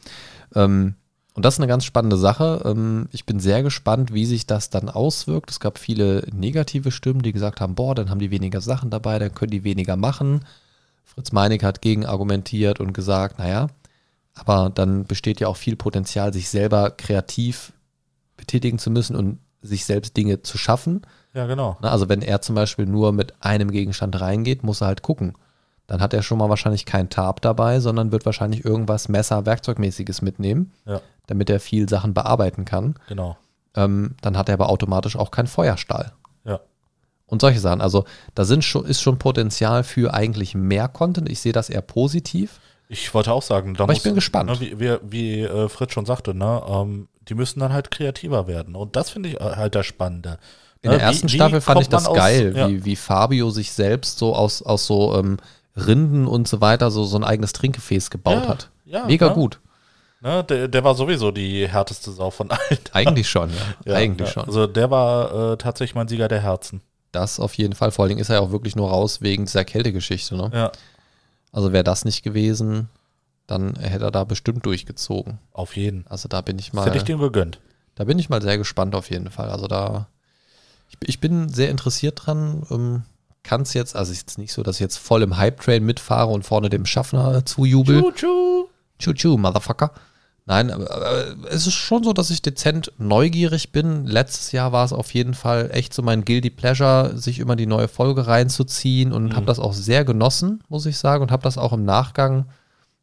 Ähm, 0.55 0.95
Und 1.33 1.43
das 1.45 1.55
ist 1.55 1.59
eine 1.59 1.67
ganz 1.67 1.85
spannende 1.85 2.17
Sache. 2.17 2.61
Ähm, 2.65 3.07
ich 3.11 3.25
bin 3.25 3.39
sehr 3.39 3.63
gespannt, 3.63 4.13
wie 4.13 4.25
sich 4.25 4.45
das 4.45 4.69
dann 4.69 4.89
auswirkt. 4.89 5.49
Es 5.49 5.59
gab 5.59 5.79
viele 5.79 6.27
negative 6.31 6.91
Stimmen, 6.91 7.21
die 7.21 7.31
gesagt 7.33 7.61
haben, 7.61 7.75
boah, 7.75 7.95
dann 7.95 8.09
haben 8.09 8.19
die 8.19 8.31
weniger 8.31 8.61
Sachen 8.61 8.89
dabei, 8.89 9.17
dann 9.17 9.33
können 9.33 9.51
die 9.51 9.63
weniger 9.63 9.95
machen. 9.95 10.45
Fritz 11.03 11.31
Meinig 11.31 11.63
hat 11.63 11.81
gegen 11.81 12.05
argumentiert 12.05 12.79
und 12.79 12.93
gesagt, 12.93 13.39
naja, 13.39 13.67
aber 14.33 14.69
dann 14.69 15.05
besteht 15.05 15.39
ja 15.39 15.47
auch 15.47 15.57
viel 15.57 15.75
Potenzial, 15.75 16.31
sich 16.31 16.49
selber 16.49 16.91
kreativ 16.91 17.73
betätigen 18.37 18.79
zu 18.79 18.91
müssen 18.91 19.15
und 19.15 19.39
sich 19.61 19.85
selbst 19.85 20.15
Dinge 20.15 20.41
zu 20.41 20.57
schaffen. 20.57 21.01
Ja, 21.33 21.45
genau. 21.47 21.77
Na, 21.81 21.89
Also 21.91 22.09
wenn 22.09 22.21
er 22.21 22.41
zum 22.41 22.55
Beispiel 22.55 22.85
nur 22.85 23.11
mit 23.13 23.33
einem 23.39 23.71
Gegenstand 23.71 24.19
reingeht, 24.19 24.63
muss 24.63 24.81
er 24.81 24.87
halt 24.87 25.01
gucken. 25.01 25.33
Dann 25.87 26.01
hat 26.01 26.13
er 26.13 26.23
schon 26.23 26.37
mal 26.37 26.49
wahrscheinlich 26.49 26.85
kein 26.85 27.09
Tab 27.09 27.41
dabei, 27.41 27.79
sondern 27.79 28.11
wird 28.11 28.25
wahrscheinlich 28.25 28.63
irgendwas 28.65 29.09
Messer, 29.09 29.45
Werkzeugmäßiges 29.45 30.21
mitnehmen, 30.21 30.71
Ja, 30.85 31.01
damit 31.27 31.49
er 31.49 31.59
viel 31.59 31.87
Sachen 31.89 32.13
bearbeiten 32.13 32.65
kann. 32.65 32.95
genau. 33.07 33.37
Ähm, 33.73 34.15
dann 34.21 34.37
hat 34.37 34.49
er 34.49 34.53
aber 34.55 34.69
automatisch 34.69 35.15
auch 35.15 35.31
keinen 35.31 35.47
Feuerstahl. 35.47 36.11
Ja. 36.43 36.59
Und 37.25 37.39
solche 37.39 37.59
Sachen. 37.61 37.79
Also 37.79 38.03
da 38.35 38.43
sind 38.43 38.65
schon, 38.65 38.83
ist 38.85 39.01
schon 39.01 39.17
Potenzial 39.17 39.85
für 39.85 40.13
eigentlich 40.13 40.55
mehr 40.55 40.89
Content. 40.89 41.29
Ich 41.29 41.39
sehe 41.39 41.53
das 41.53 41.69
eher 41.69 41.81
positiv. 41.81 42.59
Ich 42.89 43.13
wollte 43.13 43.31
auch 43.31 43.41
sagen, 43.41 43.73
da 43.75 43.83
Aber 43.85 43.93
ich 43.93 43.99
muss- 43.99 44.03
bin 44.03 44.15
gespannt. 44.15 44.49
Ne, 44.49 44.59
wie 44.59 44.77
wie, 44.77 44.97
wie 45.03 45.41
äh, 45.43 45.69
Fritz 45.69 45.93
schon 45.93 46.05
sagte, 46.05 46.33
ne, 46.33 46.61
ähm, 46.67 47.07
die 47.29 47.33
müssen 47.35 47.61
dann 47.61 47.71
halt 47.71 47.91
kreativer 47.91 48.47
werden. 48.47 48.75
Und 48.75 48.97
das 48.97 49.09
finde 49.11 49.29
ich 49.29 49.39
äh, 49.39 49.55
halt 49.55 49.75
das 49.75 49.85
Spannende. 49.85 50.37
In 50.83 50.91
der 50.91 50.99
ersten 51.01 51.27
wie- 51.27 51.33
wie 51.33 51.35
Staffel 51.35 51.61
fand 51.61 51.81
ich 51.81 51.89
das 51.89 52.03
man 52.03 52.11
aus- 52.11 52.17
geil, 52.17 52.53
ja, 52.55 52.67
wie, 52.69 52.83
wie 52.85 52.95
Fabio 52.95 53.49
sich 53.51 53.71
selbst 53.71 54.17
so 54.17 54.35
aus, 54.35 54.61
aus 54.63 54.87
so 54.87 55.15
ähm, 55.17 55.37
Rinden 55.75 56.27
und 56.27 56.47
so 56.47 56.59
weiter 56.61 56.89
so, 56.91 57.03
so 57.03 57.17
ein 57.17 57.23
eigenes 57.23 57.53
Trinkgefäß 57.53 58.09
gebaut 58.09 58.43
Ja, 58.43 58.47
hat. 58.49 58.69
ja, 58.85 59.05
Mega 59.05 59.29
ne? 59.29 59.33
gut. 59.35 59.59
Ne, 60.21 60.43
der, 60.43 60.67
der 60.67 60.83
war 60.83 60.93
sowieso 60.95 61.31
die 61.31 61.67
härteste 61.67 62.11
Sau 62.11 62.29
von 62.29 62.51
allen. 62.51 62.59
Eigentlich 62.93 63.29
schon, 63.29 63.49
ja. 63.85 63.93
Eigentlich 63.95 64.29
schon. 64.29 64.45
Also 64.45 64.67
der 64.67 64.91
war 64.91 65.53
äh, 65.53 65.57
tatsächlich 65.57 65.95
mein 65.95 66.07
Sieger 66.07 66.27
der 66.27 66.41
Herzen. 66.41 66.81
Das 67.11 67.39
auf 67.39 67.53
jeden 67.55 67.73
Fall. 67.73 67.91
Vor 67.91 68.03
allen 68.03 68.09
Dingen 68.09 68.21
ist 68.21 68.29
er 68.29 68.35
ja 68.35 68.41
auch 68.41 68.51
wirklich 68.51 68.75
nur 68.75 68.89
raus 68.89 69.21
wegen 69.21 69.45
dieser 69.45 69.65
Kältegeschichte. 69.65 70.35
Ne? 70.35 70.49
Ja, 70.53 70.71
Also 71.51 71.73
wäre 71.73 71.83
das 71.83 72.05
nicht 72.05 72.23
gewesen, 72.23 72.87
dann 73.47 73.75
hätte 73.77 74.05
er 74.05 74.11
da 74.11 74.23
bestimmt 74.23 74.65
durchgezogen. 74.65 75.39
auf 75.53 75.75
jeden. 75.75 76.05
Also 76.07 76.27
da 76.29 76.41
bin 76.41 76.57
ich 76.59 76.67
Das 76.67 76.73
mal, 76.75 76.85
hätte 76.85 76.97
ich 76.97 77.03
dem 77.03 77.19
gegönnt. 77.19 77.59
da 77.95 78.03
bin 78.05 78.17
ich 78.19 78.29
mal 78.29 78.41
sehr 78.41 78.57
gespannt 78.57 78.93
auf 78.95 79.09
jeden 79.09 79.29
Fall. 79.31 79.49
Also 79.49 79.67
da, 79.67 80.07
ich, 80.91 81.09
ich 81.09 81.19
bin 81.19 81.49
sehr 81.49 81.69
interessiert 81.69 82.21
dran. 82.25 82.63
Ähm, 82.69 83.03
Kann 83.43 83.61
es 83.61 83.73
jetzt, 83.73 83.95
also 83.95 84.11
ist 84.11 84.19
jetzt 84.19 84.37
nicht 84.37 84.53
so, 84.53 84.63
dass 84.63 84.75
ich 84.75 84.81
jetzt 84.81 84.97
voll 84.97 85.23
im 85.23 85.37
Hype-Train 85.37 85.83
mitfahre 85.83 86.31
und 86.31 86.43
vorne 86.43 86.69
dem 86.69 86.85
Schaffner 86.85 87.45
zujubel. 87.45 88.01
Tschu-tschu. 88.01 88.67
Tschu-tschu, 88.99 89.37
Motherfucker. 89.37 89.91
Nein, 90.45 90.71
aber, 90.71 90.91
aber 90.91 91.49
es 91.49 91.67
ist 91.67 91.73
schon 91.75 92.03
so, 92.03 92.13
dass 92.13 92.29
ich 92.31 92.41
dezent 92.41 92.91
neugierig 92.97 93.71
bin. 93.71 94.05
Letztes 94.05 94.51
Jahr 94.51 94.71
war 94.71 94.83
es 94.83 94.91
auf 94.91 95.13
jeden 95.13 95.33
Fall 95.33 95.69
echt 95.71 95.93
so 95.93 96.01
mein 96.01 96.25
Guilty 96.25 96.49
Pleasure, 96.49 97.11
sich 97.15 97.39
immer 97.39 97.55
die 97.55 97.67
neue 97.67 97.87
Folge 97.87 98.27
reinzuziehen 98.27 99.13
und 99.13 99.35
habe 99.35 99.45
das 99.45 99.59
auch 99.59 99.73
sehr 99.73 100.03
genossen, 100.03 100.63
muss 100.67 100.85
ich 100.87 100.97
sagen, 100.97 101.21
und 101.23 101.31
habe 101.31 101.43
das 101.43 101.57
auch 101.57 101.73
im 101.73 101.85
Nachgang 101.85 102.45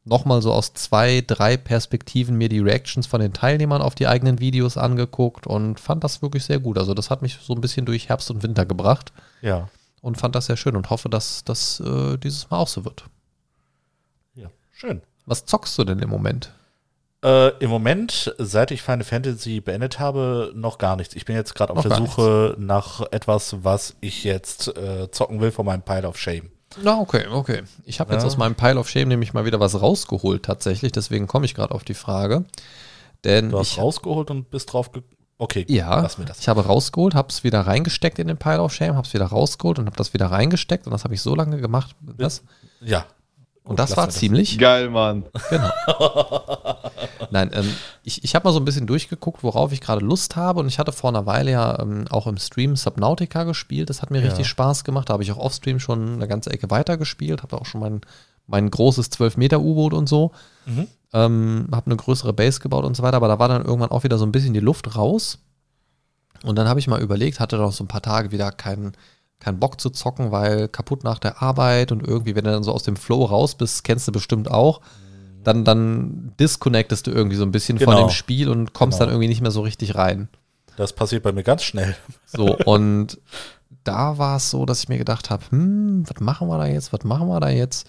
nochmal 0.08 0.42
so 0.42 0.52
aus 0.52 0.72
zwei, 0.74 1.22
drei 1.26 1.56
Perspektiven 1.56 2.36
mir 2.36 2.48
die 2.48 2.60
Reactions 2.60 3.06
von 3.06 3.20
den 3.20 3.32
Teilnehmern 3.32 3.82
auf 3.82 3.94
die 3.94 4.06
eigenen 4.06 4.40
Videos 4.40 4.76
angeguckt 4.76 5.46
und 5.46 5.78
fand 5.80 6.02
das 6.04 6.22
wirklich 6.22 6.44
sehr 6.44 6.58
gut. 6.58 6.78
Also 6.78 6.94
das 6.94 7.10
hat 7.10 7.22
mich 7.22 7.38
so 7.42 7.54
ein 7.54 7.60
bisschen 7.60 7.86
durch 7.86 8.08
Herbst 8.08 8.30
und 8.30 8.42
Winter 8.42 8.66
gebracht 8.66 9.12
Ja. 9.42 9.68
und 10.00 10.16
fand 10.18 10.34
das 10.34 10.46
sehr 10.46 10.56
schön 10.56 10.76
und 10.76 10.90
hoffe, 10.90 11.08
dass 11.08 11.44
das 11.44 11.80
äh, 11.80 12.16
dieses 12.18 12.50
Mal 12.50 12.58
auch 12.58 12.68
so 12.68 12.84
wird. 12.84 13.04
ja, 14.34 14.48
schön. 14.72 15.02
Was 15.26 15.44
zockst 15.44 15.76
du 15.78 15.84
denn 15.84 15.98
im 15.98 16.08
Moment? 16.08 16.52
Äh, 17.24 17.48
Im 17.58 17.68
Moment, 17.70 18.32
seit 18.38 18.70
ich 18.70 18.80
Final 18.80 19.02
Fantasy 19.02 19.60
beendet 19.60 19.98
habe, 19.98 20.52
noch 20.54 20.78
gar 20.78 20.94
nichts. 20.94 21.16
Ich 21.16 21.24
bin 21.24 21.34
jetzt 21.34 21.52
gerade 21.56 21.72
auf 21.72 21.78
Noch 21.84 21.88
der 21.88 21.96
Suche 21.96 22.54
nach 22.58 23.02
etwas, 23.10 23.56
was 23.64 23.96
ich 24.00 24.22
jetzt 24.22 24.68
äh, 24.76 25.10
zocken 25.10 25.40
will 25.40 25.50
von 25.50 25.66
meinem 25.66 25.82
Pile 25.82 26.06
of 26.06 26.16
Shame. 26.16 26.50
Na, 26.82 27.00
okay, 27.00 27.26
okay. 27.28 27.62
Ich 27.84 27.98
habe 28.00 28.12
jetzt 28.12 28.22
Ja. 28.22 28.26
aus 28.26 28.36
meinem 28.36 28.54
Pile 28.54 28.78
of 28.78 28.88
Shame 28.88 29.08
nämlich 29.08 29.32
mal 29.32 29.44
wieder 29.44 29.58
was 29.60 29.80
rausgeholt 29.80 30.44
tatsächlich, 30.44 30.92
deswegen 30.92 31.26
komme 31.26 31.46
ich 31.46 31.54
gerade 31.54 31.74
auf 31.74 31.84
die 31.84 31.94
Frage. 31.94 32.44
Denn 33.24 33.50
Du 33.50 33.58
hast 33.58 33.72
ich, 33.72 33.78
rausgeholt 33.78 34.30
und 34.30 34.50
bist 34.50 34.72
drauf 34.72 34.92
ge 34.92 35.02
Okay, 35.40 35.64
ja, 35.68 36.00
lass 36.00 36.18
mir 36.18 36.24
das. 36.24 36.40
ich 36.40 36.48
habe 36.48 36.66
rausgeholt, 36.66 37.14
habe 37.14 37.28
es 37.30 37.44
wieder 37.44 37.60
reingesteckt 37.60 38.18
in 38.18 38.26
den 38.26 38.38
Pile 38.38 38.60
of 38.60 38.72
Shame, 38.74 38.96
habe 38.96 39.06
es 39.06 39.14
wieder 39.14 39.26
rausgeholt 39.26 39.78
und 39.78 39.86
habe 39.86 39.96
das 39.96 40.12
wieder 40.12 40.26
reingesteckt 40.32 40.86
und 40.86 40.90
das 40.92 41.04
habe 41.04 41.14
ich 41.14 41.22
so 41.22 41.34
lange 41.36 41.60
gemacht. 41.60 41.94
Das, 42.00 42.42
Ja. 42.80 43.06
Und 43.68 43.78
das 43.78 43.96
war 43.96 44.08
ziemlich. 44.08 44.58
Geil, 44.58 44.88
Mann. 44.90 45.24
Genau. 45.50 45.70
Nein, 47.30 47.50
ähm, 47.52 47.70
ich, 48.02 48.24
ich 48.24 48.34
habe 48.34 48.48
mal 48.48 48.52
so 48.52 48.58
ein 48.60 48.64
bisschen 48.64 48.86
durchgeguckt, 48.86 49.42
worauf 49.42 49.72
ich 49.72 49.80
gerade 49.80 50.04
Lust 50.04 50.36
habe. 50.36 50.60
Und 50.60 50.68
ich 50.68 50.78
hatte 50.78 50.92
vor 50.92 51.10
einer 51.10 51.26
Weile 51.26 51.50
ja 51.50 51.78
ähm, 51.78 52.06
auch 52.10 52.26
im 52.26 52.38
Stream 52.38 52.76
Subnautica 52.76 53.44
gespielt. 53.44 53.90
Das 53.90 54.00
hat 54.00 54.10
mir 54.10 54.20
Ja. 54.20 54.26
richtig 54.28 54.46
Spaß 54.48 54.84
gemacht. 54.84 55.08
Da 55.08 55.12
habe 55.12 55.22
ich 55.22 55.30
auch 55.32 55.38
offstream 55.38 55.80
schon 55.80 56.14
eine 56.14 56.26
ganze 56.28 56.50
Ecke 56.50 56.70
weitergespielt. 56.70 57.42
Habe 57.42 57.60
auch 57.60 57.66
schon 57.66 57.80
mein, 57.82 58.00
mein 58.46 58.70
großes 58.70 59.10
12-Meter-U-Boot 59.12 59.92
und 59.92 60.08
so. 60.08 60.32
Mhm. 60.66 60.86
Ähm, 61.12 61.68
habe 61.72 61.86
eine 61.86 61.96
größere 61.96 62.32
Base 62.32 62.60
gebaut 62.60 62.84
und 62.84 62.96
so 62.96 63.02
weiter. 63.02 63.18
Aber 63.18 63.28
da 63.28 63.38
war 63.38 63.48
dann 63.48 63.64
irgendwann 63.64 63.90
auch 63.90 64.04
wieder 64.04 64.16
so 64.18 64.24
ein 64.24 64.32
bisschen 64.32 64.54
die 64.54 64.60
Luft 64.60 64.96
raus. 64.96 65.38
Und 66.44 66.56
dann 66.56 66.68
habe 66.68 66.80
ich 66.80 66.86
mal 66.88 67.00
überlegt, 67.00 67.40
hatte 67.40 67.56
noch 67.56 67.72
so 67.72 67.84
ein 67.84 67.88
paar 67.88 68.02
Tage 68.02 68.30
wieder 68.30 68.50
keinen 68.52 68.92
keinen 69.40 69.58
Bock 69.60 69.80
zu 69.80 69.90
zocken, 69.90 70.32
weil 70.32 70.68
kaputt 70.68 71.04
nach 71.04 71.18
der 71.18 71.42
Arbeit 71.42 71.92
und 71.92 72.06
irgendwie, 72.06 72.34
wenn 72.34 72.44
du 72.44 72.50
dann 72.50 72.64
so 72.64 72.72
aus 72.72 72.82
dem 72.82 72.96
Flow 72.96 73.24
raus 73.24 73.54
bist, 73.54 73.84
kennst 73.84 74.08
du 74.08 74.12
bestimmt 74.12 74.50
auch, 74.50 74.80
dann, 75.44 75.64
dann 75.64 76.32
disconnectest 76.40 77.06
du 77.06 77.10
irgendwie 77.12 77.36
so 77.36 77.44
ein 77.44 77.52
bisschen 77.52 77.78
von 77.78 77.94
Genau. 77.94 78.06
dem 78.06 78.10
Spiel 78.10 78.48
und 78.48 78.72
kommst 78.72 78.98
Genau. 78.98 79.06
dann 79.06 79.14
irgendwie 79.14 79.28
nicht 79.28 79.40
mehr 79.40 79.50
so 79.52 79.60
richtig 79.62 79.94
rein. 79.94 80.28
Das 80.76 80.92
passiert 80.92 81.22
bei 81.22 81.32
mir 81.32 81.42
ganz 81.44 81.62
schnell. 81.62 81.96
So, 82.26 82.56
und 82.56 83.18
da 83.84 84.18
war 84.18 84.36
es 84.36 84.50
so, 84.50 84.66
dass 84.66 84.80
ich 84.80 84.88
mir 84.88 84.98
gedacht 84.98 85.30
habe, 85.30 85.44
hm, 85.50 86.04
was 86.08 86.20
machen 86.20 86.48
wir 86.48 86.58
da 86.58 86.66
jetzt, 86.66 86.92
was 86.92 87.04
machen 87.04 87.28
wir 87.28 87.40
da 87.40 87.48
jetzt? 87.48 87.86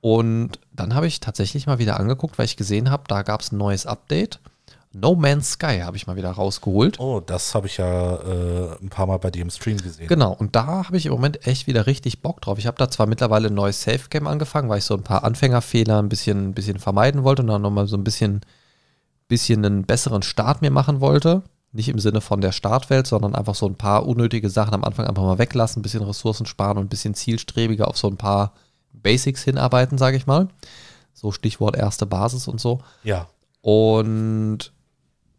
Und 0.00 0.58
dann 0.72 0.94
habe 0.94 1.06
ich 1.06 1.20
tatsächlich 1.20 1.66
mal 1.66 1.78
wieder 1.78 1.98
angeguckt, 1.98 2.38
weil 2.38 2.44
ich 2.46 2.56
gesehen 2.56 2.90
habe, 2.90 3.04
da 3.08 3.22
gab 3.22 3.40
es 3.40 3.52
ein 3.52 3.56
neues 3.58 3.86
Update. 3.86 4.40
No 4.94 5.14
Man's 5.14 5.52
Sky 5.52 5.80
habe 5.80 5.96
ich 5.96 6.06
mal 6.06 6.16
wieder 6.16 6.30
rausgeholt. 6.30 7.00
Oh, 7.00 7.20
das 7.20 7.54
habe 7.54 7.66
ich 7.66 7.78
ja 7.78 8.16
äh, 8.16 8.76
ein 8.82 8.90
paar 8.90 9.06
Mal 9.06 9.18
bei 9.18 9.30
dir 9.30 9.42
im 9.42 9.50
Stream 9.50 9.78
gesehen. 9.78 10.06
Genau, 10.06 10.32
und 10.32 10.54
da 10.54 10.86
habe 10.86 10.96
ich 10.96 11.06
im 11.06 11.12
Moment 11.12 11.46
echt 11.46 11.66
wieder 11.66 11.86
richtig 11.86 12.20
Bock 12.20 12.42
drauf. 12.42 12.58
Ich 12.58 12.66
habe 12.66 12.76
da 12.76 12.90
zwar 12.90 13.06
mittlerweile 13.06 13.48
ein 13.48 13.54
neues 13.54 13.82
Safe 13.82 14.08
Game 14.10 14.26
angefangen, 14.26 14.68
weil 14.68 14.78
ich 14.78 14.84
so 14.84 14.94
ein 14.94 15.02
paar 15.02 15.24
Anfängerfehler 15.24 15.98
ein 15.98 16.10
bisschen, 16.10 16.48
ein 16.48 16.54
bisschen 16.54 16.78
vermeiden 16.78 17.24
wollte 17.24 17.42
und 17.42 17.48
dann 17.48 17.62
nochmal 17.62 17.86
so 17.86 17.96
ein 17.96 18.04
bisschen, 18.04 18.42
bisschen 19.28 19.64
einen 19.64 19.84
besseren 19.84 20.22
Start 20.22 20.60
mir 20.60 20.70
machen 20.70 21.00
wollte. 21.00 21.42
Nicht 21.72 21.88
im 21.88 21.98
Sinne 21.98 22.20
von 22.20 22.42
der 22.42 22.52
Startwelt, 22.52 23.06
sondern 23.06 23.34
einfach 23.34 23.54
so 23.54 23.66
ein 23.66 23.76
paar 23.76 24.06
unnötige 24.06 24.50
Sachen 24.50 24.74
am 24.74 24.84
Anfang 24.84 25.06
einfach 25.06 25.22
mal 25.22 25.38
weglassen, 25.38 25.80
ein 25.80 25.82
bisschen 25.82 26.02
Ressourcen 26.02 26.44
sparen 26.44 26.76
und 26.76 26.84
ein 26.84 26.90
bisschen 26.90 27.14
zielstrebiger 27.14 27.88
auf 27.88 27.96
so 27.96 28.08
ein 28.08 28.18
paar 28.18 28.52
Basics 28.92 29.42
hinarbeiten, 29.42 29.96
sage 29.96 30.18
ich 30.18 30.26
mal. 30.26 30.48
So 31.14 31.32
Stichwort 31.32 31.76
erste 31.76 32.04
Basis 32.04 32.46
und 32.46 32.60
so. 32.60 32.80
Ja. 33.04 33.26
Und 33.62 34.70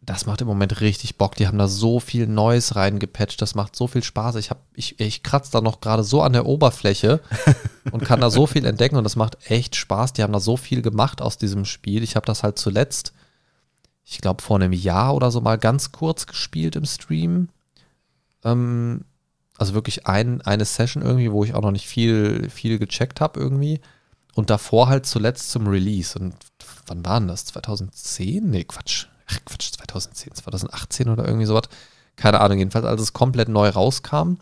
das 0.06 0.26
macht 0.26 0.40
im 0.40 0.46
Moment 0.46 0.80
richtig 0.80 1.16
Bock. 1.16 1.34
Die 1.36 1.46
haben 1.46 1.58
da 1.58 1.68
so 1.68 2.00
viel 2.00 2.26
Neues 2.26 2.76
reingepatcht. 2.76 3.40
Das 3.40 3.54
macht 3.54 3.74
so 3.74 3.86
viel 3.86 4.02
Spaß. 4.02 4.36
Ich, 4.36 4.50
hab, 4.50 4.60
ich, 4.74 5.00
ich 5.00 5.22
kratze 5.22 5.52
da 5.52 5.60
noch 5.60 5.80
gerade 5.80 6.04
so 6.04 6.22
an 6.22 6.32
der 6.32 6.46
Oberfläche 6.46 7.20
und 7.92 8.04
kann 8.04 8.20
da 8.20 8.30
so 8.30 8.46
viel 8.46 8.66
entdecken. 8.66 8.96
Und 8.96 9.04
das 9.04 9.16
macht 9.16 9.50
echt 9.50 9.76
Spaß. 9.76 10.12
Die 10.12 10.22
haben 10.22 10.32
da 10.32 10.40
so 10.40 10.56
viel 10.56 10.82
gemacht 10.82 11.22
aus 11.22 11.38
diesem 11.38 11.64
Spiel. 11.64 12.02
Ich 12.02 12.16
habe 12.16 12.26
das 12.26 12.42
halt 12.42 12.58
zuletzt, 12.58 13.12
ich 14.04 14.18
glaube, 14.18 14.42
vor 14.42 14.56
einem 14.56 14.72
Jahr 14.72 15.14
oder 15.14 15.30
so 15.30 15.40
mal 15.40 15.58
ganz 15.58 15.92
kurz 15.92 16.26
gespielt 16.26 16.76
im 16.76 16.84
Stream. 16.84 17.48
Ähm, 18.44 19.04
also 19.56 19.74
wirklich 19.74 20.06
ein, 20.06 20.42
eine 20.42 20.64
Session 20.64 21.02
irgendwie, 21.02 21.32
wo 21.32 21.44
ich 21.44 21.54
auch 21.54 21.62
noch 21.62 21.70
nicht 21.70 21.86
viel, 21.86 22.50
viel 22.50 22.78
gecheckt 22.78 23.20
habe 23.20 23.40
irgendwie. 23.40 23.80
Und 24.34 24.50
davor 24.50 24.88
halt 24.88 25.06
zuletzt 25.06 25.50
zum 25.50 25.66
Release. 25.66 26.18
Und 26.18 26.34
wann 26.86 27.04
war 27.04 27.20
denn 27.20 27.28
das? 27.28 27.46
2010? 27.46 28.50
Nee, 28.50 28.64
Quatsch. 28.64 29.06
Ach, 29.26 29.38
Quatsch, 29.44 29.72
2010, 29.72 30.34
2018 30.34 31.08
oder 31.08 31.24
irgendwie 31.26 31.46
sowas. 31.46 31.64
Keine 32.16 32.40
Ahnung, 32.40 32.58
jedenfalls, 32.58 32.84
als 32.86 33.00
es 33.00 33.12
komplett 33.12 33.48
neu 33.48 33.68
rauskam. 33.68 34.34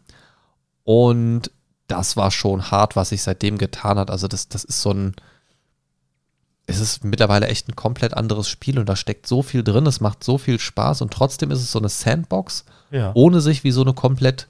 Und 0.84 1.50
das 1.88 2.16
war 2.16 2.30
schon 2.30 2.70
hart, 2.70 2.96
was 2.96 3.10
sich 3.10 3.22
seitdem 3.22 3.58
getan 3.58 3.98
hat. 3.98 4.10
Also, 4.10 4.28
das, 4.28 4.48
das 4.48 4.64
ist 4.64 4.80
so 4.82 4.92
ein. 4.92 5.14
Es 6.66 6.78
ist 6.78 7.02
mittlerweile 7.04 7.48
echt 7.48 7.68
ein 7.68 7.76
komplett 7.76 8.14
anderes 8.14 8.48
Spiel 8.48 8.78
und 8.78 8.88
da 8.88 8.94
steckt 8.94 9.26
so 9.26 9.42
viel 9.42 9.64
drin, 9.64 9.84
es 9.86 10.00
macht 10.00 10.22
so 10.22 10.38
viel 10.38 10.60
Spaß 10.60 11.02
und 11.02 11.12
trotzdem 11.12 11.50
ist 11.50 11.58
es 11.60 11.72
so 11.72 11.80
eine 11.80 11.88
Sandbox, 11.88 12.64
Ja. 12.92 13.10
ohne 13.14 13.40
sich 13.40 13.64
wie 13.64 13.72
so 13.72 13.82
eine 13.82 13.94
komplett 13.94 14.46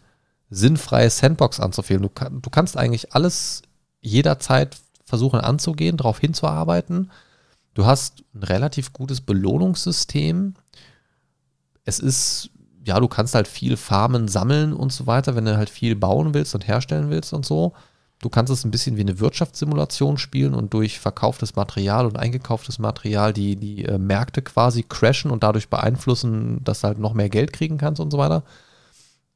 sinnfreie 0.50 1.08
Sandbox 1.08 1.58
anzufühlen. 1.58 2.02
Du, 2.02 2.10
kann, 2.10 2.42
du 2.42 2.50
kannst 2.50 2.76
eigentlich 2.76 3.14
alles 3.14 3.62
jederzeit 4.02 4.76
versuchen 5.06 5.40
anzugehen, 5.40 5.96
darauf 5.96 6.18
hinzuarbeiten. 6.18 7.10
Du 7.74 7.86
hast 7.86 8.24
ein 8.34 8.42
relativ 8.42 8.92
gutes 8.92 9.20
Belohnungssystem. 9.20 10.54
Es 11.84 11.98
ist, 11.98 12.50
ja, 12.84 13.00
du 13.00 13.08
kannst 13.08 13.34
halt 13.34 13.48
viel 13.48 13.76
farmen, 13.76 14.28
sammeln 14.28 14.72
und 14.72 14.92
so 14.92 15.06
weiter, 15.06 15.34
wenn 15.36 15.44
du 15.44 15.56
halt 15.56 15.70
viel 15.70 15.96
bauen 15.96 16.34
willst 16.34 16.54
und 16.54 16.66
herstellen 16.66 17.10
willst 17.10 17.32
und 17.32 17.46
so. 17.46 17.72
Du 18.20 18.28
kannst 18.28 18.52
es 18.52 18.64
ein 18.64 18.70
bisschen 18.70 18.96
wie 18.96 19.00
eine 19.00 19.18
Wirtschaftssimulation 19.18 20.16
spielen 20.16 20.54
und 20.54 20.72
durch 20.74 21.00
verkauftes 21.00 21.56
Material 21.56 22.06
und 22.06 22.16
eingekauftes 22.18 22.78
Material 22.78 23.32
die, 23.32 23.56
die 23.56 23.84
äh, 23.84 23.98
Märkte 23.98 24.42
quasi 24.42 24.84
crashen 24.84 25.32
und 25.32 25.42
dadurch 25.42 25.68
beeinflussen, 25.68 26.62
dass 26.62 26.82
du 26.82 26.88
halt 26.88 26.98
noch 26.98 27.14
mehr 27.14 27.28
Geld 27.30 27.52
kriegen 27.52 27.78
kannst 27.78 28.00
und 28.00 28.12
so 28.12 28.18
weiter. 28.18 28.44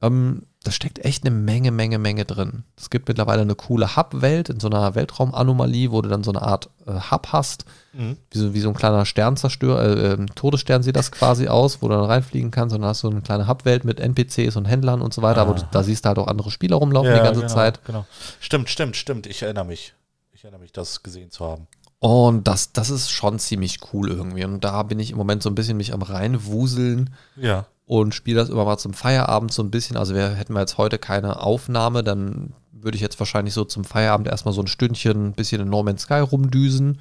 Ähm, 0.02 0.42
da 0.66 0.72
steckt 0.72 1.04
echt 1.04 1.24
eine 1.24 1.34
Menge, 1.34 1.70
Menge, 1.70 1.98
Menge 1.98 2.24
drin. 2.24 2.64
Es 2.76 2.90
gibt 2.90 3.08
mittlerweile 3.08 3.42
eine 3.42 3.54
coole 3.54 3.96
Hub-Welt 3.96 4.48
in 4.48 4.58
so 4.58 4.68
einer 4.68 4.94
Weltraumanomalie, 4.94 5.92
wo 5.92 6.02
du 6.02 6.08
dann 6.08 6.24
so 6.24 6.32
eine 6.32 6.42
Art 6.42 6.70
äh, 6.86 6.92
Hub 7.10 7.28
hast, 7.32 7.64
Mhm. 7.92 8.18
wie, 8.30 8.38
so, 8.38 8.52
wie 8.54 8.60
so 8.60 8.68
ein 8.68 8.74
kleiner 8.74 9.06
Sternzerstörer, 9.06 9.82
äh, 9.82 10.12
äh, 10.12 10.26
Todesstern 10.34 10.82
sieht 10.82 10.96
das 10.96 11.10
quasi 11.10 11.48
aus, 11.48 11.80
wo 11.80 11.88
du 11.88 11.94
dann 11.94 12.04
reinfliegen 12.04 12.50
kannst 12.50 12.74
und 12.74 12.82
dann 12.82 12.90
hast 12.90 13.02
du 13.02 13.08
eine 13.08 13.22
kleine 13.22 13.48
Hub-Welt 13.48 13.84
mit 13.84 14.00
NPCs 14.00 14.56
und 14.56 14.66
Händlern 14.66 15.00
und 15.00 15.14
so 15.14 15.22
weiter, 15.22 15.40
aber 15.40 15.54
du, 15.54 15.66
da 15.70 15.82
siehst 15.82 16.04
du 16.04 16.08
halt 16.08 16.18
auch 16.18 16.26
andere 16.26 16.50
Spieler 16.50 16.76
rumlaufen 16.76 17.12
die 17.14 17.20
ganze 17.20 17.40
genau, 17.40 17.54
Zeit. 17.54 17.82
Genau. 17.86 18.04
Stimmt, 18.40 18.68
stimmt, 18.68 18.96
stimmt. 18.96 19.26
Ich 19.26 19.42
erinnere 19.42 19.64
mich. 19.64 19.94
Ich 20.34 20.44
erinnere 20.44 20.60
mich, 20.60 20.72
das 20.72 21.02
gesehen 21.02 21.30
zu 21.30 21.46
haben. 21.46 21.68
Und 21.98 22.46
das, 22.46 22.72
das 22.72 22.90
ist 22.90 23.10
schon 23.10 23.38
ziemlich 23.38 23.78
cool 23.94 24.10
irgendwie. 24.10 24.44
Und 24.44 24.62
da 24.62 24.82
bin 24.82 24.98
ich 25.00 25.12
im 25.12 25.16
Moment 25.16 25.42
so 25.42 25.48
ein 25.48 25.54
bisschen 25.54 25.78
mich 25.78 25.94
am 25.94 26.02
reinwuseln 26.02 27.14
Ja. 27.36 27.64
Und 27.86 28.14
spiele 28.14 28.38
das 28.40 28.48
immer 28.48 28.64
mal 28.64 28.78
zum 28.78 28.92
Feierabend 28.92 29.52
so 29.52 29.62
ein 29.62 29.70
bisschen. 29.70 29.96
Also 29.96 30.14
wir 30.14 30.28
hätten 30.30 30.52
wir 30.52 30.60
jetzt 30.60 30.76
heute 30.76 30.98
keine 30.98 31.40
Aufnahme, 31.40 32.02
dann 32.04 32.52
würde 32.72 32.96
ich 32.96 33.02
jetzt 33.02 33.18
wahrscheinlich 33.18 33.54
so 33.54 33.64
zum 33.64 33.84
Feierabend 33.84 34.28
erstmal 34.28 34.52
so 34.54 34.60
ein 34.60 34.66
Stündchen 34.66 35.28
ein 35.28 35.32
bisschen 35.32 35.62
in 35.62 35.70
No 35.70 35.82
Man's 35.82 36.02
Sky 36.02 36.14
rumdüsen. 36.20 37.00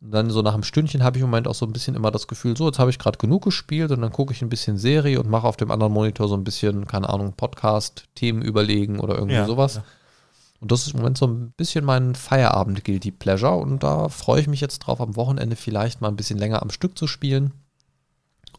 Und 0.00 0.10
dann 0.10 0.30
so 0.30 0.42
nach 0.42 0.54
einem 0.54 0.64
Stündchen 0.64 1.04
habe 1.04 1.16
ich 1.16 1.22
im 1.22 1.30
Moment 1.30 1.46
auch 1.46 1.54
so 1.54 1.64
ein 1.66 1.72
bisschen 1.72 1.94
immer 1.94 2.10
das 2.10 2.26
Gefühl, 2.26 2.56
so 2.56 2.66
jetzt 2.66 2.78
habe 2.80 2.90
ich 2.90 2.98
gerade 2.98 3.18
genug 3.18 3.44
gespielt 3.44 3.92
und 3.92 4.00
dann 4.00 4.10
gucke 4.10 4.32
ich 4.32 4.42
ein 4.42 4.48
bisschen 4.48 4.76
Serie 4.78 5.20
und 5.20 5.28
mache 5.30 5.46
auf 5.46 5.56
dem 5.56 5.70
anderen 5.70 5.92
Monitor 5.92 6.26
so 6.28 6.34
ein 6.36 6.42
bisschen, 6.44 6.86
keine 6.88 7.08
Ahnung, 7.08 7.34
Podcast, 7.36 8.04
Themen 8.16 8.42
überlegen 8.42 8.98
oder 8.98 9.14
irgendwie 9.14 9.34
Ja, 9.36 9.46
sowas. 9.46 9.76
ja. 9.76 9.84
Und 10.60 10.72
das 10.72 10.86
ist 10.86 10.94
im 10.94 10.98
Moment 11.00 11.18
so 11.18 11.26
ein 11.26 11.52
bisschen 11.56 11.84
mein 11.84 12.14
Feierabend-Guilty 12.14 13.10
Pleasure 13.12 13.56
und 13.56 13.82
da 13.82 14.08
freue 14.08 14.40
ich 14.40 14.46
mich 14.48 14.60
jetzt 14.60 14.80
drauf, 14.80 15.00
am 15.00 15.14
Wochenende 15.16 15.54
vielleicht 15.56 16.00
mal 16.00 16.08
ein 16.08 16.16
bisschen 16.16 16.38
länger 16.38 16.62
am 16.62 16.70
Stück 16.70 16.96
zu 16.98 17.06
spielen 17.08 17.52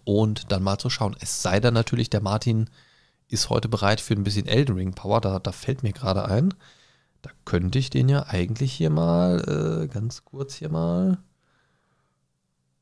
und 0.06 0.52
dann 0.52 0.64
mal 0.64 0.78
zu 0.78 0.90
schauen. 0.90 1.16
Es 1.20 1.42
sei 1.42 1.60
denn 1.60 1.74
natürlich, 1.74 2.10
der 2.10 2.22
Martin 2.22 2.70
ist 3.30 3.50
heute 3.50 3.70
bereit 3.70 4.02
für 4.02 4.14
ein 4.14 4.24
bisschen 4.24 4.48
Elden 4.48 4.76
Ring 4.76 4.94
Power. 4.94 5.22
Da, 5.22 5.40
da 5.40 5.52
fällt 5.52 5.84
mir 5.84 5.94
gerade 5.94 6.26
ein. 6.26 6.54
Da 7.22 7.32
könnte 7.46 7.80
ich 7.80 7.90
den 7.90 8.10
ja 8.10 8.28
eigentlich 8.28 8.74
hier 8.74 8.90
mal, 8.90 9.84
äh, 9.84 9.88
ganz 9.88 10.26
kurz 10.26 10.56
hier 10.56 10.70
mal. 10.70 11.18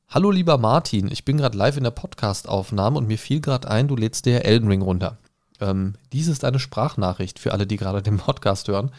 Hallo 0.10 0.30
lieber 0.30 0.58
Martin, 0.58 1.10
ich 1.10 1.24
bin 1.24 1.38
gerade 1.38 1.58
live 1.58 1.78
in 1.78 1.86
der 1.86 1.92
Podcast-Aufnahme 1.92 2.98
und 2.98 3.08
mir 3.08 3.18
fiel 3.18 3.40
gerade 3.40 3.70
ein, 3.70 3.88
du 3.88 3.96
lädst 3.96 4.26
dir 4.26 4.44
Elden 4.44 4.68
Ring 4.68 4.82
runter. 4.82 5.18
Ähm, 5.62 5.94
dies 6.12 6.28
ist 6.28 6.44
eine 6.44 6.60
Sprachnachricht 6.60 7.40
für 7.40 7.54
alle, 7.54 7.66
die 7.66 7.78
gerade 7.78 8.02
den 8.02 8.18
Podcast 8.18 8.68
hören. 8.68 8.92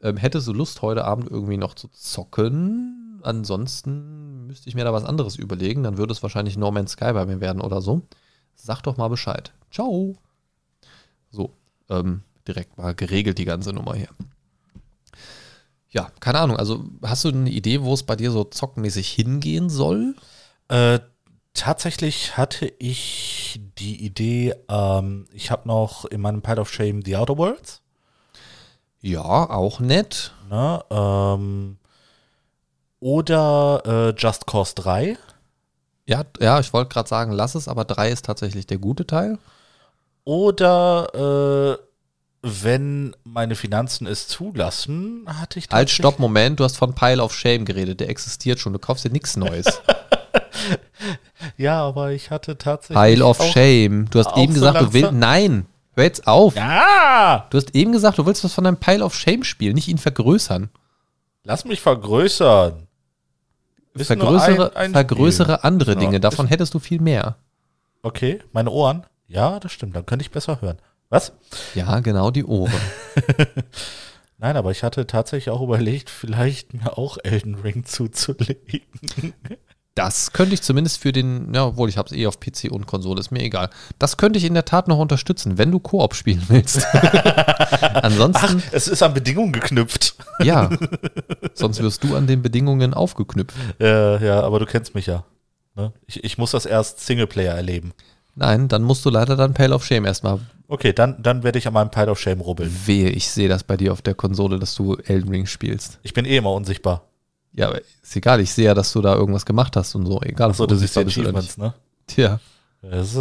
Ähm, 0.00 0.16
hättest 0.16 0.46
du 0.46 0.52
Lust, 0.52 0.82
heute 0.82 1.04
Abend 1.04 1.28
irgendwie 1.28 1.56
noch 1.56 1.74
zu 1.74 1.88
zocken? 1.88 3.20
Ansonsten 3.24 4.21
müsste 4.52 4.68
ich 4.68 4.74
mir 4.74 4.84
da 4.84 4.92
was 4.92 5.06
anderes 5.06 5.36
überlegen. 5.36 5.82
Dann 5.82 5.96
würde 5.96 6.12
es 6.12 6.22
wahrscheinlich 6.22 6.58
No 6.58 6.70
Man's 6.70 6.92
Sky 6.92 7.14
bei 7.14 7.24
mir 7.24 7.40
werden 7.40 7.62
oder 7.62 7.80
so. 7.80 8.02
Sag 8.54 8.82
doch 8.82 8.98
mal 8.98 9.08
Bescheid. 9.08 9.50
Ciao. 9.70 10.14
So, 11.30 11.54
ähm, 11.88 12.20
direkt 12.46 12.76
mal 12.76 12.94
geregelt 12.94 13.38
die 13.38 13.46
ganze 13.46 13.72
Nummer 13.72 13.94
hier. 13.94 14.08
Ja, 15.88 16.12
keine 16.20 16.40
Ahnung. 16.40 16.58
Also 16.58 16.84
hast 17.02 17.24
du 17.24 17.30
eine 17.30 17.48
Idee, 17.48 17.80
wo 17.80 17.94
es 17.94 18.02
bei 18.02 18.14
dir 18.14 18.30
so 18.30 18.44
zockmäßig 18.44 19.08
hingehen 19.08 19.70
soll? 19.70 20.16
Äh, 20.68 21.00
tatsächlich 21.54 22.36
hatte 22.36 22.70
ich 22.78 23.58
die 23.78 24.04
Idee, 24.04 24.54
ähm, 24.68 25.24
ich 25.32 25.50
habe 25.50 25.66
noch 25.66 26.04
in 26.04 26.20
meinem 26.20 26.42
Pile 26.42 26.60
of 26.60 26.70
Shame 26.70 27.00
The 27.02 27.16
Outer 27.16 27.38
Worlds. 27.38 27.80
Ja, 29.00 29.48
auch 29.48 29.80
nett. 29.80 30.34
Ne? 30.50 30.84
Ähm, 30.90 31.78
oder 33.02 33.82
äh, 34.16 34.20
Just 34.20 34.46
Cause 34.46 34.74
3. 34.76 35.18
Ja, 36.06 36.22
ja, 36.40 36.60
ich 36.60 36.72
wollte 36.72 36.88
gerade 36.92 37.08
sagen, 37.08 37.32
lass 37.32 37.54
es, 37.56 37.66
aber 37.68 37.84
3 37.84 38.10
ist 38.10 38.24
tatsächlich 38.24 38.66
der 38.66 38.78
gute 38.78 39.06
Teil. 39.06 39.38
Oder 40.24 41.78
äh, 41.78 41.82
wenn 42.42 43.14
meine 43.24 43.56
Finanzen 43.56 44.06
es 44.06 44.28
zulassen, 44.28 45.24
hatte 45.26 45.58
ich 45.58 45.68
Halt, 45.70 45.90
stopp, 45.90 46.18
Moment, 46.20 46.60
du 46.60 46.64
hast 46.64 46.76
von 46.76 46.94
Pile 46.94 47.22
of 47.22 47.34
Shame 47.34 47.64
geredet, 47.64 47.98
der 48.00 48.08
existiert 48.08 48.60
schon, 48.60 48.72
du 48.72 48.78
kaufst 48.78 49.04
dir 49.04 49.10
nichts 49.10 49.36
Neues. 49.36 49.66
Ja, 51.56 51.82
aber 51.82 52.12
ich 52.12 52.30
hatte 52.30 52.56
tatsächlich. 52.56 52.96
Pile 52.96 53.24
of 53.26 53.42
Shame. 53.42 54.08
Du 54.10 54.20
hast 54.20 54.36
eben 54.36 54.52
so 54.54 54.60
gesagt, 54.60 54.76
du 54.76 54.84
langsam- 54.84 54.92
willst. 54.94 55.12
Nein, 55.12 55.66
hör 55.94 56.04
jetzt 56.04 56.26
auf. 56.28 56.54
Ja! 56.54 57.46
Du 57.50 57.58
hast 57.58 57.74
eben 57.74 57.90
gesagt, 57.90 58.18
du 58.18 58.26
willst 58.26 58.44
was 58.44 58.54
von 58.54 58.62
deinem 58.64 58.76
Pile 58.76 59.04
of 59.04 59.14
Shame 59.14 59.42
spielen, 59.42 59.74
nicht 59.74 59.88
ihn 59.88 59.98
vergrößern. 59.98 60.70
Lass 61.42 61.64
mich 61.64 61.80
vergrößern. 61.80 62.86
Ist 63.94 64.06
Vergrößere, 64.06 64.70
ein- 64.76 64.86
ein 64.86 64.92
vergrößere 64.92 65.64
andere 65.64 65.96
Dinge, 65.96 66.18
davon 66.20 66.46
hättest 66.46 66.72
du 66.74 66.78
viel 66.78 67.00
mehr. 67.00 67.36
Okay, 68.02 68.40
meine 68.52 68.70
Ohren. 68.70 69.04
Ja, 69.28 69.60
das 69.60 69.72
stimmt. 69.72 69.94
Dann 69.96 70.06
könnte 70.06 70.22
ich 70.24 70.30
besser 70.30 70.60
hören. 70.60 70.78
Was? 71.08 71.32
Ja, 71.74 72.00
genau 72.00 72.30
die 72.30 72.44
Ohren. 72.44 72.72
Nein, 74.38 74.56
aber 74.56 74.70
ich 74.70 74.82
hatte 74.82 75.06
tatsächlich 75.06 75.50
auch 75.50 75.60
überlegt, 75.62 76.10
vielleicht 76.10 76.74
mir 76.74 76.96
auch 76.98 77.18
Elden 77.22 77.54
Ring 77.54 77.84
zuzulegen. 77.86 78.80
Das 79.94 80.32
könnte 80.32 80.54
ich 80.54 80.62
zumindest 80.62 80.98
für 80.98 81.12
den, 81.12 81.52
ja, 81.54 81.66
obwohl 81.66 81.88
ich 81.90 81.98
habe 81.98 82.08
es 82.08 82.16
eh 82.16 82.26
auf 82.26 82.40
PC 82.40 82.70
und 82.70 82.86
Konsole, 82.86 83.20
ist 83.20 83.30
mir 83.30 83.42
egal. 83.42 83.68
Das 83.98 84.16
könnte 84.16 84.38
ich 84.38 84.44
in 84.44 84.54
der 84.54 84.64
Tat 84.64 84.88
noch 84.88 84.98
unterstützen, 84.98 85.58
wenn 85.58 85.70
du 85.70 85.80
Koop 85.80 86.14
spielen 86.14 86.42
willst. 86.48 86.86
Ansonsten, 87.94 88.62
Es 88.72 88.88
ist 88.88 89.02
an 89.02 89.12
Bedingungen 89.12 89.52
geknüpft. 89.52 90.14
ja. 90.42 90.70
Sonst 91.54 91.82
wirst 91.82 92.04
du 92.04 92.16
an 92.16 92.26
den 92.26 92.40
Bedingungen 92.40 92.94
aufgeknüpft. 92.94 93.54
Äh, 93.80 94.24
ja, 94.24 94.40
aber 94.42 94.60
du 94.60 94.66
kennst 94.66 94.94
mich 94.94 95.06
ja. 95.06 95.24
Ne? 95.74 95.92
Ich, 96.06 96.24
ich 96.24 96.38
muss 96.38 96.52
das 96.52 96.64
erst 96.66 97.00
Singleplayer 97.00 97.54
erleben. 97.54 97.92
Nein, 98.34 98.68
dann 98.68 98.82
musst 98.82 99.04
du 99.04 99.10
leider 99.10 99.36
dann 99.36 99.52
Pale 99.52 99.74
of 99.74 99.84
Shame 99.84 100.06
erstmal. 100.06 100.40
Okay, 100.68 100.94
dann, 100.94 101.22
dann 101.22 101.42
werde 101.42 101.58
ich 101.58 101.66
an 101.66 101.74
meinem 101.74 101.90
Pile 101.90 102.10
of 102.10 102.18
Shame 102.18 102.40
rubbeln. 102.40 102.74
Wehe, 102.86 103.10
ich 103.10 103.30
sehe 103.30 103.48
das 103.48 103.62
bei 103.62 103.76
dir 103.76 103.92
auf 103.92 104.00
der 104.00 104.14
Konsole, 104.14 104.58
dass 104.58 104.74
du 104.74 104.96
Elden 104.96 105.28
Ring 105.28 105.44
spielst. 105.44 105.98
Ich 106.02 106.14
bin 106.14 106.24
eh 106.24 106.38
immer 106.38 106.52
unsichtbar. 106.52 107.02
Ja, 107.54 107.68
aber 107.68 107.80
ist 108.02 108.16
egal, 108.16 108.40
ich 108.40 108.52
sehe 108.52 108.66
ja, 108.66 108.74
dass 108.74 108.92
du 108.92 109.00
da 109.02 109.14
irgendwas 109.14 109.44
gemacht 109.44 109.76
hast 109.76 109.94
und 109.94 110.06
so. 110.06 110.20
Egal, 110.22 110.50
Achso, 110.50 110.64
ob 110.64 110.70
du 110.70 110.76
siehst 110.76 110.96
die 110.96 111.00
Achievements, 111.00 111.58
ne? 111.58 111.74
Tja. 112.06 112.40
Ist, 112.82 113.16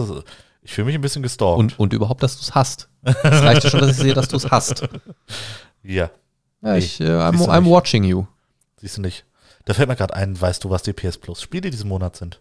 ich 0.64 0.72
fühle 0.74 0.86
mich 0.86 0.95
ein 0.95 1.02
bisschen 1.02 1.22
gestalkt. 1.24 1.60
Und, 1.60 1.80
und 1.80 1.94
überhaupt, 1.94 2.24
dass 2.24 2.38
du 2.38 2.44
es 2.44 2.56
hast. 2.56 2.88
Es 3.03 3.16
reicht 3.24 3.64
ja 3.64 3.70
schon, 3.70 3.82
dass 3.82 3.91
ich 3.91 3.98
sehe, 3.98 4.14
dass 4.14 4.28
du 4.30 4.38
es 4.38 4.49
hast. 4.49 4.88
ja, 5.84 6.10
Ja, 6.62 6.76
ich, 6.76 6.99
äh, 7.02 7.06
I'm, 7.06 7.38
I'm 7.48 7.66
watching 7.70 8.03
you. 8.03 8.26
siehst 8.78 8.98
du 8.98 9.02
nicht. 9.02 9.26
Da 9.66 9.74
fällt 9.74 9.90
mir 9.90 9.95
gerade 9.95 10.14
ein, 10.16 10.40
weißt 10.40 10.64
du, 10.64 10.70
was 10.70 10.84
die 10.84 10.94
PS 10.94 11.18
Plus 11.18 11.41
Spiele 11.41 11.70
diesen 11.70 11.88
Monat 11.90 12.16
sind? 12.16 12.40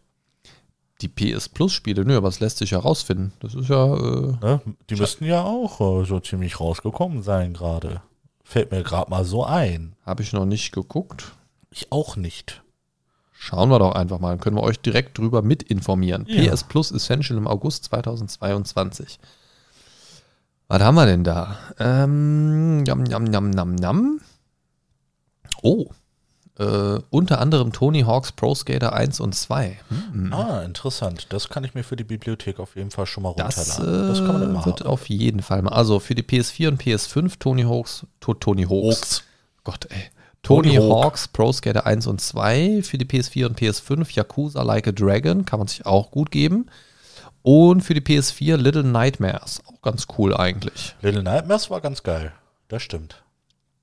Die 1.03 1.09
PS 1.09 1.49
Plus 1.49 1.73
Spiele, 1.73 2.05
nö, 2.05 2.17
aber 2.17 2.29
das 2.29 2.41
lässt 2.41 2.59
sich 2.59 2.71
ja 2.71 2.79
rausfinden. 2.79 3.33
Das 3.41 3.55
ist 3.55 3.69
ja, 3.69 3.95
äh, 3.95 4.33
Ne? 4.41 4.61
Die 4.91 4.97
müssten 4.97 5.25
ja 5.25 5.43
auch 5.43 5.81
äh, 5.81 6.05
so 6.07 6.21
ziemlich 6.21 6.61
rausgekommen 6.61 7.23
sein 7.23 7.53
gerade. 7.55 8.03
Fällt 8.45 8.71
mir 8.71 8.83
gerade 8.83 9.11
mal 9.11 9.25
so 9.25 9.45
ein. 9.45 9.95
habe 10.05 10.23
ich 10.23 10.33
noch 10.33 10.45
nicht 10.47 10.73
geguckt. 10.73 11.33
Ich 11.71 11.91
auch 11.93 12.17
nicht. 12.17 12.63
Schauen 13.33 13.71
wir 13.71 13.79
doch 13.79 13.95
einfach 13.95 14.19
mal, 14.19 14.31
dann 14.31 14.41
können 14.41 14.57
wir 14.57 14.63
euch 14.63 14.81
direkt 14.81 15.17
drüber 15.17 15.41
mit 15.41 15.63
informieren. 15.63 16.27
Ja. 16.29 16.53
PS 16.55 16.65
Plus 16.65 16.91
Essential 16.93 17.39
im 17.39 17.47
August 17.47 17.85
2022. 17.85 19.19
Was 20.69 20.83
haben 20.83 20.95
wir 20.95 21.07
denn 21.07 21.25
da? 21.25 21.57
Ähm, 21.79 22.85
jam, 22.87 23.05
jam, 23.07 23.33
jam, 23.33 23.53
jam, 23.53 23.77
jam. 23.79 24.21
Oh, 25.63 25.87
äh, 26.59 27.01
unter 27.09 27.41
anderem 27.41 27.73
Tony 27.73 28.03
Hawk's 28.03 28.33
Pro 28.33 28.55
Skater 28.55 28.93
1 28.93 29.21
und 29.21 29.35
2. 29.35 29.79
Hm. 29.89 30.33
Ah, 30.33 30.63
interessant. 30.63 31.27
Das 31.31 31.49
kann 31.49 31.65
ich 31.65 31.75
mir 31.75 31.83
für 31.83 31.97
die 31.97 32.05
Bibliothek 32.05 32.61
auf 32.61 32.77
jeden 32.77 32.91
Fall 32.91 33.07
schon 33.07 33.23
mal 33.23 33.33
Das, 33.37 33.57
runterladen. 33.81 34.09
Das, 34.09 34.19
kann 34.19 34.33
man 34.35 34.43
äh, 34.43 34.45
immer 34.45 34.67
wird 34.67 34.81
haben. 34.81 34.87
auf 34.89 35.09
jeden 35.09 35.41
Fall 35.43 35.63
mal. 35.63 35.73
Also 35.73 35.99
für 36.01 36.15
die 36.15 36.23
PS4 36.23 36.69
und 36.69 36.83
PS5 36.83 37.39
Tony 37.39 37.63
Hawk's, 37.63 38.07
to, 38.21 38.35
Tony 38.35 38.65
Hawk's. 38.65 38.97
Hawks. 39.01 39.23
Gott, 39.65 39.87
ey. 39.91 40.11
Tony, 40.43 40.77
Hawk. 40.77 41.05
Hawk's 41.05 41.29
Pro 41.29 41.53
Skater 41.53 41.87
1 41.87 42.07
und 42.07 42.21
2 42.21 42.83
für 42.83 42.99
die 42.99 43.05
PS4 43.05 43.47
und 43.47 43.59
PS5 43.59 44.15
Yakuza 44.15 44.63
Like 44.63 44.89
a 44.89 44.93
Dragon 44.93 45.45
kann 45.45 45.59
man 45.59 45.69
sich 45.69 45.87
auch 45.87 46.11
gut 46.11 46.31
geben. 46.31 46.67
Und 47.43 47.83
für 47.83 47.95
die 47.95 48.01
PS4 48.01 48.57
Little 48.57 48.85
Nightmares. 48.85 49.63
Auch 49.67 49.81
ganz 49.83 50.07
cool 50.19 50.37
eigentlich. 50.37 50.95
Little 51.01 51.23
Nightmares 51.23 51.71
war 51.71 51.81
ganz 51.81 52.03
geil. 52.03 52.33
Das 52.69 52.83
stimmt. 52.83 53.23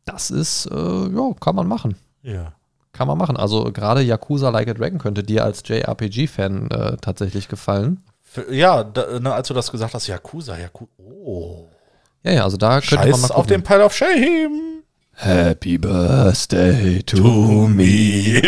Das 0.05 0.31
ist, 0.31 0.67
äh, 0.67 0.75
ja, 0.75 1.33
kann 1.39 1.55
man 1.55 1.67
machen. 1.67 1.95
Ja. 2.21 2.53
Kann 2.93 3.07
man 3.07 3.17
machen. 3.17 3.37
Also 3.37 3.71
gerade 3.71 4.01
Yakuza 4.01 4.49
Like 4.49 4.69
a 4.69 4.73
Dragon 4.73 4.99
könnte 4.99 5.23
dir 5.23 5.43
als 5.43 5.63
JRPG-Fan 5.65 6.71
äh, 6.71 6.97
tatsächlich 6.97 7.47
gefallen. 7.47 8.03
Für, 8.21 8.53
ja, 8.53 8.83
da, 8.83 9.19
ne, 9.19 9.33
als 9.33 9.47
du 9.47 9.53
das 9.53 9.71
gesagt 9.71 9.93
hast, 9.93 10.07
Yakuza, 10.07 10.57
Yakuza. 10.57 10.91
Oh. 10.97 11.67
Ja, 12.23 12.31
ja, 12.31 12.43
also 12.43 12.57
da 12.57 12.81
könnte 12.81 12.95
man 12.95 13.09
mal 13.09 13.11
Scheiß 13.11 13.21
gucken. 13.21 13.35
auf 13.35 13.47
den 13.47 13.63
Pile 13.63 13.85
of 13.85 13.93
Shame. 13.93 14.76
Happy 15.19 15.79
Birthday 15.79 17.01
to 17.01 17.67
me. 17.67 18.39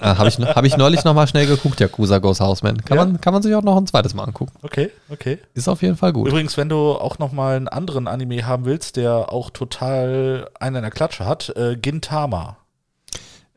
ah, 0.00 0.18
Habe 0.18 0.28
ich, 0.28 0.38
hab 0.38 0.64
ich 0.64 0.76
neulich 0.76 1.04
nochmal 1.04 1.26
schnell 1.26 1.46
geguckt, 1.46 1.80
Yakuza 1.80 2.18
Goes 2.18 2.38
Houseman. 2.38 2.84
Kann, 2.84 2.98
Ja? 2.98 3.04
man, 3.06 3.18
kann 3.20 3.32
man 3.32 3.42
sich 3.42 3.54
auch 3.54 3.62
noch 3.62 3.78
ein 3.78 3.86
zweites 3.86 4.12
Mal 4.12 4.24
angucken. 4.24 4.52
Okay, 4.62 4.90
okay. 5.08 5.38
Ist 5.54 5.68
auf 5.68 5.80
jeden 5.80 5.96
Fall 5.96 6.12
gut. 6.12 6.28
Übrigens, 6.28 6.58
wenn 6.58 6.68
du 6.68 6.92
auch 6.92 7.18
noch 7.18 7.32
mal 7.32 7.56
einen 7.56 7.68
anderen 7.68 8.08
Anime 8.08 8.46
haben 8.46 8.66
willst, 8.66 8.96
der 8.96 9.32
auch 9.32 9.48
total 9.48 10.50
einen 10.60 10.76
in 10.76 10.82
der 10.82 10.90
Klatsche 10.90 11.24
hat, 11.24 11.48
äh, 11.56 11.76
Gintama. 11.76 12.58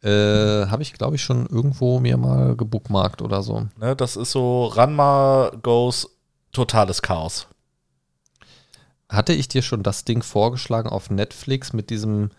Äh, 0.02 0.08
Habe 0.68 0.82
ich, 0.82 0.94
glaube 0.94 1.18
ich, 1.18 1.22
schon 1.22 1.46
irgendwo 1.46 2.00
mir 2.00 2.16
mal 2.16 2.56
gebookmarkt 2.56 3.22
oder 3.22 3.44
so. 3.44 3.68
Ne, 3.78 3.98
das 3.98 4.16
ist 4.16 4.32
so 4.32 4.68
Ranma 4.68 5.52
goes 5.62 6.08
totales 6.54 7.02
Chaos. 7.02 7.48
Hatte 9.10 9.34
ich 9.34 9.48
dir 9.48 9.62
schon 9.64 9.82
das 9.84 10.06
Ding 10.06 10.22
vorgeschlagen 10.24 10.88
auf 10.88 11.10
Netflix 11.10 11.74
mit 11.74 11.90
diesem 11.90 12.30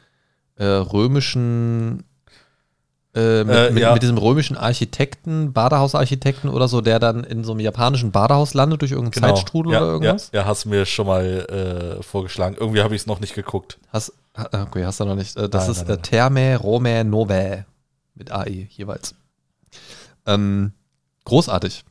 äh, 0.57 0.65
römischen 0.65 2.05
äh, 3.15 3.43
mit, 3.43 3.57
Äh, 3.57 3.81
ja. 3.81 3.93
mit 3.93 4.03
diesem 4.05 4.19
römischen 4.19 4.57
Architekten, 4.57 5.53
Badehausarchitekten 5.53 6.49
oder 6.49 6.69
so, 6.69 6.81
der 6.81 7.01
dann 7.01 7.25
in 7.25 7.43
so 7.43 7.51
einem 7.53 7.61
japanischen 7.61 8.13
Badehaus 8.13 8.55
landet 8.55 8.83
durch 8.83 8.93
irgendeinen 8.93 9.35
Zeitstrudel 9.35 9.73
ja, 9.73 9.81
oder 9.81 9.91
irgendwas? 9.91 10.31
Ja, 10.33 10.43
ja, 10.43 10.47
hast 10.47 10.65
du 10.65 10.69
mir 10.69 10.87
schon 10.87 11.09
mal 11.09 11.99
äh, 11.99 12.03
vorgeschlagen. 12.05 12.55
Irgendwie 12.59 12.83
habe 12.83 12.95
ich 12.95 13.03
es 13.03 13.07
noch 13.09 13.19
nicht 13.19 13.35
geguckt. 13.35 13.79
Hast, 13.93 14.13
ah, 14.35 14.63
okay, 14.63 14.85
hast 14.85 15.01
du 15.01 15.05
noch 15.07 15.17
nicht. 15.17 15.37
Äh, 15.37 15.49
Das 15.49 15.65
Nein, 15.65 15.73
ist 15.73 15.79
nein, 15.79 15.87
äh, 15.89 15.93
nein. 15.95 16.03
Therme 16.03 16.57
Rome 16.57 17.05
Novae 17.05 17.65
mit 18.15 18.31
AE 18.31 18.69
jeweils. 18.71 19.17
Ähm, 20.27 20.73
großartig. 21.25 21.85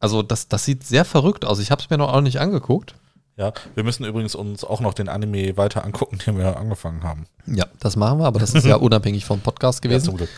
Also 0.00 0.22
das, 0.22 0.48
das 0.48 0.64
sieht 0.64 0.84
sehr 0.86 1.04
verrückt 1.04 1.44
aus. 1.44 1.58
Ich 1.58 1.70
habe 1.70 1.82
es 1.82 1.90
mir 1.90 1.98
noch 1.98 2.12
auch 2.14 2.20
nicht 2.22 2.40
angeguckt. 2.40 2.94
Ja, 3.36 3.52
wir 3.74 3.84
müssen 3.84 4.04
übrigens 4.04 4.34
uns 4.34 4.64
auch 4.64 4.80
noch 4.80 4.94
den 4.94 5.08
Anime 5.08 5.56
weiter 5.56 5.84
angucken, 5.84 6.18
den 6.26 6.38
wir 6.38 6.56
angefangen 6.56 7.02
haben. 7.04 7.26
Ja, 7.46 7.66
das 7.80 7.94
machen 7.96 8.18
wir, 8.18 8.24
aber 8.26 8.40
das 8.40 8.54
ist 8.54 8.64
ja 8.64 8.76
unabhängig 8.76 9.24
vom 9.26 9.40
Podcast 9.40 9.84
Ja, 9.84 9.90
gewesen. 9.90 10.04
zum 10.06 10.16
Glück. 10.16 10.30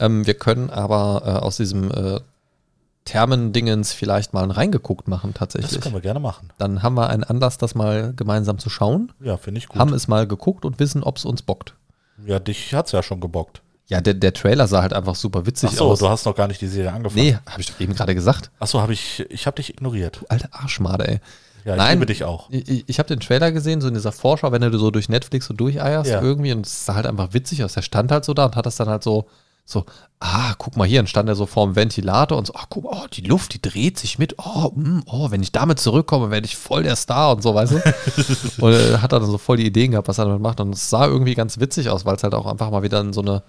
Ähm, 0.00 0.26
wir 0.26 0.34
können 0.34 0.68
aber 0.70 1.22
äh, 1.24 1.30
aus 1.44 1.58
diesem 1.58 1.90
äh, 1.92 2.18
Thermendingens 3.04 3.92
vielleicht 3.92 4.32
mal 4.32 4.44
ein 4.44 4.50
reingeguckt 4.52 5.08
machen 5.08 5.30
Das 5.32 5.38
tatsächlich. 5.38 5.80
können 5.80 5.94
wir 5.94 6.00
gerne 6.00 6.20
machen. 6.20 6.50
Dann 6.58 6.82
haben 6.82 6.94
wir 6.94 7.08
einen 7.10 7.24
Anlass, 7.24 7.58
das 7.58 7.74
mal 7.74 8.12
gemeinsam 8.14 8.58
zu 8.58 8.70
schauen, 8.70 9.12
Ja, 9.20 9.36
finde 9.36 9.58
ich 9.58 9.68
gut. 9.68 9.78
haben 9.78 9.92
es 9.92 10.06
mal 10.08 10.26
geguckt 10.26 10.64
und 10.64 10.78
wissen, 10.78 11.02
ob 11.02 11.16
es 11.18 11.24
uns 11.24 11.42
bockt. 11.42 11.74
ja, 12.24 12.38
dich 12.38 12.74
hat's 12.74 12.92
ja 12.92 13.02
schon 13.02 13.20
gebockt. 13.20 13.60
Ja, 13.88 14.00
der, 14.00 14.14
der 14.14 14.32
Trailer 14.32 14.68
sah 14.68 14.82
halt 14.82 14.92
einfach 14.94 15.16
super 15.16 15.44
witzig 15.46 15.70
Ach 15.72 15.76
so, 15.76 15.90
aus. 15.90 15.98
du 15.98 16.08
hast 16.08 16.24
noch 16.24 16.36
gar 16.36 16.46
nicht 16.46 16.60
die 16.60 16.68
Serie 16.68 16.92
angefangen. 16.92 17.22
nee, 17.24 17.36
habe 17.46 17.60
ich 17.60 17.66
doch 17.66 17.80
eben 17.80 17.94
gerade 17.94 18.14
gesagt. 18.14 18.50
Ach 18.60 18.66
so, 18.68 18.80
habe 18.80 18.92
ich, 18.92 19.26
ich 19.28 19.46
habe 19.46 19.56
dich 19.56 19.70
ignoriert. 19.70 20.24
Alte 20.28 20.48
Arschmade, 20.52 21.06
ey. 21.08 21.20
Ja, 21.64 21.74
ich 21.74 21.78
Nein. 21.78 21.92
liebe 21.98 22.06
dich 22.06 22.24
auch. 22.24 22.48
Ich, 22.50 22.88
ich- 22.88 22.98
habe 22.98 23.08
den 23.08 23.20
Trailer 23.20 23.52
gesehen, 23.52 23.80
so 23.80 23.88
in 23.88 23.94
dieser 23.94 24.12
Vorschau, 24.12 24.50
wenn 24.52 24.62
du 24.62 24.78
so 24.78 24.90
durch 24.90 25.08
Netflix 25.08 25.46
so 25.46 25.54
durcheierst 25.54 26.10
Ja. 26.10 26.20
irgendwie 26.20 26.52
und 26.52 26.66
es 26.66 26.84
sah 26.86 26.94
halt 26.94 27.06
einfach 27.06 27.32
witzig 27.34 27.62
aus. 27.64 27.74
Der 27.74 27.82
stand 27.82 28.10
halt 28.10 28.24
so 28.24 28.34
da 28.34 28.46
und 28.46 28.56
hat 28.56 28.66
das 28.66 28.76
dann 28.76 28.88
halt 28.88 29.02
so, 29.04 29.26
so, 29.64 29.84
ah, 30.18 30.54
guck 30.58 30.76
mal 30.76 30.88
hier, 30.88 30.98
dann 30.98 31.06
stand 31.06 31.28
er 31.28 31.36
so 31.36 31.46
vorm 31.46 31.76
Ventilator 31.76 32.36
und 32.36 32.48
so, 32.48 32.54
ach 32.56 32.66
guck 32.68 32.82
mal, 32.82 32.90
oh, 33.04 33.06
die 33.12 33.20
Luft, 33.20 33.54
die 33.54 33.62
dreht 33.62 33.96
sich 33.96 34.18
mit, 34.18 34.34
oh, 34.38 34.72
mm, 34.74 35.02
oh, 35.06 35.30
wenn 35.30 35.40
ich 35.40 35.52
damit 35.52 35.78
zurückkomme, 35.78 36.30
werde 36.32 36.46
ich 36.46 36.56
voll 36.56 36.82
der 36.82 36.96
Star 36.96 37.30
und 37.36 37.42
so, 37.44 37.54
weißt 37.54 37.72
du? 37.74 37.76
und 38.64 38.72
er 38.72 39.00
hat 39.02 39.12
dann 39.12 39.24
so 39.24 39.38
voll 39.38 39.58
die 39.58 39.66
Ideen 39.66 39.92
gehabt, 39.92 40.08
was 40.08 40.18
er 40.18 40.24
damit 40.24 40.40
macht 40.40 40.60
und 40.60 40.72
es 40.74 40.90
sah 40.90 41.06
irgendwie 41.06 41.36
ganz 41.36 41.60
witzig 41.60 41.90
aus, 41.90 42.04
weil 42.04 42.16
es 42.16 42.24
halt 42.24 42.34
auch 42.34 42.46
einfach 42.46 42.70
mal 42.72 42.82
wieder 42.82 43.00
in 43.00 43.12
so 43.12 43.20
eine 43.20 43.44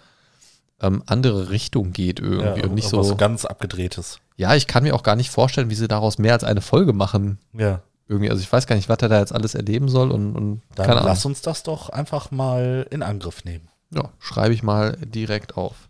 ähm, 0.81 1.01
andere 1.07 1.49
Richtung 1.49 1.93
geht 1.93 2.19
irgendwie 2.19 2.59
Ja, 2.61 2.65
und 2.67 2.75
nicht 2.75 2.85
irgendwas 2.85 3.07
so, 3.07 3.15
ganz 3.15 3.45
abgedrehtes. 3.45 4.19
ja, 4.37 4.53
ich 4.53 4.67
kann 4.67 4.83
mir 4.83 4.93
auch 4.95 5.03
gar 5.03 5.15
nicht 5.15 5.31
vorstellen, 5.31 5.71
wie 5.71 5.75
sie 5.75 5.87
daraus 5.87 6.19
mehr 6.19 6.33
als 6.33 6.43
eine 6.43 6.61
Folge 6.61 6.93
machen 6.93 7.39
Ja. 7.57 7.81
Irgendwie. 8.13 8.29
Also 8.31 8.41
ich 8.41 8.51
weiß 8.51 8.65
gar 8.67 8.75
nicht, 8.75 8.89
was 8.89 8.97
er 9.01 9.09
da 9.09 9.19
jetzt 9.19 9.33
alles 9.33 9.55
erleben 9.55 9.89
soll 9.89 10.11
und, 10.11 10.35
und 10.35 10.61
Dann 10.75 10.85
keine 10.85 10.99
Ahnung. 10.99 11.09
lass 11.11 11.25
uns 11.25 11.41
das 11.41 11.63
doch 11.63 11.89
einfach 11.89 12.31
mal 12.31 12.87
in 12.89 13.03
Angriff 13.03 13.43
nehmen. 13.43 13.67
Ja, 13.91 14.09
schreibe 14.19 14.53
ich 14.53 14.63
mal 14.63 14.97
direkt 15.03 15.57
auf. 15.57 15.89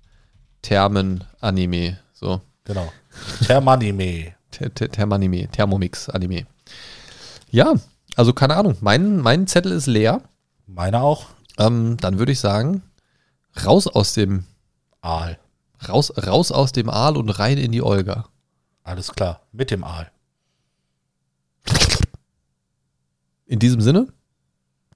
Thermen-Anime. 0.63 1.99
So. 2.13 2.41
Genau. 2.63 2.91
Thermanime. 3.45 4.33
Th- 4.51 4.69
Th- 4.75 4.91
Thermanime, 4.91 5.47
Thermomix-Anime. 5.49 6.45
Ja, 7.51 7.73
also 8.15 8.33
keine 8.33 8.55
Ahnung. 8.55 8.77
Mein, 8.81 9.17
mein 9.19 9.47
Zettel 9.47 9.71
ist 9.71 9.87
leer. 9.87 10.21
Meine 10.67 11.01
auch. 11.01 11.27
Ähm, 11.59 11.97
dann 11.99 12.17
würde 12.19 12.31
ich 12.31 12.39
sagen, 12.39 12.81
raus 13.65 13.87
aus 13.87 14.13
dem, 14.13 14.45
Aal. 15.01 15.37
raus, 15.87 16.11
raus 16.25 16.51
aus 16.51 16.71
dem 16.71 16.89
Aal 16.89 17.17
und 17.17 17.29
rein 17.29 17.57
in 17.57 17.71
die 17.71 17.81
Olga. 17.83 18.25
Alles 18.83 19.11
klar. 19.13 19.41
Mit 19.51 19.69
dem 19.71 19.83
Aal. 19.83 20.11
In 23.53 23.59
diesem 23.59 23.81
Sinne, 23.81 24.07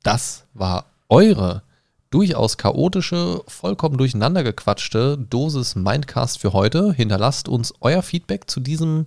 das 0.02 0.48
war 0.56 0.88
eure 1.10 1.62
durchaus 2.10 2.58
chaotische, 2.58 3.44
vollkommen 3.46 4.00
durcheinander 4.00 4.44
gequatschte 4.44 5.16
Dosis 5.16 5.76
Mindcast 5.76 6.40
für 6.40 6.54
heute. 6.54 6.92
Hinterlasst 6.92 7.50
uns 7.50 7.72
euer 7.82 8.02
Feedback 8.02 8.50
zu 8.50 8.60
diesem, 8.60 9.06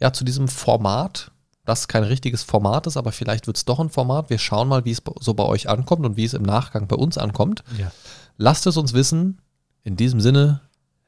ja, 0.00 0.12
zu 0.12 0.24
diesem 0.24 0.48
Format, 0.48 1.30
das 1.64 1.86
kein 1.86 2.02
richtiges 2.02 2.42
Format 2.42 2.88
ist, 2.88 2.96
aber 2.96 3.12
vielleicht 3.12 3.46
wird 3.46 3.56
es 3.56 3.66
doch 3.66 3.78
ein 3.78 3.88
Format. 3.88 4.30
Wir 4.30 4.38
schauen 4.38 4.66
mal, 4.66 4.84
wie 4.84 4.90
es 4.90 5.02
so 5.20 5.34
bei 5.34 5.44
euch 5.44 5.68
ankommt 5.68 6.04
und 6.04 6.16
wie 6.16 6.24
es 6.24 6.34
im 6.34 6.42
Nachgang 6.42 6.88
bei 6.88 6.96
uns 6.96 7.18
ankommt. 7.18 7.62
Ja. 7.78 7.92
Lasst 8.36 8.66
es 8.66 8.76
uns 8.76 8.94
wissen. 8.94 9.40
In 9.84 9.94
diesem 9.94 10.20
Sinne, 10.20 10.60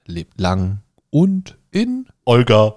lebt 0.06 0.40
lang 0.40 0.82
und 1.10 1.58
in 1.72 2.06
Olga. 2.24 2.76